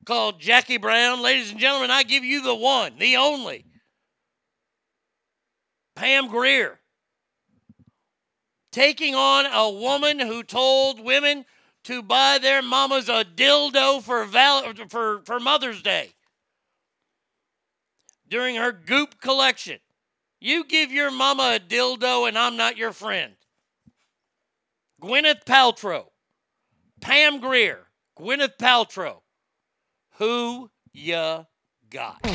called 0.06 0.40
Jackie 0.40 0.78
Brown. 0.78 1.22
Ladies 1.22 1.52
and 1.52 1.60
gentlemen, 1.60 1.92
I 1.92 2.04
give 2.04 2.24
you 2.24 2.42
the 2.42 2.56
one, 2.56 2.98
the 3.00 3.18
only, 3.18 3.66
Pam 5.96 6.28
Grier, 6.28 6.80
taking 8.72 9.16
on 9.16 9.46
a 9.48 9.70
woman 9.70 10.20
who 10.20 10.44
told 10.44 11.00
women 11.00 11.46
to 11.84 12.02
buy 12.02 12.38
their 12.42 12.62
mamas 12.62 13.10
a 13.10 13.26
dildo 13.26 14.02
for 14.02 14.26
val- 14.26 14.74
for 14.90 15.22
for 15.26 15.40
Mother's 15.40 15.82
Day 15.82 16.14
during 18.28 18.56
her 18.56 18.72
goop 18.72 19.20
collection. 19.20 19.80
You 20.40 20.64
give 20.64 20.92
your 20.92 21.12
mama 21.12 21.54
a 21.56 21.60
dildo 21.60 22.28
and 22.28 22.38
I'm 22.38 22.58
not 22.58 22.78
your 22.78 22.92
friend. 22.92 23.34
Gwyneth 25.06 25.46
Paltrow, 25.46 26.06
Pam 27.00 27.40
Grier, 27.40 27.90
Gwyneth 28.20 28.58
Paltrow. 28.58 29.22
Who 30.18 30.72
ya 30.94 31.44
got? 31.92 32.26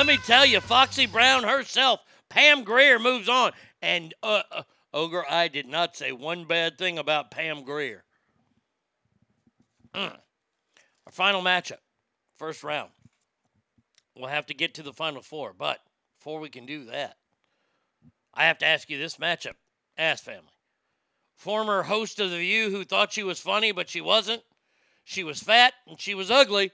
Let 0.00 0.06
me 0.06 0.16
tell 0.16 0.46
you, 0.46 0.62
Foxy 0.62 1.04
Brown 1.04 1.42
herself, 1.42 2.00
Pam 2.30 2.64
Grier, 2.64 2.98
moves 2.98 3.28
on. 3.28 3.52
And, 3.82 4.14
uh, 4.22 4.44
uh, 4.50 4.62
Ogre, 4.94 5.26
I 5.30 5.48
did 5.48 5.68
not 5.68 5.94
say 5.94 6.10
one 6.10 6.46
bad 6.46 6.78
thing 6.78 6.96
about 6.96 7.30
Pam 7.30 7.64
Grier. 7.64 8.04
Mm. 9.94 10.16
Our 11.04 11.12
final 11.12 11.42
matchup, 11.42 11.80
first 12.38 12.64
round. 12.64 12.92
We'll 14.16 14.30
have 14.30 14.46
to 14.46 14.54
get 14.54 14.72
to 14.76 14.82
the 14.82 14.94
final 14.94 15.20
four. 15.20 15.52
But 15.52 15.80
before 16.18 16.40
we 16.40 16.48
can 16.48 16.64
do 16.64 16.86
that, 16.86 17.18
I 18.32 18.46
have 18.46 18.56
to 18.60 18.66
ask 18.66 18.88
you 18.88 18.96
this 18.96 19.18
matchup, 19.18 19.56
Ass 19.98 20.22
Family. 20.22 20.56
Former 21.36 21.82
host 21.82 22.18
of 22.20 22.30
The 22.30 22.38
View 22.38 22.70
who 22.70 22.84
thought 22.84 23.12
she 23.12 23.22
was 23.22 23.38
funny, 23.38 23.70
but 23.70 23.90
she 23.90 24.00
wasn't. 24.00 24.44
She 25.04 25.22
was 25.22 25.42
fat 25.42 25.74
and 25.86 26.00
she 26.00 26.14
was 26.14 26.30
ugly. 26.30 26.72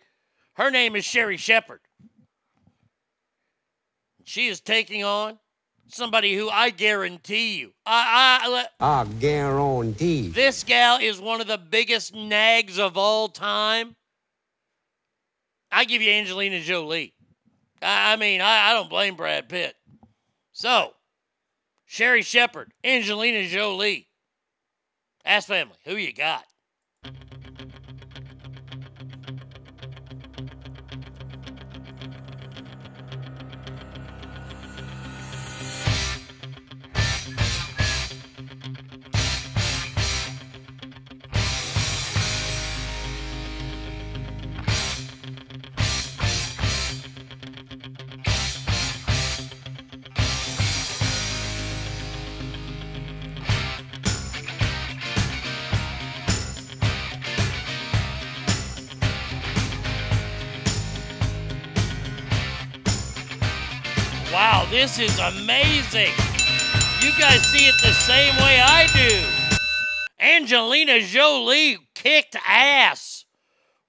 Her 0.53 0.71
name 0.71 0.95
is 0.95 1.05
Sherri 1.05 1.37
Shepherd. 1.37 1.81
She 4.27 4.49
is 4.49 4.61
taking 4.61 5.05
on 5.05 5.39
somebody 5.87 6.35
who 6.35 6.51
I 6.51 6.71
guarantee 6.71 7.59
you, 7.61 7.73
I, 7.87 8.67
I, 8.81 9.01
I 9.01 9.05
guarantee. 9.21 10.29
this 10.29 10.65
gal 10.65 10.99
is 11.01 11.21
one 11.21 11.41
of 11.41 11.47
the 11.47 11.57
biggest 11.57 12.13
nags 12.13 12.77
of 12.77 12.97
all 12.97 13.29
time. 13.29 13.95
I 15.71 15.85
give 15.85 16.03
you 16.03 16.11
Angelina 16.11 16.61
Jolie. 16.61 17.15
I, 17.81 18.15
I 18.15 18.17
mean, 18.17 18.41
I, 18.41 18.71
I 18.71 18.73
don't 18.73 18.91
blame 18.91 19.15
Brad 19.15 19.49
Pitt. 19.49 19.77
So, 20.51 20.95
Sherri 21.85 22.23
Shepherd, 22.23 22.73
Angelina 22.83 23.47
Jolie. 23.47 24.09
Ask 25.25 25.47
family, 25.47 25.77
who 25.85 25.95
you 25.95 26.13
got? 26.13 26.45
This 64.87 65.01
is 65.01 65.19
amazing. 65.19 66.13
You 67.03 67.11
guys 67.19 67.43
see 67.43 67.67
it 67.67 67.75
the 67.83 67.93
same 67.93 68.37
way 68.37 68.61
I 68.61 68.87
do. 68.95 69.27
Angelina 70.25 71.01
Jolie 71.01 71.79
kicked 71.93 72.37
ass. 72.47 73.25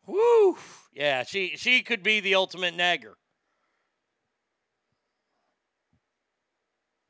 Woo. 0.08 0.58
Yeah, 0.92 1.22
she 1.22 1.54
she 1.56 1.84
could 1.84 2.02
be 2.02 2.20
the 2.20 2.34
ultimate 2.34 2.76
nagger. 2.76 3.16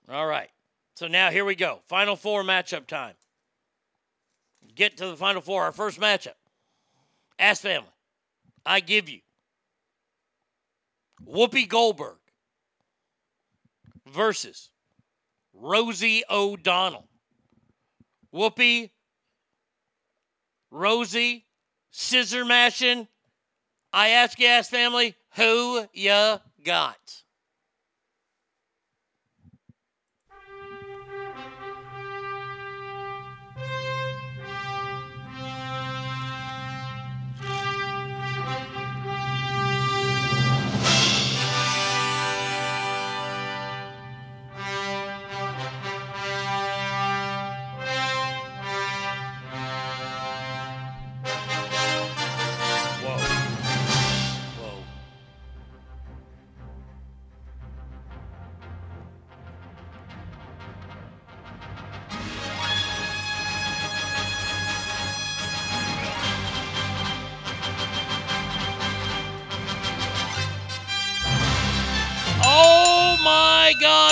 All 0.10 0.28
right. 0.28 0.50
So 0.98 1.08
now 1.08 1.32
here 1.32 1.46
we 1.46 1.56
go. 1.56 1.80
Final 1.88 2.18
four 2.18 2.44
matchup 2.44 2.88
time. 2.88 3.16
Get 4.76 4.98
to 4.98 5.08
the 5.08 5.16
final 5.16 5.42
four. 5.42 5.64
Our 5.64 5.72
first 5.72 5.98
matchup. 5.98 6.36
Ass 7.40 7.62
family. 7.62 7.88
I 8.66 8.82
give 8.82 9.08
you 9.08 9.22
Whoopi 11.26 11.70
Goldberg 11.70 12.17
versus 14.14 14.70
Rosie 15.54 16.24
O'Donnell. 16.30 17.08
Whoopi, 18.34 18.92
Rosie, 20.72 21.46
scissor 21.92 22.46
mashing. 22.46 23.08
I 23.94 24.10
ask 24.10 24.40
you, 24.40 24.48
ass 24.48 24.70
family, 24.70 25.16
who 25.36 25.86
ya 25.94 26.40
got? 26.64 27.24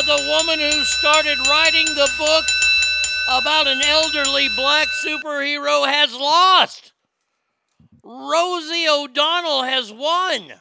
The 0.05 0.37
woman 0.37 0.59
who 0.59 0.83
started 0.83 1.39
writing 1.47 1.87
the 1.87 2.11
book 2.19 2.45
about 3.27 3.67
an 3.67 3.81
elderly 3.81 4.49
black 4.49 4.87
superhero 5.03 5.87
has 5.87 6.13
lost. 6.13 6.93
Rosie 8.03 8.87
O'Donnell 8.87 9.63
has 9.63 9.91
won. 9.91 10.53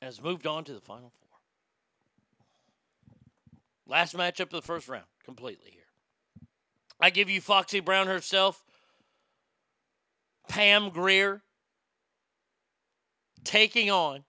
Has 0.00 0.22
moved 0.22 0.46
on 0.46 0.64
to 0.64 0.72
the 0.72 0.80
final 0.80 1.12
four. 1.20 1.38
Last 3.86 4.16
matchup 4.16 4.40
of 4.40 4.50
the 4.50 4.62
first 4.62 4.88
round, 4.88 5.04
completely 5.22 5.70
here. 5.70 5.82
I 6.98 7.10
give 7.10 7.28
you 7.28 7.42
Foxy 7.42 7.80
Brown 7.80 8.06
herself, 8.06 8.64
Pam 10.48 10.88
Grier, 10.88 11.42
taking 13.44 13.90
on 13.90 14.24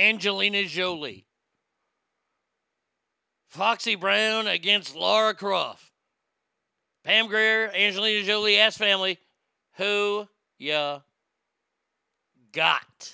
Angelina 0.00 0.64
Jolie. 0.64 1.26
Foxy 3.48 3.96
Brown 3.96 4.46
against 4.46 4.96
Laura 4.96 5.34
Croft. 5.34 5.92
Pam 7.04 7.28
Grier, 7.28 7.70
Angelina 7.74 8.24
Jolie, 8.24 8.56
ass 8.56 8.78
family. 8.78 9.18
Who 9.76 10.26
ya 10.58 11.00
got? 12.52 13.12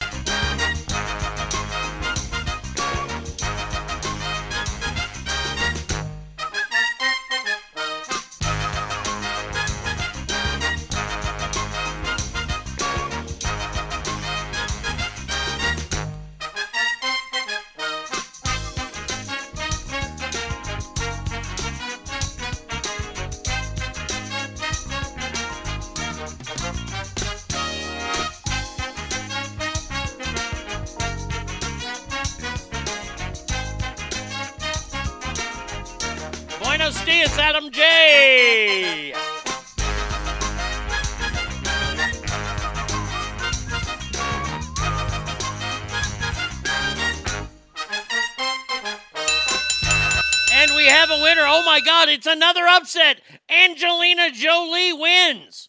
It's 52.27 52.35
another 52.35 52.67
upset. 52.67 53.21
Angelina 53.49 54.31
Jolie 54.33 54.93
wins. 54.93 55.69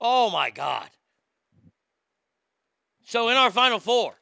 Oh 0.00 0.30
my 0.30 0.50
God. 0.50 0.88
So, 3.06 3.28
in 3.28 3.36
our 3.36 3.50
final 3.50 3.78
four, 3.78 4.14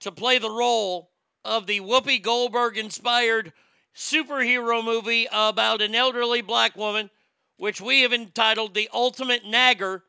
to 0.00 0.12
play 0.12 0.38
the 0.38 0.50
role 0.50 1.10
of 1.44 1.66
the 1.66 1.80
Whoopi 1.80 2.22
Goldberg 2.22 2.78
inspired 2.78 3.52
superhero 3.96 4.84
movie 4.84 5.26
about 5.32 5.82
an 5.82 5.94
elderly 5.94 6.42
black 6.42 6.76
woman, 6.76 7.10
which 7.56 7.80
we 7.80 8.02
have 8.02 8.12
entitled 8.12 8.74
The 8.74 8.88
Ultimate 8.92 9.44
Nagger 9.44 10.04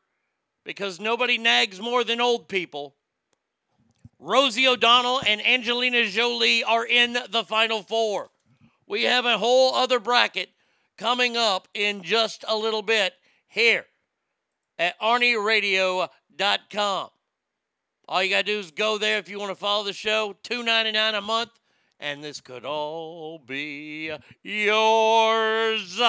because 0.64 1.00
nobody 1.00 1.38
nags 1.38 1.80
more 1.80 2.04
than 2.04 2.20
old 2.20 2.48
people. 2.48 2.94
Rosie 4.20 4.68
O'Donnell 4.68 5.20
and 5.26 5.44
Angelina 5.44 6.06
Jolie 6.06 6.62
are 6.62 6.86
in 6.86 7.18
the 7.30 7.42
final 7.42 7.82
four. 7.82 8.30
We 8.86 9.04
have 9.04 9.24
a 9.24 9.38
whole 9.38 9.74
other 9.74 10.00
bracket 10.00 10.50
coming 10.96 11.36
up 11.36 11.68
in 11.74 12.02
just 12.02 12.44
a 12.46 12.56
little 12.56 12.82
bit 12.82 13.14
here 13.46 13.86
at 14.78 14.98
ArnieRadio.com. 15.00 17.08
All 18.08 18.22
you 18.22 18.30
got 18.30 18.46
to 18.46 18.52
do 18.52 18.58
is 18.58 18.70
go 18.70 18.98
there 18.98 19.18
if 19.18 19.28
you 19.28 19.38
want 19.38 19.50
to 19.50 19.56
follow 19.56 19.84
the 19.84 19.92
show. 19.92 20.36
$2.99 20.44 21.16
a 21.16 21.20
month, 21.20 21.50
and 22.00 22.22
this 22.22 22.40
could 22.40 22.64
all 22.64 23.38
be 23.38 24.12
yours. 24.42 26.00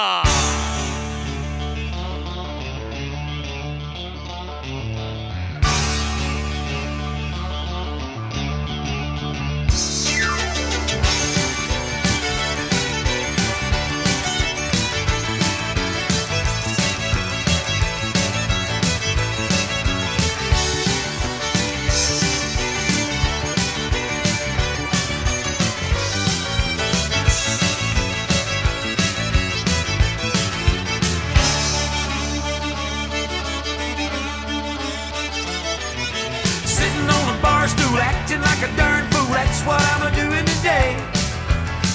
Like 38.53 38.69
a 38.69 38.77
darn 38.77 39.03
fool. 39.09 39.33
That's 39.33 39.61
what 39.65 39.81
I'm 39.97 40.13
doing 40.13 40.45
today. 40.45 40.93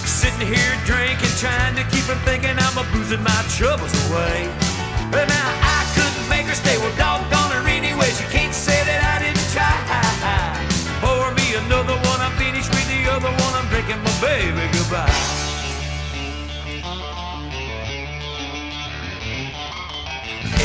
Sitting 0.02 0.42
here 0.42 0.74
drinking, 0.82 1.30
trying 1.38 1.76
to 1.78 1.84
keep 1.94 2.02
from 2.02 2.18
thinking 2.26 2.56
I'm 2.58 2.76
a 2.82 2.84
boozing 2.90 3.22
my 3.22 3.40
troubles 3.54 3.94
away. 4.10 4.50
But 5.14 5.30
now 5.30 5.48
I 5.62 5.80
couldn't 5.94 6.26
make 6.28 6.46
her 6.50 6.58
stay. 6.58 6.76
Well, 6.78 6.94
doggone 6.98 7.54
her 7.54 7.62
anyway. 7.68 8.10
She 8.10 8.26
can't 8.34 8.54
say 8.54 8.78
that 8.90 9.00
I 9.06 9.16
didn't 9.22 9.48
try. 9.54 9.70
Pour 10.98 11.30
me 11.38 11.46
another 11.62 11.94
one. 12.10 12.18
I'm 12.18 12.34
finished 12.34 12.70
with 12.74 12.88
the 12.90 13.06
other 13.06 13.30
one. 13.30 13.52
I'm 13.54 13.68
drinking 13.70 14.02
my 14.02 14.14
baby 14.18 14.66
goodbye. 14.74 15.14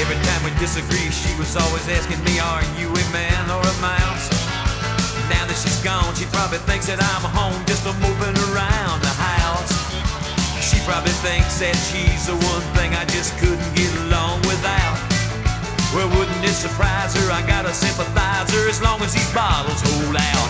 Every 0.02 0.18
time 0.26 0.42
we 0.42 0.52
disagree, 0.58 1.10
she 1.14 1.38
was 1.38 1.56
always 1.56 1.86
asking 1.88 2.24
me, 2.26 2.40
Are 2.40 2.66
you 2.82 2.90
a 2.90 3.06
man 3.14 3.46
or 3.54 3.62
a 3.62 3.76
mouse? 3.78 4.13
Now 5.34 5.50
that 5.50 5.58
she's 5.58 5.82
gone, 5.82 6.14
she 6.14 6.30
probably 6.30 6.62
thinks 6.70 6.86
that 6.88 7.02
I'm 7.02 7.26
home 7.34 7.58
just 7.66 7.90
a 7.90 7.94
moving 8.06 8.38
around 8.54 9.02
the 9.02 9.16
house. 9.18 9.74
She 10.62 10.78
probably 10.86 11.16
thinks 11.26 11.58
that 11.58 11.74
she's 11.90 12.30
the 12.30 12.38
one 12.54 12.66
thing 12.78 12.94
I 12.94 13.04
just 13.10 13.34
couldn't 13.42 13.72
get 13.74 13.90
along 14.06 14.46
without. 14.46 14.98
Well, 15.90 16.10
wouldn't 16.14 16.44
it 16.46 16.54
surprise 16.54 17.18
her? 17.18 17.28
I 17.34 17.42
got 17.50 17.66
a 17.66 17.74
sympathizer 17.74 18.70
as 18.70 18.78
long 18.86 19.02
as 19.02 19.18
these 19.18 19.30
bottles 19.34 19.82
hold 19.82 20.14
out. 20.14 20.50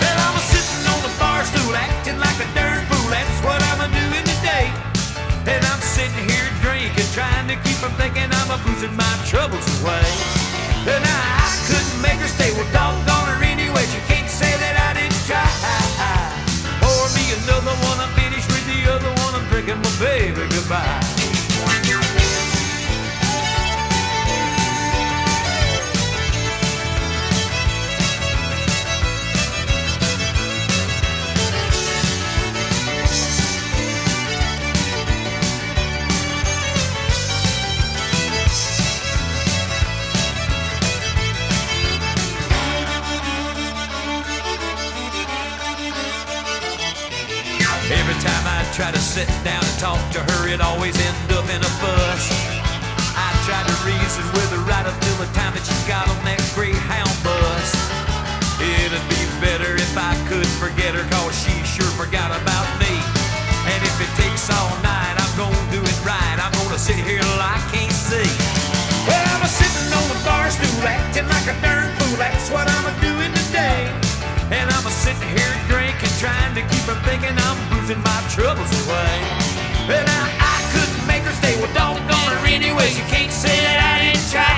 Well, 0.00 0.16
I'm 0.16 0.36
a 0.36 0.42
sitting 0.48 0.84
on 0.88 1.00
the 1.04 1.12
bar 1.20 1.44
stool 1.44 1.76
acting 1.76 2.16
like 2.16 2.38
a 2.40 2.48
darn 2.56 2.80
fool. 2.88 3.08
That's 3.12 3.36
what 3.44 3.60
I'm 3.68 3.84
a 3.84 3.88
doing 3.92 4.24
today. 4.24 4.72
And 5.44 5.60
I'm 5.60 5.82
sitting 5.84 6.24
here 6.24 6.48
drinking, 6.64 7.08
trying 7.12 7.52
to 7.52 7.56
keep 7.68 7.76
from 7.76 7.92
thinking 8.00 8.32
I'm 8.32 8.48
a 8.48 8.58
boozing 8.64 8.96
my 8.96 9.12
troubles 9.28 9.64
away. 9.80 10.08
And 10.88 11.04
I, 11.04 11.20
I 11.36 11.48
couldn't 11.68 12.00
make 12.00 12.16
her 12.16 12.30
stay. 12.32 12.50
Well, 12.56 12.68
doggone 12.72 13.11
try 48.72 48.90
to 48.90 49.04
sit 49.04 49.28
down 49.44 49.60
and 49.60 49.76
talk 49.76 50.00
to 50.16 50.20
her, 50.32 50.48
it 50.48 50.64
always 50.64 50.96
end 50.96 51.28
up 51.36 51.44
in 51.44 51.60
a 51.60 51.72
fuss. 51.76 52.24
I 53.12 53.28
tried 53.44 53.68
to 53.68 53.76
reason 53.84 54.24
with 54.32 54.48
her 54.48 54.64
right 54.64 54.88
up 54.88 54.96
till 54.96 55.18
the 55.20 55.28
time 55.36 55.52
that 55.52 55.60
she 55.60 55.76
got 55.84 56.08
on 56.08 56.16
that 56.24 56.40
Greyhound 56.56 57.12
bus. 57.20 57.68
It'd 58.64 58.96
be 59.12 59.22
better 59.44 59.76
if 59.76 59.92
I 59.92 60.16
could 60.24 60.48
forget 60.56 60.96
her, 60.96 61.04
cause 61.12 61.36
she 61.36 61.52
sure 61.68 61.92
forgot 62.00 62.32
about 62.32 62.64
me. 62.80 62.96
And 63.68 63.76
if 63.84 63.92
it 64.00 64.08
takes 64.16 64.48
all 64.48 64.72
night, 64.80 65.20
I'm 65.20 65.32
gonna 65.36 65.68
do 65.68 65.84
it 65.84 65.98
right. 66.00 66.40
I'm 66.40 66.52
gonna 66.64 66.80
sit 66.80 66.96
here 66.96 67.20
till 67.20 67.42
I 67.44 67.60
can't 67.76 67.92
see. 67.92 68.24
Well, 69.04 69.24
I'm 69.36 69.44
a 69.44 69.50
sitting 69.52 69.92
on 69.92 70.06
the 70.08 70.18
bar 70.24 70.48
stool, 70.48 70.80
acting 70.88 71.28
like 71.28 71.44
a 71.44 71.56
darn 71.60 71.92
fool. 72.00 72.16
That's 72.16 72.48
what 72.48 72.64
I'm 72.64 72.88
a 72.88 72.94
doing 73.04 73.36
today. 73.36 73.92
And 74.48 74.64
I'm 74.64 74.86
a 74.88 74.92
sitting 75.04 75.28
here 75.36 75.52
drinking, 75.68 76.12
trying 76.16 76.56
to 76.56 76.64
keep 76.72 76.88
from 76.88 76.96
thinking 77.04 77.36
I'm 77.36 77.71
boozing 77.92 78.02
my 78.02 78.22
troubles 78.28 78.70
away. 78.86 79.14
And 79.88 80.08
I, 80.08 80.22
I 80.40 80.56
couldn't 80.72 81.06
make 81.06 81.22
her 81.22 81.32
stay. 81.32 81.56
Well, 81.60 81.72
doggone 81.74 82.36
her 82.36 82.46
anyway. 82.46 82.88
She 82.88 83.02
can't 83.02 83.32
say 83.32 83.56
that 83.60 83.78
I 83.80 84.12
didn't 84.12 84.30
try. 84.30 84.52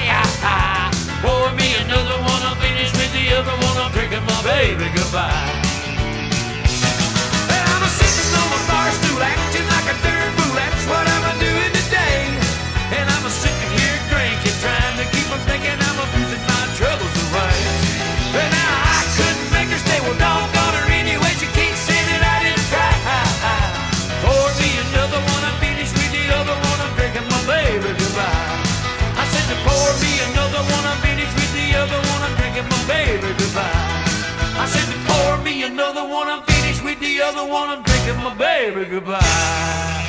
Pour 1.22 1.50
me 1.56 1.74
another 1.84 2.18
one. 2.22 2.42
I'm 2.42 2.56
finished 2.58 2.94
with 2.94 3.12
the 3.12 3.34
other 3.36 3.56
one. 3.64 3.76
I'm 3.78 3.92
drinking 3.92 4.24
my 4.24 4.42
baby 4.42 4.90
goodbye. 4.94 5.53
My 38.24 38.34
baby 38.36 38.86
goodbye. 38.86 40.03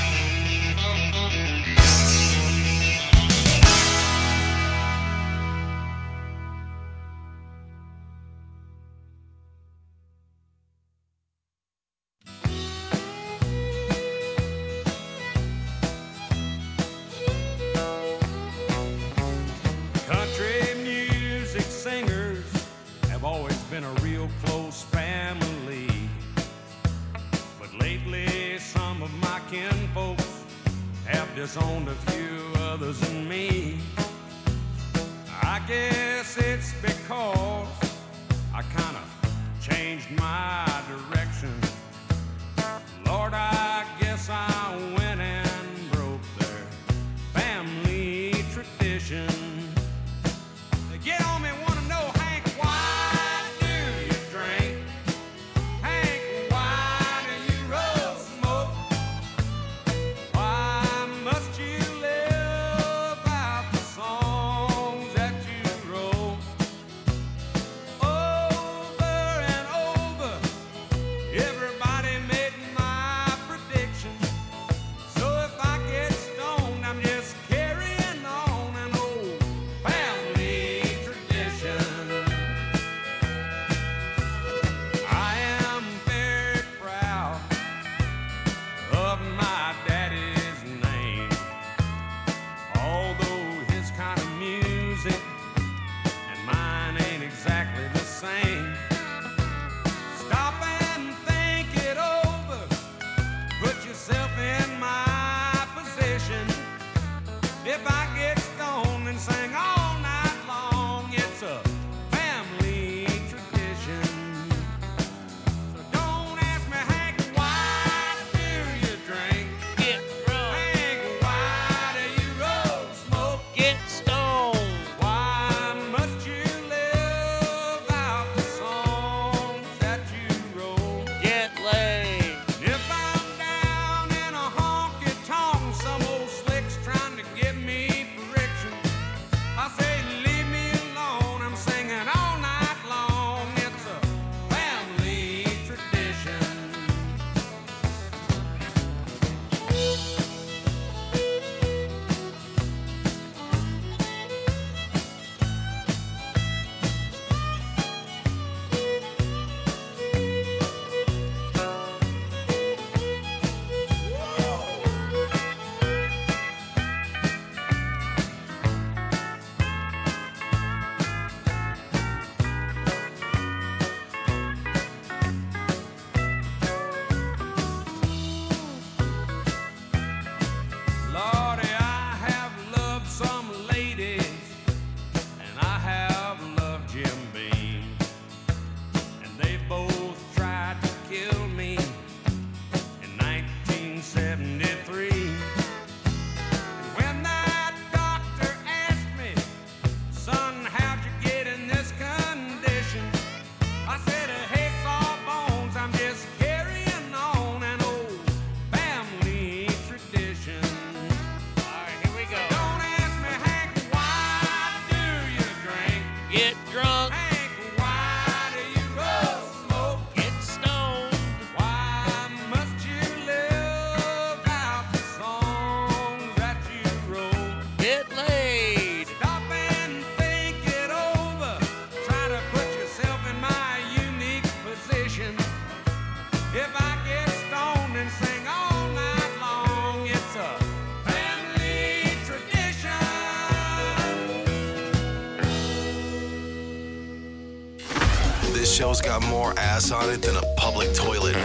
Ass 249.75 249.91
on 249.91 250.09
it 250.09 250.21
than 250.21 250.37
a 250.37 250.41
public 250.55 250.93
toilet. 250.93 251.35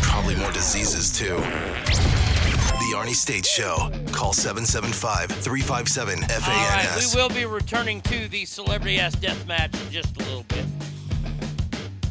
Probably 0.00 0.34
more 0.36 0.50
diseases, 0.52 1.12
too. 1.12 1.36
The 1.36 2.94
Arnie 2.96 3.14
State 3.14 3.44
Show. 3.44 3.90
Call 4.10 4.32
775 4.32 5.28
357 5.30 6.14
All 6.14 6.28
right, 6.30 6.86
FANS. 6.86 7.14
we 7.14 7.20
will 7.20 7.28
be 7.28 7.44
returning 7.44 8.00
to 8.02 8.26
the 8.28 8.46
celebrity 8.46 8.98
ass 8.98 9.14
death 9.16 9.46
match 9.46 9.74
in 9.82 9.90
just 9.90 10.16
a 10.16 10.24
little 10.24 10.44
bit. 10.44 10.64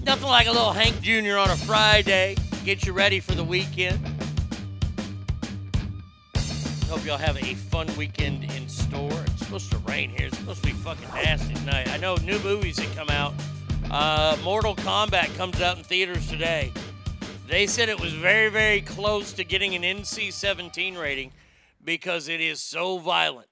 Nothing 0.03 0.27
like 0.27 0.45
a 0.45 0.51
little 0.51 0.73
Hank 0.73 1.01
Jr. 1.01 1.37
on 1.37 1.49
a 1.49 1.57
Friday. 1.57 2.35
Get 2.63 2.85
you 2.85 2.93
ready 2.93 3.19
for 3.19 3.33
the 3.33 3.43
weekend. 3.43 3.99
Hope 6.87 7.03
y'all 7.03 7.17
have 7.17 7.37
a 7.37 7.55
fun 7.55 7.87
weekend 7.97 8.43
in 8.43 8.69
store. 8.69 9.11
It's 9.11 9.39
supposed 9.39 9.71
to 9.71 9.77
rain 9.79 10.11
here. 10.11 10.27
It's 10.27 10.37
supposed 10.37 10.61
to 10.61 10.67
be 10.67 10.73
fucking 10.73 11.07
nasty 11.15 11.55
tonight. 11.55 11.89
I 11.89 11.97
know 11.97 12.15
new 12.17 12.37
movies 12.39 12.75
that 12.75 12.95
come 12.95 13.09
out. 13.09 13.33
Uh, 13.91 14.37
Mortal 14.41 14.73
Kombat 14.73 15.35
comes 15.35 15.59
out 15.59 15.77
in 15.77 15.83
theaters 15.83 16.25
today. 16.29 16.71
They 17.45 17.67
said 17.67 17.89
it 17.89 17.99
was 17.99 18.13
very, 18.13 18.47
very 18.47 18.79
close 18.79 19.33
to 19.33 19.43
getting 19.43 19.75
an 19.75 19.81
NC 19.81 20.31
17 20.31 20.95
rating 20.95 21.33
because 21.83 22.29
it 22.29 22.39
is 22.39 22.61
so 22.61 22.99
violent. 22.99 23.49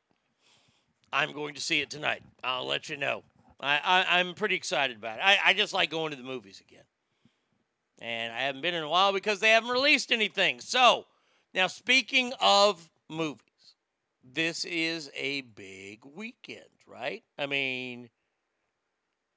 I'm 1.11 1.33
going 1.33 1.55
to 1.55 1.61
see 1.61 1.81
it 1.81 1.89
tonight. 1.89 2.23
I'll 2.41 2.65
let 2.65 2.87
you 2.87 2.95
know. 2.95 3.23
I, 3.59 4.05
I'm 4.07 4.33
pretty 4.33 4.55
excited 4.55 4.95
about 4.95 5.17
it. 5.17 5.23
I, 5.25 5.39
I 5.47 5.53
just 5.53 5.73
like 5.73 5.89
going 5.89 6.11
to 6.11 6.17
the 6.17 6.23
movies 6.23 6.63
again. 6.65 6.85
And 8.01 8.31
I 8.31 8.43
haven't 8.43 8.61
been 8.61 8.75
in 8.75 8.83
a 8.83 8.89
while 8.89 9.11
because 9.11 9.41
they 9.41 9.49
haven't 9.49 9.71
released 9.71 10.09
anything. 10.09 10.61
So, 10.61 11.05
now 11.53 11.67
speaking 11.67 12.31
of 12.39 12.89
movies, 13.09 13.75
this 14.23 14.63
is 14.63 15.11
a 15.17 15.41
big 15.41 16.05
weekend, 16.05 16.63
right? 16.87 17.23
I 17.37 17.45
mean, 17.45 18.09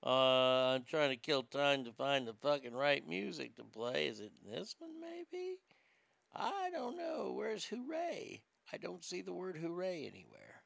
uh, 0.05 0.75
I'm 0.75 0.85
trying 0.85 1.11
to 1.11 1.17
kill 1.17 1.45
time 1.45 1.85
to 1.85 1.93
find 1.93 2.27
the 2.27 2.35
fucking 2.35 2.75
right 2.75 3.07
music 3.09 3.57
to 3.57 3.65
play. 3.65 4.07
Is 4.07 4.21
it 4.21 4.33
this 4.45 4.75
one, 4.79 5.01
maybe? 5.01 5.59
I 6.35 6.71
don't 6.73 6.97
know. 6.97 7.33
Where's 7.37 7.67
hooray? 7.67 8.43
I 8.73 8.77
don't 8.79 9.05
see 9.05 9.23
the 9.23 9.33
word 9.33 9.59
hooray 9.59 10.11
anywhere. 10.11 10.63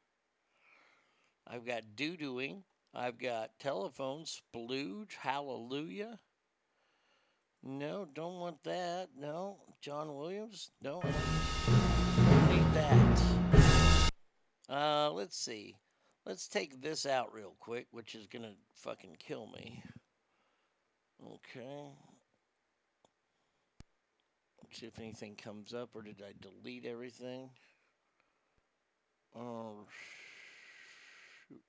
I've 1.47 1.67
got 1.67 1.97
doo 1.97 2.17
dooing. 2.17 2.63
I've 2.95 3.19
got 3.19 3.59
telephone, 3.59 4.25
splooge, 4.25 5.15
hallelujah. 5.21 6.19
No, 7.63 8.07
don't 8.15 8.39
want 8.39 8.63
that. 8.65 9.09
No, 9.19 9.59
John 9.83 10.17
Williams. 10.17 10.71
No, 10.81 11.03
don't 11.03 12.51
need 12.51 12.75
that. 12.75 14.11
Uh, 14.69 15.11
let's 15.13 15.37
see. 15.37 15.77
Let's 16.27 16.49
take 16.49 16.83
this 16.83 17.07
out 17.07 17.33
real 17.33 17.55
quick, 17.61 17.87
which 17.93 18.17
is 18.17 18.27
gonna 18.27 18.55
fucking 18.75 19.17
kill 19.21 19.47
me. 19.47 19.81
Okay. 21.25 21.93
Let's 24.61 24.81
see 24.81 24.87
if 24.87 24.99
anything 24.99 25.37
comes 25.37 25.73
up, 25.73 25.91
or 25.95 26.03
did 26.03 26.21
I 26.21 26.33
delete 26.41 26.85
everything? 26.85 27.51
Oh, 29.37 29.87
shoot. 31.49 31.61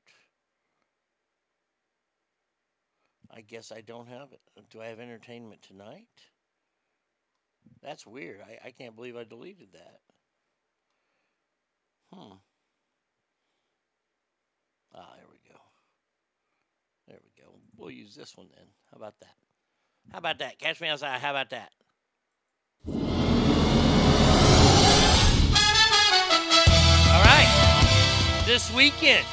I 3.30 3.42
guess 3.42 3.72
I 3.72 3.82
don't 3.82 4.08
have 4.08 4.30
it. 4.32 4.42
Do 4.72 4.82
I 4.82 4.88
have 4.88 5.00
entertainment 5.00 5.62
tonight? 5.62 6.08
That's 7.84 8.08
weird. 8.08 8.42
I, 8.42 8.70
I 8.70 8.72
can't 8.72 8.96
believe 8.96 9.16
I 9.16 9.24
deleted 9.24 9.74
that. 9.74 10.00
Hmm. 12.12 12.38
Ah, 15.00 15.14
there 15.16 15.26
we 15.32 15.38
go. 15.48 15.60
There 17.08 17.20
we 17.24 17.44
go. 17.44 17.52
We'll 17.76 17.92
use 17.92 18.16
this 18.16 18.36
one 18.36 18.48
then. 18.56 18.66
How 18.92 18.98
about 18.98 19.14
that? 19.20 19.36
How 20.12 20.18
about 20.18 20.40
that? 20.40 20.58
Catch 20.58 20.82
me 20.82 20.88
outside. 20.88 21.20
How 21.20 21.32
about 21.32 21.52
that? 21.52 21.72
All 27.14 27.24
right. 27.24 28.44
This 28.46 28.74
weekend, 28.74 29.26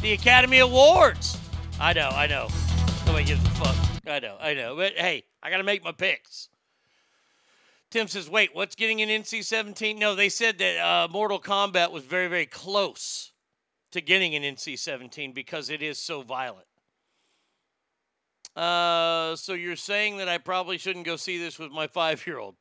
the 0.00 0.12
Academy 0.12 0.60
Awards. 0.60 1.38
I 1.78 1.92
know, 1.92 2.08
I 2.08 2.26
know. 2.26 2.48
Nobody 3.04 3.24
gives 3.24 3.44
a 3.44 3.50
fuck. 3.50 3.76
I 4.06 4.18
know, 4.20 4.36
I 4.40 4.54
know. 4.54 4.76
But 4.76 4.94
hey, 4.94 5.24
I 5.42 5.50
got 5.50 5.58
to 5.58 5.64
make 5.64 5.84
my 5.84 5.92
picks. 5.92 6.48
Tim 7.90 8.08
says, 8.08 8.30
wait, 8.30 8.54
what's 8.54 8.74
getting 8.74 9.02
an 9.02 9.10
NC 9.10 9.44
17? 9.44 9.98
No, 9.98 10.14
they 10.14 10.30
said 10.30 10.58
that 10.58 10.78
uh, 10.78 11.08
Mortal 11.10 11.38
Kombat 11.38 11.92
was 11.92 12.04
very, 12.04 12.28
very 12.28 12.46
close 12.46 13.33
to 13.94 14.00
getting 14.00 14.34
an 14.34 14.42
NC 14.42 14.78
17 14.78 15.32
because 15.32 15.70
it 15.70 15.80
is 15.80 15.98
so 15.98 16.22
violent. 16.22 16.66
Uh, 18.56 19.36
so 19.36 19.54
you're 19.54 19.76
saying 19.76 20.18
that 20.18 20.28
I 20.28 20.38
probably 20.38 20.78
shouldn't 20.78 21.06
go 21.06 21.14
see 21.16 21.38
this 21.38 21.58
with 21.58 21.70
my 21.70 21.86
five 21.86 22.24
year 22.26 22.38
old? 22.38 22.56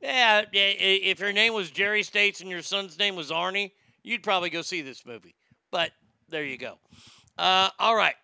Yeah, 0.00 0.42
if 0.52 1.20
your 1.20 1.32
name 1.32 1.54
was 1.54 1.70
Jerry 1.70 2.02
States 2.02 2.40
and 2.40 2.50
your 2.50 2.62
son's 2.62 2.98
name 2.98 3.14
was 3.14 3.30
Arnie, 3.30 3.70
you'd 4.02 4.24
probably 4.24 4.50
go 4.50 4.62
see 4.62 4.82
this 4.82 5.06
movie. 5.06 5.36
But 5.70 5.92
there 6.28 6.44
you 6.44 6.58
go. 6.58 6.78
Uh, 7.38 7.70
all 7.78 7.94
right. 7.94 8.16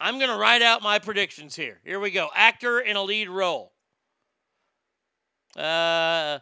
I'm 0.00 0.18
going 0.18 0.30
to 0.30 0.36
write 0.36 0.62
out 0.62 0.82
my 0.82 0.98
predictions 0.98 1.54
here. 1.54 1.80
Here 1.84 2.00
we 2.00 2.10
go. 2.10 2.28
Actor 2.34 2.80
in 2.80 2.96
a 2.96 3.02
lead 3.02 3.28
role. 3.28 3.72
Uh, 5.54 6.38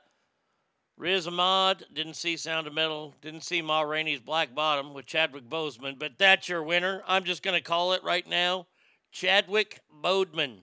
Riz 0.97 1.27
Ahmed, 1.27 1.87
didn't 1.93 2.15
see 2.15 2.37
Sound 2.37 2.67
of 2.67 2.75
Metal, 2.75 3.15
didn't 3.21 3.43
see 3.43 3.61
Ma 3.61 3.81
Rainey's 3.81 4.21
Black 4.21 4.55
Bottom 4.55 4.95
with 4.95 5.07
Chadwick 5.07 5.49
Boseman, 5.49 5.99
but 5.99 6.13
that's 6.19 6.49
your 6.49 6.63
winner. 6.63 7.03
I'm 7.07 7.25
just 7.25 7.43
going 7.43 7.57
to 7.57 7.63
call 7.63 7.95
it 7.95 8.05
right 8.05 8.27
now 8.29 8.67
Chadwick 9.11 9.81
Bodeman. 10.03 10.61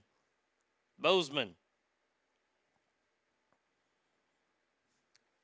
Boseman. 1.01 1.49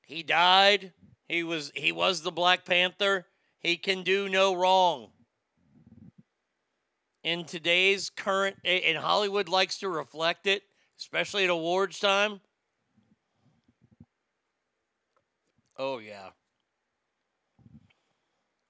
He 0.05 0.23
died. 0.23 0.93
He 1.27 1.43
was 1.43 1.73
he 1.75 1.91
was 1.91 2.21
the 2.21 2.31
Black 2.31 2.63
Panther. 2.63 3.27
He 3.59 3.75
can 3.75 4.03
do 4.03 4.29
no 4.29 4.53
wrong. 4.55 5.09
In 7.23 7.43
today's 7.43 8.09
current 8.09 8.55
and 8.63 8.97
Hollywood 8.97 9.49
likes 9.49 9.79
to 9.79 9.89
reflect 9.89 10.47
it, 10.47 10.63
especially 10.97 11.43
at 11.43 11.49
awards 11.49 11.99
time. 11.99 12.39
Oh 15.77 15.99
yeah. 15.99 16.29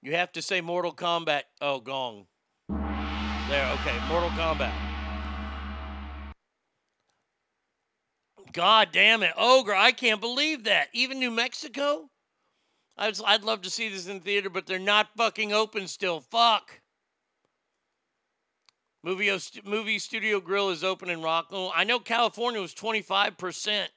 You 0.02 0.14
have 0.14 0.32
to 0.32 0.42
say 0.42 0.60
Mortal 0.60 0.92
Kombat. 0.92 1.42
Oh, 1.60 1.80
gong. 1.80 2.26
There, 2.68 3.70
okay. 3.72 3.98
Mortal 4.08 4.30
Kombat. 4.30 4.72
God 8.52 8.88
damn 8.92 9.22
it. 9.22 9.32
Ogre, 9.36 9.74
I 9.74 9.92
can't 9.92 10.20
believe 10.20 10.64
that. 10.64 10.88
Even 10.92 11.18
New 11.18 11.30
Mexico? 11.30 12.10
I 12.96 13.08
was, 13.08 13.22
I'd 13.24 13.44
love 13.44 13.62
to 13.62 13.70
see 13.70 13.88
this 13.88 14.06
in 14.06 14.20
theater, 14.20 14.50
but 14.50 14.66
they're 14.66 14.78
not 14.78 15.10
fucking 15.16 15.52
open 15.52 15.88
still. 15.88 16.20
Fuck. 16.20 16.80
Movie, 19.02 19.30
movie 19.64 19.98
Studio 19.98 20.40
Grill 20.40 20.70
is 20.70 20.82
open 20.82 21.08
in 21.08 21.22
Rockland. 21.22 21.72
I 21.74 21.84
know 21.84 22.00
California 22.00 22.60
was 22.60 22.74
25%. 22.74 23.88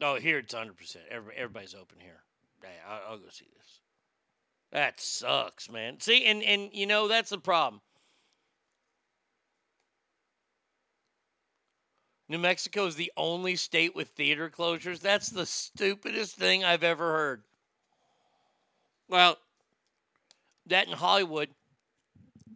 Oh, 0.00 0.16
here 0.16 0.38
it's 0.38 0.54
100%. 0.54 0.96
Every, 1.10 1.34
everybody's 1.36 1.74
open 1.74 1.98
here. 2.00 2.22
Hey, 2.62 2.68
I'll, 2.88 3.12
I'll 3.12 3.18
go 3.18 3.28
see 3.30 3.46
this. 3.56 3.80
That 4.70 5.00
sucks, 5.00 5.70
man. 5.70 6.00
See, 6.00 6.26
and, 6.26 6.42
and 6.42 6.70
you 6.72 6.86
know, 6.86 7.08
that's 7.08 7.30
the 7.30 7.38
problem. 7.38 7.80
New 12.28 12.38
Mexico 12.38 12.86
is 12.86 12.96
the 12.96 13.10
only 13.16 13.56
state 13.56 13.96
with 13.96 14.08
theater 14.08 14.50
closures. 14.50 15.00
That's 15.00 15.30
the 15.30 15.46
stupidest 15.46 16.36
thing 16.36 16.62
I've 16.62 16.84
ever 16.84 17.12
heard. 17.12 17.42
Well, 19.08 19.38
that 20.66 20.86
in 20.86 20.92
Hollywood, 20.92 21.48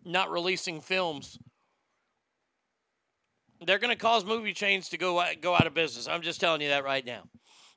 not 0.05 0.31
releasing 0.31 0.83
films, 0.83 1.39
they're 3.67 3.79
going 3.79 3.93
to 3.93 3.97
cause 3.97 4.25
movie 4.25 4.53
chains 4.53 4.89
to 4.91 4.99
go 4.99 5.23
go 5.41 5.55
out 5.55 5.67
of 5.67 5.75
business. 5.75 6.09
I'm 6.09 6.23
just 6.23 6.41
telling 6.41 6.61
you 6.61 6.69
that 6.69 6.85
right 6.85 7.05
now. 7.05 7.23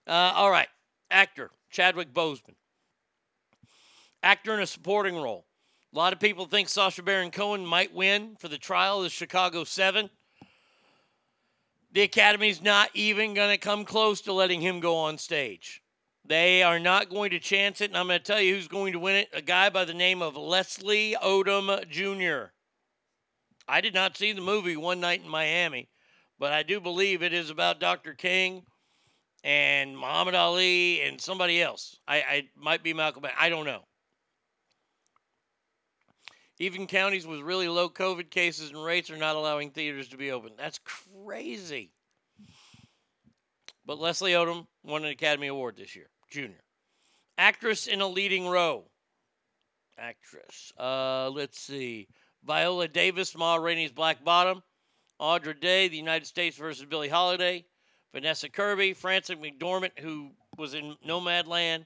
Uh, 0.08 0.34
all 0.36 0.52
right, 0.52 0.68
actor 1.10 1.52
Chadwick 1.70 2.14
Boseman, 2.14 2.56
actor 4.24 4.54
in 4.54 4.60
a 4.60 4.68
supporting 4.68 5.16
role. 5.16 5.46
A 5.94 5.98
lot 5.98 6.14
of 6.14 6.20
people 6.20 6.46
think 6.46 6.68
Sacha 6.68 7.02
Baron 7.02 7.32
Cohen 7.32 7.66
might 7.66 7.94
win 7.94 8.36
for 8.40 8.48
the 8.48 8.58
trial 8.58 8.98
of 8.98 9.04
the 9.04 9.10
Chicago 9.10 9.64
Seven. 9.64 10.10
The 11.94 12.02
Academy's 12.02 12.62
not 12.62 12.90
even 12.94 13.34
going 13.34 13.52
to 13.52 13.58
come 13.58 13.86
close 13.86 14.20
to 14.22 14.34
letting 14.34 14.60
him 14.60 14.82
go 14.82 14.98
on 14.98 15.18
stage. 15.18 15.82
They 16.28 16.64
are 16.64 16.80
not 16.80 17.10
going 17.10 17.30
to 17.30 17.40
chance 17.40 17.80
it, 17.82 17.92
and 17.92 17.98
I'm 17.98 18.08
going 18.08 18.20
to 18.20 18.26
tell 18.26 18.42
you 18.42 18.56
who's 18.56 18.68
going 18.68 18.94
to 18.94 19.00
win 19.00 19.16
it 19.16 19.30
a 19.32 19.42
guy 19.42 19.70
by 19.70 19.86
the 19.86 19.94
name 19.94 20.22
of 20.22 20.36
Leslie 20.36 21.16
Odom 21.24 21.88
Jr. 21.88 22.52
I 23.68 23.82
did 23.82 23.94
not 23.94 24.18
see 24.18 24.32
the 24.32 24.42
movie 24.42 24.78
One 24.78 25.00
Night 25.00 25.22
in 25.24 25.30
Miami, 25.30 25.90
but 26.40 26.52
I 26.52 26.64
do 26.64 26.80
believe 26.80 27.24
it 27.24 27.34
is 27.34 27.50
about 27.50 27.80
Dr. 27.80 28.14
King 28.14 28.64
and 29.44 29.98
Muhammad 29.98 30.36
Ali 30.36 31.02
and 31.02 31.20
somebody 31.20 31.62
else. 31.62 32.00
I, 32.08 32.18
I 32.18 32.50
might 32.56 32.84
be 32.84 32.94
Malcolm. 32.94 33.26
I 33.40 33.50
don't 33.50 33.66
know. 33.66 33.86
Even 36.58 36.88
counties 36.88 37.28
with 37.28 37.42
really 37.42 37.68
low 37.68 37.90
COVID 37.90 38.30
cases 38.30 38.70
and 38.70 38.84
rates 38.84 39.10
are 39.10 39.18
not 39.18 39.36
allowing 39.36 39.72
theaters 39.72 40.08
to 40.10 40.18
be 40.18 40.32
open. 40.32 40.54
That's 40.58 40.80
crazy. 40.84 41.92
But 43.86 44.00
Leslie 44.00 44.32
Odom 44.32 44.66
won 44.84 45.04
an 45.04 45.12
Academy 45.12 45.48
Award 45.48 45.76
this 45.78 45.96
year, 45.96 46.10
junior. 46.32 46.64
Actress 47.38 47.88
in 47.88 48.02
a 48.02 48.08
leading 48.08 48.48
role. 48.48 48.90
Actress. 49.98 50.74
Uh, 50.80 51.30
let's 51.30 51.60
see. 51.60 52.08
Viola 52.46 52.88
Davis, 52.88 53.36
Ma 53.36 53.56
Rainey's 53.56 53.92
Black 53.92 54.24
Bottom. 54.24 54.62
Andra 55.20 55.58
Day, 55.58 55.88
The 55.88 55.98
United 55.98 56.26
States 56.26 56.58
versus 56.58 56.86
Billie 56.86 57.10
Holiday. 57.10 57.66
Vanessa 58.14 58.50
Kirby, 58.50 58.94
Frances 58.94 59.38
McDormand, 59.38 59.98
who 60.00 60.32
was 60.58 60.74
in 60.74 60.96
Nomadland. 61.08 61.86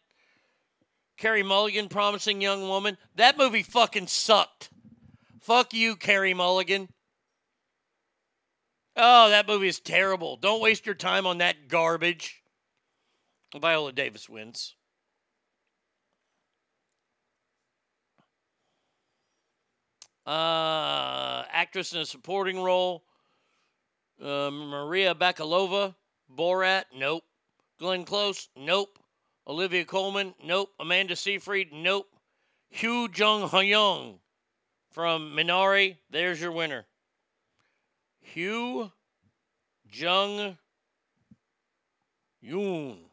Carey 1.17 1.43
Mulligan, 1.43 1.89
Promising 1.89 2.41
Young 2.41 2.67
Woman. 2.67 2.97
That 3.15 3.37
movie 3.37 3.63
fucking 3.63 4.07
sucked. 4.07 4.69
Fuck 5.41 5.73
you, 5.73 5.95
Carey 5.95 6.33
Mulligan. 6.33 6.89
Oh, 8.95 9.29
that 9.29 9.47
movie 9.47 9.67
is 9.67 9.79
terrible. 9.79 10.37
Don't 10.37 10.61
waste 10.61 10.85
your 10.85 10.95
time 10.95 11.25
on 11.25 11.37
that 11.37 11.67
garbage. 11.67 12.43
Viola 13.55 13.91
Davis 13.91 14.29
wins. 14.29 14.75
Uh, 20.29 21.43
actress 21.51 21.91
in 21.93 22.01
a 22.01 22.05
supporting 22.05 22.61
role. 22.61 23.03
Uh, 24.23 24.51
Maria 24.51 25.15
Bakalova, 25.15 25.95
Borat, 26.31 26.83
nope. 26.95 27.23
Glenn 27.79 28.03
Close, 28.05 28.47
nope. 28.55 28.99
Olivia 29.47 29.83
Colman, 29.85 30.35
nope. 30.45 30.69
Amanda 30.79 31.15
Seyfried, 31.15 31.73
nope. 31.73 32.05
Hugh 32.69 33.09
Jung 33.11 33.49
Hyung 33.49 34.19
from 34.91 35.35
Minari, 35.35 35.97
there's 36.11 36.39
your 36.39 36.51
winner. 36.51 36.85
Hugh 38.21 38.91
Jung 39.91 40.59
Yoon. 42.45 43.08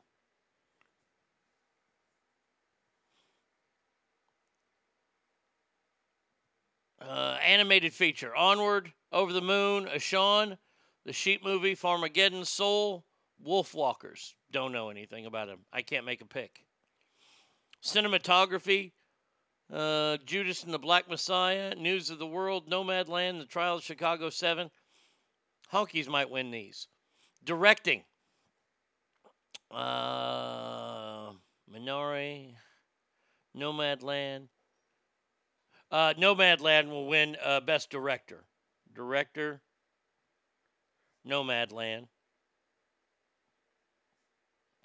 Uh, 7.08 7.38
animated 7.44 7.92
feature 7.92 8.34
Onward, 8.34 8.92
Over 9.12 9.32
the 9.32 9.40
Moon, 9.40 9.88
A 9.88 9.98
Shaun, 9.98 10.58
The 11.04 11.12
Sheep 11.12 11.44
Movie, 11.44 11.76
Farmageddon, 11.76 12.44
Soul, 12.44 13.04
Wolfwalkers. 13.44 14.34
Don't 14.50 14.72
know 14.72 14.90
anything 14.90 15.26
about 15.26 15.48
him. 15.48 15.60
I 15.72 15.82
can't 15.82 16.06
make 16.06 16.20
a 16.20 16.26
pick. 16.26 16.64
Cinematography 17.84 18.92
uh, 19.72 20.16
Judas 20.24 20.62
and 20.62 20.72
the 20.72 20.78
Black 20.78 21.08
Messiah, 21.08 21.74
News 21.74 22.10
of 22.10 22.18
the 22.18 22.26
World, 22.26 22.68
Nomadland, 22.70 23.40
The 23.40 23.46
Trial 23.46 23.76
of 23.76 23.82
Chicago 23.82 24.30
7. 24.30 24.70
Honkies 25.72 26.08
might 26.08 26.30
win 26.30 26.50
these. 26.50 26.86
Directing. 27.44 28.04
Uh, 29.70 31.30
Minari, 31.72 32.54
Nomadland. 33.56 34.48
Uh, 35.96 36.12
Nomadland 36.12 36.90
will 36.90 37.06
win 37.06 37.38
uh, 37.42 37.58
Best 37.60 37.88
Director. 37.88 38.44
Director, 38.94 39.62
Nomadland. 41.26 42.08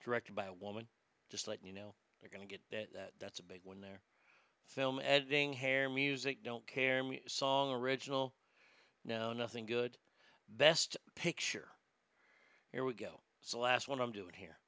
Directed 0.05 0.35
by 0.35 0.45
a 0.45 0.53
woman. 0.53 0.87
Just 1.29 1.49
letting 1.49 1.65
you 1.67 1.73
know. 1.73 1.95
They're 2.21 2.29
going 2.29 2.47
to 2.47 2.49
get 2.49 2.61
that, 2.71 2.93
that. 2.93 3.11
That's 3.19 3.39
a 3.39 3.43
big 3.43 3.59
one 3.65 3.81
there. 3.81 3.99
Film 4.67 5.01
editing, 5.03 5.51
hair, 5.51 5.89
music, 5.89 6.45
don't 6.45 6.65
care. 6.65 7.03
Mu- 7.03 7.17
Song, 7.27 7.73
original. 7.73 8.33
No, 9.03 9.33
nothing 9.33 9.65
good. 9.65 9.97
Best 10.47 10.95
Picture. 11.13 11.67
Here 12.71 12.85
we 12.85 12.93
go. 12.93 13.19
It's 13.41 13.51
the 13.51 13.57
last 13.57 13.89
one 13.89 13.99
I'm 13.99 14.13
doing 14.13 14.31
here. 14.33 14.59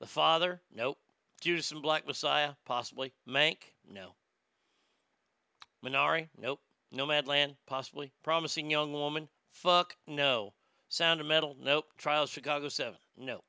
The 0.00 0.08
Father, 0.08 0.60
nope. 0.74 0.98
Judas 1.40 1.70
and 1.70 1.82
Black 1.82 2.04
Messiah, 2.04 2.54
possibly. 2.66 3.12
Mank, 3.28 3.58
no. 3.88 4.14
Minari, 5.84 6.28
nope. 6.40 6.60
Nomadland, 6.94 7.56
possibly. 7.66 8.12
Promising 8.22 8.70
Young 8.70 8.92
Woman, 8.92 9.28
fuck 9.50 9.96
no. 10.06 10.54
Sound 10.88 11.20
of 11.20 11.26
Metal, 11.26 11.56
nope. 11.60 11.86
Trial 11.98 12.24
of 12.24 12.30
Chicago 12.30 12.68
7, 12.68 12.94
Nope. 13.16 13.44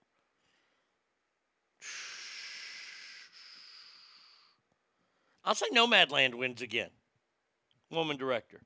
I'll 5.45 5.55
say 5.55 5.67
Nomadland 5.73 6.35
wins 6.35 6.61
again. 6.61 6.89
Woman 7.89 8.17
director. 8.17 8.61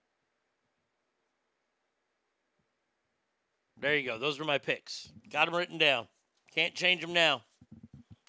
There 3.80 3.96
you 3.96 4.06
go. 4.06 4.18
Those 4.18 4.40
are 4.40 4.46
my 4.46 4.58
picks. 4.58 5.12
Got 5.30 5.46
them 5.46 5.56
written 5.56 5.78
down. 5.78 6.08
Can't 6.54 6.74
change 6.74 7.02
them 7.02 7.14
now. 7.14 7.44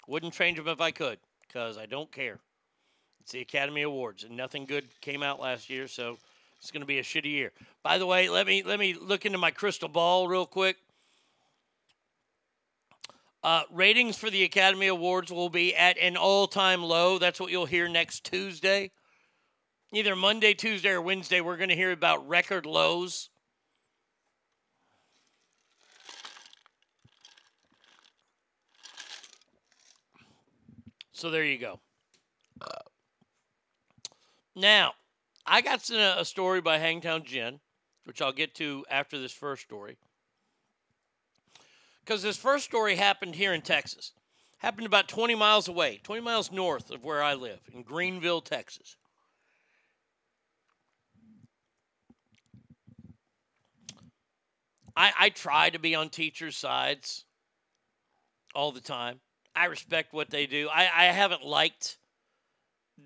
Wouldn't 0.07 0.33
change 0.33 0.57
them 0.57 0.67
if 0.67 0.81
I 0.81 0.91
could, 0.91 1.19
because 1.41 1.77
I 1.77 1.85
don't 1.85 2.11
care. 2.11 2.39
It's 3.25 3.31
the 3.31 3.41
Academy 3.41 3.81
Awards, 3.81 4.23
and 4.23 4.37
nothing 4.37 4.67
good 4.67 4.85
came 5.01 5.23
out 5.23 5.39
last 5.39 5.67
year, 5.67 5.87
so 5.87 6.19
it's 6.59 6.69
going 6.69 6.81
to 6.81 6.85
be 6.85 6.99
a 6.99 7.03
shitty 7.03 7.31
year. 7.31 7.51
By 7.81 7.97
the 7.97 8.05
way, 8.05 8.29
let 8.29 8.45
me 8.45 8.61
let 8.61 8.77
me 8.77 8.93
look 8.93 9.25
into 9.25 9.39
my 9.39 9.49
crystal 9.49 9.89
ball 9.89 10.27
real 10.27 10.45
quick. 10.45 10.77
Uh, 13.43 13.63
ratings 13.71 14.15
for 14.15 14.29
the 14.29 14.43
Academy 14.43 14.85
Awards 14.85 15.31
will 15.31 15.49
be 15.49 15.75
at 15.75 15.97
an 15.97 16.17
all-time 16.17 16.83
low. 16.83 17.17
That's 17.17 17.39
what 17.39 17.49
you'll 17.49 17.65
hear 17.65 17.87
next 17.87 18.25
Tuesday. 18.25 18.91
Either 19.91 20.15
Monday, 20.15 20.53
Tuesday, 20.53 20.89
or 20.89 21.01
Wednesday, 21.01 21.41
we're 21.41 21.57
going 21.57 21.69
to 21.69 21.75
hear 21.75 21.91
about 21.91 22.29
record 22.29 22.67
lows. 22.67 23.31
So 31.11 31.31
there 31.31 31.43
you 31.43 31.57
go. 31.57 31.79
Now, 34.55 34.93
I 35.45 35.61
got 35.61 35.89
a 35.89 36.19
a 36.19 36.25
story 36.25 36.61
by 36.61 36.77
Hangtown 36.77 37.23
Jen, 37.23 37.59
which 38.05 38.21
I'll 38.21 38.31
get 38.31 38.55
to 38.55 38.85
after 38.89 39.19
this 39.19 39.33
first 39.33 39.63
story. 39.63 39.97
Because 42.03 42.21
this 42.21 42.37
first 42.37 42.65
story 42.65 42.95
happened 42.95 43.35
here 43.35 43.53
in 43.53 43.61
Texas. 43.61 44.13
Happened 44.59 44.87
about 44.87 45.07
20 45.07 45.35
miles 45.35 45.67
away, 45.67 45.99
20 46.03 46.21
miles 46.21 46.51
north 46.51 46.89
of 46.89 47.03
where 47.03 47.21
I 47.21 47.33
live, 47.33 47.59
in 47.73 47.83
Greenville, 47.83 48.41
Texas. 48.41 48.95
I, 54.95 55.11
I 55.19 55.29
try 55.29 55.69
to 55.69 55.79
be 55.79 55.93
on 55.93 56.09
teachers' 56.09 56.55
sides 56.55 57.25
all 58.53 58.71
the 58.71 58.79
time. 58.79 59.19
I 59.55 59.65
respect 59.65 60.13
what 60.13 60.29
they 60.29 60.45
do. 60.45 60.69
I, 60.71 60.89
I 60.95 61.05
haven't 61.05 61.43
liked 61.43 61.97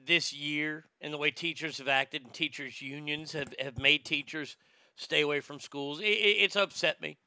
this 0.05 0.33
year 0.33 0.85
and 1.01 1.13
the 1.13 1.17
way 1.17 1.31
teachers 1.31 1.77
have 1.77 1.87
acted 1.87 2.23
and 2.23 2.33
teachers' 2.33 2.81
unions 2.81 3.33
have, 3.33 3.53
have 3.59 3.77
made 3.77 4.05
teachers 4.05 4.55
stay 4.95 5.21
away 5.21 5.39
from 5.39 5.59
schools. 5.59 5.99
It, 5.99 6.05
it, 6.05 6.37
it's 6.39 6.55
upset 6.55 7.01
me. 7.01 7.17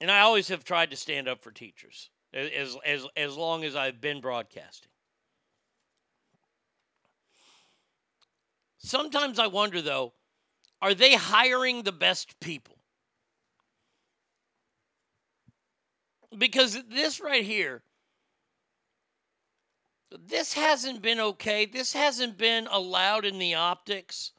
And 0.00 0.10
I 0.10 0.20
always 0.20 0.48
have 0.48 0.64
tried 0.64 0.90
to 0.90 0.96
stand 0.96 1.28
up 1.28 1.42
for 1.42 1.50
teachers 1.50 2.10
as, 2.32 2.76
as, 2.84 3.06
as 3.16 3.36
long 3.36 3.64
as 3.64 3.76
I've 3.76 4.00
been 4.00 4.20
broadcasting. 4.20 4.90
Sometimes 8.78 9.38
I 9.38 9.46
wonder, 9.46 9.80
though, 9.80 10.12
are 10.82 10.92
they 10.92 11.14
hiring 11.14 11.82
the 11.82 11.92
best 11.92 12.38
people? 12.40 12.76
Because 16.36 16.82
this 16.90 17.20
right 17.20 17.44
here, 17.44 17.82
this 20.10 20.54
hasn't 20.54 21.02
been 21.02 21.20
okay. 21.20 21.66
This 21.66 21.92
hasn't 21.92 22.38
been 22.38 22.68
allowed 22.70 23.24
in 23.24 23.38
the 23.38 23.54
optics 23.54 24.32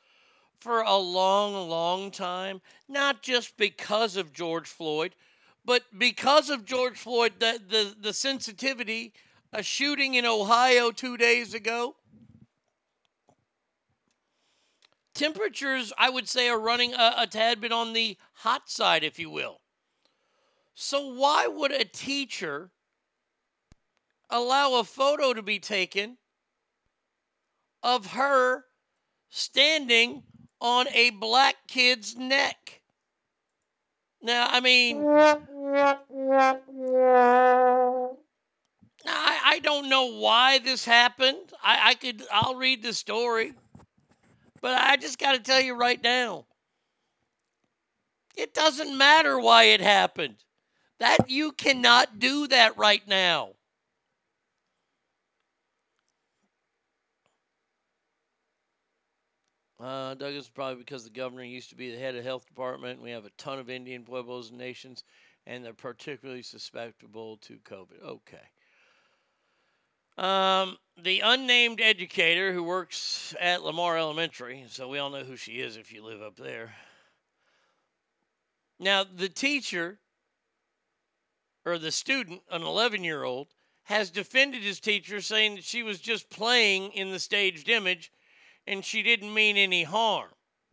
for 0.59 0.81
a 0.81 0.97
long, 0.97 1.69
long 1.69 2.11
time. 2.11 2.61
Not 2.87 3.21
just 3.21 3.57
because 3.57 4.15
of 4.15 4.33
George 4.33 4.67
Floyd, 4.67 5.15
but 5.63 5.83
because 5.97 6.49
of 6.49 6.65
George 6.65 6.97
Floyd, 6.97 7.33
the, 7.39 7.59
the, 7.67 7.95
the 7.99 8.13
sensitivity, 8.13 9.13
a 9.51 9.63
shooting 9.63 10.13
in 10.13 10.25
Ohio 10.25 10.91
two 10.91 11.17
days 11.17 11.53
ago. 11.53 11.95
Temperatures, 15.13 15.93
I 15.97 16.09
would 16.09 16.27
say, 16.27 16.49
are 16.49 16.59
running 16.59 16.93
a, 16.93 17.15
a 17.19 17.27
tad 17.27 17.61
bit 17.61 17.71
on 17.71 17.93
the 17.93 18.17
hot 18.33 18.69
side, 18.69 19.03
if 19.03 19.17
you 19.17 19.29
will. 19.29 19.61
So, 20.75 21.13
why 21.13 21.47
would 21.47 21.71
a 21.71 21.85
teacher 21.85 22.71
allow 24.29 24.75
a 24.75 24.83
photo 24.83 25.33
to 25.33 25.41
be 25.41 25.59
taken 25.59 26.17
of 27.83 28.07
her 28.13 28.65
standing 29.29 30.23
on 30.59 30.87
a 30.89 31.11
black 31.11 31.55
kid's 31.67 32.15
neck? 32.15 32.81
Now, 34.21 34.47
I 34.49 34.59
mean, 34.59 35.05
I, 39.07 39.39
I 39.45 39.59
don't 39.61 39.87
know 39.89 40.17
why 40.19 40.57
this 40.59 40.83
happened. 40.85 41.53
I, 41.63 41.89
I 41.89 41.93
could, 41.93 42.23
I'll 42.31 42.55
read 42.55 42.81
the 42.81 42.93
story. 42.93 43.53
But 44.61 44.81
I 44.81 44.97
just 44.97 45.19
got 45.19 45.33
to 45.33 45.39
tell 45.39 45.61
you 45.61 45.75
right 45.75 46.01
now, 46.01 46.45
it 48.35 48.53
doesn't 48.53 48.97
matter 48.97 49.39
why 49.39 49.65
it 49.65 49.81
happened. 49.81 50.37
That 50.99 51.29
you 51.29 51.51
cannot 51.51 52.19
do 52.19 52.47
that 52.47 52.77
right 52.77 53.07
now. 53.07 53.51
Uh, 59.79 60.13
Douglas, 60.13 60.47
probably 60.47 60.75
because 60.75 61.03
the 61.03 61.09
governor 61.09 61.43
used 61.43 61.69
to 61.69 61.75
be 61.75 61.91
the 61.91 61.97
head 61.97 62.15
of 62.15 62.23
health 62.23 62.45
department. 62.47 63.01
We 63.01 63.11
have 63.11 63.25
a 63.25 63.31
ton 63.31 63.59
of 63.59 63.69
Indian 63.69 64.03
pueblos 64.03 64.49
and 64.49 64.57
nations, 64.57 65.03
and 65.45 65.65
they're 65.65 65.73
particularly 65.73 66.43
susceptible 66.43 67.37
to 67.37 67.57
COVID. 67.57 68.01
Okay. 68.03 68.37
Um, 70.17 70.77
the 71.01 71.19
unnamed 71.19 71.81
educator 71.81 72.53
who 72.53 72.63
works 72.63 73.35
at 73.39 73.63
Lamar 73.63 73.97
Elementary, 73.97 74.63
so 74.69 74.87
we 74.87 74.97
all 74.97 75.09
know 75.09 75.25
who 75.25 75.35
she 75.35 75.59
is 75.59 75.75
if 75.75 75.91
you 75.91 76.05
live 76.05 76.21
up 76.21 76.37
there. 76.37 76.73
Now, 78.79 79.03
the 79.03 79.27
teacher 79.27 79.99
or 81.65 81.77
the 81.77 81.91
student, 81.91 82.43
an 82.49 82.61
11 82.61 83.03
year 83.03 83.23
old, 83.23 83.47
has 83.83 84.09
defended 84.09 84.63
his 84.63 84.79
teacher, 84.79 85.19
saying 85.19 85.55
that 85.55 85.63
she 85.65 85.83
was 85.83 85.99
just 85.99 86.29
playing 86.29 86.91
in 86.93 87.11
the 87.11 87.19
staged 87.19 87.69
image 87.69 88.11
and 88.67 88.83
she 88.83 89.03
didn't 89.03 89.33
mean 89.33 89.57
any 89.57 89.83
harm. 89.83 90.29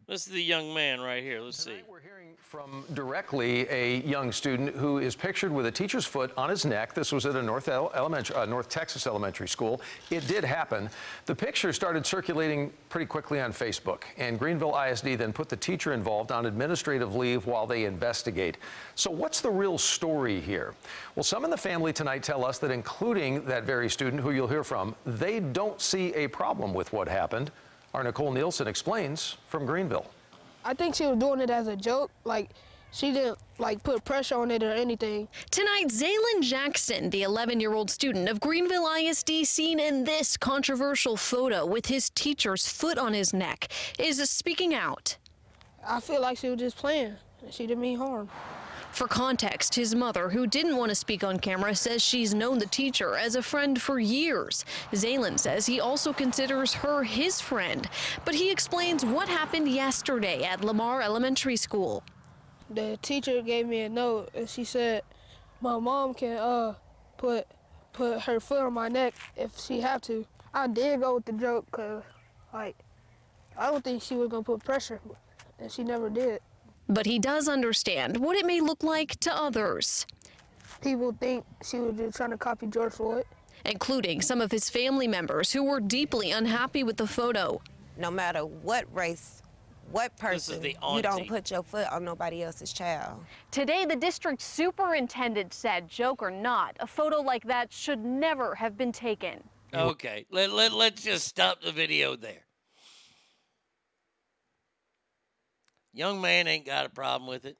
This 0.08 0.26
is 0.26 0.32
the 0.32 0.42
young 0.42 0.74
man 0.74 1.00
right 1.00 1.22
here. 1.22 1.40
Let's 1.40 1.62
see. 1.62 1.80
We're 1.88 2.00
hearing 2.00 2.34
from 2.36 2.84
directly 2.92 3.66
a 3.70 4.00
young 4.00 4.32
student 4.32 4.74
who 4.74 4.98
is 4.98 5.14
pictured 5.14 5.52
with 5.52 5.64
a 5.66 5.70
teacher's 5.70 6.04
foot 6.04 6.32
on 6.36 6.50
his 6.50 6.66
neck. 6.66 6.92
This 6.92 7.12
was 7.12 7.24
at 7.24 7.36
a 7.36 7.42
North, 7.42 7.68
El- 7.68 7.92
elementary, 7.94 8.34
uh, 8.36 8.44
North 8.44 8.68
Texas 8.68 9.06
elementary 9.06 9.48
school. 9.48 9.80
It 10.10 10.26
did 10.26 10.44
happen. 10.44 10.90
The 11.26 11.34
picture 11.34 11.72
started 11.72 12.04
circulating 12.04 12.72
pretty 12.88 13.06
quickly 13.06 13.40
on 13.40 13.52
Facebook, 13.52 14.02
and 14.18 14.38
Greenville 14.38 14.76
ISD 14.76 15.16
then 15.16 15.32
put 15.32 15.48
the 15.48 15.56
teacher 15.56 15.92
involved 15.92 16.32
on 16.32 16.46
administrative 16.46 17.14
leave 17.14 17.46
while 17.46 17.66
they 17.66 17.84
investigate. 17.84 18.58
So, 18.96 19.10
what's 19.10 19.40
the 19.40 19.50
real 19.50 19.78
story 19.78 20.40
here? 20.40 20.74
Well, 21.14 21.22
some 21.22 21.44
in 21.44 21.50
the 21.50 21.56
family 21.56 21.92
tonight 21.92 22.24
tell 22.24 22.44
us 22.44 22.58
that, 22.58 22.72
including 22.72 23.46
that 23.46 23.64
very 23.64 23.88
student 23.88 24.20
who 24.20 24.32
you'll 24.32 24.48
hear 24.48 24.64
from, 24.64 24.96
they 25.06 25.38
don't 25.40 25.80
see 25.80 26.12
a 26.14 26.26
problem 26.26 26.74
with 26.74 26.92
what 26.92 27.08
happened. 27.08 27.52
Our 27.94 28.02
Nicole 28.02 28.32
Nielsen 28.32 28.66
explains 28.66 29.36
from 29.48 29.66
Greenville. 29.66 30.06
I 30.64 30.74
think 30.74 30.94
she 30.94 31.06
was 31.06 31.18
doing 31.18 31.40
it 31.40 31.50
as 31.50 31.66
a 31.66 31.76
joke. 31.76 32.10
Like, 32.24 32.50
she 32.90 33.12
didn't 33.12 33.38
like 33.58 33.82
put 33.82 34.04
pressure 34.04 34.36
on 34.36 34.50
it 34.50 34.62
or 34.62 34.72
anything. 34.72 35.28
Tonight, 35.50 35.88
Zaylin 35.88 36.42
Jackson, 36.42 37.10
the 37.10 37.22
11 37.22 37.60
year 37.60 37.74
old 37.74 37.90
student 37.90 38.28
of 38.28 38.40
Greenville 38.40 38.86
ISD, 38.86 39.44
seen 39.44 39.78
in 39.78 40.04
this 40.04 40.36
controversial 40.36 41.16
photo 41.16 41.66
with 41.66 41.86
his 41.86 42.10
teacher's 42.10 42.68
foot 42.68 42.98
on 42.98 43.12
his 43.12 43.34
neck, 43.34 43.68
is 43.98 44.18
speaking 44.30 44.74
out. 44.74 45.16
I 45.86 46.00
feel 46.00 46.20
like 46.20 46.38
she 46.38 46.48
was 46.48 46.60
just 46.60 46.76
playing. 46.76 47.14
She 47.50 47.66
didn't 47.66 47.82
mean 47.82 47.98
harm. 47.98 48.28
For 48.92 49.08
context, 49.08 49.74
his 49.74 49.94
mother, 49.94 50.28
who 50.28 50.46
didn't 50.46 50.76
want 50.76 50.90
to 50.90 50.94
speak 50.94 51.24
on 51.24 51.38
camera, 51.38 51.74
says 51.74 52.02
she's 52.02 52.34
known 52.34 52.58
the 52.58 52.66
teacher 52.66 53.16
as 53.16 53.34
a 53.36 53.42
friend 53.42 53.80
for 53.80 53.98
years. 53.98 54.66
Zaylin 54.92 55.38
says 55.38 55.64
he 55.64 55.80
also 55.80 56.12
considers 56.12 56.74
her 56.74 57.02
his 57.02 57.40
friend, 57.40 57.88
but 58.26 58.34
he 58.34 58.50
explains 58.50 59.02
what 59.02 59.28
happened 59.28 59.68
yesterday 59.68 60.44
at 60.44 60.62
Lamar 60.62 61.00
Elementary 61.00 61.56
School. 61.56 62.02
The 62.68 62.98
teacher 63.00 63.40
gave 63.40 63.66
me 63.66 63.80
a 63.80 63.88
note 63.88 64.30
and 64.34 64.48
she 64.48 64.64
said 64.64 65.02
my 65.60 65.78
mom 65.78 66.14
can 66.14 66.36
uh 66.36 66.74
put 67.16 67.46
put 67.92 68.20
her 68.20 68.40
foot 68.40 68.60
on 68.60 68.72
my 68.74 68.88
neck 68.88 69.14
if 69.36 69.58
she 69.58 69.80
have 69.80 70.02
to. 70.02 70.26
I 70.54 70.66
did 70.66 71.00
go 71.00 71.14
with 71.16 71.24
the 71.24 71.32
joke 71.32 71.70
cause 71.70 72.02
like 72.52 72.76
I 73.56 73.70
don't 73.70 73.82
think 73.82 74.02
she 74.02 74.14
was 74.14 74.28
gonna 74.28 74.42
put 74.42 74.64
pressure, 74.64 75.00
and 75.58 75.70
she 75.70 75.82
never 75.82 76.10
did. 76.10 76.40
But 76.92 77.06
he 77.06 77.18
does 77.18 77.48
understand 77.48 78.18
what 78.18 78.36
it 78.36 78.44
may 78.44 78.60
look 78.60 78.82
like 78.82 79.18
to 79.20 79.34
others. 79.34 80.06
People 80.82 81.16
think 81.18 81.44
she 81.64 81.78
was 81.78 81.96
just 81.96 82.16
trying 82.16 82.30
to 82.30 82.36
copy 82.36 82.66
George 82.66 82.92
Floyd. 82.92 83.24
Including 83.64 84.20
some 84.20 84.42
of 84.42 84.50
his 84.50 84.68
family 84.68 85.08
members 85.08 85.52
who 85.52 85.62
were 85.62 85.80
deeply 85.80 86.32
unhappy 86.32 86.82
with 86.82 86.98
the 86.98 87.06
photo. 87.06 87.62
No 87.96 88.10
matter 88.10 88.40
what 88.40 88.84
race, 88.94 89.42
what 89.90 90.14
person, 90.18 90.60
the 90.60 90.76
you 90.94 91.02
don't 91.02 91.28
put 91.28 91.50
your 91.50 91.62
foot 91.62 91.90
on 91.90 92.04
nobody 92.04 92.42
else's 92.42 92.72
child. 92.72 93.24
Today, 93.50 93.86
the 93.86 93.96
district 93.96 94.42
superintendent 94.42 95.54
said, 95.54 95.88
joke 95.88 96.22
or 96.22 96.30
not, 96.30 96.76
a 96.80 96.86
photo 96.86 97.20
like 97.20 97.44
that 97.44 97.72
should 97.72 98.04
never 98.04 98.54
have 98.54 98.76
been 98.76 98.92
taken. 98.92 99.42
Okay, 99.72 100.26
let, 100.30 100.52
let, 100.52 100.72
let's 100.72 101.02
just 101.02 101.26
stop 101.26 101.62
the 101.62 101.72
video 101.72 102.16
there. 102.16 102.41
Young 105.92 106.20
man 106.20 106.46
ain't 106.46 106.66
got 106.66 106.86
a 106.86 106.88
problem 106.88 107.28
with 107.28 107.44
it. 107.44 107.56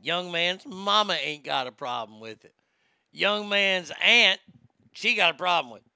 Young 0.00 0.30
man's 0.32 0.66
mama 0.66 1.14
ain't 1.14 1.44
got 1.44 1.66
a 1.66 1.72
problem 1.72 2.20
with 2.20 2.44
it. 2.44 2.54
Young 3.12 3.48
man's 3.48 3.92
aunt, 4.02 4.40
she 4.92 5.14
got 5.14 5.34
a 5.34 5.38
problem 5.38 5.72
with 5.72 5.82
it. 5.82 5.90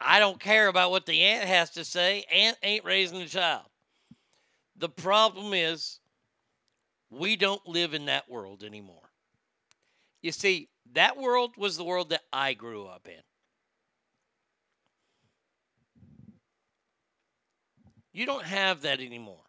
I 0.00 0.18
don't 0.18 0.40
care 0.40 0.68
about 0.68 0.90
what 0.90 1.06
the 1.06 1.20
aunt 1.20 1.46
has 1.46 1.70
to 1.70 1.84
say. 1.84 2.24
Aunt 2.32 2.56
ain't 2.62 2.84
raising 2.84 3.18
the 3.18 3.26
child. 3.26 3.66
The 4.76 4.88
problem 4.88 5.52
is 5.52 6.00
we 7.10 7.36
don't 7.36 7.66
live 7.66 7.92
in 7.92 8.06
that 8.06 8.30
world 8.30 8.62
anymore. 8.62 9.10
You 10.22 10.32
see, 10.32 10.68
that 10.92 11.16
world 11.18 11.52
was 11.56 11.76
the 11.76 11.84
world 11.84 12.10
that 12.10 12.22
I 12.32 12.54
grew 12.54 12.86
up 12.86 13.06
in. 13.06 13.22
You 18.12 18.26
don't 18.26 18.44
have 18.44 18.82
that 18.82 19.00
anymore. 19.00 19.44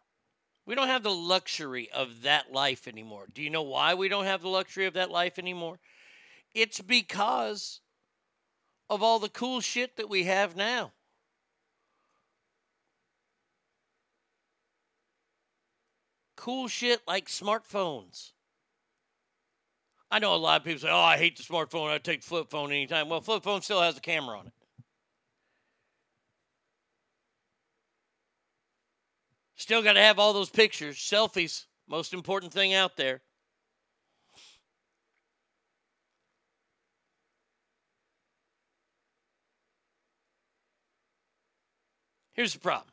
We 0.64 0.74
don't 0.74 0.88
have 0.88 1.02
the 1.02 1.10
luxury 1.10 1.90
of 1.90 2.22
that 2.22 2.52
life 2.52 2.86
anymore. 2.86 3.26
Do 3.32 3.42
you 3.42 3.50
know 3.50 3.62
why 3.62 3.94
we 3.94 4.08
don't 4.08 4.26
have 4.26 4.42
the 4.42 4.48
luxury 4.48 4.86
of 4.86 4.94
that 4.94 5.10
life 5.10 5.38
anymore? 5.38 5.80
It's 6.54 6.80
because 6.80 7.80
of 8.88 9.02
all 9.02 9.18
the 9.18 9.28
cool 9.28 9.60
shit 9.60 9.96
that 9.96 10.08
we 10.08 10.24
have 10.24 10.54
now. 10.54 10.92
Cool 16.36 16.68
shit 16.68 17.00
like 17.06 17.28
smartphones. 17.28 18.32
I 20.10 20.18
know 20.18 20.34
a 20.34 20.36
lot 20.36 20.60
of 20.60 20.64
people 20.64 20.80
say, 20.80 20.90
"Oh, 20.90 21.00
I 21.00 21.16
hate 21.16 21.36
the 21.36 21.42
smartphone. 21.42 21.90
I 21.90 21.98
take 21.98 22.22
flip 22.22 22.50
phone 22.50 22.70
anytime." 22.70 23.08
Well, 23.08 23.20
flip 23.20 23.42
phone 23.42 23.62
still 23.62 23.80
has 23.80 23.96
a 23.96 24.00
camera 24.00 24.38
on 24.38 24.48
it. 24.48 24.52
Still 29.62 29.80
got 29.80 29.92
to 29.92 30.00
have 30.00 30.18
all 30.18 30.32
those 30.32 30.50
pictures, 30.50 30.96
selfies, 30.96 31.66
most 31.86 32.12
important 32.12 32.52
thing 32.52 32.74
out 32.74 32.96
there. 32.96 33.20
Here's 42.32 42.52
the 42.52 42.58
problem. 42.58 42.88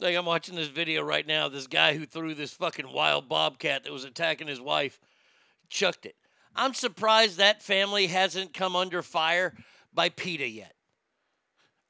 Like 0.00 0.16
I'm 0.16 0.26
watching 0.26 0.56
this 0.56 0.66
video 0.66 1.00
right 1.00 1.24
now, 1.24 1.48
this 1.48 1.68
guy 1.68 1.94
who 1.94 2.06
threw 2.06 2.34
this 2.34 2.52
fucking 2.54 2.92
wild 2.92 3.28
bobcat 3.28 3.84
that 3.84 3.92
was 3.92 4.02
attacking 4.02 4.48
his 4.48 4.60
wife, 4.60 4.98
chucked 5.68 6.06
it. 6.06 6.16
I'm 6.56 6.74
surprised 6.74 7.38
that 7.38 7.62
family 7.62 8.08
hasn't 8.08 8.52
come 8.52 8.74
under 8.74 9.00
fire 9.00 9.54
by 9.94 10.08
PETA 10.08 10.48
yet. 10.48 10.74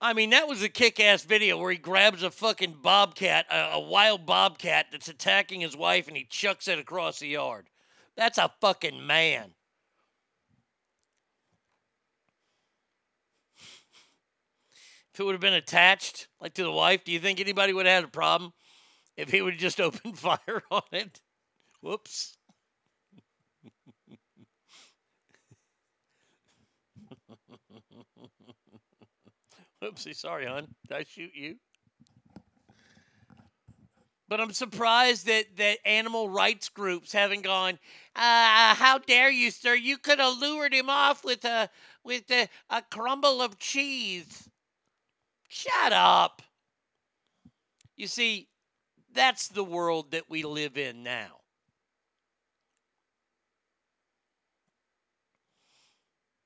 I 0.02 0.14
mean, 0.14 0.30
that 0.30 0.48
was 0.48 0.62
a 0.62 0.70
kick 0.70 0.98
ass 0.98 1.24
video 1.24 1.58
where 1.58 1.70
he 1.70 1.76
grabs 1.76 2.22
a 2.22 2.30
fucking 2.30 2.76
bobcat, 2.82 3.46
a, 3.50 3.72
a 3.74 3.80
wild 3.80 4.24
bobcat 4.24 4.86
that's 4.90 5.08
attacking 5.08 5.60
his 5.60 5.76
wife, 5.76 6.08
and 6.08 6.16
he 6.16 6.24
chucks 6.24 6.68
it 6.68 6.78
across 6.78 7.18
the 7.18 7.28
yard. 7.28 7.68
That's 8.16 8.38
a 8.38 8.50
fucking 8.60 9.06
man. 9.06 9.52
If 15.12 15.20
it 15.20 15.24
would 15.24 15.32
have 15.32 15.40
been 15.40 15.52
attached, 15.52 16.28
like 16.40 16.54
to 16.54 16.62
the 16.62 16.72
wife, 16.72 17.04
do 17.04 17.12
you 17.12 17.20
think 17.20 17.38
anybody 17.38 17.74
would 17.74 17.84
have 17.84 17.96
had 17.96 18.04
a 18.04 18.08
problem 18.08 18.54
if 19.18 19.30
he 19.30 19.42
would 19.42 19.54
have 19.54 19.60
just 19.60 19.80
opened 19.82 20.18
fire 20.18 20.62
on 20.70 20.82
it? 20.92 21.20
Whoops. 21.82 22.38
Oopsie, 29.82 30.14
sorry, 30.14 30.46
hon. 30.46 30.68
Did 30.86 30.96
I 30.96 31.04
shoot 31.04 31.30
you? 31.34 31.56
But 34.28 34.40
I'm 34.40 34.52
surprised 34.52 35.26
that, 35.26 35.56
that 35.56 35.78
animal 35.84 36.28
rights 36.28 36.68
groups 36.68 37.12
haven't 37.12 37.42
gone. 37.42 37.78
Uh, 38.14 38.74
how 38.74 38.98
dare 38.98 39.30
you, 39.30 39.50
sir? 39.50 39.74
You 39.74 39.98
could 39.98 40.20
have 40.20 40.38
lured 40.38 40.72
him 40.72 40.88
off 40.88 41.24
with 41.24 41.44
a 41.44 41.68
with 42.04 42.30
a, 42.30 42.48
a 42.70 42.82
crumble 42.90 43.42
of 43.42 43.58
cheese. 43.58 44.48
Shut 45.48 45.92
up. 45.92 46.42
You 47.96 48.06
see, 48.06 48.48
that's 49.12 49.48
the 49.48 49.64
world 49.64 50.12
that 50.12 50.30
we 50.30 50.44
live 50.44 50.78
in 50.78 51.02
now. 51.02 51.40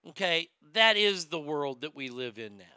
Okay, 0.08 0.48
that 0.72 0.96
is 0.96 1.26
the 1.26 1.38
world 1.38 1.82
that 1.82 1.94
we 1.94 2.08
live 2.08 2.38
in 2.38 2.56
now. 2.56 2.73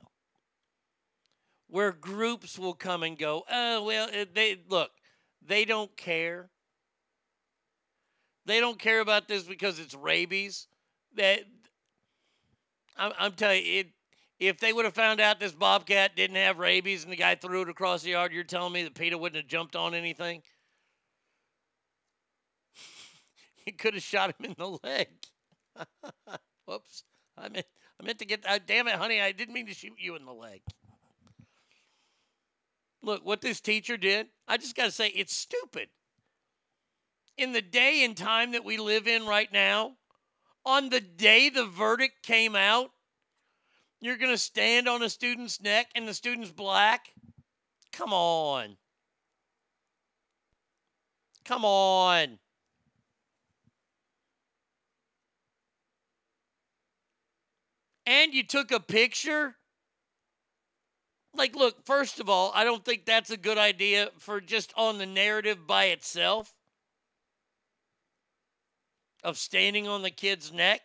Where 1.69 1.91
groups 1.91 2.57
will 2.57 2.73
come 2.73 3.03
and 3.03 3.17
go. 3.17 3.43
Oh, 3.51 3.83
well, 3.83 4.07
uh, 4.09 4.25
they 4.33 4.57
look, 4.69 4.91
they 5.45 5.65
don't 5.65 5.95
care. 5.97 6.49
They 8.45 8.61
don't 8.61 8.79
care 8.79 9.01
about 9.01 9.27
this 9.27 9.43
because 9.43 9.77
it's 9.77 9.93
rabies. 9.93 10.67
That 11.15 11.41
I'm, 12.97 13.11
I'm 13.19 13.31
telling 13.33 13.65
you, 13.65 13.79
it, 13.79 13.87
if 14.39 14.59
they 14.59 14.71
would 14.71 14.85
have 14.85 14.93
found 14.93 15.19
out 15.19 15.39
this 15.39 15.51
bobcat 15.51 16.15
didn't 16.15 16.37
have 16.37 16.59
rabies 16.59 17.03
and 17.03 17.11
the 17.11 17.17
guy 17.17 17.35
threw 17.35 17.63
it 17.63 17.69
across 17.69 18.03
the 18.03 18.11
yard, 18.11 18.31
you're 18.31 18.43
telling 18.43 18.71
me 18.71 18.83
that 18.83 18.93
PETA 18.93 19.17
wouldn't 19.17 19.41
have 19.41 19.49
jumped 19.49 19.75
on 19.75 19.93
anything? 19.93 20.41
he 23.65 23.71
could 23.71 23.95
have 23.95 24.03
shot 24.03 24.33
him 24.39 24.45
in 24.45 24.55
the 24.57 24.77
leg. 24.83 25.07
Whoops. 26.65 27.03
I 27.37 27.49
meant 27.49 27.65
I 27.99 28.05
meant 28.05 28.19
to 28.19 28.25
get 28.25 28.43
uh, 28.47 28.59
damn 28.65 28.87
it, 28.87 28.95
honey, 28.95 29.21
I 29.21 29.31
didn't 29.31 29.53
mean 29.53 29.67
to 29.67 29.73
shoot 29.73 29.93
you 29.97 30.15
in 30.15 30.25
the 30.25 30.33
leg. 30.33 30.61
Look, 33.07 33.25
what 33.25 33.39
this 33.39 33.61
teacher 33.61 33.95
did, 33.95 34.27
I 34.49 34.57
just 34.57 34.75
got 34.75 34.83
to 34.83 34.91
say 34.91 35.07
it's 35.07 35.33
stupid. 35.33 35.87
In 37.37 37.53
the 37.53 37.61
day 37.61 38.03
and 38.03 38.17
time 38.17 38.51
that 38.51 38.65
we 38.65 38.75
live 38.75 39.07
in 39.07 39.25
right 39.25 39.49
now, 39.49 39.93
on 40.65 40.89
the 40.89 40.99
day 40.99 41.47
the 41.47 41.63
verdict 41.63 42.21
came 42.21 42.53
out, 42.53 42.89
you're 44.01 44.17
going 44.17 44.33
to 44.33 44.37
stand 44.37 44.89
on 44.89 45.01
a 45.01 45.09
student's 45.09 45.61
neck 45.61 45.87
and 45.95 46.05
the 46.05 46.13
student's 46.13 46.51
black? 46.51 47.13
Come 47.93 48.11
on. 48.11 48.75
Come 51.45 51.63
on. 51.63 52.39
And 58.05 58.33
you 58.33 58.43
took 58.43 58.69
a 58.71 58.81
picture? 58.81 59.56
Like, 61.37 61.55
look, 61.55 61.85
first 61.85 62.19
of 62.19 62.29
all, 62.29 62.51
I 62.55 62.63
don't 62.63 62.83
think 62.83 63.05
that's 63.05 63.29
a 63.29 63.37
good 63.37 63.59
idea 63.59 64.09
for 64.17 64.41
just 64.41 64.73
on 64.75 64.97
the 64.97 65.05
narrative 65.05 65.67
by 65.67 65.85
itself 65.85 66.51
of 69.23 69.37
standing 69.37 69.87
on 69.87 70.01
the 70.01 70.09
kid's 70.09 70.51
neck. 70.51 70.81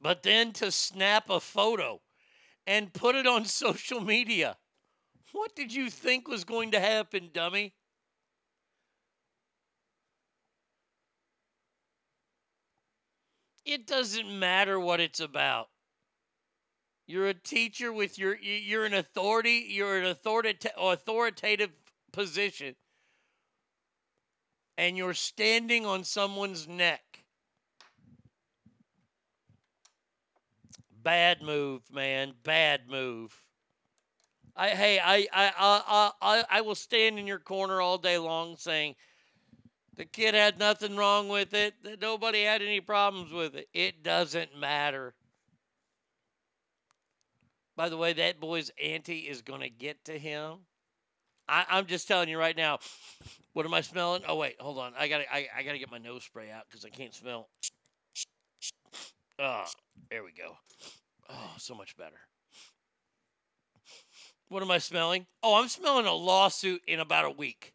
But 0.00 0.24
then 0.24 0.52
to 0.54 0.72
snap 0.72 1.30
a 1.30 1.38
photo 1.38 2.00
and 2.66 2.92
put 2.92 3.14
it 3.14 3.28
on 3.28 3.44
social 3.46 4.00
media. 4.00 4.56
What 5.30 5.54
did 5.54 5.72
you 5.72 5.88
think 5.88 6.26
was 6.26 6.42
going 6.44 6.72
to 6.72 6.80
happen, 6.80 7.30
dummy? 7.32 7.74
It 13.66 13.84
doesn't 13.84 14.38
matter 14.38 14.78
what 14.78 15.00
it's 15.00 15.18
about. 15.18 15.68
You're 17.08 17.28
a 17.28 17.34
teacher 17.34 17.92
with 17.92 18.16
your 18.16 18.36
you're 18.36 18.84
an 18.84 18.94
authority, 18.94 19.66
you're 19.68 19.98
an 19.98 20.06
authoritative 20.06 20.72
authoritative 20.78 21.70
position 22.12 22.76
and 24.78 24.96
you're 24.96 25.14
standing 25.14 25.84
on 25.84 26.04
someone's 26.04 26.68
neck. 26.68 27.24
Bad 31.02 31.42
move, 31.42 31.82
man. 31.92 32.34
Bad 32.44 32.88
move. 32.88 33.42
I 34.54 34.70
hey, 34.70 35.00
I 35.02 35.26
I 35.32 35.52
I 35.58 36.10
I 36.22 36.44
I 36.50 36.60
will 36.60 36.74
stand 36.74 37.18
in 37.18 37.26
your 37.26 37.38
corner 37.38 37.80
all 37.80 37.98
day 37.98 38.18
long 38.18 38.56
saying 38.56 38.94
the 39.96 40.04
kid 40.04 40.34
had 40.34 40.58
nothing 40.58 40.96
wrong 40.96 41.28
with 41.28 41.54
it. 41.54 41.74
Nobody 42.00 42.44
had 42.44 42.62
any 42.62 42.80
problems 42.80 43.32
with 43.32 43.54
it. 43.54 43.68
It 43.72 44.02
doesn't 44.02 44.58
matter. 44.58 45.14
By 47.76 47.88
the 47.88 47.96
way, 47.96 48.12
that 48.14 48.40
boy's 48.40 48.70
auntie 48.82 49.20
is 49.20 49.42
going 49.42 49.60
to 49.60 49.68
get 49.68 50.04
to 50.06 50.18
him. 50.18 50.60
I, 51.48 51.64
I'm 51.68 51.86
just 51.86 52.08
telling 52.08 52.28
you 52.28 52.38
right 52.38 52.56
now. 52.56 52.78
What 53.52 53.64
am 53.64 53.74
I 53.74 53.80
smelling? 53.80 54.22
Oh 54.28 54.36
wait, 54.36 54.56
hold 54.60 54.78
on. 54.78 54.92
I 54.98 55.08
gotta 55.08 55.24
I, 55.32 55.46
I 55.56 55.62
gotta 55.62 55.78
get 55.78 55.90
my 55.90 55.98
nose 55.98 56.24
spray 56.24 56.50
out 56.50 56.64
because 56.68 56.84
I 56.84 56.90
can't 56.90 57.14
smell. 57.14 57.48
Oh, 59.38 59.64
there 60.10 60.24
we 60.24 60.32
go. 60.32 60.56
Oh, 61.30 61.54
so 61.56 61.74
much 61.74 61.96
better. 61.96 62.18
What 64.48 64.62
am 64.62 64.70
I 64.70 64.78
smelling? 64.78 65.26
Oh, 65.42 65.60
I'm 65.60 65.68
smelling 65.68 66.06
a 66.06 66.12
lawsuit 66.12 66.82
in 66.86 67.00
about 67.00 67.24
a 67.24 67.30
week. 67.30 67.72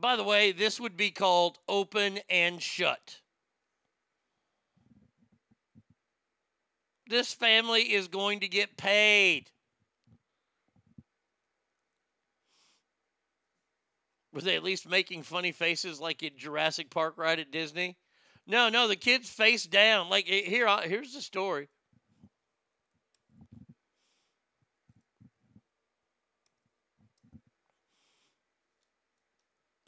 By 0.00 0.14
the 0.14 0.22
way, 0.22 0.52
this 0.52 0.78
would 0.78 0.96
be 0.96 1.10
called 1.10 1.58
open 1.68 2.20
and 2.30 2.62
shut. 2.62 3.20
This 7.08 7.32
family 7.32 7.94
is 7.94 8.06
going 8.06 8.40
to 8.40 8.48
get 8.48 8.76
paid. 8.76 9.50
Were 14.32 14.42
they 14.42 14.54
at 14.54 14.62
least 14.62 14.88
making 14.88 15.24
funny 15.24 15.50
faces 15.50 16.00
like 16.00 16.22
at 16.22 16.36
Jurassic 16.36 16.90
Park 16.90 17.14
ride 17.16 17.40
at 17.40 17.50
Disney? 17.50 17.96
No, 18.46 18.68
no, 18.68 18.86
the 18.86 18.94
kid's 18.94 19.28
face 19.28 19.64
down. 19.64 20.08
Like 20.08 20.26
eh, 20.28 20.42
here, 20.44 20.68
here's 20.84 21.14
the 21.14 21.22
story. 21.22 21.68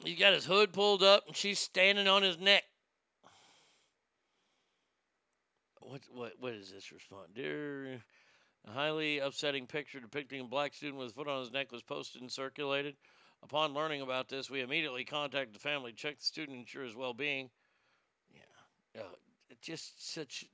He 0.03 0.15
got 0.15 0.33
his 0.33 0.45
hood 0.45 0.73
pulled 0.73 1.03
up, 1.03 1.27
and 1.27 1.35
she's 1.35 1.59
standing 1.59 2.07
on 2.07 2.23
his 2.23 2.39
neck. 2.39 2.63
What 5.79 6.01
what 6.13 6.33
what 6.39 6.53
is 6.53 6.71
this 6.71 6.91
response? 6.91 7.29
Dear, 7.35 8.01
a 8.65 8.71
highly 8.71 9.19
upsetting 9.19 9.67
picture 9.67 9.99
depicting 9.99 10.41
a 10.41 10.45
black 10.45 10.73
student 10.73 10.97
with 10.97 11.09
a 11.09 11.13
foot 11.13 11.27
on 11.27 11.41
his 11.41 11.51
neck 11.51 11.71
was 11.71 11.83
posted 11.83 12.21
and 12.21 12.31
circulated. 12.31 12.95
Upon 13.43 13.73
learning 13.73 14.01
about 14.01 14.29
this, 14.29 14.49
we 14.49 14.61
immediately 14.61 15.03
contacted 15.03 15.55
the 15.55 15.59
family, 15.59 15.93
checked 15.93 16.19
the 16.19 16.25
student, 16.25 16.59
ensure 16.59 16.83
his 16.83 16.95
well-being. 16.95 17.49
Yeah, 18.31 19.01
uh, 19.01 19.15
just 19.61 20.13
such. 20.13 20.45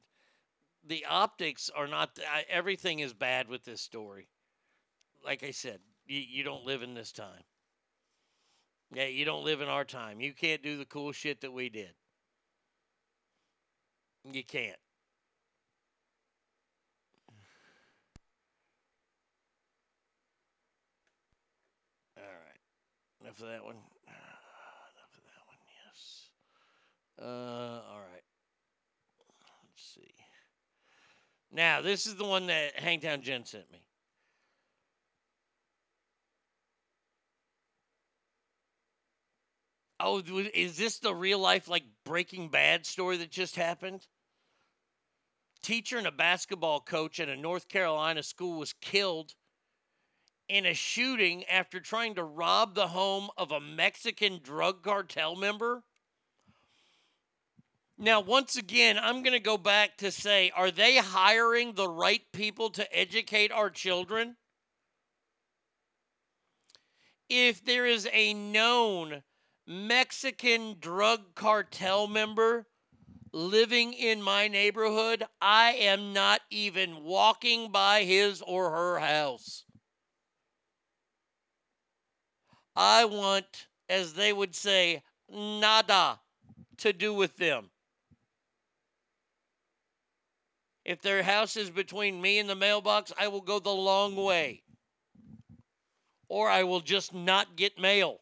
The 0.86 1.06
optics 1.10 1.70
are 1.76 1.88
not. 1.88 2.18
I, 2.32 2.46
everything 2.50 3.00
is 3.00 3.14
bad 3.14 3.50
with 3.50 3.66
this 3.66 3.82
story. 3.82 4.30
Like 5.24 5.44
I 5.44 5.52
said, 5.52 5.80
you, 6.06 6.20
you 6.20 6.44
don't 6.44 6.66
live 6.66 6.82
in 6.82 6.94
this 6.94 7.12
time. 7.12 7.44
Yeah, 8.94 9.06
you 9.06 9.26
don't 9.26 9.44
live 9.44 9.62
in 9.62 9.68
our 9.68 9.84
time. 9.84 10.22
You 10.22 10.34
can't 10.34 10.64
do 10.64 10.78
the 10.78 10.86
cool 10.86 11.12
shit 11.12 11.42
that 11.42 11.52
we 11.52 11.70
did. 11.70 11.92
You 14.32 14.44
can't. 14.44 14.78
All 22.18 22.24
right. 22.24 23.22
Enough 23.22 23.42
of 23.42 23.48
that 23.48 23.64
one. 23.64 23.76
Enough 23.76 25.14
of 25.16 25.24
that 25.24 25.44
one, 25.48 25.58
yes. 25.86 26.30
Uh, 27.22 27.92
all 27.92 28.00
right. 28.00 28.24
Let's 29.64 29.96
see. 29.96 30.14
Now, 31.52 31.82
this 31.82 32.06
is 32.06 32.16
the 32.16 32.26
one 32.26 32.48
that 32.48 32.80
Hangtown 32.80 33.22
Jen 33.22 33.46
sent 33.46 33.72
me. 33.72 33.87
Oh, 40.00 40.22
is 40.54 40.78
this 40.78 41.00
the 41.00 41.14
real 41.14 41.40
life, 41.40 41.68
like 41.68 41.84
Breaking 42.06 42.50
Bad 42.50 42.86
story 42.86 43.18
that 43.18 43.32
just 43.32 43.56
happened? 43.56 44.06
Teacher 45.64 45.98
and 45.98 46.06
a 46.06 46.12
basketball 46.12 46.82
coach 46.82 47.20
at 47.20 47.30
a 47.30 47.36
North 47.36 47.68
Carolina 47.68 48.22
school 48.22 48.60
was 48.60 48.74
killed 48.74 49.34
in 50.48 50.66
a 50.66 50.74
shooting 50.74 51.44
after 51.46 51.80
trying 51.80 52.16
to 52.16 52.24
rob 52.24 52.76
the 52.76 52.88
home 52.88 53.30
of 53.38 53.52
a 53.52 53.60
Mexican 53.60 54.40
drug 54.42 54.84
cartel 54.84 55.36
member. 55.36 55.84
Now, 57.98 58.22
once 58.22 58.56
again, 58.56 59.00
I'm 59.02 59.24
going 59.24 59.34
to 59.34 59.40
go 59.40 59.58
back 59.58 59.98
to 59.98 60.12
say 60.12 60.52
are 60.56 60.70
they 60.70 60.98
hiring 60.98 61.74
the 61.74 61.90
right 61.90 62.22
people 62.32 62.70
to 62.72 62.98
educate 62.98 63.52
our 63.52 63.72
children? 63.72 64.38
If 67.30 67.66
there 67.66 67.88
is 67.88 68.08
a 68.14 68.34
known 68.36 69.24
Mexican 69.68 70.78
drug 70.80 71.36
cartel 71.36 72.08
member 72.08 72.68
living 73.34 73.94
in 73.94 74.22
my 74.22 74.48
neighborhood, 74.48 75.24
I 75.42 75.74
am 75.74 76.14
not 76.14 76.42
even 76.50 77.04
walking 77.04 77.72
by 77.72 78.04
his 78.04 78.42
or 78.42 78.72
her 78.72 79.00
house. 79.00 79.66
I 82.76 83.06
want, 83.06 83.68
as 83.90 84.14
they 84.14 84.32
would 84.32 84.56
say, 84.56 85.04
nada 85.30 86.22
to 86.78 86.94
do 86.94 87.14
with 87.14 87.36
them. 87.38 87.70
If 90.86 91.02
their 91.02 91.24
house 91.24 91.58
is 91.58 91.70
between 91.70 92.22
me 92.22 92.40
and 92.40 92.50
the 92.50 92.56
mailbox, 92.56 93.12
I 93.20 93.28
will 93.28 93.42
go 93.42 93.60
the 93.60 93.70
long 93.70 94.16
way. 94.16 94.64
or 96.30 96.50
I 96.50 96.64
will 96.64 96.82
just 96.82 97.14
not 97.14 97.56
get 97.56 97.80
mail. 97.80 98.20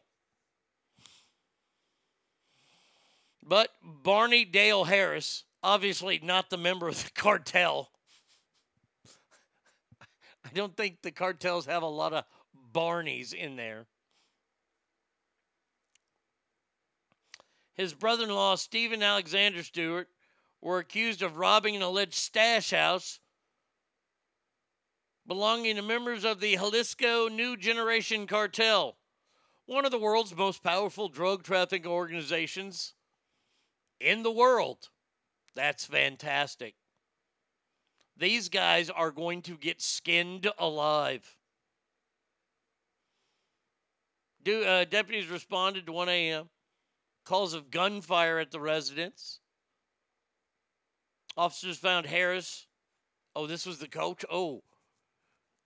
But 3.46 3.70
Barney 3.80 4.44
Dale 4.44 4.84
Harris, 4.84 5.44
obviously 5.62 6.18
not 6.22 6.50
the 6.50 6.56
member 6.56 6.88
of 6.88 7.02
the 7.02 7.10
cartel. 7.14 7.90
I 10.44 10.48
don't 10.52 10.76
think 10.76 11.02
the 11.02 11.12
cartels 11.12 11.66
have 11.66 11.82
a 11.82 11.86
lot 11.86 12.12
of 12.12 12.24
Barneys 12.72 13.32
in 13.32 13.56
there. 13.56 13.86
His 17.74 17.94
brother 17.94 18.24
in 18.24 18.30
law, 18.30 18.56
Stephen 18.56 19.02
Alexander 19.02 19.62
Stewart, 19.62 20.08
were 20.60 20.78
accused 20.78 21.22
of 21.22 21.36
robbing 21.36 21.76
an 21.76 21.82
alleged 21.82 22.14
stash 22.14 22.70
house 22.70 23.20
belonging 25.26 25.76
to 25.76 25.82
members 25.82 26.24
of 26.24 26.40
the 26.40 26.56
Jalisco 26.56 27.28
New 27.28 27.56
Generation 27.56 28.26
Cartel, 28.26 28.96
one 29.66 29.84
of 29.84 29.90
the 29.90 29.98
world's 29.98 30.34
most 30.34 30.62
powerful 30.62 31.08
drug 31.08 31.42
trafficking 31.42 31.90
organizations 31.90 32.94
in 34.00 34.22
the 34.22 34.30
world. 34.30 34.88
That's 35.54 35.84
fantastic. 35.84 36.74
These 38.16 38.48
guys 38.48 38.88
are 38.88 39.10
going 39.10 39.42
to 39.42 39.56
get 39.56 39.82
skinned 39.82 40.50
alive. 40.58 41.36
Do, 44.42 44.64
uh, 44.64 44.84
deputies 44.84 45.28
responded 45.28 45.86
to 45.86 45.92
1 45.92 46.08
a.m. 46.08 46.48
Calls 47.24 47.52
of 47.52 47.70
gunfire 47.70 48.38
at 48.38 48.52
the 48.52 48.60
residence. 48.60 49.40
Officers 51.36 51.76
found 51.76 52.06
Harris. 52.06 52.66
Oh, 53.34 53.46
this 53.46 53.66
was 53.66 53.78
the 53.78 53.88
coach. 53.88 54.24
Oh, 54.30 54.62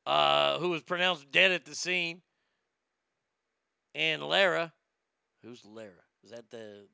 uh, 0.06 0.58
who 0.58 0.70
was 0.70 0.82
pronounced 0.82 1.30
dead 1.30 1.52
at 1.52 1.64
the 1.64 1.74
scene. 1.74 2.22
And 3.94 4.22
Lara, 4.22 4.72
who's 5.44 5.64
Lara? 5.64 5.90
Is 6.24 6.30
that 6.30 6.50
the 6.50 6.86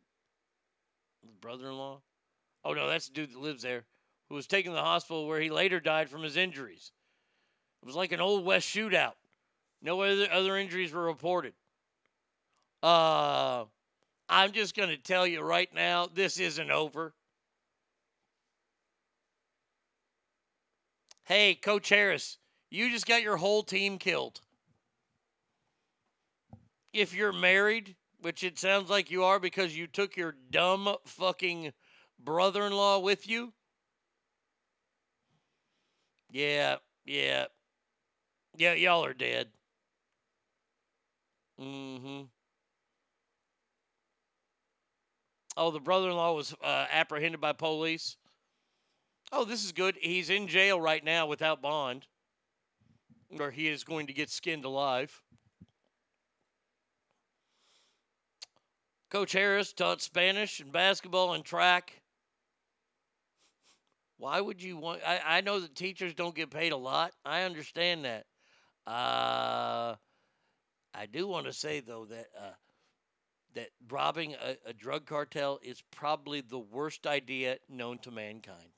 brother-in-law? 1.41 2.01
Oh 2.65 2.73
no, 2.73 2.89
that's 2.89 3.09
the 3.09 3.15
dude 3.15 3.33
that 3.33 3.41
lives 3.41 3.63
there, 3.63 3.85
who 4.29 4.35
was 4.35 4.47
taken 4.47 4.73
to 4.73 4.77
the 4.77 4.83
hospital 4.83 5.27
where 5.27 5.41
he 5.41 5.51
later 5.51 5.81
died 5.81 6.09
from 6.09 6.23
his 6.23 6.37
injuries. 6.37 6.93
It 7.83 7.87
was 7.87 7.97
like 7.97 8.13
an 8.13 8.21
old 8.21 8.45
west 8.45 8.69
shootout. 8.69 9.15
No 9.83 10.01
other 10.01 10.27
other 10.33 10.57
injuries 10.57 10.93
were 10.93 11.05
reported. 11.05 11.55
Uh, 12.83 13.65
I'm 14.29 14.53
just 14.53 14.77
going 14.77 14.89
to 14.89 14.97
tell 14.97 15.27
you 15.27 15.41
right 15.43 15.73
now, 15.75 16.09
this 16.13 16.39
isn't 16.39 16.71
over. 16.71 17.15
Hey, 21.25 21.55
Coach 21.55 21.89
Harris, 21.89 22.39
you 22.71 22.91
just 22.91 23.07
got 23.07 23.23
your 23.23 23.37
whole 23.37 23.63
team 23.63 23.99
killed. 23.99 24.41
If 26.93 27.15
you're 27.15 27.33
married, 27.33 27.97
which 28.27 28.43
it 28.43 28.59
sounds 28.59 28.91
like 28.91 29.09
you 29.09 29.23
are 29.23 29.39
because 29.39 29.79
you 29.79 29.87
took 29.87 30.17
your 30.17 30.35
dumb 30.51 30.93
fucking 31.05 31.73
brother 32.19 32.67
in 32.67 32.73
law 32.73 32.99
with 32.99 33.29
you. 33.29 33.53
Yeah, 36.33 36.79
yeah. 37.05 37.47
Yeah, 38.57 38.73
y'all 38.73 39.05
are 39.05 39.15
dead. 39.15 39.47
Mm 41.61 42.01
hmm. 42.01 42.23
Oh, 45.57 45.71
the 45.71 45.79
brother 45.79 46.11
in 46.11 46.17
law 46.17 46.35
was 46.35 46.53
uh, 46.65 46.87
apprehended 46.91 47.41
by 47.41 47.53
police. 47.53 48.17
Oh, 49.31 49.45
this 49.45 49.65
is 49.65 49.71
good. 49.71 49.99
He's 50.01 50.31
in 50.31 50.49
jail 50.49 50.81
right 50.81 51.05
now 51.05 51.29
without 51.29 51.63
bond, 51.63 52.09
or 53.39 53.53
he 53.53 53.69
is 53.69 53.85
going 53.85 54.09
to 54.09 54.13
get 54.13 54.31
skinned 54.31 54.65
alive. 54.65 55.23
Coach 59.11 59.33
Harris 59.33 59.73
taught 59.73 60.03
Spanish 60.03 60.61
and 60.61 60.73
basketball 60.73 61.35
and 61.35 61.45
track. 61.45 62.01
Why 64.19 64.41
would 64.41 64.63
you 64.63 64.77
want? 64.77 65.01
I, 65.07 65.21
I 65.25 65.41
know 65.43 65.61
that 65.61 65.75
teachers 65.75 66.15
don't 66.15 66.35
get 66.35 66.51
paid 66.51 66.73
a 66.73 66.77
lot. 66.77 67.13
I 67.25 67.43
understand 67.43 68.05
that. 68.05 68.27
Uh, 68.87 69.97
I 70.95 71.07
do 71.11 71.27
want 71.27 71.47
to 71.47 71.53
say 71.53 71.81
though 71.81 72.07
that 72.07 72.27
uh, 72.39 72.55
that 73.55 73.69
robbing 73.89 74.35
a, 74.35 74.57
a 74.71 74.73
drug 74.73 75.07
cartel 75.07 75.59
is 75.63 75.83
probably 75.91 76.41
the 76.41 76.59
worst 76.59 77.07
idea 77.07 77.59
known 77.69 77.99
to 77.99 78.11
mankind. 78.11 78.71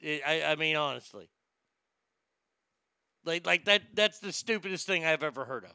It, 0.00 0.22
I, 0.26 0.42
I 0.42 0.56
mean, 0.56 0.76
honestly, 0.76 1.28
like 3.24 3.44
like 3.44 3.64
that 3.64 3.82
that's 3.94 4.20
the 4.20 4.32
stupidest 4.32 4.86
thing 4.86 5.04
I've 5.04 5.22
ever 5.22 5.44
heard 5.44 5.64
of. 5.64 5.74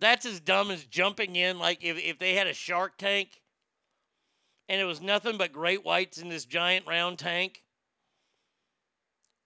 That's 0.00 0.24
as 0.24 0.40
dumb 0.40 0.70
as 0.70 0.84
jumping 0.84 1.36
in 1.36 1.58
like 1.58 1.84
if, 1.84 1.98
if 1.98 2.18
they 2.18 2.34
had 2.34 2.46
a 2.46 2.54
shark 2.54 2.96
tank 2.96 3.42
and 4.68 4.80
it 4.80 4.84
was 4.84 5.00
nothing 5.00 5.36
but 5.36 5.52
great 5.52 5.84
whites 5.84 6.18
in 6.18 6.30
this 6.30 6.46
giant 6.46 6.86
round 6.86 7.18
tank 7.18 7.62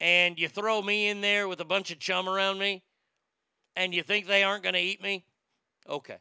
and 0.01 0.39
you 0.39 0.49
throw 0.49 0.81
me 0.81 1.09
in 1.09 1.21
there 1.21 1.49
with 1.49 1.61
a 1.61 1.65
bunch 1.65 1.91
of 1.91 1.99
chum 1.99 2.29
around 2.29 2.59
me 2.59 2.85
and 3.75 3.93
you 3.93 4.03
think 4.05 4.27
they 4.27 4.45
aren't 4.45 4.63
going 4.63 4.75
to 4.75 4.81
eat 4.81 5.03
me? 5.03 5.25
Okay. 5.89 6.19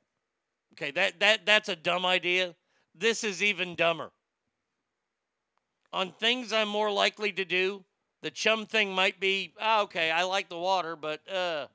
Okay 0.74 0.90
that, 0.92 1.20
that 1.20 1.46
that's 1.46 1.70
a 1.70 1.76
dumb 1.76 2.04
idea. 2.04 2.56
This 2.96 3.24
is 3.24 3.44
even 3.44 3.76
dumber. 3.76 4.12
On 5.92 6.12
things 6.12 6.52
i'm 6.52 6.70
more 6.70 6.90
likely 6.90 7.32
to 7.34 7.46
do 7.46 7.86
the 8.24 8.32
chum 8.32 8.66
thing 8.66 8.96
might 8.96 9.20
be 9.20 9.54
oh, 9.62 9.84
okay 9.84 10.10
i 10.10 10.24
like 10.24 10.50
the 10.50 10.58
water 10.58 10.96
but 10.96 11.22
uh 11.32 11.68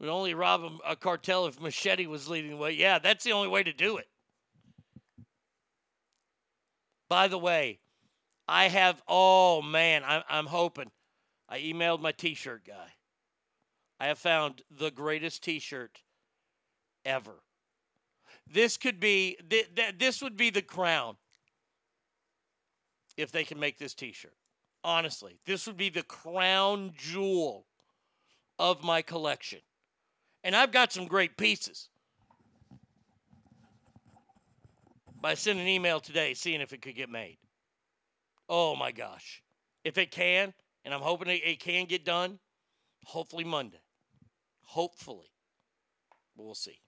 We'd 0.00 0.08
only 0.08 0.32
rob 0.32 0.62
a, 0.62 0.92
a 0.92 0.96
cartel 0.96 1.46
if 1.46 1.60
Machete 1.60 2.06
was 2.06 2.28
leading 2.28 2.52
the 2.52 2.56
way. 2.56 2.72
Yeah, 2.72 2.98
that's 2.98 3.22
the 3.22 3.32
only 3.32 3.48
way 3.48 3.62
to 3.62 3.72
do 3.72 3.98
it. 3.98 4.08
By 7.08 7.28
the 7.28 7.38
way, 7.38 7.80
I 8.48 8.68
have, 8.68 9.02
oh 9.06 9.60
man, 9.60 10.02
I'm, 10.06 10.22
I'm 10.28 10.46
hoping. 10.46 10.90
I 11.48 11.58
emailed 11.58 12.00
my 12.00 12.12
t 12.12 12.34
shirt 12.34 12.64
guy. 12.66 12.94
I 13.98 14.06
have 14.06 14.18
found 14.18 14.62
the 14.70 14.90
greatest 14.90 15.42
t 15.42 15.58
shirt 15.58 16.00
ever. 17.04 17.42
This 18.50 18.76
could 18.76 19.00
be, 19.00 19.36
th- 19.48 19.74
th- 19.74 19.98
this 19.98 20.22
would 20.22 20.36
be 20.36 20.50
the 20.50 20.62
crown 20.62 21.16
if 23.16 23.30
they 23.30 23.44
can 23.44 23.60
make 23.60 23.78
this 23.78 23.92
t 23.92 24.12
shirt. 24.12 24.34
Honestly, 24.82 25.40
this 25.44 25.66
would 25.66 25.76
be 25.76 25.90
the 25.90 26.02
crown 26.02 26.92
jewel 26.96 27.66
of 28.58 28.82
my 28.82 29.02
collection. 29.02 29.60
And 30.42 30.56
I've 30.56 30.72
got 30.72 30.92
some 30.92 31.06
great 31.06 31.36
pieces. 31.36 31.88
I 35.22 35.34
sent 35.34 35.58
an 35.58 35.68
email 35.68 36.00
today 36.00 36.32
seeing 36.34 36.60
if 36.60 36.72
it 36.72 36.80
could 36.80 36.94
get 36.94 37.10
made. 37.10 37.38
Oh 38.48 38.74
my 38.74 38.90
gosh. 38.90 39.42
If 39.84 39.98
it 39.98 40.10
can, 40.10 40.54
and 40.84 40.94
I'm 40.94 41.02
hoping 41.02 41.28
it, 41.28 41.60
can 41.60 41.84
get 41.84 42.04
done, 42.04 42.38
hopefully 43.04 43.44
Monday. 43.44 43.82
Hopefully. 44.62 45.30
But 46.36 46.44
we'll 46.44 46.54
see. 46.54 46.80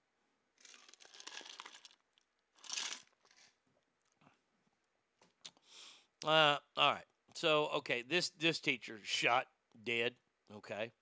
Uh, 6.24 6.56
all 6.76 6.92
right. 6.92 7.04
So, 7.34 7.68
okay, 7.76 8.02
this 8.08 8.30
this 8.30 8.60
teacher 8.60 9.00
shot 9.02 9.46
dead. 9.84 10.14
Okay. 10.56 10.92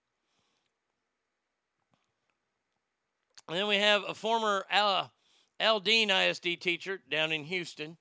And 3.51 3.59
then 3.59 3.67
we 3.67 3.79
have 3.79 4.05
a 4.07 4.15
former 4.15 4.65
Al- 4.71 5.11
ISD 5.61 6.61
teacher 6.61 7.01
down 7.11 7.33
in 7.33 7.43
Houston 7.43 7.97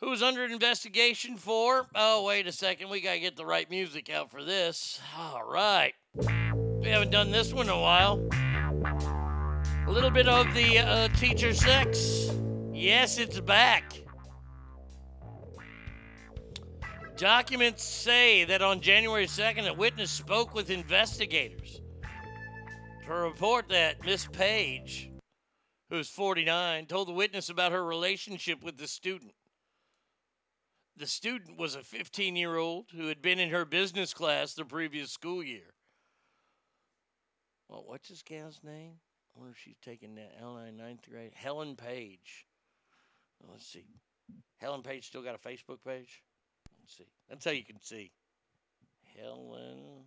who's 0.00 0.24
under 0.24 0.44
investigation 0.44 1.36
for. 1.36 1.86
Oh, 1.94 2.24
wait 2.24 2.48
a 2.48 2.52
second. 2.52 2.90
We 2.90 3.00
got 3.00 3.12
to 3.12 3.20
get 3.20 3.36
the 3.36 3.46
right 3.46 3.70
music 3.70 4.10
out 4.10 4.32
for 4.32 4.42
this. 4.42 5.00
All 5.16 5.48
right. 5.48 5.94
We 6.16 6.88
haven't 6.88 7.12
done 7.12 7.30
this 7.30 7.52
one 7.52 7.66
in 7.66 7.72
a 7.72 7.80
while. 7.80 8.20
A 9.86 9.90
little 9.90 10.10
bit 10.10 10.26
of 10.26 10.52
the 10.52 10.78
uh, 10.78 11.06
teacher 11.16 11.54
sex. 11.54 12.28
Yes, 12.72 13.18
it's 13.18 13.38
back. 13.38 13.92
Documents 17.16 17.84
say 17.84 18.42
that 18.46 18.62
on 18.62 18.80
January 18.80 19.26
2nd, 19.26 19.68
a 19.68 19.74
witness 19.74 20.10
spoke 20.10 20.56
with 20.56 20.70
investigators 20.70 21.76
to 21.76 21.89
report 23.14 23.68
that 23.68 24.04
Miss 24.04 24.26
Page, 24.26 25.10
who's 25.88 26.08
49, 26.08 26.86
told 26.86 27.08
the 27.08 27.12
witness 27.12 27.48
about 27.48 27.72
her 27.72 27.84
relationship 27.84 28.62
with 28.62 28.78
the 28.78 28.86
student. 28.86 29.32
The 30.96 31.06
student 31.06 31.58
was 31.58 31.74
a 31.74 31.82
15 31.82 32.36
year 32.36 32.56
old 32.56 32.86
who 32.94 33.06
had 33.06 33.22
been 33.22 33.38
in 33.38 33.50
her 33.50 33.64
business 33.64 34.12
class 34.12 34.54
the 34.54 34.64
previous 34.64 35.10
school 35.10 35.42
year. 35.42 35.74
Well, 37.68 37.84
what's 37.86 38.08
this 38.08 38.22
gal's 38.22 38.60
name? 38.62 38.94
I 39.34 39.38
wonder 39.38 39.52
if 39.52 39.58
she's 39.62 39.78
taking 39.82 40.16
that 40.16 40.42
L9 40.42 40.76
ninth 40.76 41.08
grade. 41.08 41.32
Helen 41.34 41.76
Page. 41.76 42.46
Let's 43.48 43.66
see. 43.66 43.86
Helen 44.58 44.82
Page 44.82 45.06
still 45.06 45.22
got 45.22 45.34
a 45.34 45.48
Facebook 45.48 45.78
page? 45.86 46.22
Let's 46.80 46.96
see. 46.98 47.08
That's 47.28 47.44
how 47.44 47.52
you 47.52 47.64
can 47.64 47.80
see. 47.80 48.10
Helen 49.16 50.04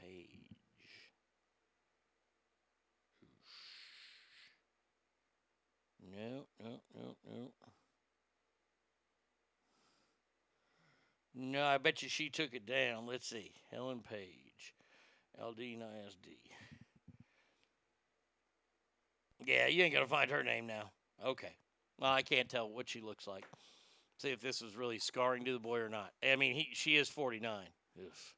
Page. 0.00 0.38
No, 6.18 6.46
no, 6.64 6.80
no, 6.94 7.16
no. 7.30 7.48
No, 11.34 11.64
I 11.64 11.78
bet 11.78 12.02
you 12.02 12.08
she 12.08 12.28
took 12.28 12.52
it 12.52 12.66
down. 12.66 13.06
Let's 13.06 13.28
see. 13.28 13.52
Helen 13.70 14.00
Page. 14.00 14.74
LD 15.40 15.60
ISD. 15.60 16.26
Yeah, 19.46 19.68
you 19.68 19.84
ain't 19.84 19.94
going 19.94 20.04
to 20.04 20.10
find 20.10 20.30
her 20.32 20.42
name 20.42 20.66
now. 20.66 20.90
Okay. 21.24 21.54
Well, 22.00 22.12
I 22.12 22.22
can't 22.22 22.48
tell 22.48 22.68
what 22.68 22.88
she 22.88 23.00
looks 23.00 23.28
like. 23.28 23.44
See 24.18 24.30
if 24.30 24.40
this 24.40 24.60
was 24.60 24.76
really 24.76 24.98
scarring 24.98 25.44
to 25.44 25.52
the 25.52 25.60
boy 25.60 25.78
or 25.78 25.88
not. 25.88 26.10
I 26.28 26.34
mean, 26.34 26.56
he 26.56 26.70
she 26.72 26.96
is 26.96 27.08
49. 27.08 27.66
Oof. 28.04 28.34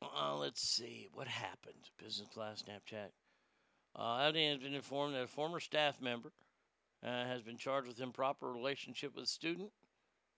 Uh, 0.00 0.36
let's 0.36 0.62
see. 0.62 1.08
What 1.12 1.26
happened? 1.26 1.90
Business 1.98 2.28
class 2.28 2.62
Snapchat. 2.62 3.10
Uh, 3.96 4.18
has 4.18 4.58
been 4.58 4.74
informed 4.74 5.14
that 5.14 5.22
a 5.22 5.26
former 5.26 5.60
staff 5.60 6.00
member 6.00 6.32
uh, 7.04 7.24
has 7.26 7.42
been 7.42 7.56
charged 7.56 7.86
with 7.86 8.00
improper 8.00 8.52
relationship 8.52 9.14
with 9.14 9.24
a 9.24 9.28
student. 9.28 9.70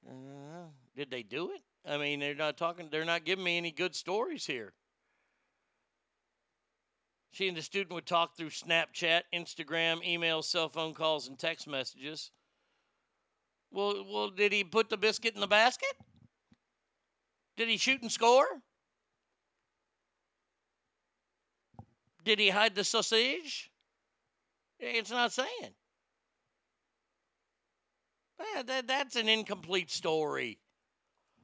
Uh, 0.06 0.66
did 0.94 1.10
they 1.10 1.22
do 1.22 1.50
it? 1.52 1.62
I 1.88 1.96
mean, 1.96 2.20
they're 2.20 2.34
not 2.34 2.56
talking. 2.58 2.88
They're 2.90 3.04
not 3.04 3.24
giving 3.24 3.44
me 3.44 3.56
any 3.56 3.70
good 3.70 3.94
stories 3.94 4.46
here. 4.46 4.72
She 7.30 7.48
and 7.48 7.56
the 7.56 7.62
student 7.62 7.92
would 7.92 8.06
talk 8.06 8.36
through 8.36 8.50
Snapchat, 8.50 9.22
Instagram, 9.34 10.04
email, 10.04 10.42
cell 10.42 10.68
phone 10.68 10.94
calls, 10.94 11.28
and 11.28 11.38
text 11.38 11.68
messages. 11.68 12.30
Well, 13.70 14.06
well, 14.10 14.30
did 14.30 14.52
he 14.52 14.64
put 14.64 14.88
the 14.88 14.96
biscuit 14.96 15.34
in 15.34 15.40
the 15.40 15.46
basket? 15.46 15.92
Did 17.56 17.68
he 17.68 17.76
shoot 17.76 18.02
and 18.02 18.12
score? 18.12 18.46
Did 22.26 22.40
he 22.40 22.48
hide 22.48 22.74
the 22.74 22.82
sausage? 22.82 23.70
It's 24.80 25.12
not 25.12 25.30
saying. 25.30 25.74
That's 28.66 29.14
an 29.14 29.28
incomplete 29.28 29.92
story. 29.92 30.58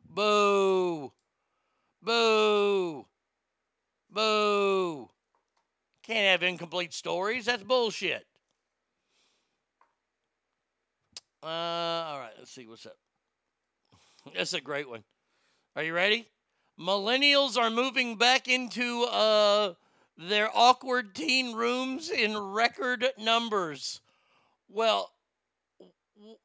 Boo. 0.04 1.12
Boo. 2.02 3.06
Boo. 4.10 5.08
Can't 6.02 6.26
have 6.26 6.42
incomplete 6.42 6.92
stories. 6.92 7.44
That's 7.44 7.62
bullshit. 7.62 8.26
Uh, 11.44 11.46
all 11.46 12.18
right, 12.18 12.32
let's 12.38 12.50
see 12.50 12.66
what's 12.66 12.86
up. 12.86 12.96
That's 14.34 14.52
a 14.52 14.60
great 14.60 14.88
one. 14.88 15.04
Are 15.76 15.84
you 15.84 15.94
ready? 15.94 16.28
Millennials 16.78 17.56
are 17.56 17.70
moving 17.70 18.16
back 18.16 18.48
into 18.48 19.04
uh, 19.04 19.74
their 20.16 20.50
awkward 20.54 21.14
teen 21.14 21.54
rooms 21.54 22.10
in 22.10 22.36
record 22.38 23.06
numbers. 23.18 24.00
Well, 24.68 25.12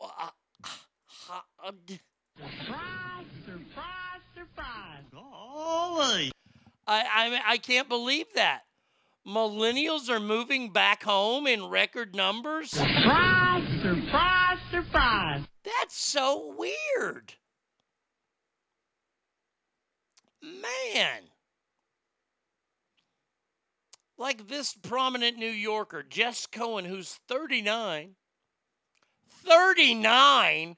uh, 0.02 0.30
uh, 1.30 1.72
Surprise, 2.38 3.26
surprise, 3.46 4.22
surprise. 4.36 6.32
I, 6.88 7.04
I 7.04 7.42
I 7.54 7.58
can't 7.58 7.90
believe 7.90 8.28
that. 8.36 8.62
Millennials 9.28 10.10
are 10.10 10.22
moving 10.22 10.72
back 10.72 11.04
home 11.04 11.48
in 11.48 11.66
record 11.66 12.16
numbers. 12.16 12.72
Surprise, 12.72 13.64
surprise, 13.82 14.58
surprise. 14.72 15.42
That's 15.64 15.98
so 15.98 16.56
weird. 16.58 17.34
Man. 20.42 21.24
Like 24.18 24.48
this 24.48 24.74
prominent 24.74 25.38
New 25.38 25.46
Yorker, 25.46 26.02
Jess 26.02 26.48
Cohen, 26.48 26.86
who's 26.86 27.20
39. 27.28 28.16
39? 29.28 30.78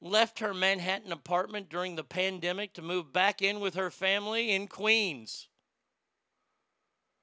Left 0.00 0.40
her 0.40 0.52
Manhattan 0.52 1.12
apartment 1.12 1.68
during 1.68 1.94
the 1.94 2.04
pandemic 2.04 2.74
to 2.74 2.82
move 2.82 3.12
back 3.12 3.40
in 3.40 3.60
with 3.60 3.74
her 3.74 3.90
family 3.90 4.50
in 4.50 4.66
Queens. 4.66 5.48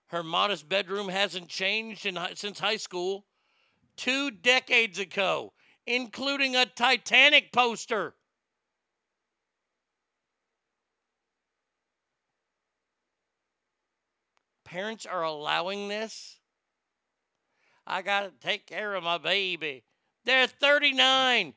Her 0.08 0.24
modest 0.24 0.67
bedroom 0.67 1.09
hasn't 1.09 1.48
changed 1.48 2.06
in, 2.06 2.17
since 2.35 2.59
high 2.59 2.77
school, 2.77 3.25
two 3.95 4.32
decades 4.32 4.98
ago, 4.98 5.53
including 5.85 6.56
a 6.56 6.66
Titanic 6.66 7.51
poster. 7.51 8.16
Parents 14.72 15.06
are 15.06 15.24
allowing 15.24 15.90
this. 15.90 16.38
I 17.85 18.01
got 18.01 18.22
to 18.22 18.48
take 18.48 18.66
care 18.66 18.95
of 18.95 19.03
my 19.03 19.17
baby. 19.17 19.83
They're 20.24 20.48
39. 20.48 21.56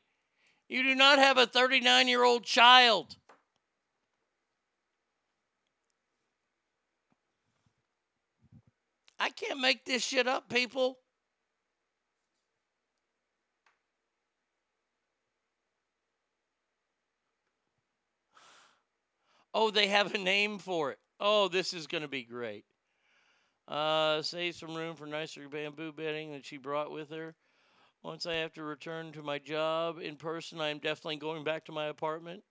You 0.67 0.83
do 0.83 0.93
not 0.95 1.17
have 1.17 1.37
a 1.37 1.45
39 1.45 2.09
year 2.09 2.25
old 2.25 2.43
child. 2.43 3.15
I 9.17 9.29
can't 9.29 9.61
make 9.61 9.85
this 9.85 10.03
shit 10.03 10.27
up, 10.27 10.49
people. 10.49 10.97
Oh, 19.53 19.71
they 19.71 19.87
have 19.87 20.13
a 20.13 20.17
name 20.17 20.57
for 20.57 20.91
it. 20.91 20.99
Oh, 21.17 21.47
this 21.47 21.73
is 21.73 21.87
going 21.87 22.01
to 22.01 22.09
be 22.09 22.23
great. 22.23 22.65
Uh, 23.67 24.21
save 24.21 24.55
some 24.55 24.75
room 24.75 24.95
for 24.95 25.07
nicer 25.07 25.47
bamboo 25.49 25.91
bedding 25.91 26.31
that 26.31 26.45
she 26.45 26.57
brought 26.57 26.91
with 26.91 27.09
her. 27.09 27.35
Once 28.03 28.27
I 28.27 28.35
have 28.35 28.53
to 28.53 28.63
return 28.63 29.11
to 29.13 29.23
my 29.23 29.39
job 29.39 29.99
in 29.99 30.15
person, 30.15 30.61
I 30.61 30.69
am 30.69 30.77
definitely 30.77 31.17
going 31.17 31.43
back 31.43 31.65
to 31.65 31.71
my 31.71 31.85
apartment. 31.85 32.43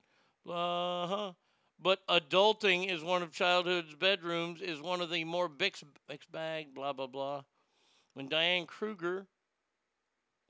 Uh 0.49 1.07
huh. 1.07 1.33
But 1.81 2.07
adulting 2.09 2.91
is 2.91 3.03
one 3.03 3.23
of 3.23 3.33
childhood's 3.33 3.95
bedrooms, 3.95 4.61
is 4.61 4.81
one 4.81 5.01
of 5.01 5.11
the 5.11 5.25
more 5.25 5.49
mixed, 5.49 5.85
mixed 6.09 6.33
bag, 6.33 6.75
blah, 6.75 6.93
blah, 6.93 7.07
blah. 7.07 7.43
When 8.15 8.29
Diane 8.29 8.67
Kruger, 8.67 9.27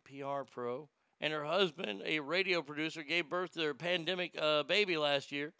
PR 0.04 0.42
pro, 0.50 0.88
and 1.20 1.32
her 1.32 1.44
husband, 1.44 2.02
a 2.04 2.20
radio 2.20 2.62
producer, 2.62 3.02
gave 3.02 3.28
birth 3.28 3.52
to 3.52 3.58
their 3.58 3.74
pandemic 3.74 4.36
uh, 4.38 4.62
baby 4.62 4.96
last 4.96 5.32
year, 5.32 5.52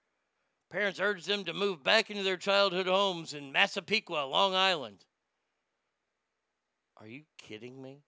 parents 0.75 0.99
urged 0.99 1.29
them 1.29 1.45
to 1.45 1.53
move 1.53 1.85
back 1.85 2.11
into 2.11 2.25
their 2.25 2.37
childhood 2.37 2.89
homes 2.89 3.33
in 3.33 3.53
Massapequa, 3.53 4.27
Long 4.27 4.57
Island. 4.57 5.05
Are 6.97 7.07
you 7.07 7.23
kidding 7.39 7.81
me? 7.81 8.03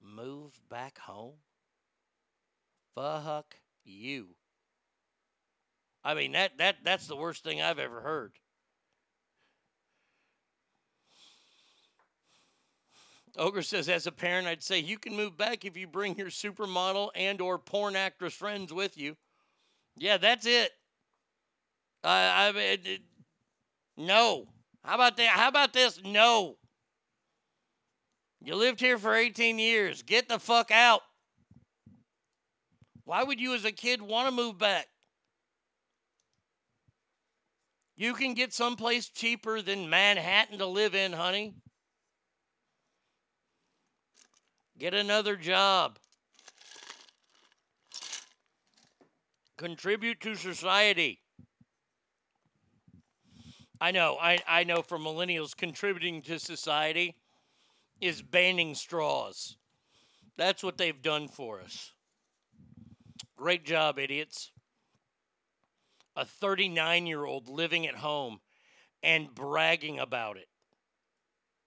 Move 0.00 0.52
back 0.70 0.96
home? 1.00 1.34
Fuck 2.94 3.56
you. 3.84 4.28
I 6.04 6.14
mean 6.14 6.30
that 6.32 6.58
that 6.58 6.76
that's 6.84 7.08
the 7.08 7.16
worst 7.16 7.42
thing 7.42 7.60
I've 7.60 7.80
ever 7.80 8.00
heard. 8.02 8.34
Ogre 13.36 13.62
says, 13.62 13.88
as 13.88 14.06
a 14.06 14.12
parent, 14.12 14.46
I'd 14.46 14.62
say 14.62 14.78
you 14.78 14.98
can 14.98 15.16
move 15.16 15.36
back 15.36 15.64
if 15.64 15.76
you 15.76 15.88
bring 15.88 16.16
your 16.16 16.28
supermodel 16.28 17.08
and 17.16 17.40
or 17.40 17.58
porn 17.58 17.96
actress 17.96 18.34
friends 18.34 18.72
with 18.72 18.96
you. 18.96 19.16
Yeah, 19.96 20.18
that's 20.18 20.46
it. 20.46 20.70
I 22.04 22.48
I 22.48 22.52
mean, 22.52 22.62
it- 22.62 22.86
it- 22.86 23.02
no. 23.96 24.48
How 24.84 24.96
about 24.96 25.16
that? 25.16 25.28
How 25.28 25.48
about 25.48 25.72
this? 25.72 26.00
No. 26.04 26.58
You 28.40 28.56
lived 28.56 28.80
here 28.80 28.98
for 28.98 29.14
18 29.14 29.58
years. 29.58 30.02
Get 30.02 30.28
the 30.28 30.38
fuck 30.38 30.70
out. 30.70 31.02
Why 33.04 33.22
would 33.22 33.40
you, 33.40 33.54
as 33.54 33.64
a 33.64 33.72
kid, 33.72 34.02
want 34.02 34.28
to 34.28 34.34
move 34.34 34.58
back? 34.58 34.88
You 37.96 38.14
can 38.14 38.34
get 38.34 38.52
someplace 38.52 39.08
cheaper 39.08 39.62
than 39.62 39.88
Manhattan 39.88 40.58
to 40.58 40.66
live 40.66 40.94
in, 40.94 41.12
honey. 41.12 41.54
Get 44.76 44.92
another 44.92 45.36
job. 45.36 45.98
Contribute 49.56 50.20
to 50.20 50.34
society. 50.34 51.23
I 53.84 53.90
know, 53.90 54.16
I, 54.18 54.38
I 54.48 54.64
know 54.64 54.80
for 54.80 54.96
millennials, 54.98 55.54
contributing 55.54 56.22
to 56.22 56.38
society 56.38 57.16
is 58.00 58.22
banning 58.22 58.74
straws. 58.74 59.58
That's 60.38 60.62
what 60.62 60.78
they've 60.78 61.02
done 61.02 61.28
for 61.28 61.60
us. 61.60 61.92
Great 63.36 63.66
job, 63.66 63.98
idiots. 63.98 64.52
A 66.16 66.24
39 66.24 67.06
year 67.06 67.26
old 67.26 67.46
living 67.46 67.86
at 67.86 67.96
home 67.96 68.40
and 69.02 69.34
bragging 69.34 69.98
about 69.98 70.38
it. 70.38 70.48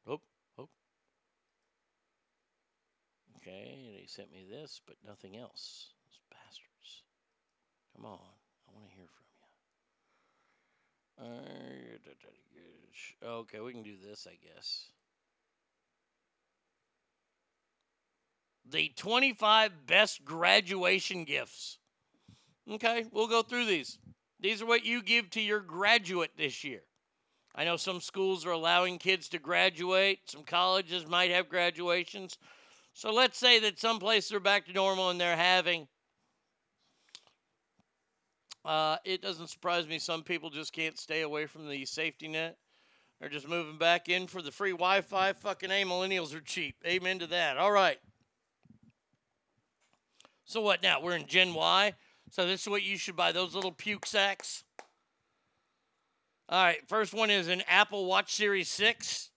Oh, 0.07 0.19
oh. 0.57 0.69
Okay, 3.35 3.95
they 3.95 4.07
sent 4.07 4.33
me 4.33 4.43
this, 4.49 4.81
but 4.87 4.95
nothing 5.05 5.37
else. 5.37 5.91
Those 6.07 6.19
bastards. 6.31 7.03
Come 7.95 8.05
on. 8.05 8.36
Okay, 13.23 13.59
we 13.59 13.71
can 13.73 13.83
do 13.83 13.95
this, 14.07 14.27
I 14.29 14.37
guess. 14.43 14.85
The 18.69 18.91
25 18.95 19.85
best 19.85 20.25
graduation 20.25 21.23
gifts. 21.23 21.79
Okay, 22.69 23.05
we'll 23.11 23.27
go 23.27 23.41
through 23.41 23.65
these. 23.65 23.97
These 24.39 24.61
are 24.61 24.65
what 24.65 24.85
you 24.85 25.01
give 25.01 25.29
to 25.31 25.41
your 25.41 25.61
graduate 25.61 26.31
this 26.37 26.63
year. 26.63 26.81
I 27.55 27.63
know 27.63 27.77
some 27.77 28.01
schools 28.01 28.45
are 28.45 28.51
allowing 28.51 28.99
kids 28.99 29.29
to 29.29 29.39
graduate, 29.39 30.19
some 30.25 30.43
colleges 30.43 31.07
might 31.07 31.31
have 31.31 31.49
graduations. 31.49 32.37
So 32.93 33.11
let's 33.11 33.37
say 33.37 33.59
that 33.59 33.79
some 33.79 33.99
places 33.99 34.31
are 34.33 34.39
back 34.39 34.65
to 34.67 34.73
normal 34.73 35.09
and 35.09 35.19
they're 35.19 35.35
having. 35.35 35.87
Uh, 38.67 38.97
it 39.05 39.21
doesn't 39.21 39.47
surprise 39.47 39.87
me. 39.87 39.97
Some 39.97 40.23
people 40.23 40.49
just 40.49 40.73
can't 40.73 40.99
stay 40.99 41.21
away 41.21 41.45
from 41.45 41.69
the 41.69 41.85
safety 41.85 42.27
net. 42.27 42.57
They're 43.17 43.29
just 43.29 43.47
moving 43.47 43.77
back 43.77 44.09
in 44.09 44.27
for 44.27 44.41
the 44.41 44.51
free 44.51 44.71
Wi 44.71 44.99
Fi. 45.01 45.31
Fucking 45.31 45.71
A, 45.71 45.85
millennials 45.85 46.35
are 46.35 46.41
cheap. 46.41 46.75
Amen 46.85 47.17
to 47.19 47.27
that. 47.27 47.57
All 47.57 47.71
right. 47.71 47.97
So 50.43 50.59
what 50.59 50.83
now? 50.83 51.01
We're 51.01 51.15
in 51.15 51.27
Gen 51.27 51.53
Y. 51.53 51.93
So 52.29 52.45
this 52.45 52.63
is 52.63 52.67
what 52.67 52.83
you 52.83 52.97
should 52.97 53.15
buy 53.15 53.31
those 53.31 53.55
little 53.55 53.71
puke 53.71 54.05
sacks. 54.05 54.65
All 56.49 56.61
right, 56.61 56.79
first 56.87 57.13
one 57.13 57.29
is 57.29 57.47
an 57.47 57.63
Apple 57.69 58.05
Watch 58.05 58.33
Series 58.33 58.69
6. 58.69 59.31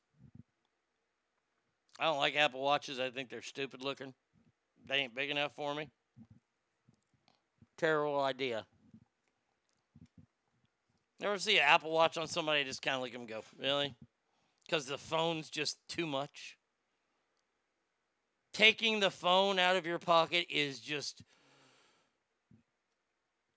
I 2.00 2.04
don't 2.04 2.18
like 2.18 2.34
Apple 2.34 2.62
Watches. 2.62 2.98
I 2.98 3.10
think 3.10 3.30
they're 3.30 3.42
stupid 3.42 3.82
looking. 3.82 4.12
They 4.88 4.96
ain't 4.96 5.14
big 5.14 5.30
enough 5.30 5.54
for 5.54 5.72
me. 5.72 5.88
Terrible 7.78 8.20
idea. 8.20 8.66
Never 11.20 11.38
see 11.38 11.58
an 11.58 11.64
Apple 11.66 11.90
Watch 11.90 12.16
on 12.16 12.26
somebody, 12.26 12.64
just 12.64 12.80
kind 12.80 12.96
of 12.96 13.06
at 13.06 13.12
them 13.12 13.26
go, 13.26 13.42
really? 13.58 13.94
Because 14.64 14.86
the 14.86 14.96
phone's 14.96 15.50
just 15.50 15.76
too 15.86 16.06
much. 16.06 16.56
Taking 18.54 19.00
the 19.00 19.10
phone 19.10 19.58
out 19.58 19.76
of 19.76 19.86
your 19.86 19.98
pocket 19.98 20.46
is 20.48 20.80
just 20.80 21.22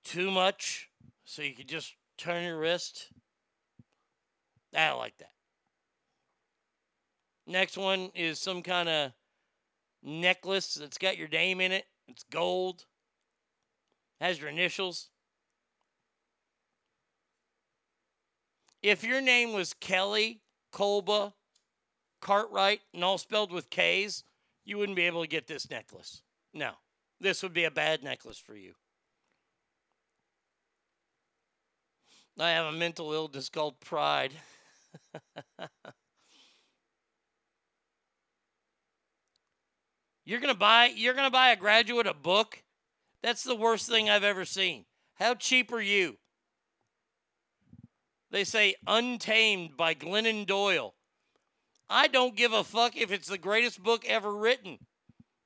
too 0.04 0.30
much. 0.30 0.90
So 1.24 1.42
you 1.42 1.54
could 1.54 1.70
just 1.70 1.94
turn 2.18 2.44
your 2.44 2.60
wrist. 2.60 3.08
I 4.76 4.90
don't 4.90 5.00
like 5.00 5.18
that. 5.20 5.32
Next 7.48 7.78
one 7.78 8.12
is 8.14 8.40
some 8.40 8.62
kind 8.62 8.90
of 8.90 9.12
necklace 10.04 10.74
that's 10.76 10.98
got 10.98 11.18
your 11.18 11.28
name 11.30 11.62
in 11.62 11.72
it. 11.72 11.86
It's 12.08 12.24
gold. 12.24 12.86
Has 14.20 14.40
your 14.40 14.50
initials. 14.50 15.10
If 18.84 19.04
your 19.06 19.22
name 19.22 19.54
was 19.54 19.74
Kelly, 19.74 20.42
Kolba, 20.74 21.34
Cartwright, 22.22 22.82
and 22.94 23.02
all 23.04 23.18
spelled 23.18 23.54
with 23.54 23.70
K's, 23.70 24.26
you 24.66 24.78
wouldn't 24.78 24.98
be 24.98 25.04
able 25.04 25.22
to 25.22 25.28
get 25.28 25.48
this 25.48 25.70
necklace. 25.70 26.22
No. 26.54 26.72
This 27.22 27.42
would 27.42 27.54
be 27.54 27.64
a 27.64 27.72
bad 27.72 28.04
necklace 28.04 28.38
for 28.38 28.56
you. 28.56 28.74
I 32.38 32.50
have 32.52 32.66
a 32.66 32.72
mental 32.74 33.14
illness 33.14 33.48
called 33.48 33.80
pride. 33.80 34.34
you're 40.26 40.40
gonna 40.40 40.56
buy 40.56 40.92
you're 40.96 41.14
gonna 41.14 41.30
buy 41.30 41.52
a 41.52 41.56
graduate 41.56 42.08
a 42.08 42.14
book? 42.14 42.64
That's 43.22 43.44
the 43.44 43.56
worst 43.56 43.88
thing 43.88 44.10
I've 44.10 44.24
ever 44.24 44.46
seen. 44.46 44.86
How 45.16 45.36
cheap 45.36 45.72
are 45.72 45.80
you? 45.80 46.18
They 48.34 48.44
say 48.44 48.74
Untamed 48.88 49.78
by 49.78 49.94
Glennon 49.94 50.48
Doyle. 50.48 50.96
I 51.88 52.08
don't 52.08 52.36
give 52.36 52.52
a 52.52 52.64
fuck 52.64 52.98
if 52.98 53.12
it's 53.12 53.28
the 53.28 53.38
greatest 53.38 53.84
book 53.84 54.04
ever 54.08 54.36
written. 54.36 54.80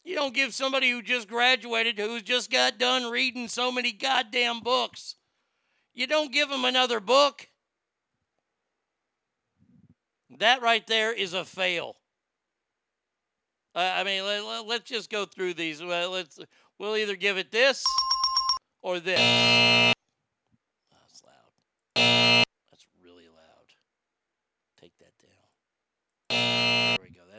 You 0.05 0.15
don't 0.15 0.33
give 0.33 0.53
somebody 0.53 0.89
who 0.89 1.01
just 1.01 1.27
graduated, 1.27 1.99
who's 1.99 2.23
just 2.23 2.49
got 2.49 2.79
done 2.79 3.11
reading 3.11 3.49
so 3.49 3.73
many 3.73 3.91
goddamn 3.91 4.61
books, 4.61 5.15
you 5.93 6.07
don't 6.07 6.31
give 6.31 6.47
them 6.47 6.63
another 6.63 7.01
book. 7.01 7.49
That 10.39 10.61
right 10.61 10.87
there 10.87 11.11
is 11.11 11.33
a 11.33 11.43
fail. 11.43 11.97
Uh, 13.75 13.95
I 13.95 14.05
mean, 14.05 14.23
let, 14.23 14.43
us 14.43 14.63
let, 14.65 14.85
just 14.85 15.09
go 15.09 15.25
through 15.25 15.55
these. 15.55 15.81
Let's 15.81 16.39
we'll 16.79 16.95
either 16.95 17.17
give 17.17 17.37
it 17.37 17.51
this 17.51 17.83
or 18.81 19.01
this. 19.01 19.93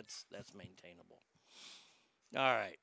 That's 0.09 0.25
that's 0.33 0.55
maintainable. 0.55 1.21
All 2.35 2.43
right. 2.43 2.79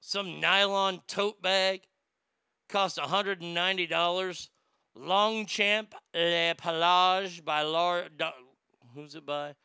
Some 0.00 0.38
nylon 0.38 1.00
tote 1.08 1.42
bag 1.42 1.80
cost 2.68 2.98
$190. 2.98 4.48
Longchamp 4.96 5.94
Le 6.14 6.54
Pliage 6.54 7.44
by 7.44 7.62
Laura. 7.62 8.08
Who's 8.94 9.16
it 9.16 9.26
by? 9.26 9.56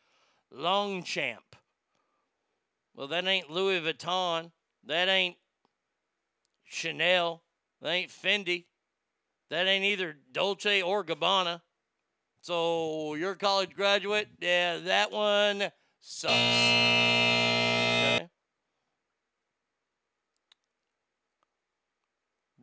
Longchamp. 0.51 1.55
Well, 2.95 3.07
that 3.09 3.27
ain't 3.27 3.51
Louis 3.51 3.79
Vuitton. 3.81 4.51
That 4.83 5.07
ain't 5.07 5.35
Chanel. 6.63 7.43
That 7.81 7.91
ain't 7.91 8.09
Fendi. 8.09 8.65
That 9.51 9.67
ain't 9.67 9.85
either 9.85 10.17
Dolce 10.31 10.81
or 10.81 11.03
Gabbana. 11.03 11.61
So 12.41 13.15
you're 13.15 13.31
a 13.31 13.35
college 13.35 13.75
graduate. 13.75 14.29
Yeah, 14.39 14.77
that 14.77 15.11
one 15.11 15.71
sucks. 15.99 16.33
Okay. 16.33 18.29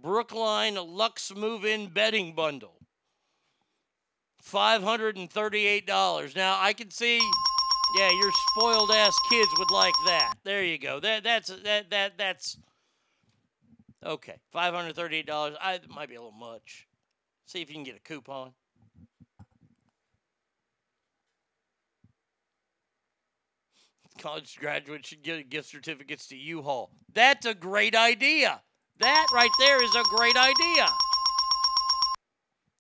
Brookline 0.01 0.77
Lux 0.77 1.35
Move 1.35 1.65
In 1.65 1.89
Bedding 1.89 2.35
Bundle. 2.35 2.77
$538. 4.43 6.37
Now, 6.37 6.57
I 6.61 6.73
can 6.73 6.91
see, 6.91 7.21
yeah, 7.99 8.11
your 8.11 8.31
spoiled 8.51 8.91
ass 8.93 9.17
kids 9.29 9.49
would 9.59 9.71
like 9.73 9.95
that. 10.07 10.35
There 10.45 10.63
you 10.63 10.79
go. 10.79 11.01
That 11.01 11.25
that's 11.25 11.49
that 11.49 11.91
that 11.91 12.17
that's 12.17 12.57
okay. 14.05 14.37
$538. 14.55 15.57
I 15.61 15.81
might 15.89 16.09
be 16.09 16.15
a 16.15 16.21
little 16.21 16.31
much. 16.31 16.87
See 17.47 17.61
if 17.61 17.69
you 17.69 17.75
can 17.75 17.85
get 17.85 17.97
a 17.97 18.01
coupon. 18.01 18.53
College 24.19 24.57
graduates 24.59 25.09
should 25.09 25.23
get 25.23 25.49
gift 25.51 25.69
certificates 25.69 26.27
to 26.29 26.37
U-Haul. 26.37 26.91
That's 27.13 27.47
a 27.47 27.55
great 27.55 27.95
idea. 27.95 28.63
That 28.99 29.27
right 29.33 29.51
there 29.59 29.83
is 29.83 29.95
a 29.95 30.03
great 30.05 30.37
idea. 30.37 30.87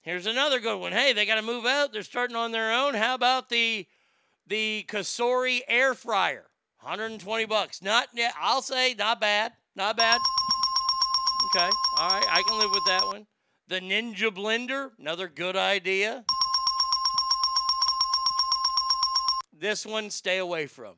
Here's 0.01 0.27
another 0.27 0.61
good 0.61 0.79
one. 0.79 0.93
Hey, 0.93 1.13
they 1.13 1.27
got 1.27 1.35
to 1.35 1.43
move 1.43 1.67
out. 1.67 1.93
They're 1.93 2.03
starting 2.03 2.37
on 2.37 2.53
their 2.53 2.73
own. 2.73 2.95
How 2.95 3.15
about 3.15 3.49
the 3.49 3.87
the 4.47 4.85
Cosori 4.89 5.61
air 5.67 5.95
fryer? 5.95 6.47
120 6.81 7.45
bucks. 7.47 7.83
Not 7.83 8.09
yeah, 8.15 8.31
I'll 8.41 8.63
say 8.63 8.95
not 8.95 9.21
bad. 9.21 9.53
Not 9.75 9.97
bad. 9.97 10.21
Okay. 11.47 11.69
All 11.99 12.09
right, 12.09 12.27
I 12.31 12.43
can 12.47 12.59
live 12.59 12.71
with 12.71 12.85
that 12.87 13.05
one. 13.05 13.27
The 13.69 13.81
Ninja 13.81 14.31
blender, 14.31 14.91
another 14.99 15.29
good 15.29 15.57
idea. 15.57 16.25
This 19.53 19.85
one 19.85 20.11
stay 20.11 20.39
away 20.39 20.67
from. 20.67 20.95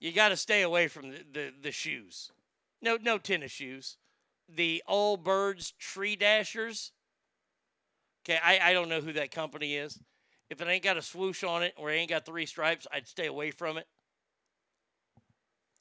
You 0.00 0.12
got 0.12 0.28
to 0.28 0.36
stay 0.36 0.62
away 0.62 0.88
from 0.88 1.10
the, 1.10 1.24
the, 1.32 1.52
the 1.62 1.72
shoes. 1.72 2.30
No, 2.80 2.98
no 3.00 3.18
tennis 3.18 3.50
shoes. 3.50 3.96
The 4.48 4.82
Allbirds 4.88 5.76
Tree 5.78 6.16
Dashers. 6.16 6.92
Okay, 8.24 8.38
I, 8.42 8.70
I 8.70 8.72
don't 8.72 8.88
know 8.88 9.00
who 9.00 9.12
that 9.14 9.30
company 9.30 9.74
is. 9.74 9.98
If 10.50 10.60
it 10.60 10.68
ain't 10.68 10.84
got 10.84 10.96
a 10.96 11.02
swoosh 11.02 11.44
on 11.44 11.62
it 11.62 11.74
or 11.76 11.90
it 11.90 11.96
ain't 11.96 12.10
got 12.10 12.24
three 12.24 12.46
stripes, 12.46 12.86
I'd 12.92 13.08
stay 13.08 13.26
away 13.26 13.50
from 13.50 13.76
it. 13.76 13.86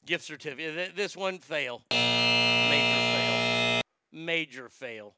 Gift 0.05 0.25
certificate. 0.25 0.95
This 0.95 1.15
one 1.15 1.39
fail. 1.39 1.83
Major 1.91 2.99
fail. 3.13 3.81
Major 4.11 4.69
fail. 4.69 5.15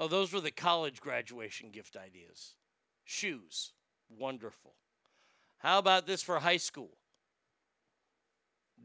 Oh, 0.00 0.08
those 0.08 0.32
were 0.32 0.40
the 0.40 0.50
college 0.50 1.00
graduation 1.00 1.70
gift 1.70 1.96
ideas. 1.96 2.54
Shoes. 3.04 3.72
Wonderful. 4.08 4.74
How 5.58 5.78
about 5.78 6.06
this 6.06 6.22
for 6.22 6.38
high 6.38 6.56
school? 6.56 6.97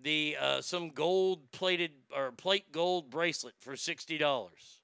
The 0.01 0.38
uh, 0.39 0.61
some 0.61 0.89
gold 0.89 1.51
plated 1.51 1.91
or 2.15 2.31
plate 2.31 2.72
gold 2.72 3.09
bracelet 3.09 3.55
for 3.59 3.75
sixty 3.75 4.17
dollars. 4.17 4.81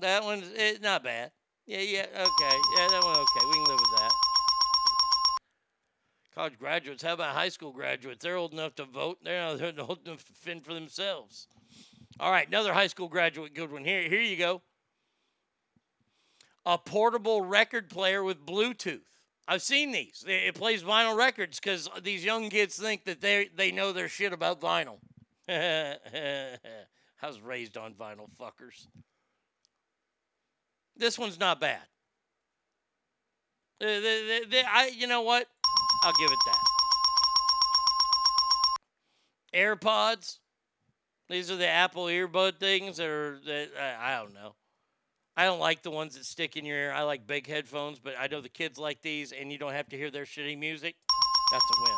That 0.00 0.22
one's 0.24 0.50
eh, 0.56 0.76
not 0.80 1.04
bad. 1.04 1.32
Yeah, 1.66 1.80
yeah, 1.80 2.06
okay, 2.12 2.56
yeah, 2.76 2.88
that 2.88 3.00
one 3.02 3.16
okay. 3.16 3.46
We 3.46 3.52
can 3.52 3.64
live 3.64 3.78
with 3.78 3.98
that. 3.98 4.10
College 6.34 6.58
graduates. 6.58 7.02
How 7.02 7.14
about 7.14 7.34
high 7.34 7.48
school 7.48 7.72
graduates? 7.72 8.24
They're 8.24 8.36
old 8.36 8.52
enough 8.52 8.74
to 8.76 8.84
vote. 8.84 9.18
They're 9.22 9.56
they're 9.56 9.72
old 9.78 10.06
enough 10.06 10.24
to 10.24 10.32
fend 10.32 10.64
for 10.64 10.74
themselves. 10.74 11.46
All 12.18 12.30
right, 12.30 12.46
another 12.46 12.72
high 12.72 12.86
school 12.86 13.08
graduate 13.08 13.54
good 13.54 13.72
one. 13.72 13.84
Here, 13.84 14.02
here 14.02 14.20
you 14.20 14.36
go. 14.36 14.62
A 16.66 16.76
portable 16.76 17.42
record 17.42 17.88
player 17.88 18.22
with 18.22 18.44
Bluetooth. 18.44 19.09
I've 19.50 19.62
seen 19.62 19.90
these. 19.90 20.24
It 20.28 20.54
plays 20.54 20.84
vinyl 20.84 21.16
records 21.16 21.58
because 21.58 21.88
these 22.04 22.24
young 22.24 22.50
kids 22.50 22.76
think 22.76 23.04
that 23.06 23.20
they 23.20 23.48
they 23.56 23.72
know 23.72 23.92
their 23.92 24.08
shit 24.08 24.32
about 24.32 24.60
vinyl. 24.60 24.98
I 25.48 26.56
was 27.26 27.40
raised 27.40 27.76
on 27.76 27.94
vinyl, 27.94 28.28
fuckers. 28.40 28.86
This 30.96 31.18
one's 31.18 31.40
not 31.40 31.60
bad. 31.60 31.82
I, 33.82 34.92
you 34.96 35.08
know 35.08 35.22
what? 35.22 35.48
I'll 36.04 36.12
give 36.12 36.30
it 36.30 36.38
that. 39.52 39.58
AirPods. 39.58 40.38
These 41.28 41.50
are 41.50 41.56
the 41.56 41.66
Apple 41.66 42.04
earbud 42.04 42.60
things, 42.60 43.00
or 43.00 43.40
that 43.46 43.70
I 44.00 44.16
don't 44.16 44.32
know. 44.32 44.54
I 45.40 45.46
don't 45.46 45.58
like 45.58 45.80
the 45.80 45.90
ones 45.90 46.16
that 46.16 46.26
stick 46.26 46.58
in 46.58 46.66
your 46.66 46.76
ear. 46.76 46.92
I 46.92 47.02
like 47.04 47.26
big 47.26 47.46
headphones, 47.46 47.98
but 47.98 48.12
I 48.20 48.26
know 48.26 48.42
the 48.42 48.50
kids 48.50 48.78
like 48.78 49.00
these, 49.00 49.32
and 49.32 49.50
you 49.50 49.56
don't 49.56 49.72
have 49.72 49.88
to 49.88 49.96
hear 49.96 50.10
their 50.10 50.26
shitty 50.26 50.58
music. 50.58 50.96
That's 51.50 51.64
a 51.64 51.80
win. 51.82 51.96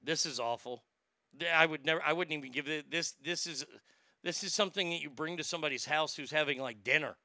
This 0.00 0.26
is 0.26 0.38
awful. 0.38 0.84
I 1.52 1.66
would 1.66 1.84
never. 1.84 2.00
I 2.06 2.12
wouldn't 2.12 2.38
even 2.38 2.52
give 2.52 2.68
it. 2.68 2.88
This. 2.88 3.16
This 3.20 3.48
is. 3.48 3.66
This 4.22 4.44
is 4.44 4.54
something 4.54 4.90
that 4.90 5.02
you 5.02 5.10
bring 5.10 5.36
to 5.36 5.42
somebody's 5.42 5.86
house 5.86 6.14
who's 6.14 6.30
having 6.30 6.60
like 6.60 6.84
dinner. 6.84 7.16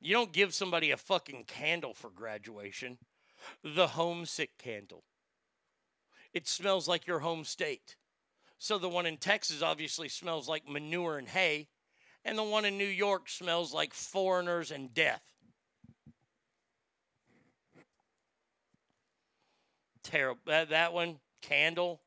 You 0.00 0.14
don't 0.14 0.32
give 0.32 0.52
somebody 0.52 0.90
a 0.90 0.96
fucking 0.96 1.44
candle 1.44 1.94
for 1.94 2.10
graduation. 2.10 2.98
The 3.62 3.86
homesick 3.86 4.58
candle. 4.58 5.04
It 6.34 6.48
smells 6.48 6.88
like 6.88 7.06
your 7.06 7.20
home 7.20 7.44
state. 7.44 7.94
So 8.58 8.76
the 8.78 8.88
one 8.88 9.06
in 9.06 9.16
Texas 9.16 9.62
obviously 9.62 10.08
smells 10.08 10.48
like 10.48 10.68
manure 10.68 11.16
and 11.16 11.28
hay, 11.28 11.68
and 12.24 12.36
the 12.36 12.42
one 12.42 12.64
in 12.64 12.76
New 12.76 12.84
York 12.84 13.28
smells 13.28 13.72
like 13.72 13.94
foreigners 13.94 14.70
and 14.70 14.92
death. 14.92 15.22
Terrible. 20.02 20.40
That, 20.46 20.70
that 20.70 20.92
one, 20.92 21.20
candle. 21.40 22.00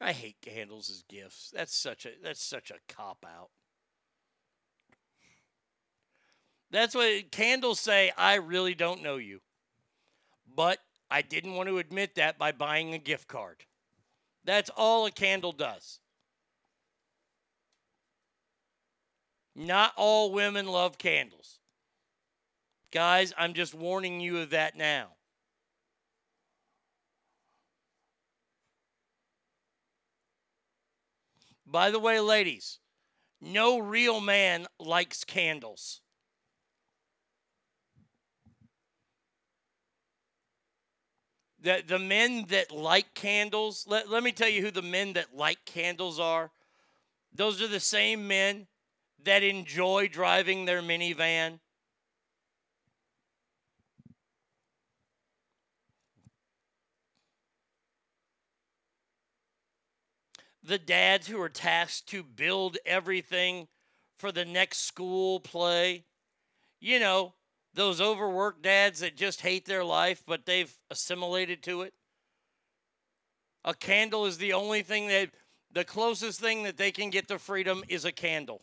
I 0.00 0.12
hate 0.12 0.36
candles 0.42 0.90
as 0.90 1.02
gifts. 1.08 1.50
That's 1.54 1.74
such 1.74 2.04
a 2.04 2.10
that's 2.22 2.44
such 2.44 2.70
a 2.70 2.92
cop 2.92 3.24
out. 3.26 3.48
That's 6.70 6.94
what 6.94 7.30
candles 7.30 7.80
say. 7.80 8.12
I 8.18 8.34
really 8.34 8.74
don't 8.74 9.02
know 9.02 9.16
you, 9.16 9.40
but 10.54 10.78
I 11.14 11.22
didn't 11.22 11.54
want 11.54 11.68
to 11.68 11.78
admit 11.78 12.16
that 12.16 12.38
by 12.38 12.50
buying 12.50 12.92
a 12.92 12.98
gift 12.98 13.28
card. 13.28 13.66
That's 14.44 14.68
all 14.70 15.06
a 15.06 15.12
candle 15.12 15.52
does. 15.52 16.00
Not 19.54 19.92
all 19.96 20.32
women 20.32 20.66
love 20.66 20.98
candles. 20.98 21.60
Guys, 22.90 23.32
I'm 23.38 23.54
just 23.54 23.74
warning 23.74 24.18
you 24.18 24.38
of 24.38 24.50
that 24.50 24.76
now. 24.76 25.10
By 31.64 31.92
the 31.92 32.00
way, 32.00 32.18
ladies, 32.18 32.80
no 33.40 33.78
real 33.78 34.20
man 34.20 34.66
likes 34.80 35.22
candles. 35.22 36.00
The, 41.64 41.82
the 41.86 41.98
men 41.98 42.44
that 42.50 42.70
like 42.70 43.14
candles, 43.14 43.86
let, 43.88 44.10
let 44.10 44.22
me 44.22 44.32
tell 44.32 44.48
you 44.48 44.62
who 44.62 44.70
the 44.70 44.82
men 44.82 45.14
that 45.14 45.34
like 45.34 45.64
candles 45.64 46.20
are. 46.20 46.50
Those 47.34 47.60
are 47.62 47.68
the 47.68 47.80
same 47.80 48.28
men 48.28 48.66
that 49.24 49.42
enjoy 49.42 50.08
driving 50.08 50.66
their 50.66 50.82
minivan. 50.82 51.58
the 60.66 60.78
dads 60.78 61.26
who 61.26 61.40
are 61.40 61.48
tasked 61.50 62.08
to 62.08 62.22
build 62.22 62.78
everything 62.86 63.68
for 64.16 64.32
the 64.32 64.44
next 64.44 64.78
school 64.78 65.38
play. 65.40 66.04
You 66.80 66.98
know, 66.98 67.34
those 67.74 68.00
overworked 68.00 68.62
dads 68.62 69.00
that 69.00 69.16
just 69.16 69.40
hate 69.40 69.66
their 69.66 69.84
life, 69.84 70.22
but 70.26 70.46
they've 70.46 70.72
assimilated 70.90 71.62
to 71.64 71.82
it. 71.82 71.94
A 73.64 73.74
candle 73.74 74.26
is 74.26 74.38
the 74.38 74.52
only 74.52 74.82
thing 74.82 75.08
that, 75.08 75.30
the 75.72 75.84
closest 75.84 76.40
thing 76.40 76.62
that 76.62 76.76
they 76.76 76.92
can 76.92 77.10
get 77.10 77.26
to 77.28 77.38
freedom 77.38 77.82
is 77.88 78.04
a 78.04 78.12
candle. 78.12 78.62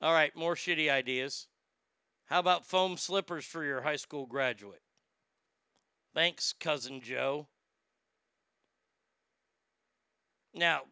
All 0.00 0.12
right, 0.12 0.34
more 0.34 0.56
shitty 0.56 0.90
ideas. 0.90 1.46
How 2.26 2.40
about 2.40 2.66
foam 2.66 2.96
slippers 2.96 3.44
for 3.44 3.62
your 3.62 3.82
high 3.82 3.96
school 3.96 4.26
graduate? 4.26 4.82
Thanks, 6.14 6.52
cousin 6.58 7.00
Joe. 7.00 7.46
Now, 10.52 10.82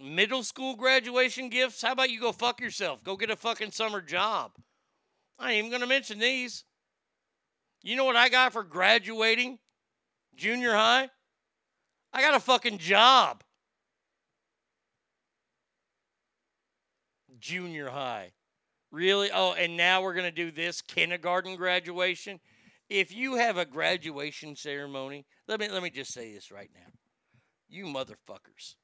middle 0.00 0.42
school 0.42 0.76
graduation 0.76 1.48
gifts, 1.48 1.82
how 1.82 1.92
about 1.92 2.10
you 2.10 2.20
go 2.20 2.32
fuck 2.32 2.60
yourself? 2.60 3.02
Go 3.04 3.16
get 3.16 3.30
a 3.30 3.36
fucking 3.36 3.70
summer 3.70 4.00
job. 4.00 4.52
I 5.38 5.52
ain't 5.52 5.58
even 5.58 5.70
going 5.70 5.82
to 5.82 5.86
mention 5.86 6.18
these. 6.18 6.64
You 7.82 7.96
know 7.96 8.04
what 8.04 8.16
I 8.16 8.28
got 8.28 8.52
for 8.52 8.62
graduating 8.62 9.58
junior 10.36 10.72
high? 10.72 11.10
I 12.12 12.20
got 12.20 12.34
a 12.34 12.40
fucking 12.40 12.78
job. 12.78 13.42
Junior 17.38 17.88
high. 17.88 18.32
Really? 18.90 19.30
Oh, 19.32 19.54
and 19.54 19.76
now 19.76 20.02
we're 20.02 20.14
going 20.14 20.26
to 20.26 20.30
do 20.30 20.50
this 20.50 20.80
kindergarten 20.80 21.56
graduation 21.56 22.38
if 22.92 23.14
you 23.14 23.36
have 23.36 23.56
a 23.56 23.64
graduation 23.64 24.54
ceremony, 24.54 25.24
let 25.48 25.58
me 25.58 25.68
let 25.68 25.82
me 25.82 25.88
just 25.88 26.12
say 26.12 26.32
this 26.32 26.50
right 26.50 26.70
now. 26.74 26.92
You 27.68 27.86
motherfuckers. 27.86 28.74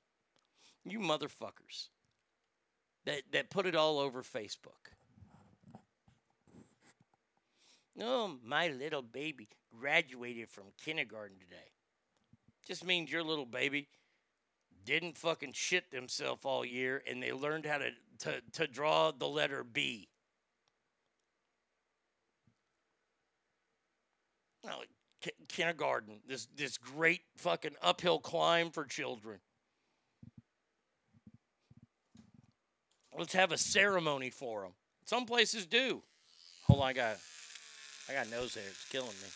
You 0.88 1.00
motherfuckers 1.00 1.88
that 3.04 3.22
that 3.32 3.50
put 3.50 3.66
it 3.66 3.74
all 3.74 3.98
over 3.98 4.22
Facebook. 4.22 4.92
Oh, 8.00 8.36
my 8.44 8.68
little 8.68 9.02
baby 9.02 9.48
graduated 9.76 10.48
from 10.48 10.64
kindergarten 10.84 11.36
today. 11.38 11.72
Just 12.66 12.84
means 12.84 13.10
your 13.10 13.24
little 13.24 13.46
baby 13.46 13.88
didn't 14.84 15.18
fucking 15.18 15.52
shit 15.52 15.90
themselves 15.90 16.44
all 16.44 16.64
year 16.64 17.02
and 17.08 17.22
they 17.22 17.32
learned 17.32 17.66
how 17.66 17.78
to, 17.78 17.90
to, 18.20 18.40
to 18.52 18.66
draw 18.66 19.10
the 19.10 19.26
letter 19.26 19.64
B. 19.64 20.08
Oh, 24.64 24.82
ki- 25.20 25.30
kindergarten, 25.48 26.20
this 26.26 26.46
this 26.56 26.78
great 26.78 27.22
fucking 27.36 27.76
uphill 27.82 28.18
climb 28.18 28.70
for 28.70 28.84
children. 28.84 29.40
Let's 33.18 33.32
have 33.32 33.50
a 33.50 33.58
ceremony 33.58 34.30
for 34.30 34.62
them. 34.62 34.70
Some 35.04 35.26
places 35.26 35.66
do. 35.66 36.02
Hold 36.68 36.82
on, 36.82 36.88
I 36.88 36.92
got 36.92 37.16
I 38.08 38.12
got 38.12 38.30
nose 38.30 38.54
hair. 38.54 38.62
It's 38.68 38.84
killing 38.88 39.08
me. 39.08 39.28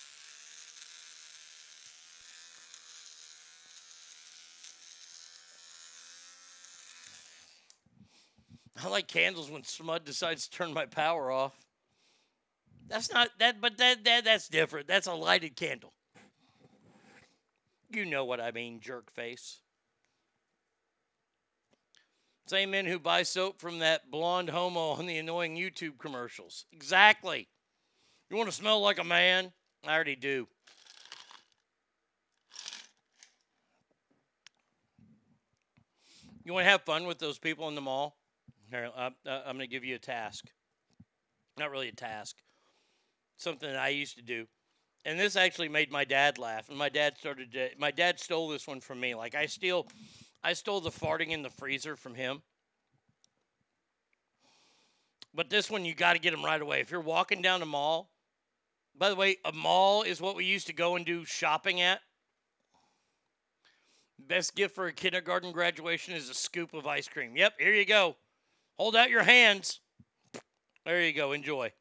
I 8.85 8.89
like 8.89 9.09
candles 9.09 9.51
when 9.51 9.63
SMUD 9.63 10.05
decides 10.05 10.47
to 10.47 10.57
turn 10.57 10.73
my 10.73 10.87
power 10.87 11.31
off. 11.31 11.53
That's 12.89 13.13
not 13.13 13.31
that, 13.39 13.61
but 13.61 13.79
that, 13.79 14.05
that 14.05 14.25
that's 14.25 14.49
different. 14.49 14.87
That's 14.87 15.07
a 15.07 15.15
lighted 15.15 15.57
candle. 15.57 15.93
You 17.91 18.05
know 18.05 18.25
what 18.25 18.41
I 18.41 18.53
mean, 18.53 18.81
jerk 18.81 19.11
face. 19.11 19.62
Same 22.53 22.73
men 22.73 22.85
who 22.85 22.99
buy 22.99 23.23
soap 23.23 23.63
from 23.63 23.79
that 23.79 24.11
blonde 24.11 24.51
homo 24.51 24.91
on 24.91 25.07
the 25.07 25.17
annoying 25.17 25.57
YouTube 25.57 25.97
commercials. 25.99 26.67
Exactly. 26.71 27.49
You 28.29 28.37
want 28.37 28.51
to 28.51 28.55
smell 28.55 28.79
like 28.83 28.99
a 28.99 29.05
man? 29.05 29.55
I 29.89 29.95
already 29.95 30.17
do. 30.17 30.47
You 36.45 36.53
want 36.53 36.67
to 36.67 36.71
have 36.71 36.83
fun 36.83 37.07
with 37.07 37.19
those 37.19 37.39
people 37.39 37.69
in 37.69 37.75
the 37.75 37.81
mall? 37.81 38.19
Here, 38.69 38.91
uh, 38.95 39.09
uh, 39.27 39.41
I'm 39.47 39.57
going 39.57 39.61
to 39.61 39.67
give 39.67 39.83
you 39.83 39.95
a 39.95 39.99
task. 39.99 40.45
Not 41.59 41.71
really 41.71 41.89
a 41.89 41.93
task 41.93 42.37
something 43.39 43.71
that 43.71 43.81
I 43.81 43.89
used 43.89 44.17
to 44.17 44.23
do. 44.23 44.47
And 45.07 45.19
this 45.19 45.37
actually 45.37 45.71
made 45.71 45.91
my 45.91 46.05
dad 46.05 46.37
laugh. 46.37 46.69
And 46.69 46.77
my 46.77 46.91
dad 46.91 47.17
started 47.17 47.51
to, 47.53 47.71
my 47.79 47.91
dad 47.91 48.21
stole 48.21 48.51
this 48.51 48.67
one 48.67 48.83
from 48.83 49.01
me. 49.01 49.15
Like 49.15 49.35
I 49.35 49.47
steal 49.47 49.87
I 50.45 50.55
stole 50.55 50.81
the 50.81 50.91
farting 50.91 51.31
in 51.31 51.43
the 51.43 51.51
freezer 51.51 51.97
from 51.97 52.15
him. 52.15 52.43
But 55.35 55.49
this 55.49 55.71
one, 55.71 55.85
you 55.85 55.95
got 55.95 56.13
to 56.13 56.19
get 56.19 56.33
them 56.33 56.45
right 56.45 56.61
away. 56.61 56.81
If 56.81 56.91
you're 56.91 57.01
walking 57.01 57.41
down 57.41 57.61
the 57.61 57.67
mall, 57.67 58.11
by 58.99 59.09
the 59.09 59.17
way, 59.17 59.37
a 59.45 59.53
mall 59.53 60.03
is 60.03 60.21
what 60.21 60.37
we 60.37 60.45
used 60.45 60.67
to 60.67 60.73
go 60.73 60.97
and 60.97 61.07
do 61.07 61.25
shopping 61.25 61.81
at. 61.81 62.01
Best 64.19 64.55
gift 64.55 64.75
for 64.75 64.87
a 64.87 64.93
kindergarten 64.93 65.53
graduation 65.53 66.15
is 66.15 66.29
a 66.29 66.35
scoop 66.35 66.75
of 66.75 66.87
ice 66.87 67.09
cream. 67.09 67.37
Yep, 67.37 67.55
here 67.59 67.73
you 67.73 67.87
go. 67.87 68.17
Hold 68.79 68.95
out 68.95 69.11
your 69.11 69.23
hands. 69.23 69.81
There 70.85 71.03
you 71.03 71.13
go. 71.13 71.33
Enjoy. 71.33 71.73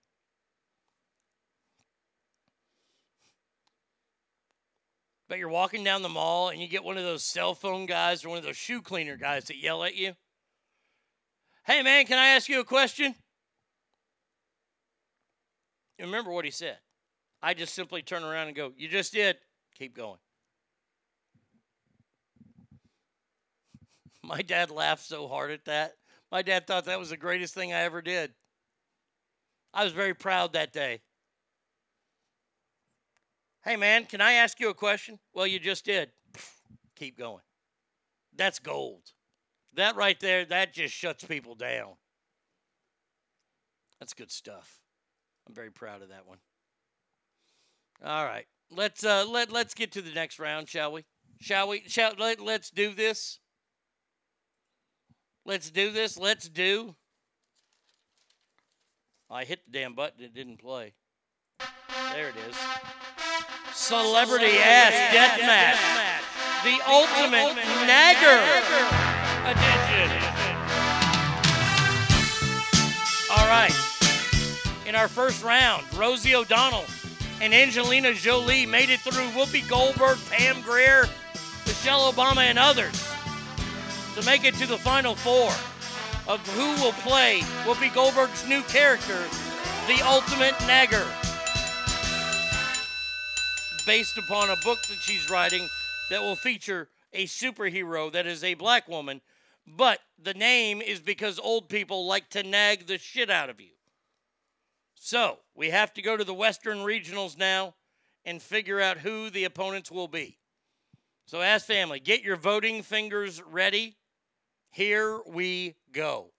But 5.32 5.40
you're 5.40 5.48
walking 5.48 5.86
down 5.86 6.02
the 6.02 6.10
mall 6.10 6.50
and 6.50 6.60
you 6.60 6.68
get 6.68 6.84
one 6.84 6.98
of 6.98 7.06
those 7.06 7.24
cell 7.24 7.56
phone 7.56 7.86
guys 7.86 8.26
or 8.26 8.28
one 8.28 8.38
of 8.38 8.44
those 8.44 8.58
shoe 8.58 8.82
cleaner 8.82 9.16
guys 9.16 9.46
that 9.46 9.56
yell 9.56 9.82
at 9.86 9.96
you. 9.96 10.12
Hey, 11.66 11.82
man, 11.84 12.06
can 12.06 12.18
I 12.18 12.36
ask 12.36 12.50
you 12.50 12.60
a 12.60 12.66
question? 12.66 13.16
You 15.98 16.04
remember 16.04 16.32
what 16.32 16.44
he 16.44 16.52
said. 16.52 16.80
I 17.42 17.54
just 17.54 17.74
simply 17.74 18.02
turn 18.02 18.26
around 18.26 18.48
and 18.48 18.58
go, 18.58 18.74
You 18.76 18.90
just 18.90 19.14
did. 19.14 19.38
Keep 19.78 19.96
going. 19.96 20.20
My 24.22 24.42
dad 24.42 24.70
laughed 24.70 25.06
so 25.06 25.30
hard 25.30 25.52
at 25.52 25.64
that. 25.64 25.94
My 26.30 26.42
dad 26.42 26.68
thought 26.68 26.84
that 26.84 27.00
was 27.00 27.12
the 27.12 27.16
greatest 27.16 27.54
thing 27.54 27.72
I 27.72 27.84
ever 27.84 28.02
did. 28.02 28.34
I 29.74 29.86
was 29.86 29.94
very 29.94 30.14
proud 30.14 30.52
that 30.52 30.74
day. 30.74 31.00
Hey, 33.64 33.76
man, 33.76 34.06
can 34.06 34.22
I 34.22 34.34
ask 34.34 34.60
you 34.60 34.70
a 34.70 34.74
question? 34.74 35.20
Well, 35.34 35.46
you 35.46 35.60
just 35.60 35.86
did. 35.86 36.10
Keep 36.96 37.18
going. 37.18 37.44
That's 38.36 38.60
gold. 38.60 39.04
That 39.76 39.96
right 39.96 40.20
there, 40.20 40.46
that 40.46 40.74
just 40.74 40.94
shuts 40.94 41.24
people 41.24 41.56
down. 41.56 41.94
That's 44.00 44.14
good 44.14 44.32
stuff. 44.32 44.80
I'm 45.48 45.54
very 45.54 45.72
proud 45.72 46.02
of 46.02 46.10
that 46.10 46.28
one. 46.28 46.40
All 48.04 48.26
right. 48.26 48.46
Let's 48.72 49.04
uh 49.04 49.26
let 49.28 49.52
let's 49.52 49.74
get 49.74 49.92
to 49.94 50.02
the 50.02 50.14
next 50.14 50.40
round, 50.40 50.70
shall 50.70 50.92
we? 50.92 51.06
Shall 51.40 51.68
we? 51.68 51.84
Shall 51.88 52.14
let, 52.18 52.40
let's 52.40 52.72
do 52.72 52.94
this. 52.94 53.40
Let's 55.46 55.70
do 55.70 55.92
this. 55.92 56.18
Let's 56.18 56.48
do. 56.50 56.96
I 59.30 59.44
hit 59.44 59.66
the 59.66 59.72
damn 59.72 59.94
button. 59.94 60.24
It 60.24 60.34
didn't 60.34 60.58
play. 60.58 60.94
There 62.10 62.30
it 62.30 62.36
is. 62.50 62.56
Celebrity 63.74 64.58
ass 64.58 65.14
death 65.14 65.40
match. 65.42 65.78
The 66.64 66.78
ultimate 66.90 67.56
nagger 67.86 68.42
edition. 69.46 70.22
All 73.32 73.48
right. 73.48 73.74
In 74.86 74.96
our 74.96 75.08
first 75.08 75.44
round, 75.44 75.86
Rosie 75.94 76.36
O'Donnell 76.36 76.86
and 77.40 77.54
Angelina 77.54 78.14
Jolie 78.14 78.66
made 78.66 78.90
it 78.90 79.00
through 79.00 79.30
Whoopi 79.30 79.68
Goldberg, 79.70 80.18
Pam 80.30 80.62
Grier, 80.62 81.08
Michelle 81.66 82.12
Obama, 82.12 82.42
and 82.42 82.60
others 82.60 83.08
to 84.16 84.26
make 84.26 84.44
it 84.44 84.56
to 84.56 84.68
the 84.68 84.78
final 84.78 85.16
four 85.16 85.52
of 86.28 86.46
who 86.50 86.84
will 86.84 86.94
play 86.94 87.40
Whoopi 87.64 87.94
Goldberg's 87.94 88.48
new 88.48 88.62
character, 88.64 89.18
the 89.88 90.02
Ultimate 90.06 90.56
Nagger, 90.68 91.08
based 93.86 94.18
upon 94.18 94.50
a 94.50 94.56
book 94.58 94.82
that 94.84 94.98
she's 95.02 95.30
writing 95.30 95.68
that 96.10 96.22
will 96.22 96.36
feature 96.36 96.90
a 97.14 97.26
superhero 97.26 98.12
that 98.12 98.26
is 98.26 98.44
a 98.44 98.54
black 98.54 98.88
woman, 98.88 99.22
but 99.68 100.00
the 100.22 100.34
name 100.34 100.82
is 100.82 101.00
because 101.00 101.40
old 101.40 101.70
people 101.70 102.06
like 102.06 102.30
to 102.30 102.44
nag 102.44 102.88
the 102.88 102.98
shit 102.98 103.30
out 103.30 103.50
of 103.50 103.60
you. 103.60 103.72
So 104.96 105.40
we 105.56 105.70
have 105.72 105.94
to 105.96 106.02
go 106.02 106.16
to 106.16 106.24
the 106.24 106.34
Western 106.34 106.80
Regionals 106.80 107.38
now 107.38 107.76
and 108.24 108.42
figure 108.42 108.80
out 108.80 109.00
who 109.00 109.30
the 109.30 109.46
opponents 109.46 109.92
will 109.92 110.08
be. 110.08 110.38
So, 111.26 111.40
as 111.40 111.64
family, 111.64 112.00
get 112.00 112.24
your 112.24 112.36
voting 112.36 112.84
fingers 112.84 113.42
ready. 113.42 113.96
Here 114.70 115.22
we 115.26 115.76
go. 115.92 116.32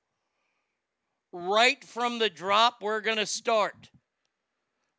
Right 1.32 1.82
from 1.82 2.18
the 2.18 2.28
drop, 2.28 2.82
we're 2.82 3.00
going 3.00 3.16
to 3.16 3.26
start. 3.26 3.90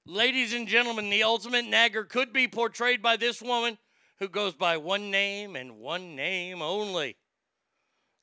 Ladies 0.05 0.53
and 0.53 0.67
gentlemen, 0.67 1.09
the 1.09 1.23
ultimate 1.23 1.65
nagger 1.65 2.03
could 2.03 2.33
be 2.33 2.47
portrayed 2.47 3.01
by 3.01 3.15
this 3.15 3.41
woman 3.41 3.77
who 4.19 4.27
goes 4.27 4.53
by 4.53 4.75
one 4.75 5.09
name 5.09 5.55
and 5.55 5.77
one 5.77 6.15
name 6.15 6.61
only. 6.61 7.15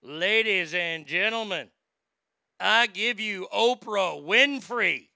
Ladies 0.02 0.74
and 0.74 1.06
gentlemen, 1.06 1.70
I 2.58 2.86
give 2.86 3.18
you 3.18 3.48
Oprah 3.52 4.22
Winfrey 4.22 5.08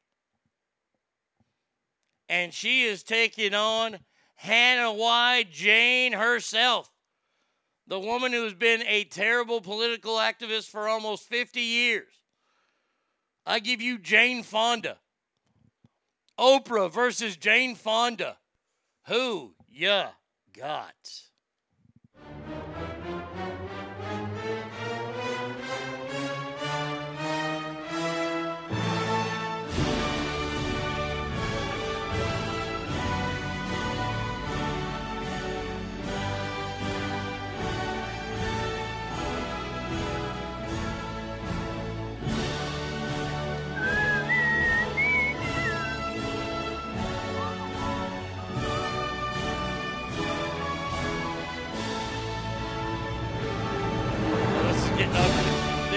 and 2.31 2.55
she 2.55 2.85
is 2.85 3.03
taking 3.03 3.55
on 3.55 3.99
Hanoi 4.43 5.51
Jane 5.51 6.15
herself, 6.15 6.91
the 7.87 8.01
woman 8.01 8.33
who's 8.33 8.55
been 8.55 8.83
a 8.87 9.05
terrible 9.05 9.61
political 9.61 10.15
activist 10.15 10.71
for 10.71 10.89
almost 10.89 11.29
50 11.29 11.61
years. 11.61 12.13
I 13.45 13.59
give 13.59 13.83
you 13.83 13.99
Jane 13.99 14.43
Fonda. 14.43 14.97
Oprah 16.39 16.93
versus 16.93 17.37
Jane 17.37 17.75
Fonda. 17.75 18.39
Who 19.09 19.55
ya 19.69 20.09
got? 20.53 21.23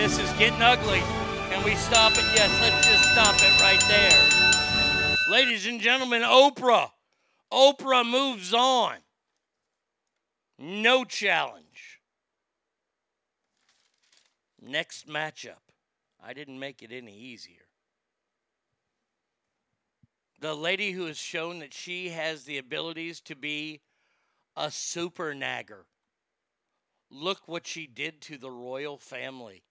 This 0.07 0.19
is 0.19 0.31
getting 0.37 0.61
ugly. 0.61 1.01
Can 1.49 1.65
we 1.65 1.75
stop 1.75 2.13
it? 2.13 2.23
Yes, 2.33 2.49
let's 2.61 2.87
just 2.87 3.11
stop 3.11 3.35
it 3.39 3.61
right 3.61 3.83
there. 3.89 5.19
Ladies 5.29 5.65
and 5.65 5.81
gentlemen, 5.81 6.21
Oprah. 6.21 6.91
Oprah 7.51 8.09
moves 8.09 8.53
on. 8.53 8.99
No 10.57 11.03
challenge. 11.03 11.99
Next 14.61 15.09
matchup. 15.09 15.73
I 16.23 16.31
didn't 16.31 16.57
make 16.57 16.81
it 16.81 16.93
any 16.93 17.13
easier. 17.13 17.67
The 20.39 20.53
lady 20.53 20.93
who 20.93 21.07
has 21.07 21.17
shown 21.17 21.59
that 21.59 21.73
she 21.73 22.11
has 22.11 22.45
the 22.45 22.57
abilities 22.57 23.19
to 23.25 23.35
be 23.35 23.81
a 24.55 24.71
super 24.71 25.35
nagger. 25.35 25.85
Look 27.11 27.49
what 27.49 27.67
she 27.67 27.87
did 27.87 28.21
to 28.21 28.37
the 28.37 28.49
royal 28.49 28.97
family. 28.97 29.63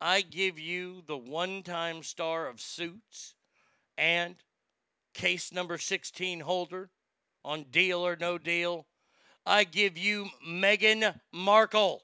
I 0.00 0.22
give 0.22 0.58
you 0.58 1.02
the 1.06 1.16
one 1.16 1.62
time 1.62 2.02
star 2.02 2.46
of 2.46 2.60
Suits 2.60 3.34
and 3.98 4.36
case 5.12 5.52
number 5.52 5.76
16 5.76 6.40
holder 6.40 6.90
on 7.44 7.66
Deal 7.70 8.06
or 8.06 8.16
No 8.16 8.38
Deal. 8.38 8.86
I 9.44 9.64
give 9.64 9.98
you 9.98 10.28
Meghan 10.46 11.20
Markle. 11.32 12.02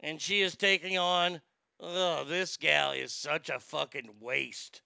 And 0.00 0.20
she 0.20 0.40
is 0.40 0.56
taking 0.56 0.98
on, 0.98 1.40
oh, 1.78 2.24
this 2.24 2.56
gal 2.56 2.92
is 2.92 3.12
such 3.12 3.48
a 3.48 3.60
fucking 3.60 4.10
waste. 4.20 4.82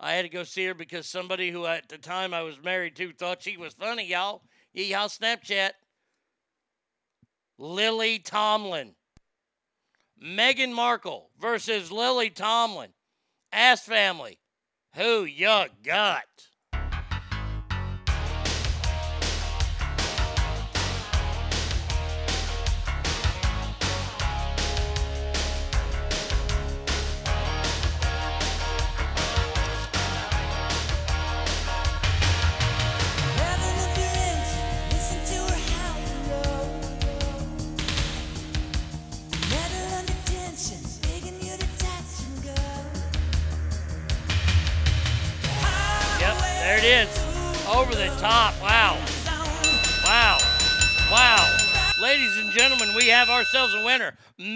I 0.00 0.12
had 0.12 0.22
to 0.22 0.28
go 0.28 0.44
see 0.44 0.64
her 0.66 0.74
because 0.74 1.06
somebody 1.06 1.50
who 1.50 1.66
at 1.66 1.88
the 1.88 1.98
time 1.98 2.32
I 2.32 2.42
was 2.42 2.62
married 2.62 2.96
to 2.96 3.12
thought 3.12 3.42
she 3.42 3.56
was 3.56 3.74
funny, 3.74 4.06
y'all. 4.06 4.42
Yeah, 4.72 4.98
y'all 4.98 5.08
Snapchat. 5.08 5.72
Lily 7.58 8.18
Tomlin. 8.18 8.94
Meghan 10.22 10.72
Markle 10.72 11.30
versus 11.40 11.92
Lily 11.92 12.30
Tomlin. 12.30 12.90
Ass 13.52 13.84
family. 13.84 14.38
Who 14.94 15.24
you 15.24 15.66
got? 15.82 16.24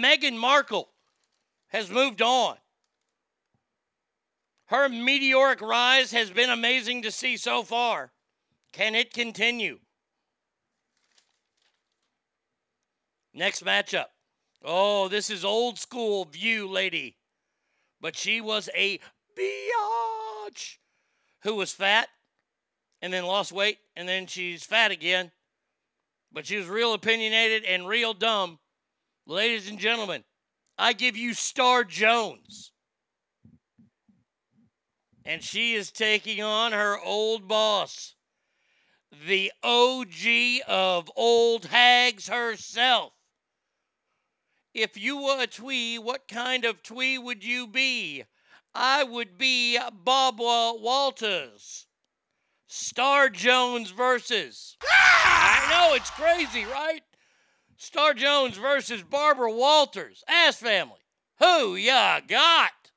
Meghan 0.03 0.37
Markle 0.37 0.89
has 1.67 1.89
moved 1.89 2.21
on. 2.21 2.57
Her 4.65 4.87
meteoric 4.87 5.61
rise 5.61 6.11
has 6.11 6.29
been 6.29 6.49
amazing 6.49 7.01
to 7.01 7.11
see 7.11 7.37
so 7.37 7.63
far. 7.63 8.11
Can 8.71 8.93
it 8.93 9.13
continue? 9.13 9.79
Next 13.33 13.63
matchup. 13.63 14.07
Oh, 14.63 15.07
this 15.07 15.29
is 15.29 15.45
old 15.45 15.79
school 15.79 16.25
view 16.25 16.67
lady. 16.67 17.17
But 18.01 18.15
she 18.15 18.41
was 18.41 18.69
a 18.75 18.99
biatch 19.37 20.77
who 21.41 21.55
was 21.55 21.71
fat 21.71 22.09
and 23.01 23.11
then 23.11 23.25
lost 23.25 23.51
weight 23.51 23.79
and 23.95 24.07
then 24.07 24.27
she's 24.27 24.63
fat 24.63 24.91
again. 24.91 25.31
But 26.31 26.45
she 26.45 26.57
was 26.57 26.67
real 26.67 26.93
opinionated 26.93 27.63
and 27.63 27.87
real 27.87 28.13
dumb. 28.13 28.59
Ladies 29.29 29.69
and 29.69 29.77
gentlemen, 29.77 30.23
I 30.75 30.93
give 30.93 31.15
you 31.15 31.35
Star 31.35 31.83
Jones. 31.83 32.71
And 35.23 35.43
she 35.43 35.75
is 35.75 35.91
taking 35.91 36.41
on 36.41 36.71
her 36.71 36.97
old 36.99 37.47
boss, 37.47 38.15
the 39.27 39.51
OG 39.61 40.65
of 40.67 41.11
old 41.15 41.65
hags 41.65 42.27
herself. 42.27 43.13
If 44.73 44.97
you 44.97 45.21
were 45.21 45.43
a 45.43 45.45
twee, 45.45 45.99
what 45.99 46.27
kind 46.27 46.65
of 46.65 46.81
twee 46.81 47.19
would 47.19 47.43
you 47.43 47.67
be? 47.67 48.23
I 48.73 49.03
would 49.03 49.37
be 49.37 49.77
Barbara 49.93 50.73
Walters. 50.73 51.85
Star 52.65 53.29
Jones 53.29 53.91
versus. 53.91 54.75
I 54.81 55.67
know 55.69 55.93
it's 55.93 56.09
crazy, 56.09 56.65
right? 56.65 57.03
Star 57.81 58.13
Jones 58.13 58.57
versus 58.57 59.03
Barbara 59.03 59.49
Walters. 59.49 60.21
Ass 60.27 60.57
family. 60.57 60.99
Who 61.39 61.77
ya 61.77 62.19
got? 62.19 62.91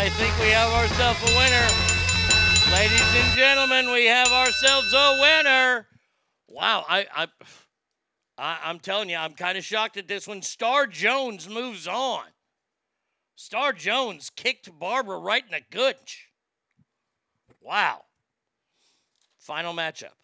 I 0.00 0.08
think 0.08 0.34
we 0.38 0.48
have 0.48 0.72
ourselves 0.72 1.20
a 1.30 1.36
winner. 1.36 1.68
Ladies 2.72 3.14
and 3.22 3.36
gentlemen, 3.36 3.92
we 3.92 4.06
have 4.06 4.32
ourselves 4.32 4.94
a 4.94 5.18
winner. 5.20 5.88
Wow, 6.48 6.86
I 6.88 7.06
I, 7.14 7.26
I 8.38 8.58
I'm 8.64 8.78
telling 8.78 9.10
you, 9.10 9.16
I'm 9.16 9.34
kind 9.34 9.58
of 9.58 9.64
shocked 9.64 9.98
at 9.98 10.08
this 10.08 10.26
one. 10.26 10.40
Star 10.40 10.86
Jones 10.86 11.50
moves 11.50 11.86
on. 11.86 12.24
Star 13.34 13.74
Jones 13.74 14.30
kicked 14.34 14.70
Barbara 14.78 15.18
right 15.18 15.44
in 15.44 15.50
the 15.50 15.60
gooch. 15.70 16.28
Wow. 17.60 18.04
Final 19.36 19.74
matchup. 19.74 20.16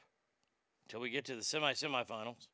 Until 0.86 1.00
we 1.02 1.10
get 1.10 1.26
to 1.26 1.36
the 1.36 1.44
semi 1.44 1.74
semifinals. 1.74 2.48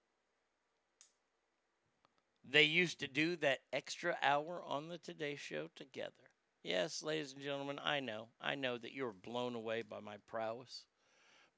They 2.44 2.64
used 2.64 2.98
to 2.98 3.06
do 3.06 3.36
that 3.36 3.60
extra 3.72 4.16
hour 4.24 4.60
on 4.66 4.88
the 4.88 4.98
Today 4.98 5.36
Show 5.36 5.68
together. 5.76 6.21
Yes, 6.62 7.02
ladies 7.02 7.32
and 7.32 7.42
gentlemen, 7.42 7.80
I 7.82 7.98
know. 7.98 8.28
I 8.40 8.54
know 8.54 8.78
that 8.78 8.92
you're 8.92 9.12
blown 9.12 9.56
away 9.56 9.82
by 9.82 9.98
my 9.98 10.16
prowess, 10.28 10.84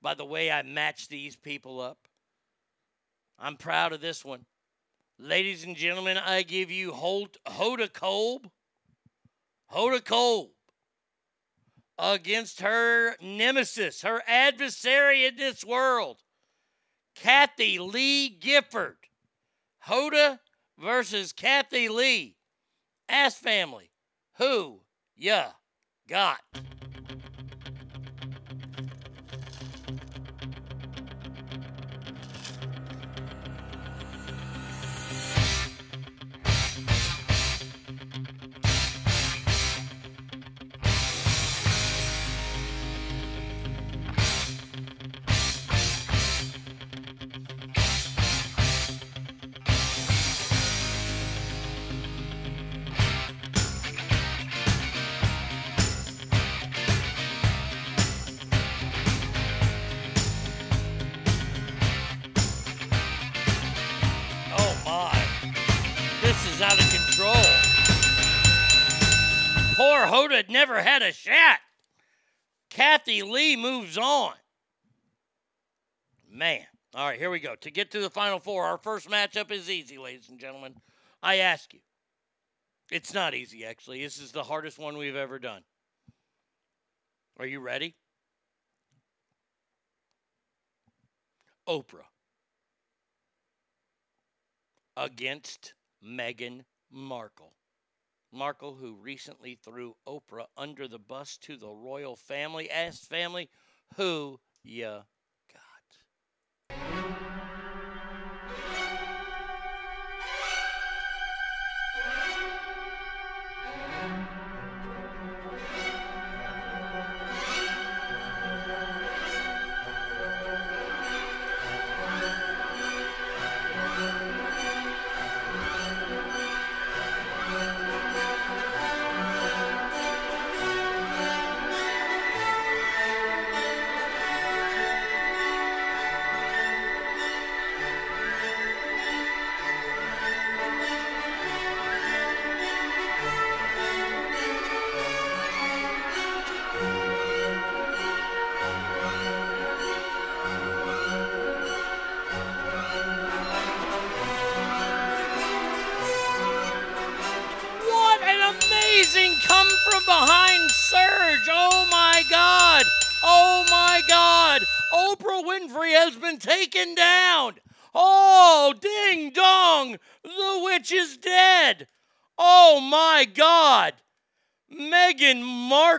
by 0.00 0.14
the 0.14 0.24
way 0.24 0.50
I 0.50 0.62
match 0.62 1.08
these 1.08 1.36
people 1.36 1.78
up. 1.78 1.98
I'm 3.38 3.56
proud 3.56 3.92
of 3.92 4.00
this 4.00 4.24
one. 4.24 4.46
Ladies 5.18 5.62
and 5.64 5.76
gentlemen, 5.76 6.16
I 6.16 6.42
give 6.42 6.70
you 6.70 6.92
Holt, 6.92 7.36
Hoda 7.46 7.90
Kotb. 7.90 8.50
Hoda 9.70 10.00
Kotb 10.00 10.50
against 11.98 12.62
her 12.62 13.14
nemesis, 13.20 14.02
her 14.02 14.22
adversary 14.26 15.26
in 15.26 15.36
this 15.36 15.64
world, 15.64 16.22
Kathie 17.14 17.78
Lee 17.78 18.30
Gifford. 18.30 18.96
Hoda 19.86 20.38
versus 20.78 21.32
Kathie 21.32 21.90
Lee. 21.90 22.36
Ass 23.06 23.34
family. 23.34 23.90
Who 24.38 24.80
ya 25.16 25.52
got? 26.08 26.40
Lee 73.22 73.56
moves 73.56 73.98
on. 73.98 74.34
Man. 76.30 76.66
All 76.94 77.08
right, 77.08 77.18
here 77.18 77.30
we 77.30 77.40
go. 77.40 77.56
To 77.56 77.70
get 77.70 77.90
to 77.90 78.00
the 78.00 78.10
final 78.10 78.38
four, 78.38 78.64
our 78.64 78.78
first 78.78 79.10
matchup 79.10 79.50
is 79.50 79.68
easy, 79.68 79.98
ladies 79.98 80.28
and 80.28 80.38
gentlemen. 80.38 80.76
I 81.22 81.36
ask 81.36 81.74
you. 81.74 81.80
It's 82.90 83.12
not 83.12 83.34
easy, 83.34 83.64
actually. 83.64 84.02
This 84.02 84.18
is 84.18 84.30
the 84.30 84.44
hardest 84.44 84.78
one 84.78 84.96
we've 84.96 85.16
ever 85.16 85.38
done. 85.38 85.62
Are 87.38 87.46
you 87.46 87.60
ready? 87.60 87.96
Oprah 91.68 92.06
against 94.96 95.74
Meghan 96.04 96.60
Markle. 96.92 97.52
Markle, 98.34 98.74
who 98.74 98.94
recently 98.94 99.54
threw 99.54 99.96
Oprah 100.06 100.46
under 100.56 100.88
the 100.88 100.98
bus 100.98 101.36
to 101.38 101.56
the 101.56 101.70
royal 101.70 102.16
family, 102.16 102.70
asked 102.70 103.08
family, 103.08 103.48
who 103.96 104.40
ya 104.62 105.02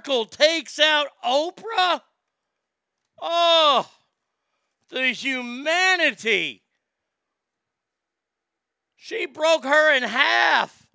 Takes 0.05 0.79
out 0.79 1.07
Oprah? 1.25 2.01
Oh, 3.19 3.89
the 4.89 5.07
humanity. 5.07 6.61
She 8.95 9.25
broke 9.25 9.63
her 9.63 9.95
in 9.95 10.03
half. 10.03 10.85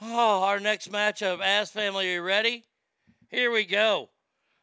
Oh, 0.00 0.44
our 0.44 0.60
next 0.60 0.92
matchup, 0.92 1.40
Ass 1.40 1.70
Family, 1.70 2.08
are 2.10 2.14
you 2.14 2.22
ready? 2.22 2.64
Here 3.28 3.50
we 3.50 3.64
go. 3.64 4.10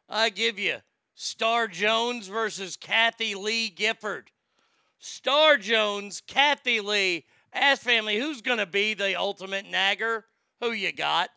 I 0.08 0.30
give 0.30 0.58
you 0.58 0.78
Star 1.14 1.68
Jones 1.68 2.28
versus 2.28 2.76
Kathie 2.76 3.34
Lee 3.34 3.68
Gifford. 3.68 4.30
Star 4.98 5.58
Jones, 5.58 6.22
Kathie 6.26 6.80
Lee, 6.80 7.26
Ass 7.52 7.80
Family, 7.80 8.18
who's 8.18 8.40
going 8.40 8.58
to 8.58 8.66
be 8.66 8.94
the 8.94 9.14
ultimate 9.14 9.66
nagger? 9.70 10.24
Who 10.60 10.72
you 10.72 10.92
got? 10.92 11.28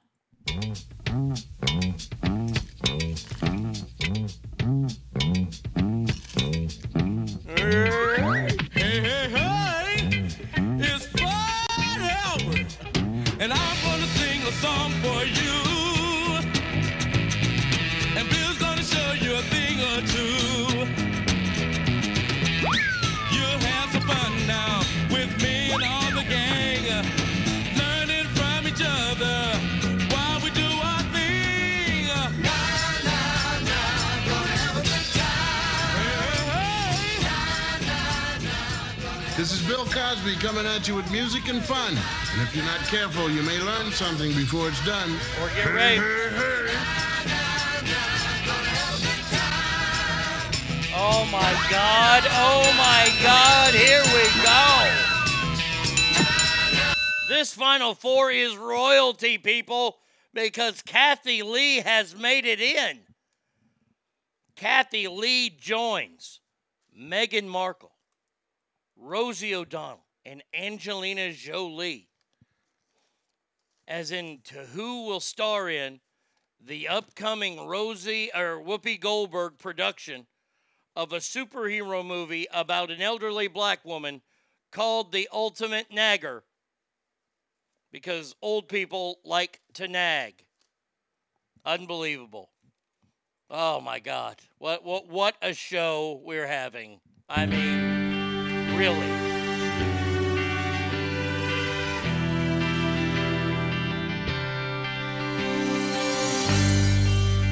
Cosby 40.13 40.35
coming 40.35 40.67
at 40.67 40.87
you 40.87 40.93
with 40.93 41.11
music 41.11 41.47
and 41.47 41.63
fun. 41.63 41.89
And 42.33 42.41
if 42.43 42.55
you're 42.55 42.65
not 42.65 42.81
careful, 42.81 43.31
you 43.31 43.41
may 43.41 43.59
learn 43.59 43.91
something 43.91 44.31
before 44.35 44.67
it's 44.67 44.85
done. 44.85 45.11
Or 45.41 45.49
get. 45.49 45.65
Oh 50.95 51.27
my 51.31 51.51
God. 51.71 52.23
Oh 52.29 52.61
my 52.77 53.09
God. 53.23 53.73
Here 53.73 54.03
we 54.13 54.29
go. 54.43 54.91
This 57.35 57.51
Final 57.55 57.95
Four 57.95 58.29
is 58.29 58.55
royalty, 58.55 59.39
people, 59.39 59.97
because 60.31 60.83
Kathie 60.83 61.41
Lee 61.41 61.77
has 61.77 62.15
made 62.15 62.45
it 62.45 62.61
in. 62.61 62.99
Kathie 64.55 65.07
Lee 65.07 65.49
joins 65.49 66.39
Meghan 66.95 67.47
Markle, 67.47 67.92
Rosie 69.03 69.53
O'Donnell, 69.53 70.05
and 70.25 70.41
Angelina 70.53 71.33
Jolie. 71.33 72.07
As 73.87 74.11
in, 74.11 74.39
to 74.45 74.59
who 74.59 75.05
will 75.05 75.19
star 75.19 75.69
in 75.69 75.99
the 76.65 76.87
upcoming 76.87 77.67
Rosie 77.67 78.31
or 78.33 78.61
Whoopi 78.63 78.99
Goldberg 78.99 79.57
production 79.57 80.25
of 80.95 81.11
a 81.11 81.17
superhero 81.17 82.05
movie 82.05 82.47
about 82.53 82.91
an 82.91 83.01
elderly 83.01 83.47
black 83.47 83.83
woman 83.83 84.21
called 84.71 85.11
The 85.11 85.27
Ultimate 85.33 85.91
Nagger 85.91 86.43
because 87.91 88.35
old 88.41 88.69
people 88.69 89.19
like 89.25 89.59
to 89.73 89.87
nag. 89.87 90.45
Unbelievable. 91.65 92.49
Oh 93.49 93.81
my 93.81 93.99
god. 93.99 94.37
What 94.57 94.83
what 94.83 95.07
what 95.07 95.35
a 95.41 95.53
show 95.53 96.21
we're 96.23 96.47
having. 96.47 96.99
I 97.29 97.45
mean, 97.45 97.92
really. 98.77 99.11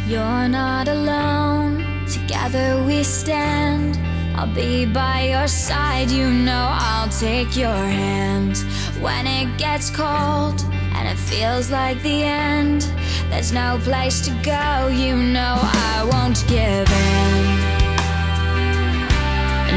You're 0.08 0.50
not 0.50 0.88
alone, 0.88 2.06
together 2.06 2.84
we 2.86 3.04
stand. 3.04 3.98
I'll 4.36 4.54
be 4.54 4.86
by 4.86 5.30
your 5.30 5.48
side, 5.48 6.10
you 6.10 6.30
know 6.30 6.68
I'll 6.70 7.10
take 7.10 7.56
your 7.56 7.84
hand. 8.02 8.58
When 9.00 9.26
it 9.28 9.58
gets 9.58 9.90
cold 9.90 10.62
and 10.96 11.08
it 11.08 11.18
feels 11.18 11.72
like 11.72 12.02
the 12.02 12.24
end, 12.24 12.82
there's 13.30 13.52
no 13.54 13.80
place 13.84 14.20
to 14.26 14.32
go, 14.44 14.90
you 14.90 15.16
know 15.16 15.58
I 15.62 16.10
won't 16.12 16.44
give 16.48 16.90
in. 16.92 17.72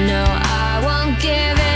No, 0.09 0.25
I 0.27 0.54
give 1.25 1.59
in. 1.59 1.74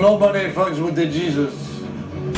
Nobody 0.00 0.52
fucks 0.52 0.80
with 0.80 0.94
the 0.94 1.06
Jesus 1.06 1.80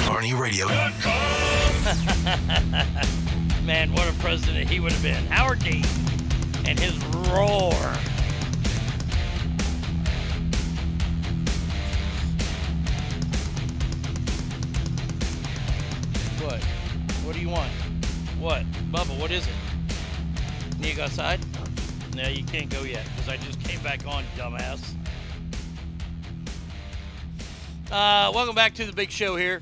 Arnie 0.09 0.39
Radio. 0.39 0.67
Man, 3.67 3.93
what 3.93 4.09
a 4.09 4.15
president 4.15 4.71
he 4.71 4.81
would 4.81 4.93
have 4.93 5.03
been. 5.03 5.27
Howard 5.27 5.59
Dean 5.59 5.85
and 6.65 6.79
his 6.79 6.97
roar. 7.29 7.75
What? 16.41 16.65
What 17.25 17.35
do 17.35 17.41
you 17.41 17.51
want? 17.51 17.71
What? 18.39 18.65
Bubba, 18.91 19.21
what 19.21 19.31
is 19.31 19.47
it? 19.47 19.53
Need 20.79 20.93
to 20.93 20.97
go 20.97 21.05
outside? 21.05 21.41
No, 22.15 22.27
you 22.27 22.43
can't 22.43 22.71
go 22.71 22.85
yet 22.85 23.05
because 23.15 23.29
I 23.29 23.37
just 23.37 23.63
came 23.63 23.83
back 23.83 24.07
on, 24.07 24.25
dumbass. 24.35 24.97
Uh, 27.91 28.31
welcome 28.33 28.55
back 28.55 28.73
to 28.73 28.85
the 28.85 28.93
big 28.93 29.11
show 29.11 29.35
here 29.35 29.61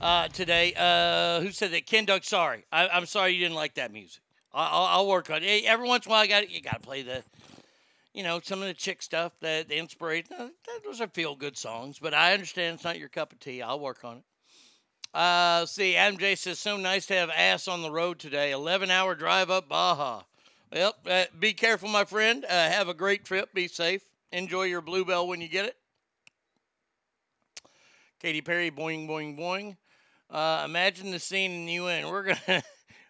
uh, 0.00 0.28
today. 0.28 0.72
Uh, 0.74 1.40
who 1.42 1.50
said 1.50 1.72
that? 1.72 1.84
Ken 1.84 2.06
Duck, 2.06 2.24
sorry. 2.24 2.64
I, 2.72 2.88
I'm 2.88 3.04
sorry 3.04 3.32
you 3.32 3.40
didn't 3.40 3.54
like 3.54 3.74
that 3.74 3.92
music. 3.92 4.22
I, 4.54 4.66
I'll, 4.72 4.84
I'll 4.84 5.06
work 5.06 5.28
on 5.28 5.42
it. 5.42 5.64
Every 5.66 5.86
once 5.86 6.06
in 6.06 6.10
a 6.10 6.14
while, 6.14 6.22
I 6.22 6.26
got 6.26 6.50
you 6.50 6.62
got 6.62 6.74
to 6.74 6.80
play 6.80 7.02
the, 7.02 7.22
you 8.14 8.22
know, 8.22 8.40
some 8.42 8.62
of 8.62 8.68
the 8.68 8.72
chick 8.72 9.02
stuff, 9.02 9.32
the, 9.40 9.66
the 9.68 9.76
inspiration. 9.76 10.34
Uh, 10.38 10.48
Those 10.86 11.02
are 11.02 11.08
feel 11.08 11.36
good 11.36 11.58
songs, 11.58 11.98
but 11.98 12.14
I 12.14 12.32
understand 12.32 12.76
it's 12.76 12.84
not 12.84 12.98
your 12.98 13.10
cup 13.10 13.30
of 13.30 13.40
tea. 13.40 13.60
I'll 13.60 13.78
work 13.78 14.02
on 14.04 14.16
it. 14.16 14.22
Uh, 15.12 15.66
see, 15.66 15.96
Adam 15.96 16.18
J 16.18 16.34
says, 16.34 16.58
so 16.58 16.78
nice 16.78 17.04
to 17.06 17.14
have 17.14 17.28
ass 17.28 17.68
on 17.68 17.82
the 17.82 17.90
road 17.90 18.18
today. 18.18 18.52
11 18.52 18.90
hour 18.90 19.14
drive 19.14 19.50
up 19.50 19.68
Baja. 19.68 20.22
Well, 20.72 20.94
uh, 21.06 21.24
be 21.38 21.52
careful, 21.52 21.90
my 21.90 22.06
friend. 22.06 22.46
Uh, 22.46 22.48
have 22.48 22.88
a 22.88 22.94
great 22.94 23.26
trip. 23.26 23.52
Be 23.52 23.68
safe. 23.68 24.00
Enjoy 24.32 24.62
your 24.62 24.80
Bluebell 24.80 25.28
when 25.28 25.42
you 25.42 25.48
get 25.48 25.66
it. 25.66 25.76
Katy 28.20 28.40
Perry, 28.40 28.70
boing, 28.70 29.06
boing, 29.06 29.38
boing. 29.38 29.76
Uh, 30.30 30.62
imagine 30.64 31.10
the 31.10 31.18
scene 31.18 31.50
in 31.50 31.66
the 31.66 31.72
UN. 31.72 32.08
We're 32.08 32.22
gonna, 32.22 32.62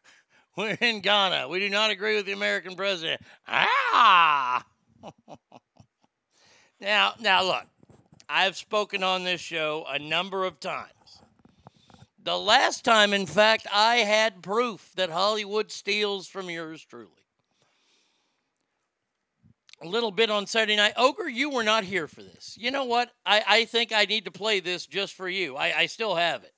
we're 0.57 0.77
in 0.81 1.01
Ghana. 1.01 1.49
We 1.49 1.61
do 1.61 1.71
not 1.71 1.91
agree 1.91 2.17
with 2.17 2.27
the 2.27 2.33
American 2.33 2.75
president. 2.75 3.21
Ah. 3.47 4.65
now, 6.81 7.15
now 7.21 7.45
look, 7.45 7.65
I've 8.29 8.57
spoken 8.57 9.05
on 9.05 9.23
this 9.23 9.41
show 9.41 9.87
a 9.89 9.99
number 9.99 10.45
of 10.45 10.59
times. 10.59 10.91
The 12.23 12.37
last 12.37 12.85
time, 12.85 13.13
in 13.13 13.27
fact, 13.27 13.69
I 13.73 13.99
had 13.99 14.43
proof 14.43 14.91
that 14.97 15.11
Hollywood 15.11 15.71
steals 15.71 16.27
from 16.27 16.51
yours 16.51 16.85
truly. 16.85 17.11
A 19.83 19.87
little 19.87 20.11
bit 20.11 20.31
on 20.31 20.47
Saturday 20.47 20.77
night. 20.77 20.95
Ogre, 20.97 21.29
you 21.29 21.51
were 21.51 21.63
not 21.63 21.85
here 21.85 22.09
for 22.09 22.23
this. 22.23 22.57
You 22.59 22.71
know 22.71 22.85
what? 22.85 23.11
I, 23.27 23.45
I 23.47 23.65
think 23.67 23.93
I 23.93 24.07
need 24.07 24.25
to 24.25 24.31
play 24.31 24.61
this 24.61 24.87
just 24.87 25.15
for 25.15 25.29
you. 25.29 25.57
I, 25.57 25.81
I 25.81 25.87
still 25.87 26.15
have 26.15 26.45
it. 26.45 26.55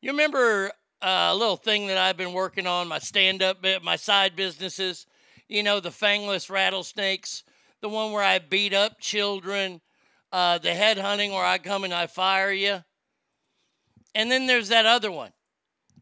You 0.00 0.12
remember 0.12 0.70
uh, 1.02 1.30
a 1.30 1.34
little 1.34 1.56
thing 1.56 1.88
that 1.88 1.98
I've 1.98 2.16
been 2.16 2.32
working 2.32 2.66
on, 2.66 2.88
my 2.88 2.98
stand 2.98 3.42
up 3.42 3.64
my 3.82 3.96
side 3.96 4.36
businesses? 4.36 5.06
You 5.48 5.62
know, 5.62 5.80
the 5.80 5.90
fangless 5.90 6.48
rattlesnakes, 6.48 7.42
the 7.80 7.88
one 7.88 8.12
where 8.12 8.22
I 8.22 8.38
beat 8.38 8.72
up 8.72 9.00
children, 9.00 9.80
uh, 10.32 10.58
the 10.58 10.74
head 10.74 10.98
hunting 10.98 11.32
where 11.32 11.44
I 11.44 11.58
come 11.58 11.84
and 11.84 11.92
I 11.92 12.06
fire 12.06 12.52
you. 12.52 12.84
And 14.14 14.30
then 14.30 14.46
there's 14.46 14.68
that 14.68 14.86
other 14.86 15.10
one 15.10 15.32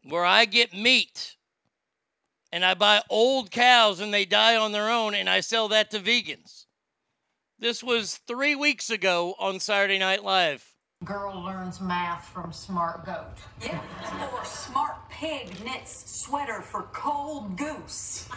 where 0.03 0.25
I 0.25 0.45
get 0.45 0.73
meat 0.73 1.35
and 2.51 2.65
I 2.65 2.73
buy 2.73 3.01
old 3.09 3.51
cows 3.51 3.99
and 3.99 4.13
they 4.13 4.25
die 4.25 4.55
on 4.55 4.71
their 4.71 4.89
own 4.89 5.13
and 5.13 5.29
I 5.29 5.39
sell 5.41 5.67
that 5.69 5.91
to 5.91 5.99
vegans. 5.99 6.65
This 7.59 7.83
was 7.83 8.17
three 8.27 8.55
weeks 8.55 8.89
ago 8.89 9.35
on 9.39 9.59
Saturday 9.59 9.97
Night 9.97 10.23
Live. 10.23 10.77
Girl 11.03 11.43
learns 11.43 11.79
math 11.79 12.27
from 12.29 12.51
smart 12.51 13.05
goat. 13.05 13.37
Yeah, 13.63 13.79
or 14.33 14.43
smart 14.43 15.07
pig 15.09 15.63
knits 15.63 16.23
sweater 16.23 16.61
for 16.61 16.89
cold 16.91 17.55
goose. 17.55 18.27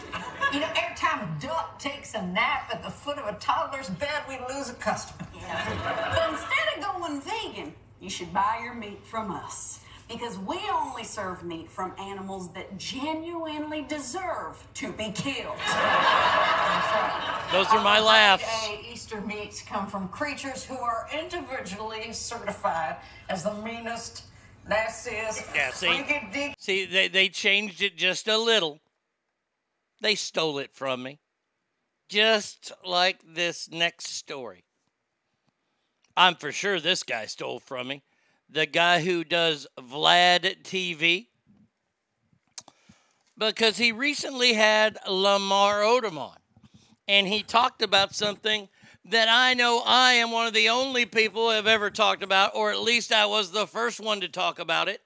You 0.53 0.59
know, 0.59 0.69
every 0.75 0.95
time 0.95 1.21
a 1.27 1.41
duck 1.41 1.79
takes 1.79 2.13
a 2.13 2.21
nap 2.21 2.69
at 2.71 2.83
the 2.83 2.91
foot 2.91 3.17
of 3.17 3.27
a 3.27 3.37
toddler's 3.39 3.89
bed, 3.89 4.23
we 4.29 4.37
lose 4.53 4.69
a 4.69 4.75
customer. 4.75 5.27
Yeah. 5.35 6.13
But 6.13 6.29
instead 6.29 6.77
of 6.77 6.99
going 6.99 7.21
vegan, 7.21 7.73
you 7.99 8.11
should 8.11 8.31
buy 8.31 8.59
your 8.63 8.75
meat 8.75 9.05
from 9.05 9.31
us. 9.31 9.80
Because 10.11 10.37
we 10.39 10.59
only 10.73 11.03
serve 11.05 11.43
meat 11.43 11.69
from 11.69 11.93
animals 11.97 12.51
that 12.53 12.77
genuinely 12.77 13.83
deserve 13.83 14.61
to 14.73 14.91
be 14.91 15.11
killed. 15.11 15.57
Those 17.51 17.67
are 17.67 17.81
my 17.81 17.99
laughs. 17.99 18.43
Holiday 18.45 18.91
Easter 18.91 19.21
meats 19.21 19.61
come 19.61 19.87
from 19.87 20.09
creatures 20.09 20.65
who 20.65 20.77
are 20.77 21.07
individually 21.17 22.11
certified 22.11 22.97
as 23.29 23.43
the 23.43 23.53
meanest, 23.53 24.23
nastiest, 24.67 25.45
Yeah, 25.55 25.71
see, 25.71 25.87
freaking 25.87 26.33
dick. 26.33 26.55
see, 26.57 26.85
they, 26.85 27.07
they 27.07 27.29
changed 27.29 27.81
it 27.81 27.95
just 27.95 28.27
a 28.27 28.37
little. 28.37 28.79
They 30.01 30.15
stole 30.15 30.59
it 30.59 30.73
from 30.73 31.03
me. 31.03 31.19
Just 32.09 32.73
like 32.85 33.19
this 33.25 33.69
next 33.71 34.07
story. 34.07 34.65
I'm 36.17 36.35
for 36.35 36.51
sure 36.51 36.81
this 36.81 37.03
guy 37.03 37.27
stole 37.27 37.59
from 37.61 37.87
me. 37.87 38.03
The 38.51 38.65
guy 38.65 39.01
who 39.01 39.23
does 39.23 39.65
Vlad 39.79 40.63
TV. 40.63 41.27
Because 43.37 43.77
he 43.77 43.91
recently 43.91 44.53
had 44.53 44.97
Lamar 45.07 45.81
Odom 45.81 46.17
on. 46.17 46.37
And 47.07 47.27
he 47.27 47.43
talked 47.43 47.81
about 47.81 48.13
something 48.13 48.67
that 49.05 49.27
I 49.29 49.53
know 49.53 49.81
I 49.85 50.13
am 50.13 50.31
one 50.31 50.47
of 50.47 50.53
the 50.53 50.69
only 50.69 51.05
people 51.05 51.49
who 51.49 51.55
have 51.55 51.65
ever 51.65 51.89
talked 51.89 52.23
about, 52.23 52.55
or 52.55 52.71
at 52.71 52.81
least 52.81 53.11
I 53.11 53.25
was 53.25 53.51
the 53.51 53.65
first 53.65 53.99
one 53.99 54.21
to 54.21 54.27
talk 54.27 54.59
about 54.59 54.87
it. 54.87 55.01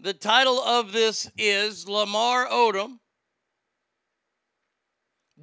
The 0.00 0.14
title 0.14 0.60
of 0.60 0.92
this 0.92 1.30
is 1.36 1.88
Lamar 1.88 2.46
Odom 2.46 2.98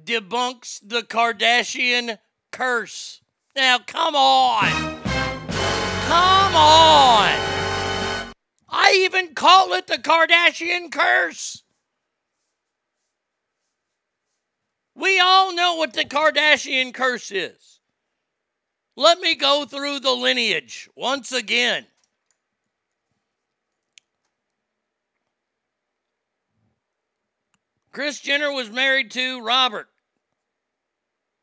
debunks 0.02 0.80
the 0.82 1.02
Kardashian 1.02 2.18
curse. 2.50 3.20
Now, 3.54 3.78
come 3.78 4.16
on. 4.16 5.03
Come 6.06 6.54
on. 6.54 7.30
I 8.68 8.92
even 9.04 9.34
call 9.34 9.72
it 9.72 9.86
the 9.86 9.98
Kardashian 9.98 10.92
curse. 10.92 11.62
We 14.94 15.18
all 15.18 15.54
know 15.54 15.76
what 15.76 15.92
the 15.94 16.04
Kardashian 16.04 16.94
curse 16.94 17.30
is. 17.30 17.80
Let 18.96 19.18
me 19.18 19.34
go 19.34 19.64
through 19.64 20.00
the 20.00 20.12
lineage 20.12 20.88
once 20.94 21.32
again. 21.32 21.86
Kris 27.92 28.20
Jenner 28.20 28.52
was 28.52 28.70
married 28.70 29.10
to 29.12 29.40
Robert. 29.40 29.88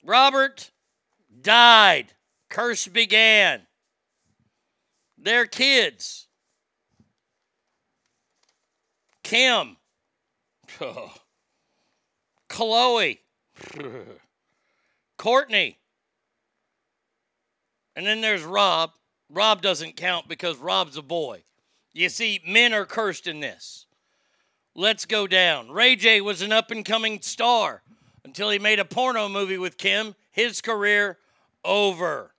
Robert 0.04 0.72
died. 1.42 2.14
Curse 2.50 2.88
began. 2.88 3.62
Their 5.22 5.46
kids. 5.46 6.28
Kim. 9.24 9.78
Khloé. 12.50 13.20
Kourtney. 15.20 15.76
And 17.96 18.06
then 18.06 18.22
there's 18.22 18.44
Rob. 18.44 18.92
Rob 19.30 19.62
doesn't 19.62 19.96
count 19.96 20.28
because 20.28 20.58
Rob's 20.58 20.98
a 20.98 21.04
boy. 21.04 21.44
You 21.94 22.10
see, 22.10 22.42
men 22.48 22.74
are 22.74 22.86
cursed 22.86 23.28
in 23.28 23.40
this. 23.42 23.86
Let's 24.74 25.06
go 25.06 25.28
down. 25.28 25.70
Ray 25.70 25.96
J 25.96 26.22
was 26.22 26.42
an 26.42 26.52
up 26.52 26.72
and 26.72 26.84
coming 26.84 27.22
star 27.22 27.84
until 28.24 28.50
he 28.50 28.58
made 28.58 28.80
a 28.80 28.86
porno 28.86 29.30
movie 29.30 29.58
with 29.58 29.78
Kim. 29.78 30.16
His 30.32 30.62
career 30.62 31.18
over. 31.64 32.31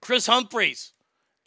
Kris 0.00 0.26
Humphries, 0.26 0.92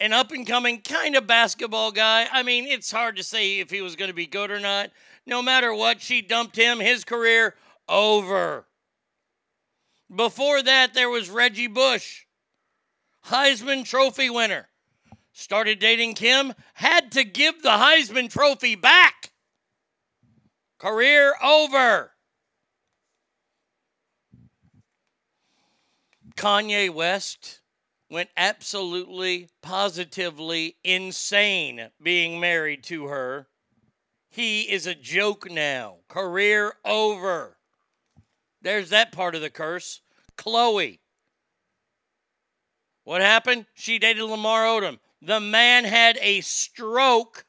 an 0.00 0.12
up 0.12 0.30
and 0.30 0.46
coming 0.46 0.80
kind 0.80 1.16
of 1.16 1.26
basketball 1.26 1.90
guy. 1.90 2.26
I 2.30 2.42
mean, 2.42 2.66
it's 2.66 2.90
hard 2.90 3.16
to 3.16 3.22
say 3.22 3.58
if 3.58 3.70
he 3.70 3.80
was 3.80 3.96
going 3.96 4.10
to 4.10 4.14
be 4.14 4.26
good 4.26 4.50
or 4.50 4.60
not. 4.60 4.90
No 5.26 5.42
matter 5.42 5.74
what, 5.74 6.00
she 6.00 6.22
dumped 6.22 6.56
him. 6.56 6.78
His 6.78 7.04
career 7.04 7.54
over. 7.88 8.66
Before 10.14 10.62
that, 10.62 10.94
there 10.94 11.08
was 11.08 11.30
Reggie 11.30 11.66
Bush, 11.66 12.24
Heisman 13.26 13.84
Trophy 13.84 14.30
winner. 14.30 14.68
Started 15.32 15.80
dating 15.80 16.14
Kim, 16.14 16.54
had 16.74 17.10
to 17.12 17.24
give 17.24 17.62
the 17.62 17.70
Heisman 17.70 18.30
Trophy 18.30 18.76
back. 18.76 19.32
Career 20.78 21.34
over. 21.42 22.12
Kanye 26.36 26.90
West 26.90 27.60
went 28.14 28.30
absolutely, 28.36 29.48
positively 29.60 30.76
insane 30.84 31.88
being 32.00 32.38
married 32.38 32.84
to 32.84 33.06
her. 33.06 33.48
He 34.30 34.70
is 34.70 34.86
a 34.86 34.94
joke 34.94 35.50
now. 35.50 35.96
Career 36.06 36.74
over. 36.84 37.56
There's 38.62 38.90
that 38.90 39.10
part 39.10 39.34
of 39.34 39.40
the 39.40 39.50
curse. 39.50 40.00
Khloé. 40.38 41.00
What 43.02 43.20
happened? 43.20 43.66
She 43.74 43.98
dated 43.98 44.22
Lamar 44.22 44.62
Odom. 44.62 45.00
The 45.20 45.40
man 45.40 45.82
had 45.82 46.16
a 46.22 46.40
stroke 46.40 47.44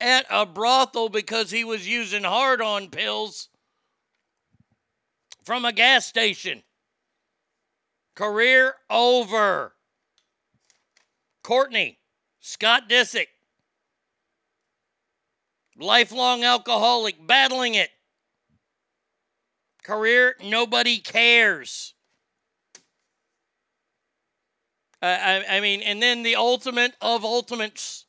at 0.00 0.24
a 0.30 0.46
brothel 0.46 1.10
because 1.10 1.50
he 1.50 1.62
was 1.62 1.86
using 1.86 2.24
hard 2.24 2.62
on 2.62 2.88
pills 2.88 3.50
from 5.44 5.66
a 5.66 5.72
gas 5.74 6.06
station. 6.06 6.62
Career 8.14 8.76
over. 8.88 9.73
Kourtney, 11.44 11.98
Scott 12.40 12.88
Disick, 12.88 13.26
lifelong 15.78 16.42
alcoholic, 16.42 17.24
battling 17.24 17.74
it. 17.74 17.90
Career, 19.84 20.34
nobody 20.42 20.98
cares. 20.98 21.92
I, 25.02 25.44
I 25.46 25.60
mean, 25.60 25.82
and 25.82 26.02
then 26.02 26.22
the 26.22 26.36
ultimate 26.36 26.94
of 27.02 27.24
ultimates, 27.26 28.06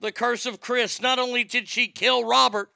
the 0.00 0.12
curse 0.12 0.44
of 0.44 0.60
Kris. 0.60 1.00
Not 1.00 1.18
only 1.18 1.44
did 1.44 1.68
she 1.68 1.88
kill 1.88 2.26
Robert, 2.26 2.70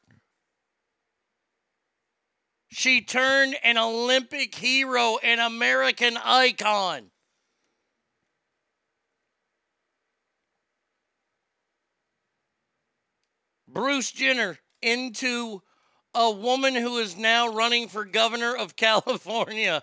she 2.68 3.02
turned 3.02 3.56
an 3.62 3.76
Olympic 3.76 4.54
hero, 4.54 5.18
an 5.22 5.38
American 5.38 6.16
icon. 6.16 7.10
Bruce 13.76 14.10
Jenner 14.10 14.58
into 14.80 15.60
a 16.14 16.30
woman 16.30 16.74
who 16.74 16.96
is 16.96 17.14
now 17.14 17.52
running 17.52 17.88
for 17.88 18.06
governor 18.06 18.56
of 18.56 18.74
California. 18.76 19.82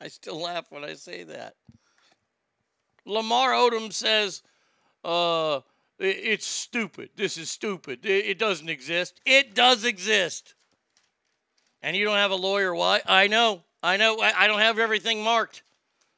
I 0.00 0.08
still 0.08 0.40
laugh 0.40 0.66
when 0.70 0.82
I 0.82 0.94
say 0.94 1.22
that. 1.22 1.54
Lamar 3.04 3.52
Odom 3.52 3.92
says, 3.92 4.42
uh, 5.04 5.60
it's 6.00 6.48
stupid. 6.48 7.10
This 7.14 7.38
is 7.38 7.48
stupid. 7.48 8.04
It 8.04 8.40
doesn't 8.40 8.68
exist. 8.68 9.20
It 9.24 9.54
does 9.54 9.84
exist. 9.84 10.56
And 11.82 11.96
you 11.96 12.04
don't 12.04 12.16
have 12.16 12.32
a 12.32 12.36
lawyer. 12.36 12.74
Why? 12.74 13.02
I 13.06 13.28
know. 13.28 13.62
I 13.84 13.96
know. 13.96 14.18
I 14.20 14.48
don't 14.48 14.58
have 14.58 14.80
everything 14.80 15.22
marked 15.22 15.62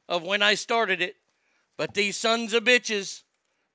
of 0.09 0.23
when 0.23 0.41
I 0.41 0.55
started 0.55 1.03
it. 1.03 1.17
But 1.77 1.93
these 1.93 2.17
sons 2.17 2.51
of 2.55 2.63
bitches, 2.63 3.21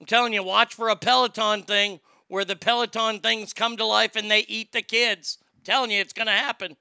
I'm 0.01 0.07
telling 0.07 0.33
you, 0.33 0.43
watch 0.43 0.75
for 0.75 0.89
a 0.89 0.97
Peloton 0.97 1.63
thing 1.63 2.01
where 2.29 2.45
the 2.45 2.57
Peloton 2.57 3.21
things 3.21 3.53
come 3.53 3.77
to 3.77 3.85
life 3.85 4.17
and 4.17 4.31
they 4.31 4.45
eat 4.49 4.73
the 4.73 4.83
kids. 4.83 5.39
I'm 5.55 5.63
telling 5.65 5.91
you, 5.91 6.01
it's 6.01 6.13
going 6.13 6.27
to 6.27 6.33
happen. 6.33 6.77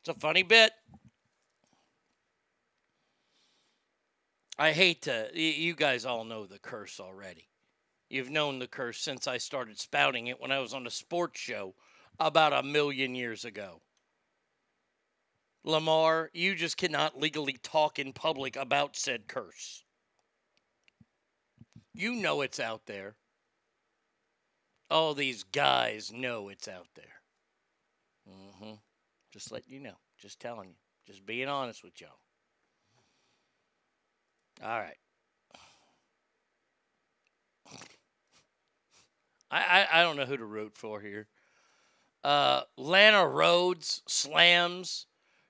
It's 0.00 0.08
a 0.08 0.14
funny 0.14 0.42
bit. 0.42 0.72
I 4.58 4.72
hate 4.72 5.02
to, 5.02 5.28
you 5.34 5.74
guys 5.74 6.04
all 6.04 6.24
know 6.24 6.46
the 6.46 6.58
curse 6.58 7.00
already. 7.00 7.48
You've 8.10 8.30
known 8.30 8.58
the 8.58 8.66
curse 8.66 8.98
since 8.98 9.26
I 9.26 9.38
started 9.38 9.78
spouting 9.78 10.26
it 10.26 10.40
when 10.40 10.52
I 10.52 10.58
was 10.58 10.74
on 10.74 10.86
a 10.86 10.90
sports 10.90 11.40
show 11.40 11.74
about 12.20 12.52
a 12.52 12.62
million 12.62 13.14
years 13.14 13.44
ago. 13.44 13.80
Lamar, 15.64 16.30
you 16.34 16.54
just 16.54 16.76
cannot 16.76 17.18
legally 17.18 17.58
talk 17.62 17.98
in 17.98 18.12
public 18.12 18.56
about 18.56 18.96
said 18.96 19.28
curse. 19.28 19.84
You 21.94 22.14
know 22.14 22.40
it's 22.40 22.60
out 22.60 22.86
there. 22.86 23.16
All 24.92 25.14
these 25.14 25.42
guys 25.42 26.12
know 26.12 26.50
it's 26.50 26.68
out 26.68 26.88
there. 26.94 27.22
Mm-hmm. 28.28 28.74
Just 29.32 29.50
letting 29.50 29.72
you 29.72 29.80
know. 29.80 29.96
Just 30.18 30.38
telling 30.38 30.68
you. 30.68 30.74
Just 31.06 31.24
being 31.24 31.48
honest 31.48 31.82
with 31.82 31.98
y'all. 31.98 32.10
All 34.62 34.78
right. 34.78 34.98
I, 39.50 39.60
I, 39.60 39.86
I 40.00 40.02
don't 40.02 40.16
know 40.16 40.26
who 40.26 40.36
to 40.36 40.44
root 40.44 40.72
for 40.74 41.00
here. 41.00 41.26
Uh, 42.22 42.62
Lana 42.76 43.18
Rhoades 43.18 44.02
slams 44.06 45.06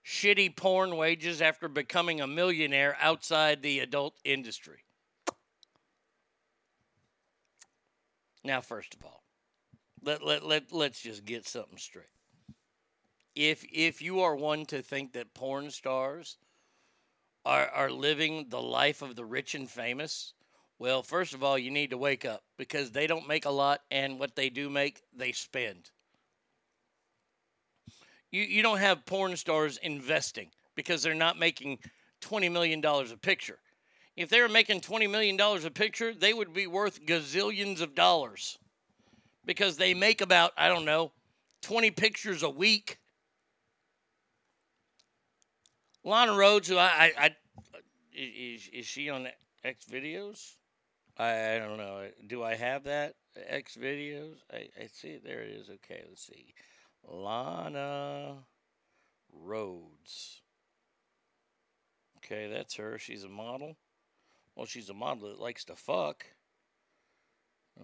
shitty 0.07 0.55
porn 0.55 0.97
wages 0.97 1.43
after 1.43 1.69
becoming 1.69 2.21
a 2.21 2.29
millionaire 2.29 2.97
outside 3.01 3.63
the 3.63 3.81
adult 3.81 4.15
industry. 4.25 4.85
Now, 8.45 8.61
first 8.61 8.95
of 8.95 9.05
all, 9.05 9.22
let, 10.03 10.25
let, 10.25 10.45
let, 10.45 10.73
let's 10.73 11.01
just 11.01 11.25
get 11.25 11.47
something 11.47 11.79
straight. 11.79 12.07
If, 13.35 13.65
if 13.73 14.03
you 14.03 14.21
are 14.21 14.37
one 14.37 14.67
to 14.67 14.83
think 14.83 15.13
that 15.13 15.35
porn 15.35 15.71
stars 15.71 16.37
are, 17.45 17.69
are 17.69 17.91
living 17.91 18.47
the 18.49 18.61
life 18.61 19.01
of 19.01 19.17
the 19.17 19.25
rich 19.25 19.55
and 19.55 19.71
famous, 19.71 20.35
well, 20.79 21.03
first 21.03 21.33
of 21.33 21.43
all, 21.43 21.57
you 21.57 21.71
need 21.71 21.91
to 21.91 21.99
wake 21.99 22.25
up 22.25 22.43
because 22.59 22.91
they 22.91 23.07
don't 23.07 23.29
make 23.29 23.47
a 23.47 23.51
lot, 23.51 23.83
and 23.91 24.19
what 24.19 24.35
they 24.35 24.51
do 24.51 24.69
make, 24.69 25.01
they 25.17 25.33
spend. 25.33 25.91
You, 28.31 28.43
you 28.43 28.63
don't 28.63 28.79
have 28.79 29.07
porn 29.07 29.37
stars 29.37 29.79
investing 29.79 30.49
because 30.75 31.03
they're 31.03 31.15
not 31.15 31.39
making 31.39 31.79
$20 32.23 32.51
million 32.51 32.85
a 32.85 33.17
picture. 33.17 33.59
If 34.17 34.29
they 34.29 34.43
were 34.43 34.49
making 34.49 34.81
$20 34.81 35.11
million 35.11 35.41
a 35.41 35.71
picture, 35.71 36.13
they 36.13 36.35
would 36.35 36.53
be 36.53 36.67
worth 36.67 37.07
gazillions 37.07 37.81
of 37.81 37.95
dollars 37.95 38.59
because 39.45 39.77
they 39.77 39.95
make 39.95 40.21
about, 40.21 40.53
I 40.57 40.69
don't 40.69 40.85
know, 40.85 41.13
20 41.63 41.91
pictures 41.91 42.43
a 42.43 42.51
week. 42.51 42.99
Lana 46.05 46.33
Rhoades, 46.33 46.67
who 46.67 46.79
I, 46.79 47.13
I, 47.17 47.27
I 47.27 47.31
is, 48.13 48.69
is 48.73 48.87
she 48.87 49.09
on 49.09 49.29
X 49.65 49.87
videos? 49.91 50.55
I, 51.17 51.55
I 51.55 51.59
don't 51.59 51.77
know. 51.77 52.09
Do 52.27 52.43
I 52.43 52.55
have 52.55 52.85
that 52.85 53.15
X 53.49 53.77
videos? 53.81 54.37
I, 54.53 54.69
I 54.81 54.87
see 54.93 55.09
it. 55.09 55.25
There 55.25 55.43
it 55.43 55.51
is. 55.51 55.69
Okay, 55.69 56.03
let's 56.09 56.27
see. 56.27 56.55
Lana 57.09 58.39
Rhoades. 59.47 60.41
Okay, 62.19 62.49
that's 62.53 62.77
her. 62.77 62.99
She's 62.99 63.25
a 63.25 63.29
model. 63.29 63.77
Well, 64.57 64.67
she's 64.67 64.91
a 64.91 64.95
model 64.95 65.29
that 65.29 65.41
likes 65.41 65.65
to 65.65 65.77
fuck. 65.77 66.27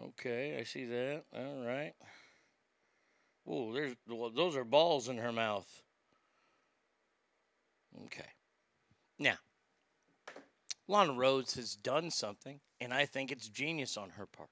Okay, 0.05 0.59
I 0.59 0.65
see 0.65 0.85
that. 0.85 1.25
All 1.35 1.65
right. 1.65 1.93
Oh, 3.47 3.73
there's 3.73 3.95
well, 4.07 4.31
those 4.31 4.57
are 4.57 4.65
balls 4.65 5.09
in 5.09 5.17
her 5.19 5.33
mouth. 5.33 5.83
Okay. 8.05 8.29
Now, 9.19 9.37
Lana 10.87 11.13
Rhoades 11.13 11.57
has 11.57 11.75
done 11.75 12.11
something, 12.11 12.61
and 12.81 12.95
I 12.95 13.07
think 13.07 13.33
it's 13.33 13.49
genius 13.49 13.97
on 13.97 14.11
her 14.11 14.27
part. 14.27 14.51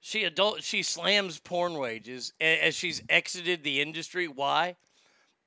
She 0.00 0.24
adult 0.24 0.62
she 0.62 0.82
slams 0.82 1.38
porn 1.40 1.74
wages 1.74 2.34
as 2.38 2.74
she's 2.74 3.02
exited 3.08 3.62
the 3.62 3.80
industry. 3.80 4.28
Why? 4.28 4.76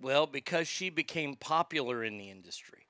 Well, 0.02 0.26
because 0.26 0.68
she 0.68 0.90
became 0.90 1.36
popular 1.36 2.03
in 2.03 2.18
the 2.18 2.32
industry. 2.32 2.87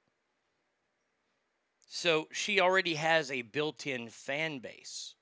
So 1.87 2.27
she 2.31 2.59
already 2.59 2.95
has 2.95 3.31
a 3.31 3.41
built 3.41 3.87
in 3.87 4.09
fan 4.09 4.59
base. 4.59 5.15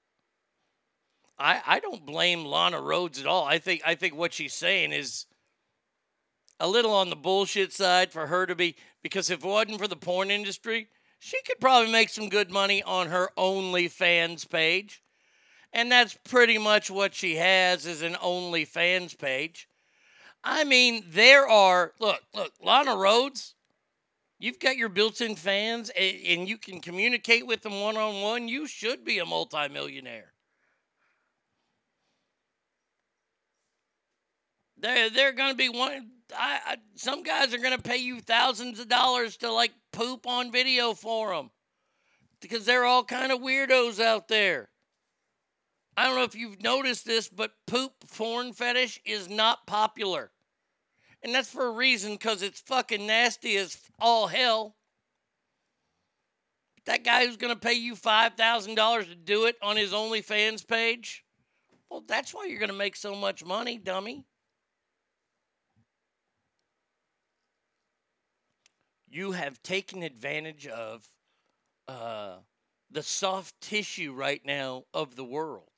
I, 1.37 1.61
I 1.65 1.79
don't 1.79 2.05
blame 2.05 2.43
Lana 2.43 2.77
Rhoades 2.77 3.19
at 3.19 3.27
all. 3.27 3.45
I 3.45 3.59
think 3.59 3.81
I 3.85 3.95
think 3.95 4.15
what 4.15 4.33
she's 4.33 4.53
saying 4.53 4.91
is 4.91 5.25
a 6.59 6.67
little 6.67 6.93
on 6.93 7.09
the 7.09 7.15
bullshit 7.15 7.73
side 7.73 8.11
for 8.11 8.27
her 8.27 8.45
to 8.45 8.55
be 8.55 8.75
because 9.03 9.29
if 9.29 9.43
it 9.43 9.47
wasn't 9.47 9.79
for 9.79 9.87
the 9.87 9.95
porn 9.95 10.31
industry, 10.31 10.87
she 11.19 11.41
could 11.43 11.59
probably 11.59 11.91
make 11.91 12.09
some 12.09 12.29
good 12.29 12.49
money 12.49 12.81
on 12.83 13.09
her 13.09 13.29
OnlyFans 13.37 14.49
page. 14.49 15.03
And 15.73 15.91
that's 15.91 16.17
pretty 16.23 16.57
much 16.57 16.89
what 16.89 17.13
she 17.13 17.35
has 17.35 17.85
is 17.85 18.01
an 18.01 18.13
OnlyFans 18.13 19.17
page. 19.17 19.67
I 20.43 20.63
mean, 20.63 21.03
there 21.09 21.47
are 21.47 21.93
look, 21.99 22.21
look, 22.33 22.53
Lana 22.61 22.91
Rhoades, 22.91 23.53
you've 24.45 24.59
got 24.59 24.77
your 24.77 24.89
built-in 24.89 25.35
fans 25.35 25.89
and 25.97 26.47
you 26.47 26.55
can 26.59 26.79
communicate 26.79 27.47
with 27.47 27.63
them 27.63 27.81
one-on-one. 27.81 28.47
You 28.47 28.67
should 28.67 29.03
be 29.03 29.17
a 29.17 29.25
multimillionaire. 29.25 30.33
They're, 34.77 35.09
they're 35.09 35.31
going 35.31 35.49
to 35.49 35.57
be 35.57 35.69
one. 35.69 36.11
I, 36.37 36.59
I, 36.63 36.77
some 36.93 37.23
guys 37.23 37.55
are 37.55 37.57
going 37.57 37.75
to 37.75 37.81
pay 37.81 37.97
you 37.97 38.19
thousands 38.19 38.79
of 38.79 38.87
dollars 38.87 39.37
to 39.37 39.51
like 39.51 39.71
poop 39.91 40.27
on 40.27 40.51
video 40.51 40.93
for 40.93 41.33
them 41.33 41.49
because 42.39 42.65
they're 42.65 42.85
all 42.85 43.03
kind 43.03 43.31
of 43.31 43.39
weirdos 43.39 43.99
out 43.99 44.27
there. 44.27 44.69
I 45.97 46.05
don't 46.05 46.17
know 46.17 46.23
if 46.23 46.35
you've 46.35 46.61
noticed 46.61 47.05
this, 47.05 47.29
but 47.29 47.53
poop 47.65 47.93
porn 48.15 48.53
fetish 48.53 49.01
is 49.05 49.27
not 49.27 49.65
popular. 49.65 50.29
And 51.25 51.35
that's 51.35 51.49
for 51.49 51.65
a 51.65 51.71
reason 51.71 52.13
because 52.13 52.41
it's 52.41 52.61
fucking 52.61 53.05
nasty 53.05 53.57
as 53.57 53.77
all 53.99 54.27
hell. 54.27 54.75
That 56.85 57.03
guy 57.03 57.25
who's 57.25 57.35
going 57.35 57.53
to 57.53 57.59
pay 57.59 57.73
you 57.73 57.95
$5,000 57.95 59.09
to 59.09 59.15
do 59.15 59.45
it 59.45 59.55
on 59.61 59.75
his 59.75 59.91
OnlyFans 59.91 60.65
page, 60.65 61.25
well, 61.89 62.03
that's 62.07 62.33
why 62.33 62.45
you're 62.45 62.59
going 62.59 62.69
to 62.69 62.77
make 62.77 62.95
so 62.95 63.15
much 63.15 63.43
money, 63.43 63.77
dummy. 63.77 64.25
you 69.15 69.31
have 69.31 69.63
taken 69.63 70.03
advantage 70.03 70.67
of 70.67 71.07
uh, 71.87 72.35
the 72.91 73.01
soft 73.01 73.59
tissue 73.61 74.11
right 74.13 74.41
now 74.45 74.83
of 74.93 75.15
the 75.15 75.23
world. 75.23 75.74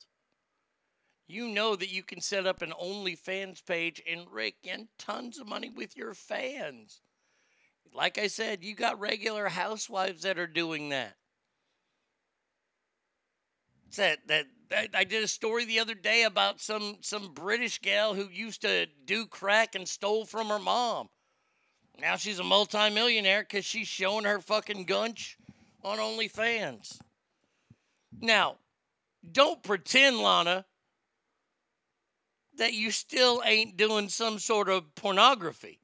You 1.28 1.46
know 1.46 1.76
that 1.76 1.92
you 1.92 2.02
can 2.02 2.22
set 2.22 2.46
up 2.46 2.62
an 2.62 2.72
OnlyFans 2.72 3.64
page 3.64 4.02
and 4.10 4.26
rake 4.32 4.56
in 4.64 4.88
tons 4.98 5.38
of 5.38 5.46
money 5.46 5.68
with 5.68 5.94
your 5.94 6.14
fans. 6.14 7.02
Like 7.94 8.16
I 8.18 8.28
said, 8.28 8.64
you 8.64 8.74
got 8.74 8.98
regular 8.98 9.48
housewives 9.48 10.22
that 10.22 10.38
are 10.38 10.46
doing 10.46 10.88
that. 10.88 11.16
It's 13.88 13.98
that, 13.98 14.26
that 14.26 14.46
I 14.94 15.04
did 15.04 15.22
a 15.22 15.28
story 15.28 15.64
the 15.64 15.80
other 15.80 15.94
day 15.94 16.24
about 16.24 16.60
some 16.60 16.98
some 17.00 17.32
British 17.32 17.80
gal 17.80 18.14
who 18.14 18.28
used 18.30 18.62
to 18.62 18.86
do 19.04 19.26
crack 19.26 19.74
and 19.74 19.88
stole 19.88 20.24
from 20.24 20.48
her 20.48 20.58
mom. 20.58 21.08
Now 21.98 22.16
she's 22.16 22.38
a 22.38 22.44
multimillionaire 22.44 23.42
because 23.42 23.64
she's 23.64 23.88
showing 23.88 24.24
her 24.24 24.40
fucking 24.40 24.84
gunch 24.84 25.36
on 25.82 25.98
OnlyFans. 25.98 26.98
Now, 28.20 28.56
don't 29.30 29.62
pretend, 29.62 30.18
Lana, 30.18 30.64
that 32.58 32.74
you 32.74 32.90
still 32.90 33.42
ain't 33.44 33.76
doing 33.76 34.08
some 34.08 34.38
sort 34.38 34.68
of 34.68 34.94
pornography. 34.94 35.80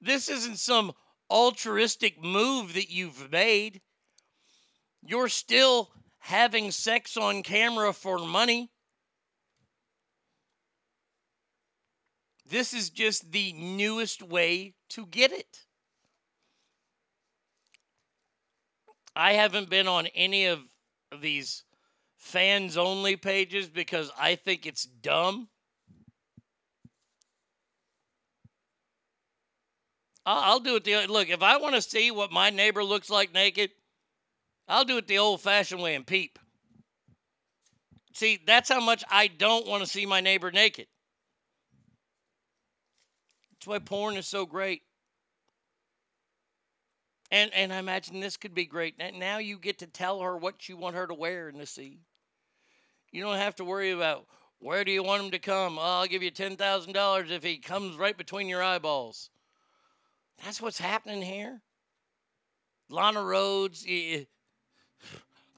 This 0.00 0.28
isn't 0.28 0.58
some 0.58 0.92
altruistic 1.30 2.22
move 2.22 2.74
that 2.74 2.90
you've 2.90 3.30
made. 3.30 3.80
You're 5.02 5.28
still 5.28 5.90
having 6.18 6.70
sex 6.70 7.16
on 7.16 7.42
camera 7.42 7.92
for 7.92 8.18
money. 8.18 8.70
This 12.48 12.72
is 12.72 12.90
just 12.90 13.32
the 13.32 13.52
newest 13.52 14.22
way 14.22 14.74
to 14.90 15.06
get 15.06 15.32
it. 15.32 15.66
I 19.14 19.32
haven't 19.32 19.70
been 19.70 19.88
on 19.88 20.06
any 20.08 20.46
of 20.46 20.60
these 21.20 21.64
fans 22.26 22.76
only 22.76 23.14
pages 23.14 23.68
because 23.68 24.10
I 24.18 24.34
think 24.34 24.66
it's 24.66 24.84
dumb. 24.84 25.48
I'll, 30.28 30.58
do 30.58 30.74
it 30.74 30.82
the 30.82 31.06
look. 31.06 31.30
If 31.30 31.40
I 31.40 31.56
want 31.56 31.76
to 31.76 31.80
see 31.82 32.10
what 32.10 32.32
my 32.32 32.50
neighbor 32.50 32.82
looks 32.82 33.08
like 33.08 33.32
naked, 33.32 33.70
I'll 34.66 34.84
do 34.84 34.96
it 34.96 35.06
the 35.06 35.18
old-fashioned 35.18 35.80
way 35.80 35.94
and 35.94 36.04
peep. 36.04 36.40
See, 38.12 38.40
that's 38.44 38.68
how 38.68 38.80
much 38.80 39.04
I 39.08 39.28
don't 39.28 39.68
want 39.68 39.84
to 39.84 39.88
see 39.88 40.04
my 40.04 40.20
neighbor 40.20 40.50
naked. 40.50 40.88
That's 43.52 43.68
why 43.68 43.78
porn 43.78 44.16
is 44.16 44.26
so 44.26 44.46
great. 44.46 44.82
And 47.30 47.52
and 47.54 47.72
I 47.72 47.78
imagine 47.78 48.18
this 48.18 48.36
could 48.36 48.54
be 48.54 48.66
great. 48.66 49.00
Now 49.14 49.38
you 49.38 49.58
get 49.58 49.78
to 49.78 49.86
tell 49.86 50.20
her 50.22 50.36
what 50.36 50.68
you 50.68 50.76
want 50.76 50.96
her 50.96 51.06
to 51.06 51.14
wear 51.14 51.48
and 51.48 51.60
to 51.60 51.66
see. 51.66 52.00
You 53.10 53.22
don't 53.22 53.38
have 53.38 53.56
to 53.56 53.64
worry 53.64 53.90
about 53.90 54.26
where 54.58 54.84
do 54.84 54.90
you 54.90 55.02
want 55.02 55.24
him 55.24 55.30
to 55.30 55.38
come. 55.38 55.78
Oh, 55.78 55.82
I'll 55.82 56.06
give 56.06 56.22
you 56.22 56.30
ten 56.30 56.56
thousand 56.56 56.92
dollars 56.92 57.30
if 57.30 57.42
he 57.42 57.58
comes 57.58 57.96
right 57.96 58.16
between 58.16 58.48
your 58.48 58.62
eyeballs. 58.62 59.30
That's 60.44 60.60
what's 60.60 60.78
happening 60.78 61.22
here. 61.22 61.62
Lana 62.88 63.20
Rhoades, 63.20 63.84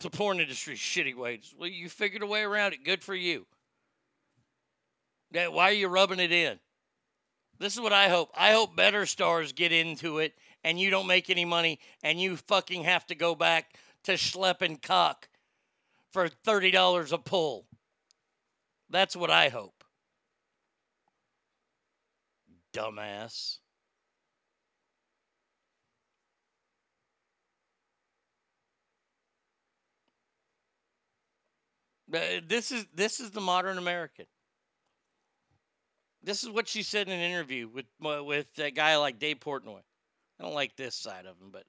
the 0.01 0.10
porn 0.10 0.41
industry, 0.41 0.75
shitty 0.75 1.15
ways. 1.15 1.55
Well, 1.59 1.68
you 1.68 1.89
figured 1.89 2.23
a 2.23 2.27
way 2.27 2.43
around 2.43 2.73
it. 2.73 2.85
Good 2.85 3.02
for 3.02 3.15
you. 3.15 3.47
That 5.33 5.52
why 5.52 5.70
are 5.70 5.75
you 5.75 5.89
rubbing 5.89 6.20
it 6.20 6.33
in? 6.33 6.59
This 7.59 7.75
is 7.75 7.81
what 7.81 7.93
I 7.93 8.09
hope. 8.09 8.31
I 8.35 8.52
hope 8.52 8.77
better 8.77 9.05
stars 9.05 9.52
get 9.52 9.73
into 9.73 10.18
it 10.18 10.35
and 10.62 10.78
you 10.78 10.91
don't 10.91 11.07
make 11.07 11.28
any 11.28 11.44
money 11.44 11.81
and 12.02 12.20
you 12.20 12.36
fucking 12.36 12.85
have 12.85 13.07
to 13.07 13.15
go 13.15 13.35
back 13.35 13.75
to 14.05 14.12
schlepping 14.12 14.81
cock 14.81 15.28
for 16.12 16.28
$30 16.28 17.12
a 17.12 17.19
pull. 17.19 17.67
That's 18.91 19.15
what 19.17 19.31
I 19.31 19.49
hope. 19.49 19.85
Dumbass. 22.73 23.59
Uh, 32.12 32.41
This 32.47 32.73
is 32.73 32.87
this 32.95 33.20
is 33.20 33.31
the 33.33 33.41
modern 33.41 33.77
American. 33.78 34.27
This 36.23 36.43
is 36.43 36.51
what 36.51 36.69
she 36.69 36.83
said 36.83 37.07
in 37.07 37.12
an 37.12 37.20
interview 37.20 37.69
with 37.69 37.87
uh, 38.05 38.25
with 38.25 38.59
a 38.59 38.70
guy 38.70 38.97
like 38.97 39.19
Dave 39.19 39.41
Portnoy. 39.41 39.81
I 40.39 40.43
don't 40.43 40.55
like 40.55 40.77
this 40.77 40.95
side 40.95 41.27
of 41.27 41.39
him, 41.39 41.51
but 41.53 41.65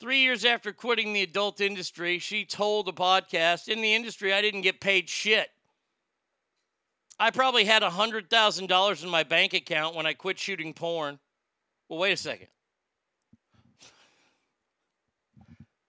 three 0.00 0.20
years 0.20 0.44
after 0.44 0.72
quitting 0.72 1.12
the 1.12 1.22
adult 1.22 1.60
industry, 1.60 2.18
she 2.18 2.44
told 2.44 2.88
a 2.88 2.92
podcast, 2.92 3.68
"In 3.68 3.80
the 3.80 3.94
industry, 3.94 4.32
I 4.32 4.40
didn't 4.40 4.62
get 4.62 4.80
paid 4.80 5.08
shit. 5.08 5.50
I 7.18 7.30
probably 7.30 7.64
had 7.64 7.82
hundred 7.82 8.30
thousand 8.30 8.68
dollars 8.68 9.02
in 9.02 9.10
my 9.10 9.22
bank 9.22 9.54
account 9.54 9.94
when 9.94 10.06
I 10.06 10.14
quit 10.14 10.38
shooting 10.38 10.72
porn." 10.74 11.18
Well, 11.88 11.98
wait 11.98 12.12
a 12.12 12.16
second. 12.16 12.48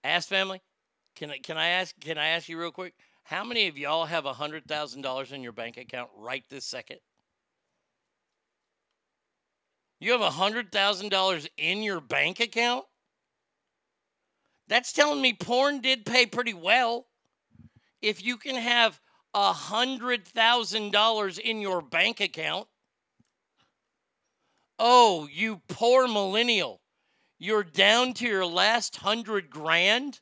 Ask 0.03 0.29
family. 0.29 0.61
Can 1.15 1.31
I 1.31 1.37
can 1.39 1.57
I 1.57 1.67
ask 1.67 1.99
can 1.99 2.17
I 2.17 2.27
ask 2.29 2.47
you 2.47 2.59
real 2.59 2.71
quick? 2.71 2.93
How 3.23 3.43
many 3.43 3.67
of 3.67 3.77
y'all 3.77 4.05
have 4.05 4.25
hundred 4.25 4.65
thousand 4.65 5.01
dollars 5.01 5.31
in 5.31 5.43
your 5.43 5.51
bank 5.51 5.77
account 5.77 6.09
right 6.15 6.43
this 6.49 6.65
second? 6.65 6.99
You 9.99 10.13
have 10.13 10.33
hundred 10.33 10.71
thousand 10.71 11.09
dollars 11.09 11.47
in 11.57 11.83
your 11.83 11.99
bank 11.99 12.39
account? 12.39 12.85
That's 14.69 14.93
telling 14.93 15.19
me 15.21 15.33
porn 15.33 15.81
did 15.81 16.05
pay 16.05 16.27
pretty 16.27 16.53
well. 16.53 17.07
If 18.03 18.23
you 18.23 18.37
can 18.37 18.55
have 18.55 19.01
a 19.33 19.51
hundred 19.51 20.27
thousand 20.27 20.91
dollars 20.91 21.39
in 21.39 21.59
your 21.59 21.81
bank 21.81 22.19
account, 22.21 22.67
oh, 24.77 25.27
you 25.31 25.61
poor 25.67 26.07
millennial, 26.07 26.81
you're 27.39 27.63
down 27.63 28.13
to 28.13 28.27
your 28.27 28.45
last 28.45 28.97
hundred 28.97 29.49
grand. 29.49 30.21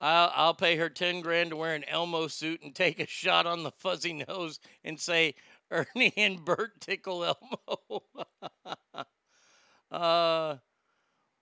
I'll, 0.00 0.32
I'll 0.34 0.54
pay 0.54 0.76
her 0.76 0.88
10 0.88 1.20
grand 1.20 1.50
to 1.50 1.56
wear 1.56 1.74
an 1.74 1.84
Elmo 1.84 2.26
suit 2.28 2.62
and 2.62 2.74
take 2.74 3.00
a 3.00 3.06
shot 3.06 3.46
on 3.46 3.62
the 3.62 3.70
fuzzy 3.70 4.12
nose 4.28 4.60
and 4.84 5.00
say, 5.00 5.34
Ernie 5.70 6.12
and 6.16 6.44
Bert 6.44 6.80
tickle 6.80 7.24
Elmo. 7.24 8.02
uh, 9.90 10.56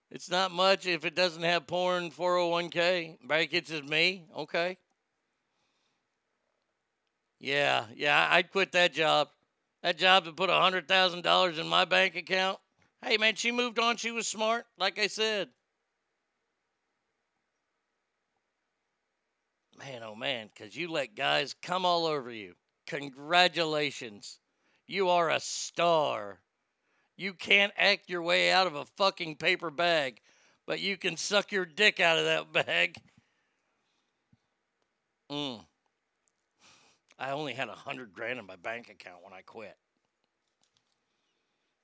it's 0.09 0.29
not 0.29 0.51
much 0.51 0.87
if 0.87 1.05
it 1.05 1.15
doesn't 1.15 1.43
have 1.43 1.67
porn 1.67 2.11
401k. 2.11 3.17
Brackets 3.27 3.71
is 3.71 3.83
me. 3.83 4.25
Okay. 4.35 4.77
Yeah, 7.39 7.85
yeah, 7.95 8.27
I'd 8.31 8.51
quit 8.51 8.71
that 8.71 8.93
job. 8.93 9.29
That 9.83 9.97
job 9.97 10.25
to 10.25 10.31
put 10.31 10.49
a 10.49 10.53
$100,000 10.53 11.59
in 11.59 11.67
my 11.67 11.85
bank 11.85 12.15
account. 12.15 12.57
Hey, 13.03 13.17
man, 13.17 13.35
she 13.35 13.51
moved 13.51 13.77
on. 13.77 13.97
She 13.97 14.09
was 14.09 14.27
smart, 14.27 14.65
like 14.79 14.97
I 14.97 15.07
said. 15.07 15.49
Man, 19.77 20.01
oh 20.03 20.15
man, 20.15 20.49
because 20.53 20.75
you 20.75 20.89
let 20.89 21.15
guys 21.15 21.53
come 21.61 21.85
all 21.85 22.05
over 22.05 22.31
you. 22.31 22.53
Congratulations. 22.87 24.39
You 24.87 25.09
are 25.09 25.29
a 25.29 25.39
star. 25.39 26.39
You 27.17 27.33
can't 27.33 27.73
act 27.77 28.09
your 28.09 28.21
way 28.21 28.51
out 28.51 28.67
of 28.67 28.75
a 28.75 28.85
fucking 28.85 29.35
paper 29.35 29.69
bag, 29.69 30.21
but 30.65 30.79
you 30.79 30.97
can 30.97 31.17
suck 31.17 31.51
your 31.51 31.65
dick 31.65 31.99
out 31.99 32.17
of 32.17 32.25
that 32.25 32.53
bag. 32.65 32.95
Mm. 35.29 35.65
I 37.17 37.31
only 37.31 37.53
had 37.53 37.69
a 37.69 37.73
hundred 37.73 38.13
grand 38.13 38.39
in 38.39 38.45
my 38.45 38.57
bank 38.57 38.89
account 38.89 39.23
when 39.23 39.33
I 39.33 39.41
quit. 39.41 39.75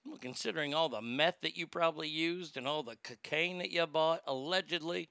Well, 0.06 0.18
considering 0.18 0.74
all 0.74 0.90
the 0.90 1.02
meth 1.02 1.42
that 1.42 1.58
you 1.58 1.68
probably 1.68 2.08
used 2.08 2.58
and 2.58 2.68
all 2.68 2.84
the 2.84 2.98
cocaine 3.04 3.60
that 3.60 3.72
you 3.72 3.86
bought, 3.86 4.22
allegedly, 4.26 5.10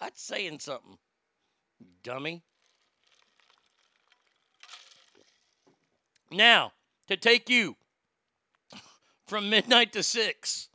I'd 0.00 0.16
saying 0.16 0.60
something 0.60 0.98
dummy. 2.02 2.42
Now, 6.30 6.72
to 7.08 7.16
take 7.16 7.50
you 7.50 7.76
from 9.26 9.50
midnight 9.50 9.92
to 9.92 10.02
six. 10.02 10.68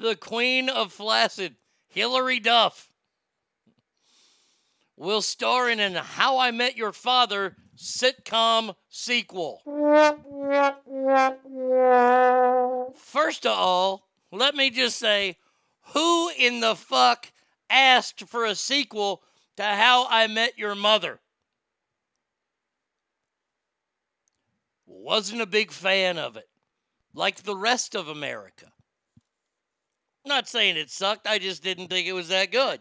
the 0.00 0.16
Queen 0.16 0.68
of 0.68 0.92
Flaccid, 0.92 1.56
Hilary 1.88 2.40
Duff, 2.40 2.90
will 4.96 5.22
star 5.22 5.68
in 5.68 5.80
an 5.80 5.94
How 5.94 6.38
I 6.38 6.50
Met 6.50 6.76
Your 6.76 6.92
Father 6.92 7.56
sitcom 7.76 8.74
sequel. 8.88 9.62
First 12.96 13.46
of 13.46 13.52
all, 13.52 14.08
let 14.32 14.54
me 14.54 14.70
just 14.70 14.98
say, 14.98 15.36
Who 15.92 16.30
in 16.38 16.60
the 16.60 16.76
fuck 16.76 17.32
asked 17.68 18.28
for 18.28 18.44
a 18.44 18.54
sequel 18.54 19.22
to 19.56 19.62
How 19.62 20.06
I 20.08 20.26
Met 20.26 20.58
Your 20.58 20.74
Mother? 20.74 21.20
Wasn't 24.86 25.40
a 25.40 25.46
big 25.46 25.70
fan 25.70 26.18
of 26.18 26.36
it, 26.36 26.48
like 27.14 27.42
the 27.42 27.56
rest 27.56 27.94
of 27.94 28.08
America. 28.08 28.72
Not 30.24 30.48
saying 30.48 30.76
it 30.76 30.90
sucked, 30.90 31.26
I 31.26 31.38
just 31.38 31.62
didn't 31.62 31.88
think 31.88 32.06
it 32.06 32.12
was 32.12 32.28
that 32.28 32.52
good. 32.52 32.80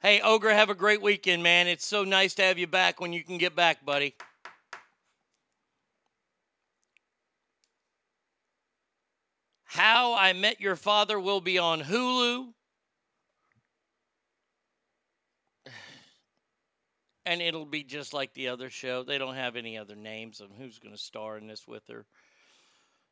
Hey, 0.00 0.20
Ogre, 0.20 0.52
have 0.52 0.70
a 0.70 0.74
great 0.74 1.00
weekend, 1.00 1.42
man. 1.42 1.66
It's 1.66 1.86
so 1.86 2.04
nice 2.04 2.34
to 2.34 2.42
have 2.42 2.58
you 2.58 2.66
back 2.66 3.00
when 3.00 3.12
you 3.12 3.24
can 3.24 3.38
get 3.38 3.56
back, 3.56 3.84
buddy. 3.84 4.14
How 9.74 10.14
I 10.14 10.32
Met 10.34 10.60
Your 10.60 10.76
Father 10.76 11.18
will 11.18 11.40
be 11.40 11.58
on 11.58 11.82
Hulu. 11.82 12.52
And 17.26 17.42
it'll 17.42 17.66
be 17.66 17.82
just 17.82 18.14
like 18.14 18.34
the 18.34 18.46
other 18.46 18.70
show. 18.70 19.02
They 19.02 19.18
don't 19.18 19.34
have 19.34 19.56
any 19.56 19.76
other 19.76 19.96
names 19.96 20.40
of 20.40 20.52
who's 20.56 20.78
going 20.78 20.94
to 20.94 21.00
star 21.00 21.36
in 21.38 21.48
this 21.48 21.66
with 21.66 21.88
her. 21.88 22.06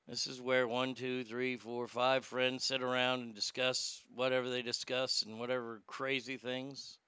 This 0.07 0.29
is 0.29 0.41
where 0.41 0.69
one, 0.69 0.95
two, 0.95 1.25
three, 1.25 1.57
four, 1.57 1.89
five 1.89 2.25
friends 2.25 2.65
sit 2.65 2.81
around 2.81 3.23
and 3.23 3.35
discuss 3.35 4.05
whatever 4.15 4.49
they 4.49 4.63
discuss 4.63 5.23
and 5.23 5.41
whatever 5.41 5.83
crazy 5.89 6.37
things. 6.37 6.99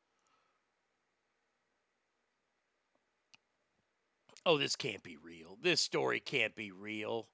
Oh, 4.45 4.59
this 4.59 4.75
can't 4.75 5.05
be 5.05 5.17
real. 5.17 5.59
This 5.63 5.81
story 5.81 6.19
can't 6.19 6.57
be 6.57 6.73
real. 6.73 7.29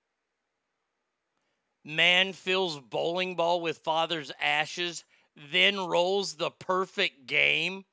Man 1.85 2.33
fills 2.33 2.79
bowling 2.79 3.37
ball 3.37 3.61
with 3.61 3.79
father's 3.79 4.31
ashes, 4.41 5.05
then 5.53 5.79
rolls 5.79 6.35
the 6.35 6.51
perfect 6.51 7.27
game. 7.27 7.85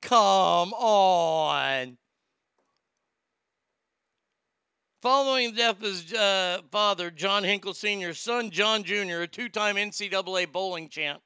Come 0.00 0.72
on. 0.72 1.98
Following 5.02 5.52
the 5.52 5.56
death 5.56 5.76
of 5.76 5.82
his 5.82 6.12
uh, 6.12 6.60
father, 6.70 7.10
John 7.10 7.42
Hinkle 7.42 7.72
Sr.'s 7.72 8.20
son, 8.20 8.50
John 8.50 8.84
Jr., 8.84 9.22
a 9.22 9.26
two 9.26 9.48
time 9.48 9.76
NCAA 9.76 10.52
bowling 10.52 10.90
champ, 10.90 11.22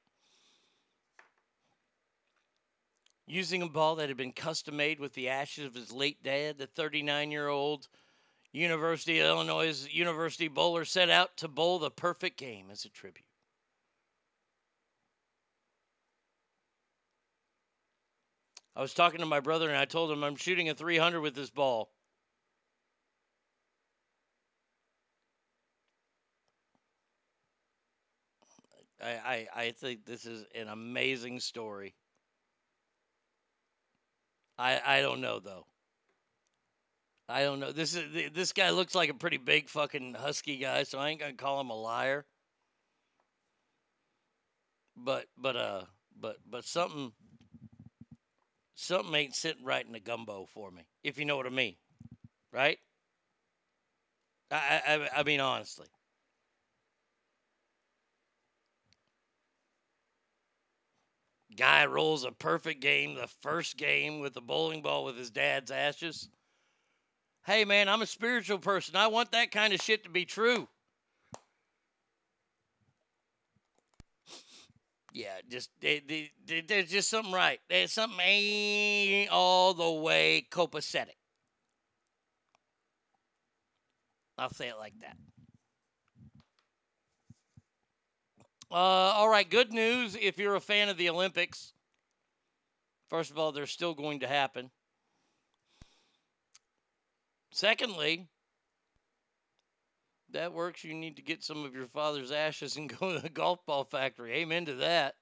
using 3.26 3.62
a 3.62 3.68
ball 3.68 3.97
that 3.97 4.08
had 4.08 4.16
been 4.16 4.33
custom 4.33 4.76
made 4.76 5.00
with 5.00 5.15
the 5.15 5.28
ashes 5.28 5.66
of 5.66 5.74
his 5.74 5.91
late 5.91 6.23
dad, 6.23 6.58
the 6.58 6.68
39 6.68 7.33
year 7.33 7.49
old 7.49 7.89
University 8.55 9.18
of 9.18 9.26
Illinois 9.26 9.84
University 9.91 10.47
bowler 10.47 10.84
set 10.84 11.10
out 11.10 11.36
to 11.36 11.49
bowl 11.49 11.81
the 11.81 11.91
perfect 11.91 12.39
game 12.39 12.70
as 12.70 12.84
a 12.84 12.89
tribute. 12.89 13.26
I 18.76 18.81
was 18.81 18.94
talking 18.94 19.18
to 19.18 19.26
my 19.26 19.41
brother 19.41 19.68
and 19.68 19.76
I 19.76 19.86
told 19.86 20.12
him 20.12 20.23
I'm 20.23 20.36
shooting 20.36 20.68
a 20.68 20.74
300 20.74 21.20
with 21.20 21.34
this 21.34 21.50
ball. 21.50 21.91
I, 29.02 29.08
I, 29.08 29.49
I 29.62 29.70
think 29.73 30.05
this 30.05 30.26
is 30.26 30.47
an 30.55 30.68
amazing 30.68 31.41
story. 31.41 31.97
I 34.57 34.81
I 34.86 35.00
don't 35.00 35.20
know 35.20 35.41
though. 35.41 35.66
I 37.28 37.42
don't 37.42 37.60
know. 37.60 37.72
This 37.72 37.94
is 37.94 38.32
this 38.34 38.52
guy 38.52 38.70
looks 38.70 38.94
like 38.94 39.08
a 39.08 39.14
pretty 39.14 39.38
big 39.38 39.68
fucking 39.68 40.14
husky 40.14 40.56
guy, 40.58 40.82
so 40.82 40.98
I 40.98 41.08
ain't 41.08 41.20
gonna 41.20 41.32
call 41.32 41.60
him 41.60 41.70
a 41.70 41.74
liar. 41.74 42.26
But 44.96 45.26
but 45.36 45.56
uh 45.56 45.84
but 46.16 46.38
but 46.48 46.64
something 46.64 47.12
something 48.74 49.14
ain't 49.14 49.34
sitting 49.34 49.64
right 49.64 49.84
in 49.84 49.92
the 49.92 50.00
gumbo 50.00 50.46
for 50.46 50.70
me, 50.70 50.82
if 51.02 51.18
you 51.18 51.24
know 51.24 51.36
what 51.36 51.46
I 51.46 51.50
mean, 51.50 51.76
right? 52.52 52.78
I 54.50 54.82
I, 54.86 55.20
I 55.20 55.22
mean 55.22 55.40
honestly. 55.40 55.86
Guy 61.56 61.86
rolls 61.86 62.24
a 62.24 62.32
perfect 62.32 62.80
game, 62.80 63.14
the 63.14 63.26
first 63.28 63.76
game 63.76 64.18
with 64.18 64.34
the 64.34 64.40
bowling 64.40 64.82
ball 64.82 65.04
with 65.04 65.16
his 65.16 65.30
dad's 65.30 65.70
ashes. 65.70 66.28
Hey, 67.47 67.66
man, 67.66 67.90
I'm 67.90 68.00
a 68.00 68.06
spiritual 68.06 68.58
person. 68.58 68.97
I 68.97 69.06
want 69.08 69.32
that 69.32 69.50
kind 69.50 69.74
of 69.74 69.81
shit 69.82 70.05
to 70.05 70.10
be 70.10 70.24
true. 70.24 70.66
Yeah, 75.12 75.34
just 75.48 75.70
they, 75.81 76.00
they, 76.00 76.32
they, 76.47 76.62
there's 76.62 76.90
just 76.90 77.10
something 77.10 77.32
right. 77.32 77.60
There's 77.68 77.92
something 77.92 78.18
ain't 78.18 79.31
all 79.31 79.74
the 79.74 79.90
way 79.90 80.47
copacetic. 80.50 81.18
I'll 84.39 84.52
say 84.52 84.68
it 84.68 84.78
like 84.78 84.94
that. 85.02 85.16
Uh, 88.70 88.74
all 88.74 89.28
right, 89.28 89.48
good 89.48 89.73
news 89.73 90.16
if 90.20 90.39
you're 90.39 90.56
a 90.56 90.60
fan 90.60 90.89
of 90.89 90.97
the 90.97 91.10
Olympics. 91.10 91.74
First 93.08 93.31
of 93.31 93.39
all, 93.39 93.52
they're 93.52 93.66
still 93.66 93.94
going 93.94 94.20
to 94.20 94.26
happen. 94.26 94.70
Secondly, 97.55 98.26
that 100.33 100.52
works. 100.52 100.83
You 100.83 100.92
need 100.92 101.15
to 101.15 101.23
get 101.23 101.44
some 101.44 101.65
of 101.65 101.73
your 101.73 101.86
father's 101.86 102.33
ashes 102.33 102.76
and 102.76 102.89
go 102.99 103.15
to 103.15 103.20
the 103.20 103.28
golf 103.28 103.65
ball 103.65 103.84
factory. 103.84 104.33
Amen 104.33 104.65
to 104.65 104.74
that. 104.74 105.15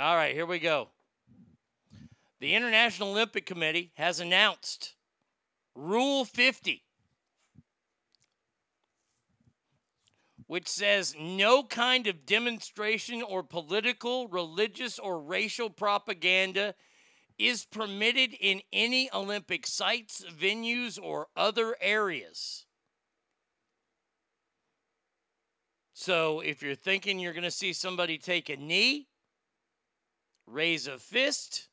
All 0.00 0.16
right, 0.16 0.34
here 0.34 0.46
we 0.46 0.58
go. 0.58 0.88
The 2.40 2.54
International 2.54 3.10
Olympic 3.10 3.44
Committee 3.44 3.92
has 3.96 4.18
announced 4.18 4.94
Rule 5.74 6.24
50, 6.24 6.82
which 10.46 10.68
says 10.68 11.14
no 11.20 11.62
kind 11.62 12.06
of 12.06 12.24
demonstration 12.24 13.22
or 13.22 13.42
political, 13.42 14.26
religious, 14.28 14.98
or 14.98 15.20
racial 15.20 15.68
propaganda 15.68 16.74
is 17.42 17.64
permitted 17.64 18.34
in 18.40 18.62
any 18.72 19.10
Olympic 19.12 19.66
sites, 19.66 20.24
venues, 20.30 20.98
or 21.02 21.26
other 21.36 21.76
areas. 21.80 22.66
So 25.92 26.40
if 26.40 26.62
you're 26.62 26.74
thinking 26.74 27.18
you're 27.18 27.32
going 27.32 27.42
to 27.42 27.50
see 27.50 27.72
somebody 27.72 28.16
take 28.16 28.48
a 28.48 28.56
knee, 28.56 29.08
raise 30.46 30.86
a 30.86 30.98
fist, 30.98 31.68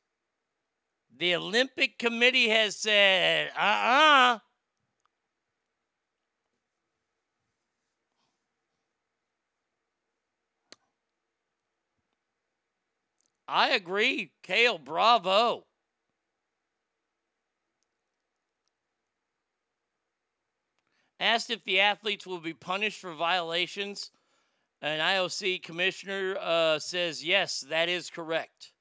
the 1.16 1.36
Olympic 1.36 2.00
Committee 2.00 2.50
has 2.50 2.76
said, 2.76 3.52
uh 3.56 3.62
uh-uh. 3.62 4.36
uh 4.36 4.40
I 13.50 13.70
agree. 13.70 14.32
Kale, 14.44 14.78
bravo. 14.78 15.66
Asked 21.20 21.50
if 21.50 21.64
the 21.64 21.80
athletes 21.80 22.26
will 22.26 22.40
be 22.40 22.54
punished 22.54 23.02
for 23.02 23.14
violations, 23.14 24.12
an 24.82 25.00
IOC 25.00 25.64
commissioner 25.64 26.38
uh, 26.40 26.80
says 26.80 27.26
yes, 27.26 27.60
that 27.70 27.90
is 27.90 28.10
correct. 28.10 28.72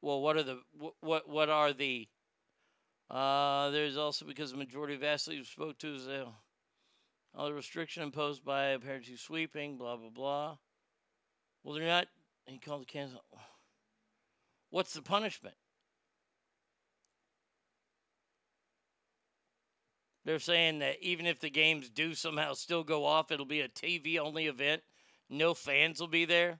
Well, 0.00 0.20
what 0.20 0.36
are 0.36 0.42
the 0.42 0.60
what 1.00 1.28
what 1.28 1.48
are 1.48 1.72
the? 1.72 2.08
Uh, 3.08 3.70
there's 3.70 3.96
also 3.96 4.24
because 4.24 4.50
the 4.50 4.56
majority 4.56 4.94
of 4.94 5.04
athletes 5.04 5.50
spoke 5.50 5.78
to 5.78 5.94
is 5.94 6.08
all 7.34 7.46
the 7.46 7.54
restriction 7.54 8.02
imposed 8.02 8.44
by 8.44 8.68
apparently 8.68 9.16
sweeping, 9.16 9.76
blah 9.76 9.96
blah 9.96 10.10
blah. 10.10 10.56
Well, 11.62 11.74
they're 11.74 11.86
not 11.86 12.08
he 12.46 12.58
called 12.58 12.82
the 12.82 12.86
Kansas. 12.86 13.18
What's 14.70 14.92
the 14.92 15.02
punishment? 15.02 15.56
They're 20.24 20.38
saying 20.40 20.80
that 20.80 20.96
even 21.00 21.26
if 21.26 21.38
the 21.38 21.50
games 21.50 21.88
do 21.88 22.14
somehow 22.14 22.54
still 22.54 22.82
go 22.82 23.04
off, 23.04 23.30
it'll 23.30 23.46
be 23.46 23.60
a 23.60 23.68
TV 23.68 24.18
only 24.18 24.46
event. 24.46 24.82
No 25.30 25.54
fans 25.54 26.00
will 26.00 26.08
be 26.08 26.24
there. 26.24 26.58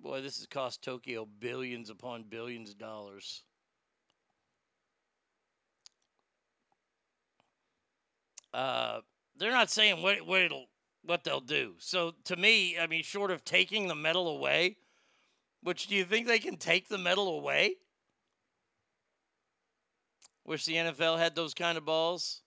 Boy, 0.00 0.20
this 0.20 0.36
has 0.36 0.46
cost 0.46 0.82
Tokyo 0.82 1.26
billions 1.40 1.90
upon 1.90 2.24
billions 2.28 2.70
of 2.70 2.78
dollars. 2.78 3.42
Uh, 8.52 9.00
they're 9.36 9.50
not 9.50 9.70
saying 9.70 10.00
what, 10.00 10.24
what 10.24 10.42
it'll 10.42 10.66
what 11.04 11.24
they'll 11.24 11.40
do. 11.40 11.74
So 11.78 12.14
to 12.24 12.36
me, 12.36 12.78
I 12.78 12.86
mean, 12.86 13.02
short 13.02 13.30
of 13.30 13.44
taking 13.44 13.88
the 13.88 13.94
medal 13.94 14.28
away, 14.28 14.76
which 15.62 15.86
do 15.86 15.94
you 15.94 16.04
think 16.04 16.26
they 16.26 16.38
can 16.38 16.56
take 16.56 16.88
the 16.88 16.98
medal 16.98 17.28
away? 17.38 17.76
Wish 20.44 20.66
the 20.66 20.74
NFL 20.74 21.18
had 21.18 21.34
those 21.34 21.54
kind 21.54 21.78
of 21.78 21.84
balls. 21.84 22.42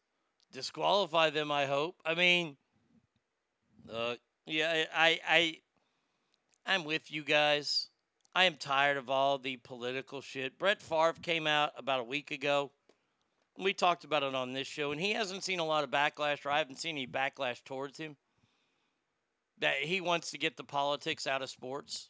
Disqualify 0.51 1.31
them, 1.31 1.51
I 1.51 1.65
hope. 1.65 1.95
I 2.05 2.13
mean, 2.13 2.57
uh, 3.91 4.15
yeah, 4.45 4.85
I, 4.95 5.19
I, 5.27 5.57
I'm 6.65 6.83
with 6.83 7.11
you 7.11 7.23
guys. 7.23 7.89
I 8.35 8.43
am 8.43 8.55
tired 8.55 8.97
of 8.97 9.09
all 9.09 9.39
the 9.39 9.57
political 9.57 10.21
shit. 10.21 10.59
Brett 10.59 10.81
Favre 10.81 11.15
came 11.21 11.47
out 11.47 11.71
about 11.75 12.01
a 12.01 12.03
week 12.03 12.29
ago. 12.29 12.71
We 13.57 13.73
talked 13.73 14.03
about 14.03 14.21
it 14.21 14.35
on 14.35 14.53
this 14.53 14.67
show, 14.67 14.91
and 14.91 15.01
he 15.01 15.13
hasn't 15.13 15.43
seen 15.43 15.59
a 15.59 15.65
lot 15.65 15.83
of 15.83 15.89
backlash, 15.89 16.45
or 16.45 16.51
I 16.51 16.59
haven't 16.59 16.79
seen 16.79 16.95
any 16.95 17.07
backlash 17.07 17.63
towards 17.63 17.97
him. 17.97 18.15
That 19.59 19.75
he 19.77 20.01
wants 20.01 20.31
to 20.31 20.37
get 20.37 20.57
the 20.57 20.63
politics 20.63 21.25
out 21.25 21.41
of 21.41 21.49
sports. 21.49 22.09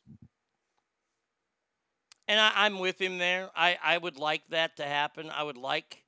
And 2.27 2.39
I, 2.39 2.51
I'm 2.55 2.79
with 2.79 2.99
him 2.99 3.17
there. 3.17 3.49
I, 3.55 3.77
I 3.81 3.97
would 3.97 4.17
like 4.17 4.49
that 4.49 4.75
to 4.77 4.83
happen. 4.83 5.29
I 5.29 5.43
would 5.43 5.57
like 5.57 6.03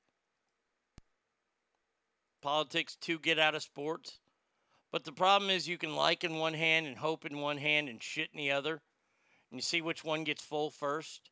politics 2.42 2.96
to 3.02 3.18
get 3.18 3.38
out 3.38 3.54
of 3.54 3.62
sports. 3.62 4.18
But 4.92 5.04
the 5.04 5.12
problem 5.12 5.50
is 5.50 5.68
you 5.68 5.78
can 5.78 5.94
like 5.94 6.24
in 6.24 6.34
one 6.36 6.54
hand 6.54 6.86
and 6.86 6.96
hope 6.96 7.24
in 7.24 7.38
one 7.38 7.58
hand 7.58 7.88
and 7.88 8.02
shit 8.02 8.30
in 8.32 8.38
the 8.38 8.50
other. 8.50 8.82
And 9.50 9.58
you 9.58 9.62
see 9.62 9.80
which 9.80 10.04
one 10.04 10.24
gets 10.24 10.42
full 10.42 10.70
first. 10.70 11.30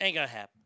Ain't 0.00 0.14
gonna 0.14 0.26
happen. 0.26 0.59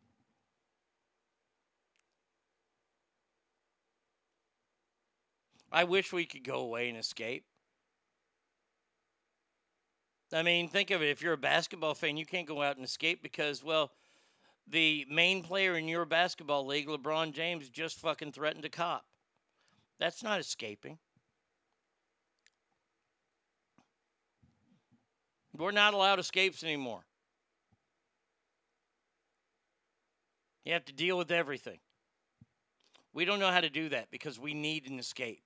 I 5.75 5.83
wish 5.83 6.13
we 6.13 6.25
could 6.25 6.45
go 6.45 6.61
away 6.61 6.89
and 6.89 6.97
escape. 6.97 7.45
I 10.33 10.43
mean, 10.45 10.69
think 10.69 10.93
of 10.93 11.03
it. 11.03 11.09
If 11.09 11.21
you're 11.21 11.33
a 11.33 11.37
basketball 11.37 11.95
fan, 11.95 12.17
you 12.17 12.25
can't 12.25 12.47
go 12.47 12.63
out 12.63 12.77
and 12.77 12.85
escape 12.85 13.25
because, 13.25 13.65
well, 13.65 13.91
the 14.69 15.05
main 15.11 15.43
player 15.43 15.77
in 15.77 15.89
your 15.89 16.05
basketball 16.05 16.65
league, 16.65 16.87
LeBron 16.87 17.33
James, 17.33 17.69
just 17.69 17.99
fucking 17.99 18.31
threatened 18.31 18.65
a 18.65 18.69
cop. 18.69 19.05
That's 19.99 20.23
not 20.23 20.39
escaping. 20.39 20.99
We're 25.57 25.73
not 25.73 25.93
allowed 25.93 26.21
escapes 26.21 26.63
anymore. 26.63 27.05
You 30.65 30.73
have 30.73 30.85
to 30.85 30.93
deal 30.93 31.19
with 31.19 31.33
everything. 31.33 31.81
We 33.13 33.25
don't 33.25 33.41
know 33.41 33.51
how 33.51 33.61
to 33.61 33.71
do 33.71 33.89
that 33.89 34.13
because 34.13 34.39
we 34.39 34.55
need 34.55 34.89
an 34.89 35.01
escape. 35.01 35.44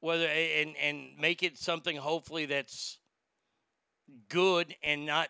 Whether 0.00 0.26
and 0.26 0.76
and 0.76 1.18
make 1.18 1.42
it 1.42 1.58
something 1.58 1.96
hopefully 1.96 2.46
that's 2.46 2.98
good 4.28 4.74
and 4.82 5.04
not 5.04 5.28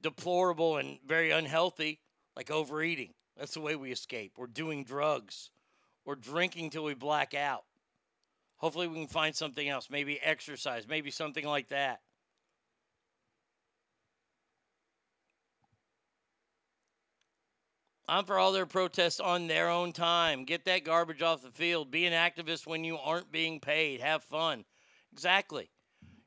deplorable 0.00 0.78
and 0.78 0.98
very 1.06 1.30
unhealthy, 1.30 2.00
like 2.36 2.50
overeating. 2.50 3.14
That's 3.36 3.54
the 3.54 3.60
way 3.60 3.76
we 3.76 3.92
escape. 3.92 4.32
Or 4.36 4.46
doing 4.46 4.84
drugs 4.84 5.50
or 6.04 6.16
drinking 6.16 6.70
till 6.70 6.84
we 6.84 6.94
black 6.94 7.34
out. 7.34 7.64
Hopefully, 8.56 8.88
we 8.88 8.96
can 8.96 9.06
find 9.06 9.34
something 9.34 9.68
else. 9.68 9.88
Maybe 9.90 10.20
exercise, 10.20 10.86
maybe 10.86 11.10
something 11.10 11.46
like 11.46 11.68
that. 11.68 12.00
I'm 18.10 18.24
for 18.24 18.40
all 18.40 18.50
their 18.50 18.66
protests 18.66 19.20
on 19.20 19.46
their 19.46 19.68
own 19.68 19.92
time. 19.92 20.44
Get 20.44 20.64
that 20.64 20.82
garbage 20.84 21.22
off 21.22 21.42
the 21.42 21.52
field. 21.52 21.92
Be 21.92 22.06
an 22.06 22.12
activist 22.12 22.66
when 22.66 22.82
you 22.82 22.98
aren't 22.98 23.30
being 23.30 23.60
paid. 23.60 24.00
Have 24.00 24.24
fun. 24.24 24.64
Exactly. 25.12 25.70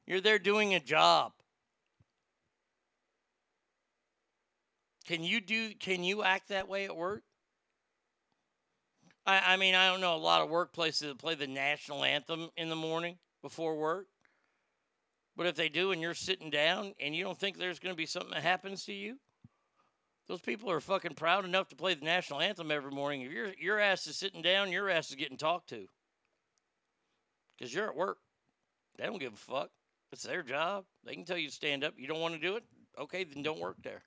You're 0.07 0.21
there 0.21 0.39
doing 0.39 0.73
a 0.73 0.79
job. 0.79 1.33
Can 5.05 5.25
you 5.25 5.41
do 5.41 5.73
can 5.73 6.05
you 6.05 6.23
act 6.23 6.47
that 6.47 6.69
way 6.69 6.85
at 6.85 6.95
work? 6.95 7.23
I, 9.25 9.53
I 9.53 9.57
mean, 9.57 9.75
I 9.75 9.89
don't 9.89 9.99
know 9.99 10.15
a 10.15 10.17
lot 10.17 10.41
of 10.41 10.49
workplaces 10.49 10.99
that 10.99 11.17
play 11.17 11.35
the 11.35 11.47
national 11.47 12.05
anthem 12.05 12.49
in 12.55 12.69
the 12.69 12.77
morning 12.77 13.17
before 13.41 13.75
work. 13.75 14.07
But 15.35 15.47
if 15.47 15.55
they 15.55 15.67
do 15.67 15.91
and 15.91 16.01
you're 16.01 16.13
sitting 16.13 16.49
down 16.49 16.93
and 17.01 17.13
you 17.13 17.25
don't 17.25 17.37
think 17.37 17.57
there's 17.57 17.79
going 17.79 17.93
to 17.93 17.97
be 17.97 18.05
something 18.05 18.31
that 18.31 18.43
happens 18.43 18.85
to 18.85 18.93
you, 18.93 19.17
those 20.27 20.41
people 20.41 20.71
are 20.71 20.79
fucking 20.79 21.15
proud 21.15 21.45
enough 21.45 21.69
to 21.69 21.75
play 21.75 21.93
the 21.93 22.05
national 22.05 22.41
anthem 22.41 22.71
every 22.71 22.91
morning. 22.91 23.21
If 23.21 23.31
your 23.31 23.53
your 23.59 23.79
ass 23.79 24.07
is 24.07 24.15
sitting 24.15 24.41
down, 24.41 24.71
your 24.71 24.89
ass 24.89 25.09
is 25.09 25.15
getting 25.15 25.37
talked 25.37 25.69
to. 25.69 25.87
Because 27.57 27.73
you're 27.73 27.89
at 27.89 27.95
work. 27.95 28.17
They 28.97 29.05
don't 29.05 29.19
give 29.19 29.33
a 29.33 29.37
fuck. 29.37 29.69
It's 30.11 30.23
their 30.23 30.43
job. 30.43 30.85
They 31.03 31.13
can 31.13 31.25
tell 31.25 31.37
you 31.37 31.47
to 31.47 31.53
stand 31.53 31.83
up. 31.83 31.95
You 31.97 32.07
don't 32.07 32.21
want 32.21 32.35
to 32.35 32.39
do 32.39 32.55
it? 32.55 32.63
Okay, 32.99 33.23
then 33.23 33.43
don't 33.43 33.59
work 33.59 33.77
there. 33.83 34.03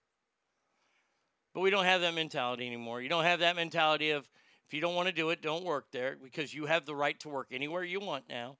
But 1.52 1.60
we 1.60 1.70
don't 1.70 1.84
have 1.84 2.02
that 2.02 2.14
mentality 2.14 2.66
anymore. 2.66 3.00
You 3.00 3.08
don't 3.08 3.24
have 3.24 3.40
that 3.40 3.56
mentality 3.56 4.10
of 4.10 4.28
if 4.66 4.74
you 4.74 4.80
don't 4.80 4.94
want 4.94 5.08
to 5.08 5.14
do 5.14 5.30
it, 5.30 5.42
don't 5.42 5.64
work 5.64 5.86
there 5.92 6.16
because 6.22 6.52
you 6.52 6.66
have 6.66 6.86
the 6.86 6.94
right 6.94 7.18
to 7.20 7.28
work 7.28 7.48
anywhere 7.50 7.84
you 7.84 8.00
want 8.00 8.24
now. 8.28 8.56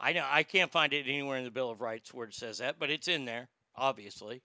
I 0.00 0.12
know 0.12 0.24
I 0.28 0.42
can't 0.42 0.70
find 0.70 0.92
it 0.92 1.06
anywhere 1.06 1.38
in 1.38 1.44
the 1.44 1.50
Bill 1.50 1.70
of 1.70 1.80
Rights 1.80 2.12
where 2.12 2.26
it 2.26 2.34
says 2.34 2.58
that, 2.58 2.78
but 2.78 2.90
it's 2.90 3.08
in 3.08 3.24
there, 3.24 3.48
obviously. 3.74 4.42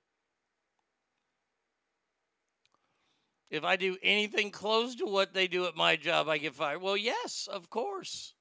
If 3.52 3.66
I 3.66 3.76
do 3.76 3.98
anything 4.02 4.50
close 4.50 4.96
to 4.96 5.06
what 5.06 5.34
they 5.34 5.48
do 5.48 5.66
at 5.66 5.76
my 5.76 5.98
job, 5.98 6.30
I 6.30 6.38
get 6.38 6.56
fired. 6.56 6.82
Well, 6.82 6.96
yes, 6.96 7.50
of 7.52 7.70
course. 7.70 8.34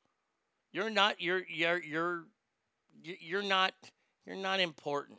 You're 0.73 0.89
not 0.89 1.21
you're 1.21 1.43
you're 1.49 1.83
you're 1.83 2.25
you're 3.03 3.43
not 3.43 3.75
you're 4.25 4.37
not 4.37 4.61
important 4.61 5.19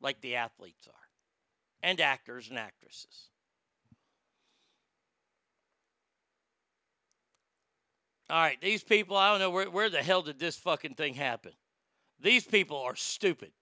like 0.00 0.20
the 0.20 0.36
athletes 0.36 0.86
are 0.86 1.08
and 1.82 2.00
actors 2.00 2.48
and 2.48 2.58
actresses. 2.58 3.28
All 8.30 8.40
right, 8.40 8.60
these 8.60 8.84
people, 8.84 9.16
I 9.16 9.30
don't 9.30 9.40
know 9.40 9.50
where, 9.50 9.70
where 9.70 9.88
the 9.88 10.02
hell 10.02 10.20
did 10.22 10.38
this 10.38 10.56
fucking 10.56 10.94
thing 10.94 11.14
happen? 11.14 11.52
These 12.20 12.44
people 12.44 12.76
are 12.76 12.94
stupid. 12.94 13.52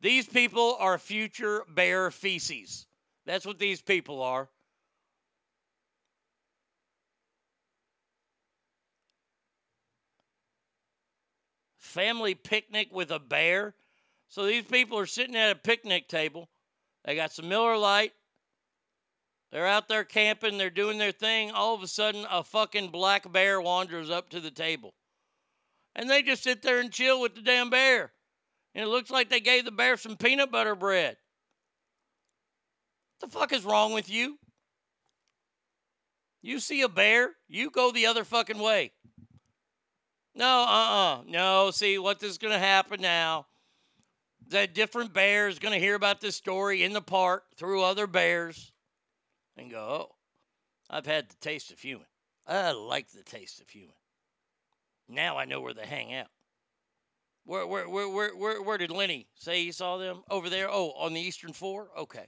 These 0.00 0.26
people 0.26 0.76
are 0.78 0.98
future 0.98 1.64
bear 1.68 2.10
feces. 2.10 2.86
That's 3.24 3.46
what 3.46 3.58
these 3.58 3.80
people 3.80 4.22
are. 4.22 4.50
Family 11.94 12.34
picnic 12.34 12.88
with 12.90 13.12
a 13.12 13.20
bear. 13.20 13.76
So 14.26 14.44
these 14.44 14.64
people 14.64 14.98
are 14.98 15.06
sitting 15.06 15.36
at 15.36 15.52
a 15.52 15.54
picnic 15.54 16.08
table. 16.08 16.48
They 17.04 17.14
got 17.14 17.30
some 17.30 17.48
Miller 17.48 17.78
Lite. 17.78 18.10
They're 19.52 19.68
out 19.68 19.86
there 19.86 20.02
camping, 20.02 20.58
they're 20.58 20.70
doing 20.70 20.98
their 20.98 21.12
thing. 21.12 21.52
All 21.52 21.72
of 21.72 21.84
a 21.84 21.86
sudden, 21.86 22.26
a 22.28 22.42
fucking 22.42 22.90
black 22.90 23.30
bear 23.30 23.60
wanders 23.60 24.10
up 24.10 24.28
to 24.30 24.40
the 24.40 24.50
table. 24.50 24.94
And 25.94 26.10
they 26.10 26.20
just 26.20 26.42
sit 26.42 26.62
there 26.62 26.80
and 26.80 26.90
chill 26.90 27.20
with 27.20 27.36
the 27.36 27.42
damn 27.42 27.70
bear. 27.70 28.10
And 28.74 28.82
it 28.82 28.88
looks 28.88 29.10
like 29.10 29.30
they 29.30 29.38
gave 29.38 29.64
the 29.64 29.70
bear 29.70 29.96
some 29.96 30.16
peanut 30.16 30.50
butter 30.50 30.74
bread. 30.74 31.16
What 33.20 33.30
the 33.30 33.38
fuck 33.38 33.52
is 33.52 33.64
wrong 33.64 33.92
with 33.92 34.10
you? 34.10 34.40
You 36.42 36.58
see 36.58 36.80
a 36.80 36.88
bear, 36.88 37.34
you 37.46 37.70
go 37.70 37.92
the 37.92 38.06
other 38.06 38.24
fucking 38.24 38.58
way. 38.58 38.90
No, 40.34 40.64
uh 40.68 41.18
uh 41.18 41.22
No, 41.26 41.70
see 41.70 41.98
what 41.98 42.22
is 42.22 42.38
going 42.38 42.52
to 42.52 42.58
happen 42.58 43.00
now. 43.00 43.46
That 44.48 44.74
different 44.74 45.14
bears 45.14 45.58
going 45.58 45.72
to 45.72 45.80
hear 45.80 45.94
about 45.94 46.20
this 46.20 46.36
story 46.36 46.82
in 46.82 46.92
the 46.92 47.00
park 47.00 47.44
through 47.56 47.82
other 47.82 48.06
bears 48.06 48.72
and 49.56 49.70
go, 49.70 49.78
oh, 49.78 50.14
I've 50.90 51.06
had 51.06 51.28
the 51.28 51.36
taste 51.36 51.70
of 51.70 51.80
human. 51.80 52.06
I 52.46 52.72
like 52.72 53.10
the 53.10 53.22
taste 53.22 53.60
of 53.60 53.70
human. 53.70 53.94
Now 55.08 55.38
I 55.38 55.44
know 55.44 55.60
where 55.60 55.74
they 55.74 55.86
hang 55.86 56.14
out. 56.14 56.28
Where, 57.46 57.66
where, 57.66 57.88
where, 57.88 58.08
where, 58.08 58.36
where, 58.36 58.62
where 58.62 58.78
did 58.78 58.90
Lenny 58.90 59.26
say 59.34 59.64
he 59.64 59.72
saw 59.72 59.98
them? 59.98 60.22
Over 60.30 60.48
there? 60.48 60.68
Oh, 60.70 60.92
on 60.98 61.12
the 61.12 61.20
Eastern 61.20 61.52
Four? 61.52 61.88
Okay. 61.96 62.26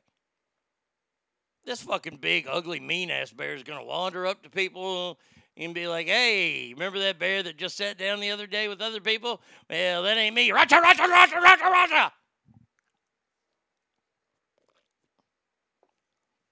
This 1.65 1.83
fucking 1.83 2.19
big, 2.19 2.47
ugly, 2.49 2.81
mean 2.81 3.11
ass 3.11 3.33
bear 3.33 3.55
is 3.55 3.63
going 3.63 3.79
to 3.79 3.85
wander 3.85 4.27
up 4.27 4.43
to 4.43 4.51
people 4.51 5.19
and 5.57 5.75
be 5.75 5.87
like, 5.87 6.07
hey, 6.07 6.73
remember 6.75 6.99
that 6.99 7.19
bear 7.19 7.43
that 7.43 7.57
just 7.57 7.77
sat 7.77 7.99
down 7.99 8.21
the 8.21 8.31
other 8.31 8.47
day 8.47 8.69
with 8.69 8.81
other 8.81 9.01
people? 9.01 9.41
Well, 9.71 10.03
that 10.03 10.17
ain't 10.17 10.35
me. 10.35 10.51
Racha, 10.51 10.81
racha, 10.81 11.07
racha, 11.07 11.41
racha, 11.41 11.73
racha. 11.73 12.11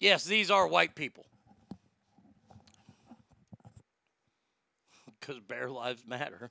Yes, 0.01 0.25
these 0.25 0.51
are 0.51 0.67
white 0.67 0.95
people. 0.95 1.27
Because 5.21 5.41
bear 5.41 5.71
lives 5.71 6.07
matter. 6.07 6.51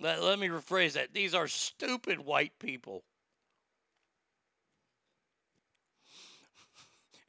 Let, 0.00 0.22
let 0.22 0.38
me 0.38 0.48
rephrase 0.48 0.94
that. 0.94 1.12
These 1.12 1.34
are 1.34 1.46
stupid 1.46 2.20
white 2.20 2.58
people. 2.58 3.04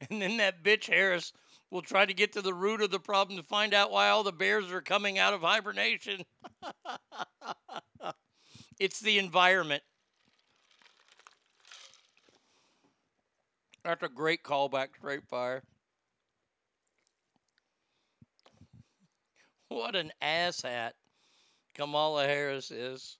And 0.10 0.22
then 0.22 0.36
that 0.36 0.62
bitch 0.62 0.86
Harris 0.86 1.32
will 1.70 1.82
try 1.82 2.06
to 2.06 2.14
get 2.14 2.32
to 2.34 2.40
the 2.40 2.54
root 2.54 2.80
of 2.80 2.92
the 2.92 3.00
problem 3.00 3.36
to 3.36 3.42
find 3.42 3.74
out 3.74 3.90
why 3.90 4.08
all 4.08 4.22
the 4.22 4.30
bears 4.30 4.70
are 4.70 4.80
coming 4.80 5.18
out 5.18 5.34
of 5.34 5.40
hibernation. 5.40 6.22
It's 8.78 9.00
the 9.00 9.18
environment. 9.18 9.82
That's 13.84 14.02
a 14.04 14.08
great 14.08 14.44
callback, 14.44 14.88
straight 14.96 15.26
fire. 15.28 15.62
What 19.68 19.96
an 19.96 20.12
asshat 20.22 20.92
Kamala 21.74 22.26
Harris 22.26 22.70
is. 22.70 23.18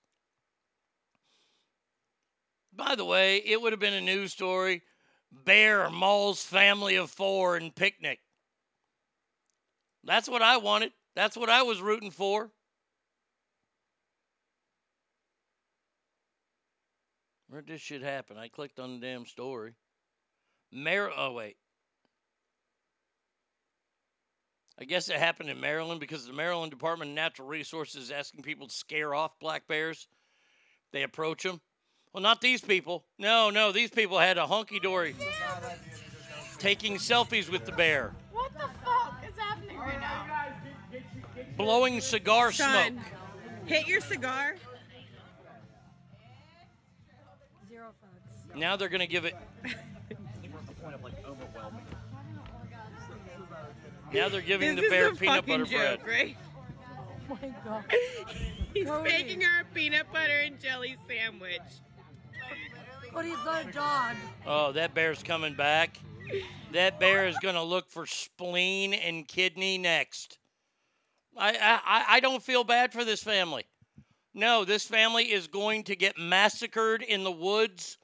By 2.72 2.94
the 2.94 3.04
way, 3.04 3.38
it 3.38 3.60
would 3.60 3.72
have 3.72 3.80
been 3.80 3.94
a 3.94 4.00
news 4.00 4.32
story. 4.32 4.82
Bear 5.30 5.90
mauls 5.90 6.42
family 6.42 6.96
of 6.96 7.10
four 7.10 7.56
and 7.56 7.74
picnic. 7.74 8.20
That's 10.04 10.28
what 10.28 10.42
I 10.42 10.56
wanted. 10.56 10.92
That's 11.14 11.36
what 11.36 11.50
I 11.50 11.62
was 11.62 11.82
rooting 11.82 12.10
for. 12.10 12.50
Where'd 17.48 17.66
this 17.66 17.80
shit 17.80 18.02
happen? 18.02 18.36
I 18.36 18.48
clicked 18.48 18.78
on 18.78 19.00
the 19.00 19.06
damn 19.06 19.26
story. 19.26 19.74
Mar- 20.70 21.12
oh, 21.16 21.32
wait. 21.32 21.56
I 24.80 24.84
guess 24.84 25.08
it 25.08 25.16
happened 25.16 25.50
in 25.50 25.60
Maryland 25.60 25.98
because 25.98 26.26
the 26.26 26.32
Maryland 26.32 26.70
Department 26.70 27.10
of 27.10 27.14
Natural 27.16 27.48
Resources 27.48 28.04
is 28.04 28.10
asking 28.12 28.42
people 28.42 28.68
to 28.68 28.74
scare 28.74 29.14
off 29.14 29.38
black 29.40 29.66
bears. 29.66 30.06
They 30.92 31.02
approach 31.02 31.42
them. 31.42 31.60
Well, 32.12 32.22
not 32.22 32.40
these 32.40 32.60
people. 32.60 33.04
No, 33.18 33.50
no, 33.50 33.70
these 33.72 33.90
people 33.90 34.18
had 34.18 34.38
a 34.38 34.46
hunky 34.46 34.80
dory 34.80 35.14
taking 36.58 36.96
selfies 36.96 37.48
with 37.48 37.64
the 37.66 37.72
bear, 37.72 38.12
What 38.32 38.52
the 38.54 38.68
fuck 38.84 39.22
is 39.28 39.38
happening 39.38 39.78
right 39.78 40.00
now? 40.00 40.24
blowing 41.56 42.00
cigar 42.00 42.50
Sean, 42.52 42.92
smoke. 42.94 43.04
hit 43.66 43.86
your 43.86 44.00
cigar. 44.00 44.56
Now 48.56 48.74
they're 48.76 48.88
going 48.88 49.00
to 49.00 49.06
give 49.06 49.24
it. 49.24 49.36
Now 54.12 54.28
they're 54.28 54.40
giving 54.40 54.74
This 54.74 54.84
the 54.86 54.90
bear 54.90 55.14
peanut 55.14 55.44
fucking 55.46 55.60
butter 55.64 55.76
bread. 55.76 56.00
right? 56.06 56.36
Oh 57.30 57.38
my 57.42 57.52
god. 57.64 57.84
He's 58.74 58.86
Cody. 58.86 59.08
making 59.10 59.40
her 59.42 59.60
a 59.60 59.74
peanut 59.74 60.10
butter 60.12 60.38
and 60.38 60.58
jelly 60.58 60.96
sandwich. 61.06 61.60
Cody's 63.18 63.44
not 63.44 63.68
a 63.68 63.72
dog. 63.72 64.16
Oh, 64.46 64.70
that 64.72 64.94
bear's 64.94 65.24
coming 65.24 65.54
back. 65.54 65.98
That 66.72 67.00
bear 67.00 67.26
is 67.26 67.36
going 67.40 67.56
to 67.56 67.64
look 67.64 67.90
for 67.90 68.06
spleen 68.06 68.94
and 68.94 69.26
kidney 69.26 69.76
next. 69.76 70.38
I 71.36 71.50
I- 71.84 72.04
I 72.16 72.20
don't 72.20 72.44
feel 72.44 72.62
bad 72.62 72.92
for 72.92 73.04
this 73.04 73.20
family. 73.24 73.64
No, 74.34 74.64
this 74.64 74.84
family 74.84 75.32
is 75.32 75.48
going 75.48 75.82
to 75.84 75.96
get 75.96 76.16
massacred 76.16 77.02
in 77.02 77.24
the 77.24 77.32
woods 77.32 77.98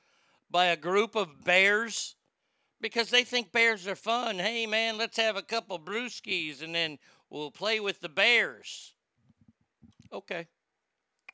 by 0.51 0.65
a 0.65 0.77
group 0.77 1.15
of 1.15 1.45
bears 1.45 2.17
because 2.81 3.11
they 3.11 3.23
think 3.23 3.53
bears 3.53 3.87
are 3.87 3.95
fun. 3.95 4.41
Hey, 4.41 4.67
man, 4.67 4.99
let's 4.99 5.17
have 5.19 5.37
a 5.37 5.43
couple 5.43 5.79
brewskis 5.79 6.61
and 6.61 6.75
then 6.75 6.99
we'll 7.31 7.53
play 7.53 7.79
with 7.79 8.01
the 8.01 8.09
bears. 8.09 8.95
Okay. 10.13 10.49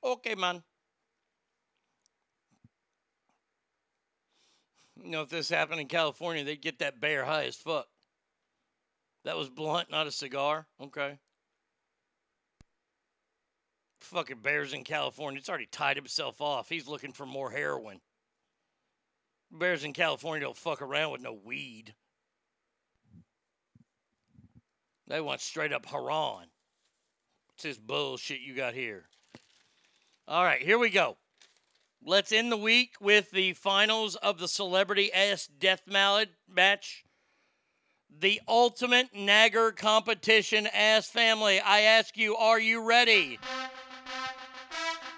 Okay, 0.04 0.34
man. 0.34 0.64
You 5.02 5.10
know, 5.10 5.22
if 5.22 5.28
this 5.28 5.48
happened 5.48 5.80
in 5.80 5.86
California, 5.86 6.44
they'd 6.44 6.60
get 6.60 6.80
that 6.80 7.00
bear 7.00 7.24
high 7.24 7.44
as 7.44 7.56
fuck. 7.56 7.86
That 9.24 9.36
was 9.36 9.48
blunt, 9.48 9.90
not 9.90 10.06
a 10.06 10.12
cigar. 10.12 10.66
Okay. 10.80 11.18
Fucking 14.00 14.40
bears 14.40 14.72
in 14.72 14.84
California. 14.84 15.38
It's 15.38 15.48
already 15.48 15.68
tied 15.70 15.96
himself 15.96 16.40
off. 16.40 16.68
He's 16.68 16.88
looking 16.88 17.12
for 17.12 17.26
more 17.26 17.50
heroin. 17.50 18.00
Bears 19.52 19.84
in 19.84 19.92
California 19.92 20.44
don't 20.44 20.56
fuck 20.56 20.80
around 20.80 21.12
with 21.12 21.20
no 21.20 21.32
weed. 21.32 21.94
They 25.06 25.20
want 25.20 25.40
straight 25.40 25.72
up 25.72 25.86
Haran. 25.86 26.46
What's 27.48 27.62
this 27.62 27.78
bullshit 27.78 28.40
you 28.40 28.54
got 28.54 28.74
here? 28.74 29.04
All 30.28 30.44
right, 30.44 30.62
here 30.62 30.78
we 30.78 30.88
go. 30.88 31.16
Let's 32.04 32.32
end 32.32 32.50
the 32.50 32.56
week 32.56 32.94
with 32.98 33.30
the 33.30 33.52
finals 33.52 34.16
of 34.16 34.38
the 34.38 34.48
Celebrity 34.48 35.10
S 35.12 35.46
Death 35.46 35.82
Mallet 35.86 36.30
match. 36.48 37.04
The 38.08 38.40
ultimate 38.48 39.14
nagger 39.14 39.70
competition 39.70 40.66
ass 40.66 41.08
family. 41.08 41.60
I 41.60 41.80
ask 41.80 42.16
you, 42.16 42.36
are 42.36 42.58
you 42.58 42.88
ready? 42.88 43.38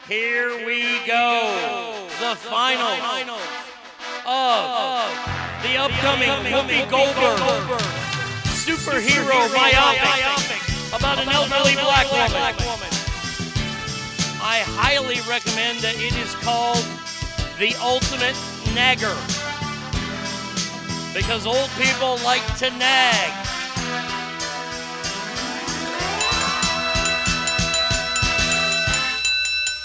Here 0.08 0.66
we 0.66 0.82
go. 1.06 2.08
The 2.18 2.34
final 2.34 3.38
of 4.26 5.06
the 5.62 5.76
upcoming 5.76 6.28
Whoopi 6.50 6.90
Goldberg 6.90 7.80
superhero 8.62 9.48
biopic 9.54 10.96
about 10.96 11.18
an 11.18 11.28
elderly 11.28 11.74
black 11.74 12.10
woman. 12.10 12.88
I 14.44 14.64
highly 14.66 15.20
recommend 15.20 15.41
that 15.56 15.94
it 15.96 16.16
is 16.16 16.34
called 16.36 16.84
The 17.58 17.74
Ultimate 17.82 18.36
Nagger. 18.74 19.16
Because 21.12 21.46
old 21.46 21.68
people 21.76 22.16
like 22.24 22.42
to 22.58 22.70
nag. 22.70 23.32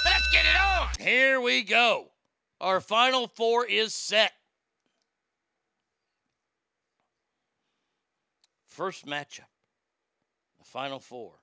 Let's 0.06 0.32
get 0.32 0.46
it 0.46 0.56
on. 0.56 0.88
Here 1.00 1.42
we 1.42 1.64
go. 1.64 2.12
Our 2.62 2.80
final 2.80 3.28
four 3.28 3.66
is 3.66 3.94
set. 3.94 4.32
First 8.66 9.06
matchup, 9.06 9.50
the 10.60 10.66
final 10.66 11.00
four. 11.00 11.34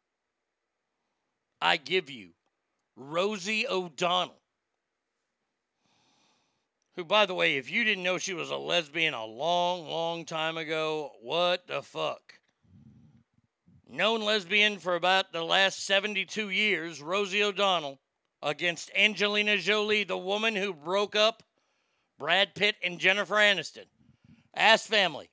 I 1.61 1.77
give 1.77 2.09
you 2.09 2.31
Rosie 2.97 3.67
O'Donnell, 3.67 4.41
who, 6.97 7.05
by 7.05 7.27
the 7.27 7.35
way, 7.35 7.57
if 7.57 7.71
you 7.71 7.85
didn't 7.85 8.05
know 8.05 8.19
she 8.19 8.35
was 8.35 8.51
a 8.51 8.57
lesbian 8.57 9.15
a 9.15 9.25
long, 9.25 9.89
long 9.89 10.25
time 10.25 10.57
ago, 10.57 11.13
what 11.21 11.67
the 11.67 11.83
fuck? 11.83 12.35
Known 13.89 14.23
lesbian 14.23 14.79
for 14.79 14.95
about 14.95 15.33
the 15.33 15.43
last 15.43 15.85
72 15.85 16.51
years, 16.51 17.03
Rosie 17.03 17.43
O'Donnell 17.43 18.01
against 18.43 18.91
Angelina 18.97 19.59
Jolie, 19.59 20.05
the 20.05 20.19
woman 20.19 20.55
who 20.55 20.73
broke 20.73 21.17
up 21.17 21.43
Brad 22.19 22.55
Pitt 22.55 22.77
and 22.83 22.99
Jennifer 22.99 23.37
Aniston. 23.37 23.87
Ask 24.55 24.87
family. 24.87 25.31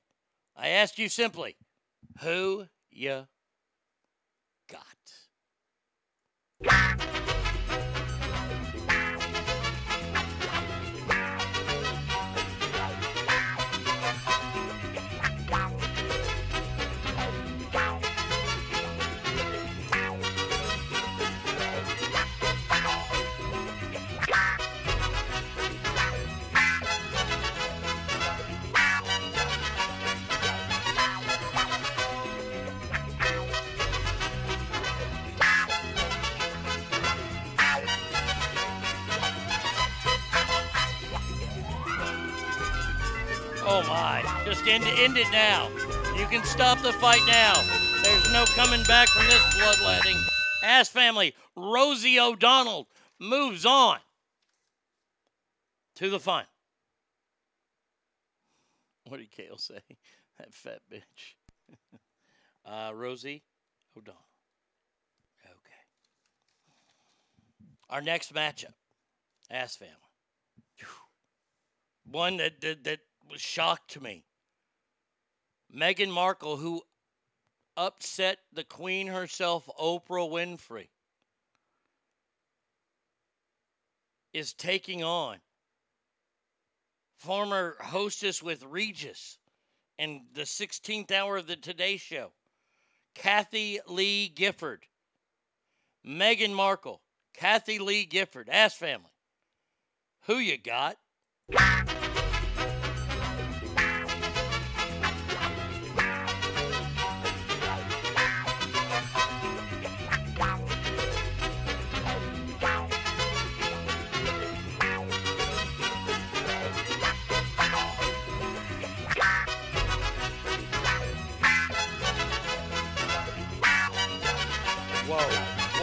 I 0.56 0.68
ask 0.68 0.98
you 0.98 1.08
simply, 1.08 1.56
who 2.20 2.66
you 2.90 3.26
got? 4.68 4.86
End, 44.68 44.84
end 44.84 45.16
it 45.16 45.30
now. 45.32 45.68
You 46.16 46.26
can 46.26 46.44
stop 46.44 46.80
the 46.82 46.92
fight 46.92 47.22
now. 47.26 47.54
There's 48.02 48.32
no 48.32 48.44
coming 48.54 48.82
back 48.84 49.08
from 49.08 49.26
this 49.26 49.56
bloodletting. 49.56 50.18
Ass 50.64 50.88
family, 50.88 51.34
Rosie 51.56 52.18
O'Donnell 52.18 52.88
moves 53.18 53.66
on 53.66 53.98
to 55.96 56.10
the 56.10 56.20
fun. 56.20 56.44
What 59.06 59.18
did 59.18 59.30
Kale 59.30 59.58
say? 59.58 59.80
That 60.38 60.54
fat 60.54 60.80
bitch. 60.90 61.36
uh, 62.64 62.92
Rosie 62.94 63.42
O'Donnell. 63.96 64.18
Okay. 65.44 65.52
Our 67.90 68.00
next 68.00 68.34
matchup, 68.34 68.72
Ass 69.50 69.76
family. 69.76 69.94
One 72.10 72.38
that, 72.38 72.60
that, 72.62 72.82
that 72.84 73.00
was 73.30 73.40
shocked 73.40 73.90
to 73.92 74.02
me. 74.02 74.24
Meghan 75.74 76.10
Markle, 76.10 76.56
who 76.56 76.82
upset 77.76 78.38
the 78.52 78.64
queen 78.64 79.06
herself, 79.06 79.68
Oprah 79.78 80.30
Winfrey. 80.30 80.88
is 84.32 84.52
taking 84.52 85.02
on 85.04 85.38
former 87.16 87.76
hostess 87.80 88.42
with 88.42 88.64
Regis 88.64 89.38
and 89.98 90.22
the 90.34 90.42
16th 90.42 91.12
hour 91.12 91.36
of 91.36 91.46
the 91.46 91.56
Today 91.56 91.96
Show, 91.96 92.32
Kathie 93.14 93.80
Lee 93.86 94.28
Gifford, 94.28 94.86
Meghan 96.06 96.54
Markle, 96.54 97.02
Kathie 97.34 97.78
Lee 97.78 98.04
Gifford, 98.04 98.48
Ass 98.48 98.74
Family. 98.74 99.10
Who 100.26 100.38
you 100.38 100.56
got? 100.56 100.96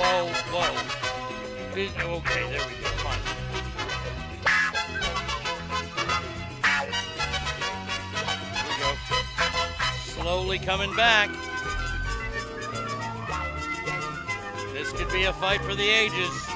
Whoa, 0.09 0.27
whoa. 0.51 1.75
Did- 1.75 1.91
Okay, 2.01 2.43
there 2.49 2.65
we 2.67 2.73
go. 2.81 2.89
Fine. 3.03 3.23
Here 8.53 8.65
we 8.69 8.75
go. 8.83 8.91
Slowly 10.21 10.59
coming 10.59 10.95
back. 10.95 11.29
This 14.73 14.91
could 14.93 15.11
be 15.11 15.25
a 15.25 15.33
fight 15.33 15.61
for 15.61 15.75
the 15.75 15.87
ages. 15.89 16.48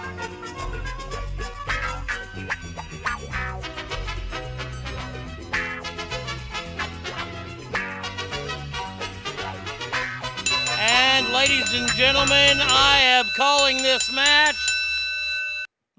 Ladies 11.34 11.74
and 11.74 11.90
gentlemen, 11.94 12.60
I 12.62 13.00
am 13.02 13.26
calling 13.36 13.78
this 13.78 14.14
match. 14.14 14.56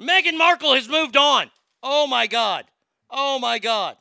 Meghan 0.00 0.38
Markle 0.38 0.74
has 0.74 0.88
moved 0.88 1.16
on. 1.16 1.50
Oh 1.82 2.06
my 2.06 2.28
God. 2.28 2.66
Oh 3.10 3.40
my 3.40 3.58
God. 3.58 3.96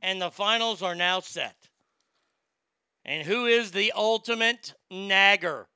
And 0.00 0.22
the 0.22 0.30
finals 0.30 0.80
are 0.80 0.94
now 0.94 1.20
set. 1.20 1.54
And 3.04 3.26
who 3.26 3.44
is 3.44 3.72
the 3.72 3.92
ultimate 3.94 4.72
nagger? 4.90 5.68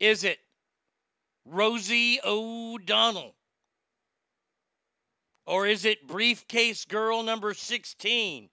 Is 0.00 0.24
it 0.24 0.38
Rosie 1.44 2.18
O'Donnell? 2.24 3.34
Or 5.44 5.66
is 5.66 5.84
it 5.84 6.08
briefcase 6.08 6.86
girl 6.86 7.22
number 7.22 7.52
16? 7.52 8.48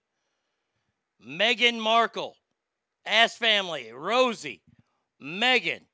Meghan 1.26 1.80
Markle, 1.80 2.36
Ass 3.06 3.36
Family, 3.36 3.90
Rosie, 3.92 4.62
Meghan. 5.22 5.86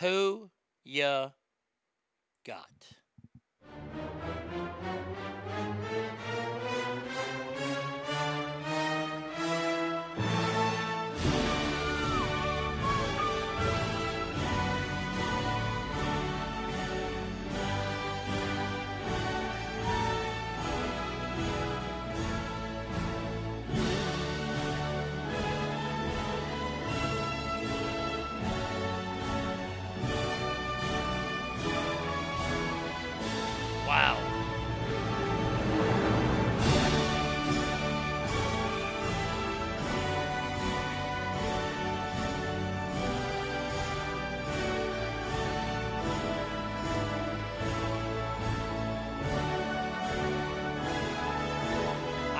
Who 0.00 0.50
ya 0.84 1.30
got? 2.44 2.68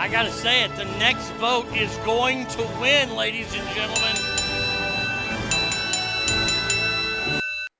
I 0.02 0.08
gotta 0.08 0.32
say 0.32 0.64
it, 0.64 0.74
the 0.74 0.84
next 0.98 1.30
vote 1.34 1.64
is 1.76 1.96
going 1.98 2.44
to 2.48 2.68
win, 2.80 3.14
ladies 3.14 3.54
and 3.54 3.68
gentlemen. 3.68 4.16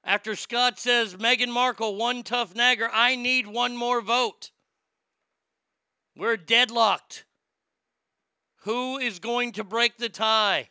After 0.04 0.36
Scott 0.36 0.78
says 0.78 1.16
Meghan 1.16 1.48
Markle, 1.48 1.96
one 1.96 2.22
tough 2.22 2.54
nagger, 2.54 2.88
I 2.92 3.16
need 3.16 3.48
one 3.48 3.76
more 3.76 4.00
vote. 4.00 4.52
We're 6.16 6.36
deadlocked. 6.36 7.24
Who 8.60 8.98
is 8.98 9.18
going 9.18 9.50
to 9.54 9.64
break 9.64 9.98
the 9.98 10.08
tie? 10.08 10.68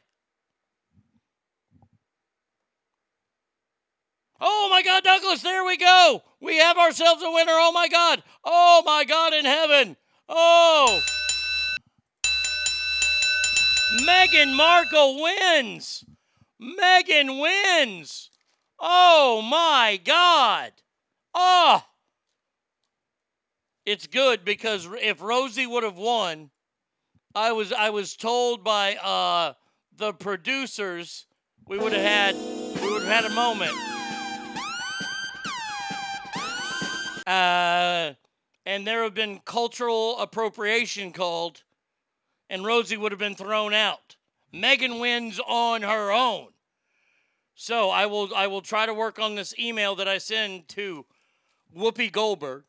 Oh 4.39 4.69
my 4.71 4.81
God, 4.83 5.03
Douglas, 5.03 5.41
there 5.41 5.65
we 5.65 5.75
go. 5.75 6.23
We 6.39 6.59
have 6.59 6.77
ourselves 6.77 7.21
a 7.21 7.29
winner. 7.29 7.51
Oh 7.55 7.73
my 7.73 7.89
God. 7.89 8.23
Oh 8.45 8.83
my 8.85 9.03
God 9.03 9.33
in 9.33 9.43
heaven. 9.43 9.97
Oh. 10.29 11.01
Meghan 13.99 14.55
Markle 14.55 15.21
wins. 15.21 16.05
Meghan 16.61 17.41
wins. 17.41 18.29
Oh 18.79 19.41
my 19.41 19.99
God. 20.03 20.71
Oh. 21.33 21.83
It's 23.85 24.07
good 24.07 24.45
because 24.45 24.87
if 25.01 25.21
Rosie 25.21 25.67
would 25.67 25.83
have 25.83 25.97
won, 25.97 26.51
I 27.33 27.51
was 27.51 27.71
I 27.73 27.89
was 27.89 28.15
told 28.15 28.63
by 28.63 28.95
uh, 28.95 29.53
the 29.95 30.13
producers 30.13 31.25
we 31.67 31.77
would 31.77 31.93
have 31.93 32.01
had 32.01 32.35
we 32.81 32.91
would 32.91 33.03
have 33.03 33.23
had 33.23 33.25
a 33.25 33.33
moment. 33.33 33.73
Uh, 37.25 38.13
and 38.65 38.85
there 38.85 39.03
have 39.03 39.13
been 39.13 39.39
cultural 39.45 40.19
appropriation 40.19 41.13
called, 41.13 41.63
and 42.51 42.65
Rosie 42.65 42.97
would 42.97 43.13
have 43.13 43.19
been 43.19 43.33
thrown 43.33 43.73
out. 43.73 44.17
Meghan 44.53 44.99
wins 44.99 45.39
on 45.47 45.83
her 45.83 46.11
own. 46.11 46.49
So 47.55 47.89
I 47.89 48.05
will 48.05 48.35
I 48.35 48.47
will 48.47 48.61
try 48.61 48.85
to 48.85 48.93
work 48.93 49.17
on 49.17 49.35
this 49.35 49.57
email 49.57 49.95
that 49.95 50.07
I 50.07 50.17
send 50.17 50.67
to 50.69 51.05
Whoopi 51.75 52.11
Goldberg, 52.11 52.63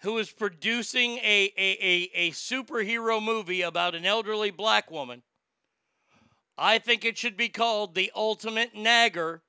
who 0.00 0.18
is 0.18 0.30
producing 0.30 1.16
a, 1.18 1.52
a, 1.56 1.78
a, 1.80 2.10
a 2.14 2.30
superhero 2.32 3.22
movie 3.22 3.62
about 3.62 3.94
an 3.94 4.04
elderly 4.04 4.50
black 4.50 4.90
woman. 4.90 5.22
I 6.58 6.78
think 6.78 7.04
it 7.04 7.16
should 7.16 7.36
be 7.36 7.48
called 7.48 7.94
The 7.94 8.12
Ultimate 8.14 8.74
Nagger 8.74 9.42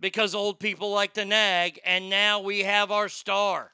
because 0.00 0.34
old 0.34 0.58
people 0.58 0.90
like 0.90 1.12
to 1.12 1.24
nag, 1.24 1.78
and 1.84 2.08
now 2.10 2.40
we 2.40 2.60
have 2.60 2.90
our 2.90 3.08
star. 3.08 3.72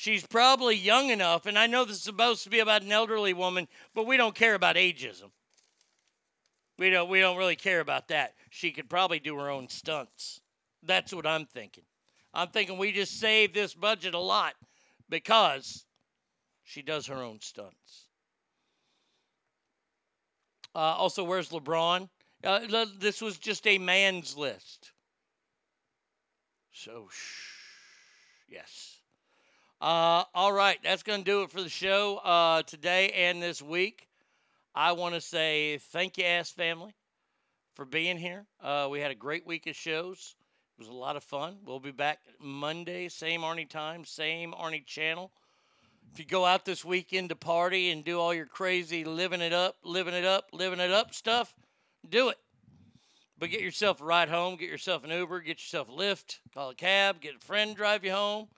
She's 0.00 0.26
probably 0.26 0.76
young 0.76 1.10
enough, 1.10 1.44
and 1.44 1.58
I 1.58 1.66
know 1.66 1.84
this 1.84 1.96
is 1.96 2.02
supposed 2.02 2.42
to 2.44 2.48
be 2.48 2.60
about 2.60 2.80
an 2.80 2.90
elderly 2.90 3.34
woman, 3.34 3.68
but 3.94 4.06
we 4.06 4.16
don't 4.16 4.34
care 4.34 4.54
about 4.54 4.76
ageism. 4.76 5.30
We 6.78 6.88
don't 6.88 7.10
we 7.10 7.20
don't 7.20 7.36
really 7.36 7.54
care 7.54 7.80
about 7.80 8.08
that. 8.08 8.32
She 8.48 8.70
could 8.70 8.88
probably 8.88 9.18
do 9.18 9.36
her 9.36 9.50
own 9.50 9.68
stunts. 9.68 10.40
That's 10.82 11.12
what 11.12 11.26
I'm 11.26 11.44
thinking. 11.44 11.84
I'm 12.32 12.48
thinking 12.48 12.78
we 12.78 12.92
just 12.92 13.20
save 13.20 13.52
this 13.52 13.74
budget 13.74 14.14
a 14.14 14.18
lot 14.18 14.54
because 15.10 15.84
she 16.64 16.80
does 16.80 17.06
her 17.08 17.22
own 17.22 17.38
stunts. 17.42 18.06
Uh, 20.74 20.78
also, 20.78 21.24
where's 21.24 21.50
LeBron? 21.50 22.08
Uh, 22.42 22.86
this 22.98 23.20
was 23.20 23.36
just 23.36 23.66
a 23.66 23.76
man's 23.76 24.34
list. 24.34 24.92
So, 26.72 27.08
shh. 27.12 27.50
Yes. 28.48 28.89
Uh, 29.80 30.24
all 30.34 30.52
right, 30.52 30.78
that's 30.84 31.02
going 31.02 31.20
to 31.20 31.24
do 31.24 31.42
it 31.42 31.50
for 31.50 31.62
the 31.62 31.68
show 31.70 32.18
uh, 32.18 32.62
today 32.64 33.08
and 33.12 33.42
this 33.42 33.62
week. 33.62 34.08
I 34.74 34.92
want 34.92 35.14
to 35.14 35.22
say 35.22 35.78
thank 35.78 36.18
you, 36.18 36.24
Ass 36.24 36.50
Family, 36.50 36.94
for 37.74 37.86
being 37.86 38.18
here. 38.18 38.44
Uh, 38.62 38.88
we 38.90 39.00
had 39.00 39.10
a 39.10 39.14
great 39.14 39.46
week 39.46 39.66
of 39.66 39.74
shows. 39.74 40.36
It 40.76 40.82
was 40.82 40.88
a 40.88 40.92
lot 40.92 41.16
of 41.16 41.24
fun. 41.24 41.56
We'll 41.64 41.80
be 41.80 41.92
back 41.92 42.18
Monday, 42.38 43.08
same 43.08 43.40
Arnie 43.40 43.66
time, 43.66 44.04
same 44.04 44.52
Arnie 44.52 44.84
channel. 44.84 45.32
If 46.12 46.18
you 46.18 46.26
go 46.26 46.44
out 46.44 46.66
this 46.66 46.84
weekend 46.84 47.30
to 47.30 47.36
party 47.36 47.90
and 47.90 48.04
do 48.04 48.20
all 48.20 48.34
your 48.34 48.44
crazy 48.44 49.04
living 49.04 49.40
it 49.40 49.54
up, 49.54 49.76
living 49.82 50.12
it 50.12 50.26
up, 50.26 50.50
living 50.52 50.80
it 50.80 50.90
up 50.90 51.14
stuff, 51.14 51.54
do 52.06 52.28
it. 52.28 52.36
But 53.38 53.48
get 53.48 53.62
yourself 53.62 54.02
a 54.02 54.04
ride 54.04 54.28
home, 54.28 54.56
get 54.56 54.68
yourself 54.68 55.04
an 55.04 55.10
Uber, 55.10 55.40
get 55.40 55.58
yourself 55.58 55.88
a 55.88 55.92
Lyft, 55.92 56.40
call 56.52 56.68
a 56.68 56.74
cab, 56.74 57.22
get 57.22 57.36
a 57.36 57.38
friend 57.38 57.74
drive 57.74 58.04
you 58.04 58.12
home. 58.12 58.48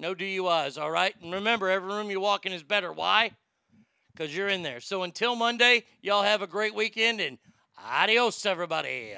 No 0.00 0.14
DUIs, 0.14 0.80
all 0.80 0.90
right? 0.90 1.14
And 1.22 1.34
remember, 1.34 1.68
every 1.68 1.92
room 1.92 2.10
you 2.10 2.20
walk 2.20 2.46
in 2.46 2.52
is 2.52 2.62
better. 2.62 2.90
Why? 2.90 3.32
Because 4.12 4.34
you're 4.34 4.48
in 4.48 4.62
there. 4.62 4.80
So 4.80 5.02
until 5.02 5.36
Monday, 5.36 5.84
y'all 6.00 6.22
have 6.22 6.40
a 6.40 6.46
great 6.46 6.74
weekend 6.74 7.20
and 7.20 7.36
adios, 7.78 8.46
everybody. 8.46 9.12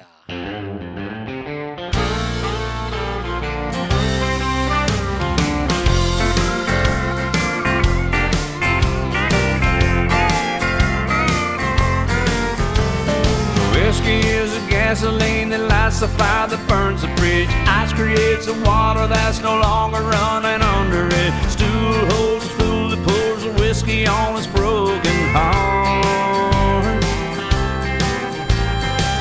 Gasoline 14.93 15.49
that 15.49 15.61
lights 15.61 16.01
the 16.01 16.07
fire 16.07 16.47
that 16.47 16.61
burns 16.69 17.01
the 17.01 17.07
bridge. 17.17 17.49
Ice 17.65 17.91
creates 17.93 18.45
the 18.45 18.53
water 18.61 19.07
that's 19.07 19.41
no 19.41 19.57
longer 19.57 19.97
running 19.97 20.61
under 20.61 21.09
it. 21.09 21.33
Stool 21.49 21.97
holds 22.13 22.45
the 22.45 22.53
fool 22.61 22.89
that 22.93 23.01
pours 23.01 23.41
the 23.41 23.53
whiskey 23.57 24.05
on 24.05 24.35
his 24.37 24.45
broken 24.45 25.17
heart. 25.33 27.01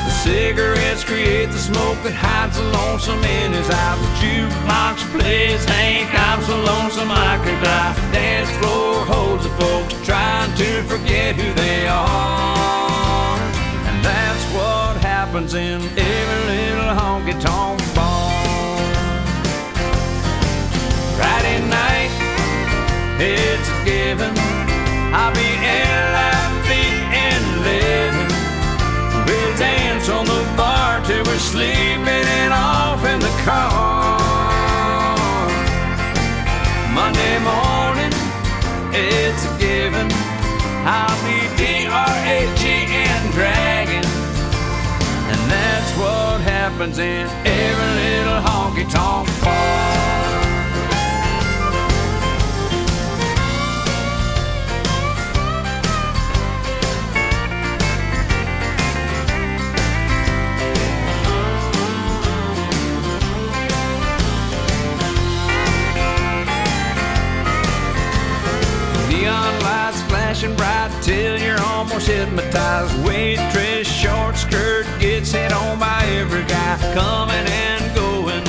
The 0.04 0.12
cigarettes 0.20 1.04
create 1.04 1.48
the 1.48 1.56
smoke 1.56 1.96
that 2.04 2.12
hides 2.20 2.60
the 2.60 2.68
lonesome 2.76 3.24
in 3.24 3.56
his 3.56 3.70
eyes. 3.72 3.96
The 4.04 4.12
jukebox 4.20 5.08
plays 5.08 5.64
Hank, 5.64 6.12
I'm 6.12 6.42
so 6.44 6.52
lonesome 6.68 7.08
I 7.08 7.40
could 7.40 7.60
die. 7.64 7.96
Dance 8.12 8.52
floor 8.60 9.08
holds 9.08 9.44
the 9.48 9.52
folks 9.56 9.96
trying 10.04 10.52
to 10.52 10.82
forget 10.84 11.32
who 11.40 11.48
they 11.56 11.88
are. 11.88 13.40
And 13.88 14.04
that's 14.04 14.44
what 14.52 14.91
happens 15.32 15.54
in 15.54 15.80
every 15.80 16.44
little 16.44 16.92
honky 16.92 17.32
tonk 17.40 17.80
bar. 17.94 18.30
Friday 21.16 21.58
night, 21.70 22.12
it's 23.18 23.68
a 23.70 23.78
given. 23.82 24.36
I'll 25.14 25.32
be 25.32 25.48
and 27.24 27.44
living. 27.64 28.30
We'll 29.24 29.56
dance 29.56 30.10
on 30.10 30.26
the 30.26 30.44
bar 30.54 31.00
till 31.06 31.24
we're 31.24 31.38
sleeping 31.38 32.26
and 32.40 32.52
off 32.52 33.02
in 33.06 33.18
the 33.18 33.34
car. 33.48 34.18
Monday 36.92 37.38
morning, 37.40 38.12
it's 38.92 39.46
a 39.46 39.52
given. 39.58 40.12
I'll 40.84 41.16
be 41.24 41.41
happens 46.82 46.98
in 46.98 47.28
every 47.46 47.90
little 48.02 48.40
honky 48.40 48.90
tonk 48.90 49.28
bar. 49.40 50.02
Neon 69.08 69.60
lights 69.60 70.02
flashing 70.02 70.56
bright 70.56 70.90
till 71.00 71.38
you're 71.38 71.60
almost 71.60 72.08
hypnotized. 72.08 73.06
Waitress, 73.06 73.86
short 73.86 74.36
skirt 74.36 74.86
gets 74.98 75.30
hit 75.30 75.52
on 75.52 75.78
by 75.78 76.01
Coming 76.72 77.46
and 77.46 77.94
going, 77.94 78.42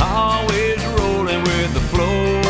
always 0.00 0.82
rolling 0.96 1.42
with 1.42 1.74
the 1.74 1.80
flow. 1.92 2.40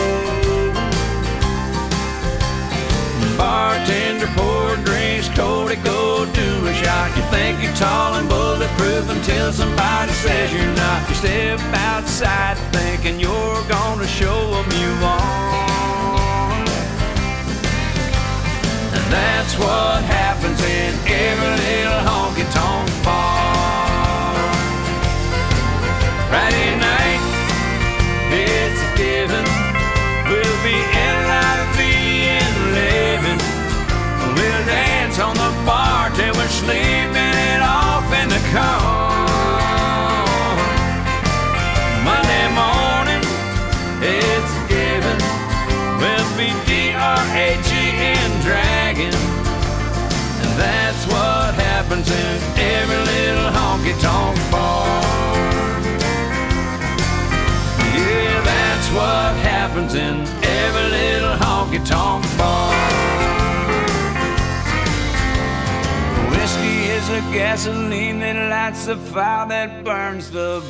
Bartender 3.37 4.29
pour 4.37 4.77
drinks, 4.85 5.29
Cody 5.31 5.77
go 5.83 6.27
do 6.33 6.67
a 6.69 6.75
shot. 6.75 7.11
You 7.17 7.25
think 7.25 7.61
you're 7.61 7.75
tall 7.75 8.15
and 8.15 8.29
bulletproof 8.29 9.11
until 9.11 9.53
somebody 9.53 10.13
says 10.13 10.53
you're 10.53 10.75
not. 10.77 11.09
You 11.09 11.17
step 11.17 11.61
outside 11.75 12.57
thinking 12.73 13.19
you're 13.19 13.63
gonna 13.69 14.07
show 14.07 14.51
them 14.55 14.71
you 14.81 14.93
are. 15.05 16.65
And 18.95 19.13
that's 19.13 19.59
what 19.59 20.05
happens 20.05 20.61
in 20.63 20.95
every 21.05 21.51
little 21.65 22.01
honky 22.07 22.26
Monday 42.09 42.47
morning, 42.57 43.23
it's 44.01 44.53
given. 44.69 45.19
We'll 46.01 46.31
be 46.37 46.49
D-R-A-G 46.67 47.87
dragon. 48.47 49.15
And 50.43 50.53
that's 50.59 51.05
what 51.07 51.55
happens 51.55 52.09
in 52.09 52.41
every 52.57 53.01
little 53.13 53.51
honky 53.51 53.95
tonk 54.01 54.39
bar. 54.51 55.03
Yeah, 57.95 58.41
that's 58.45 58.89
what 58.99 59.37
happens 59.53 59.95
in 59.95 60.23
every 60.43 60.87
little 60.99 61.37
honky 61.37 61.85
tonk 61.85 62.25
bar. 62.39 63.06
Whiskey 67.07 67.19
is 67.19 67.25
a 67.25 67.33
gasoline 67.33 68.19
that 68.21 68.51
lights 68.51 68.87
the 68.87 68.97
fire 68.97 69.49
that 69.49 69.85
burns 69.85 70.31
the 70.31 70.61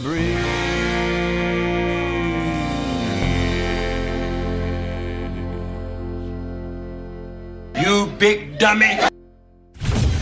You 7.75 8.13
big 8.19 8.59
dummy. 8.59 8.99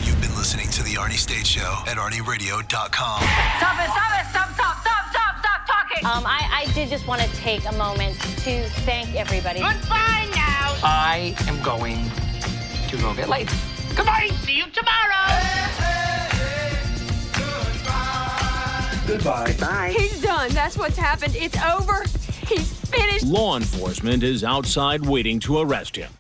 You've 0.05 0.21
been 0.21 0.35
listening 0.37 0.69
to 0.71 0.83
The 0.83 0.95
Arnie 0.95 1.13
State 1.13 1.47
Show 1.47 1.83
at 1.87 1.97
ArnieRadio.com. 1.97 2.69
Stop 2.69 3.81
it, 3.81 3.91
stop 3.91 4.13
it, 4.21 4.27
stop, 4.31 4.55
stop, 4.55 4.81
stop, 4.83 5.09
stop, 5.11 5.39
stop 5.41 5.67
talking. 5.67 6.07
Um, 6.07 6.25
I, 6.27 6.67
I 6.67 6.73
did 6.75 6.91
just 6.91 7.07
want 7.09 7.23
to 7.23 7.29
take 7.37 7.65
a 7.67 7.73
moment 7.73 8.21
to 8.21 8.69
thank 8.85 9.15
everybody. 9.17 9.61
Goodbye 9.61 10.29
now. 10.35 10.77
I 10.85 11.35
am 11.49 11.61
going 11.63 12.09
to 12.89 12.97
go 12.99 13.15
get 13.15 13.29
laid. 13.29 13.49
Goodbye. 13.97 14.31
See 14.43 14.57
you 14.57 14.67
tomorrow. 14.71 15.15
Goodbye. 19.07 19.55
Bye. 19.61 19.95
He's 19.97 20.21
done. 20.23 20.51
That's 20.53 20.77
what's 20.77 20.97
happened. 20.97 21.37
It's 21.37 21.57
over. 21.63 22.05
He's 22.47 22.73
finished. 22.89 23.25
Law 23.25 23.57
enforcement 23.57 24.23
is 24.23 24.43
outside 24.43 25.07
waiting 25.07 25.39
to 25.41 25.59
arrest 25.59 25.97
him. 25.97 26.11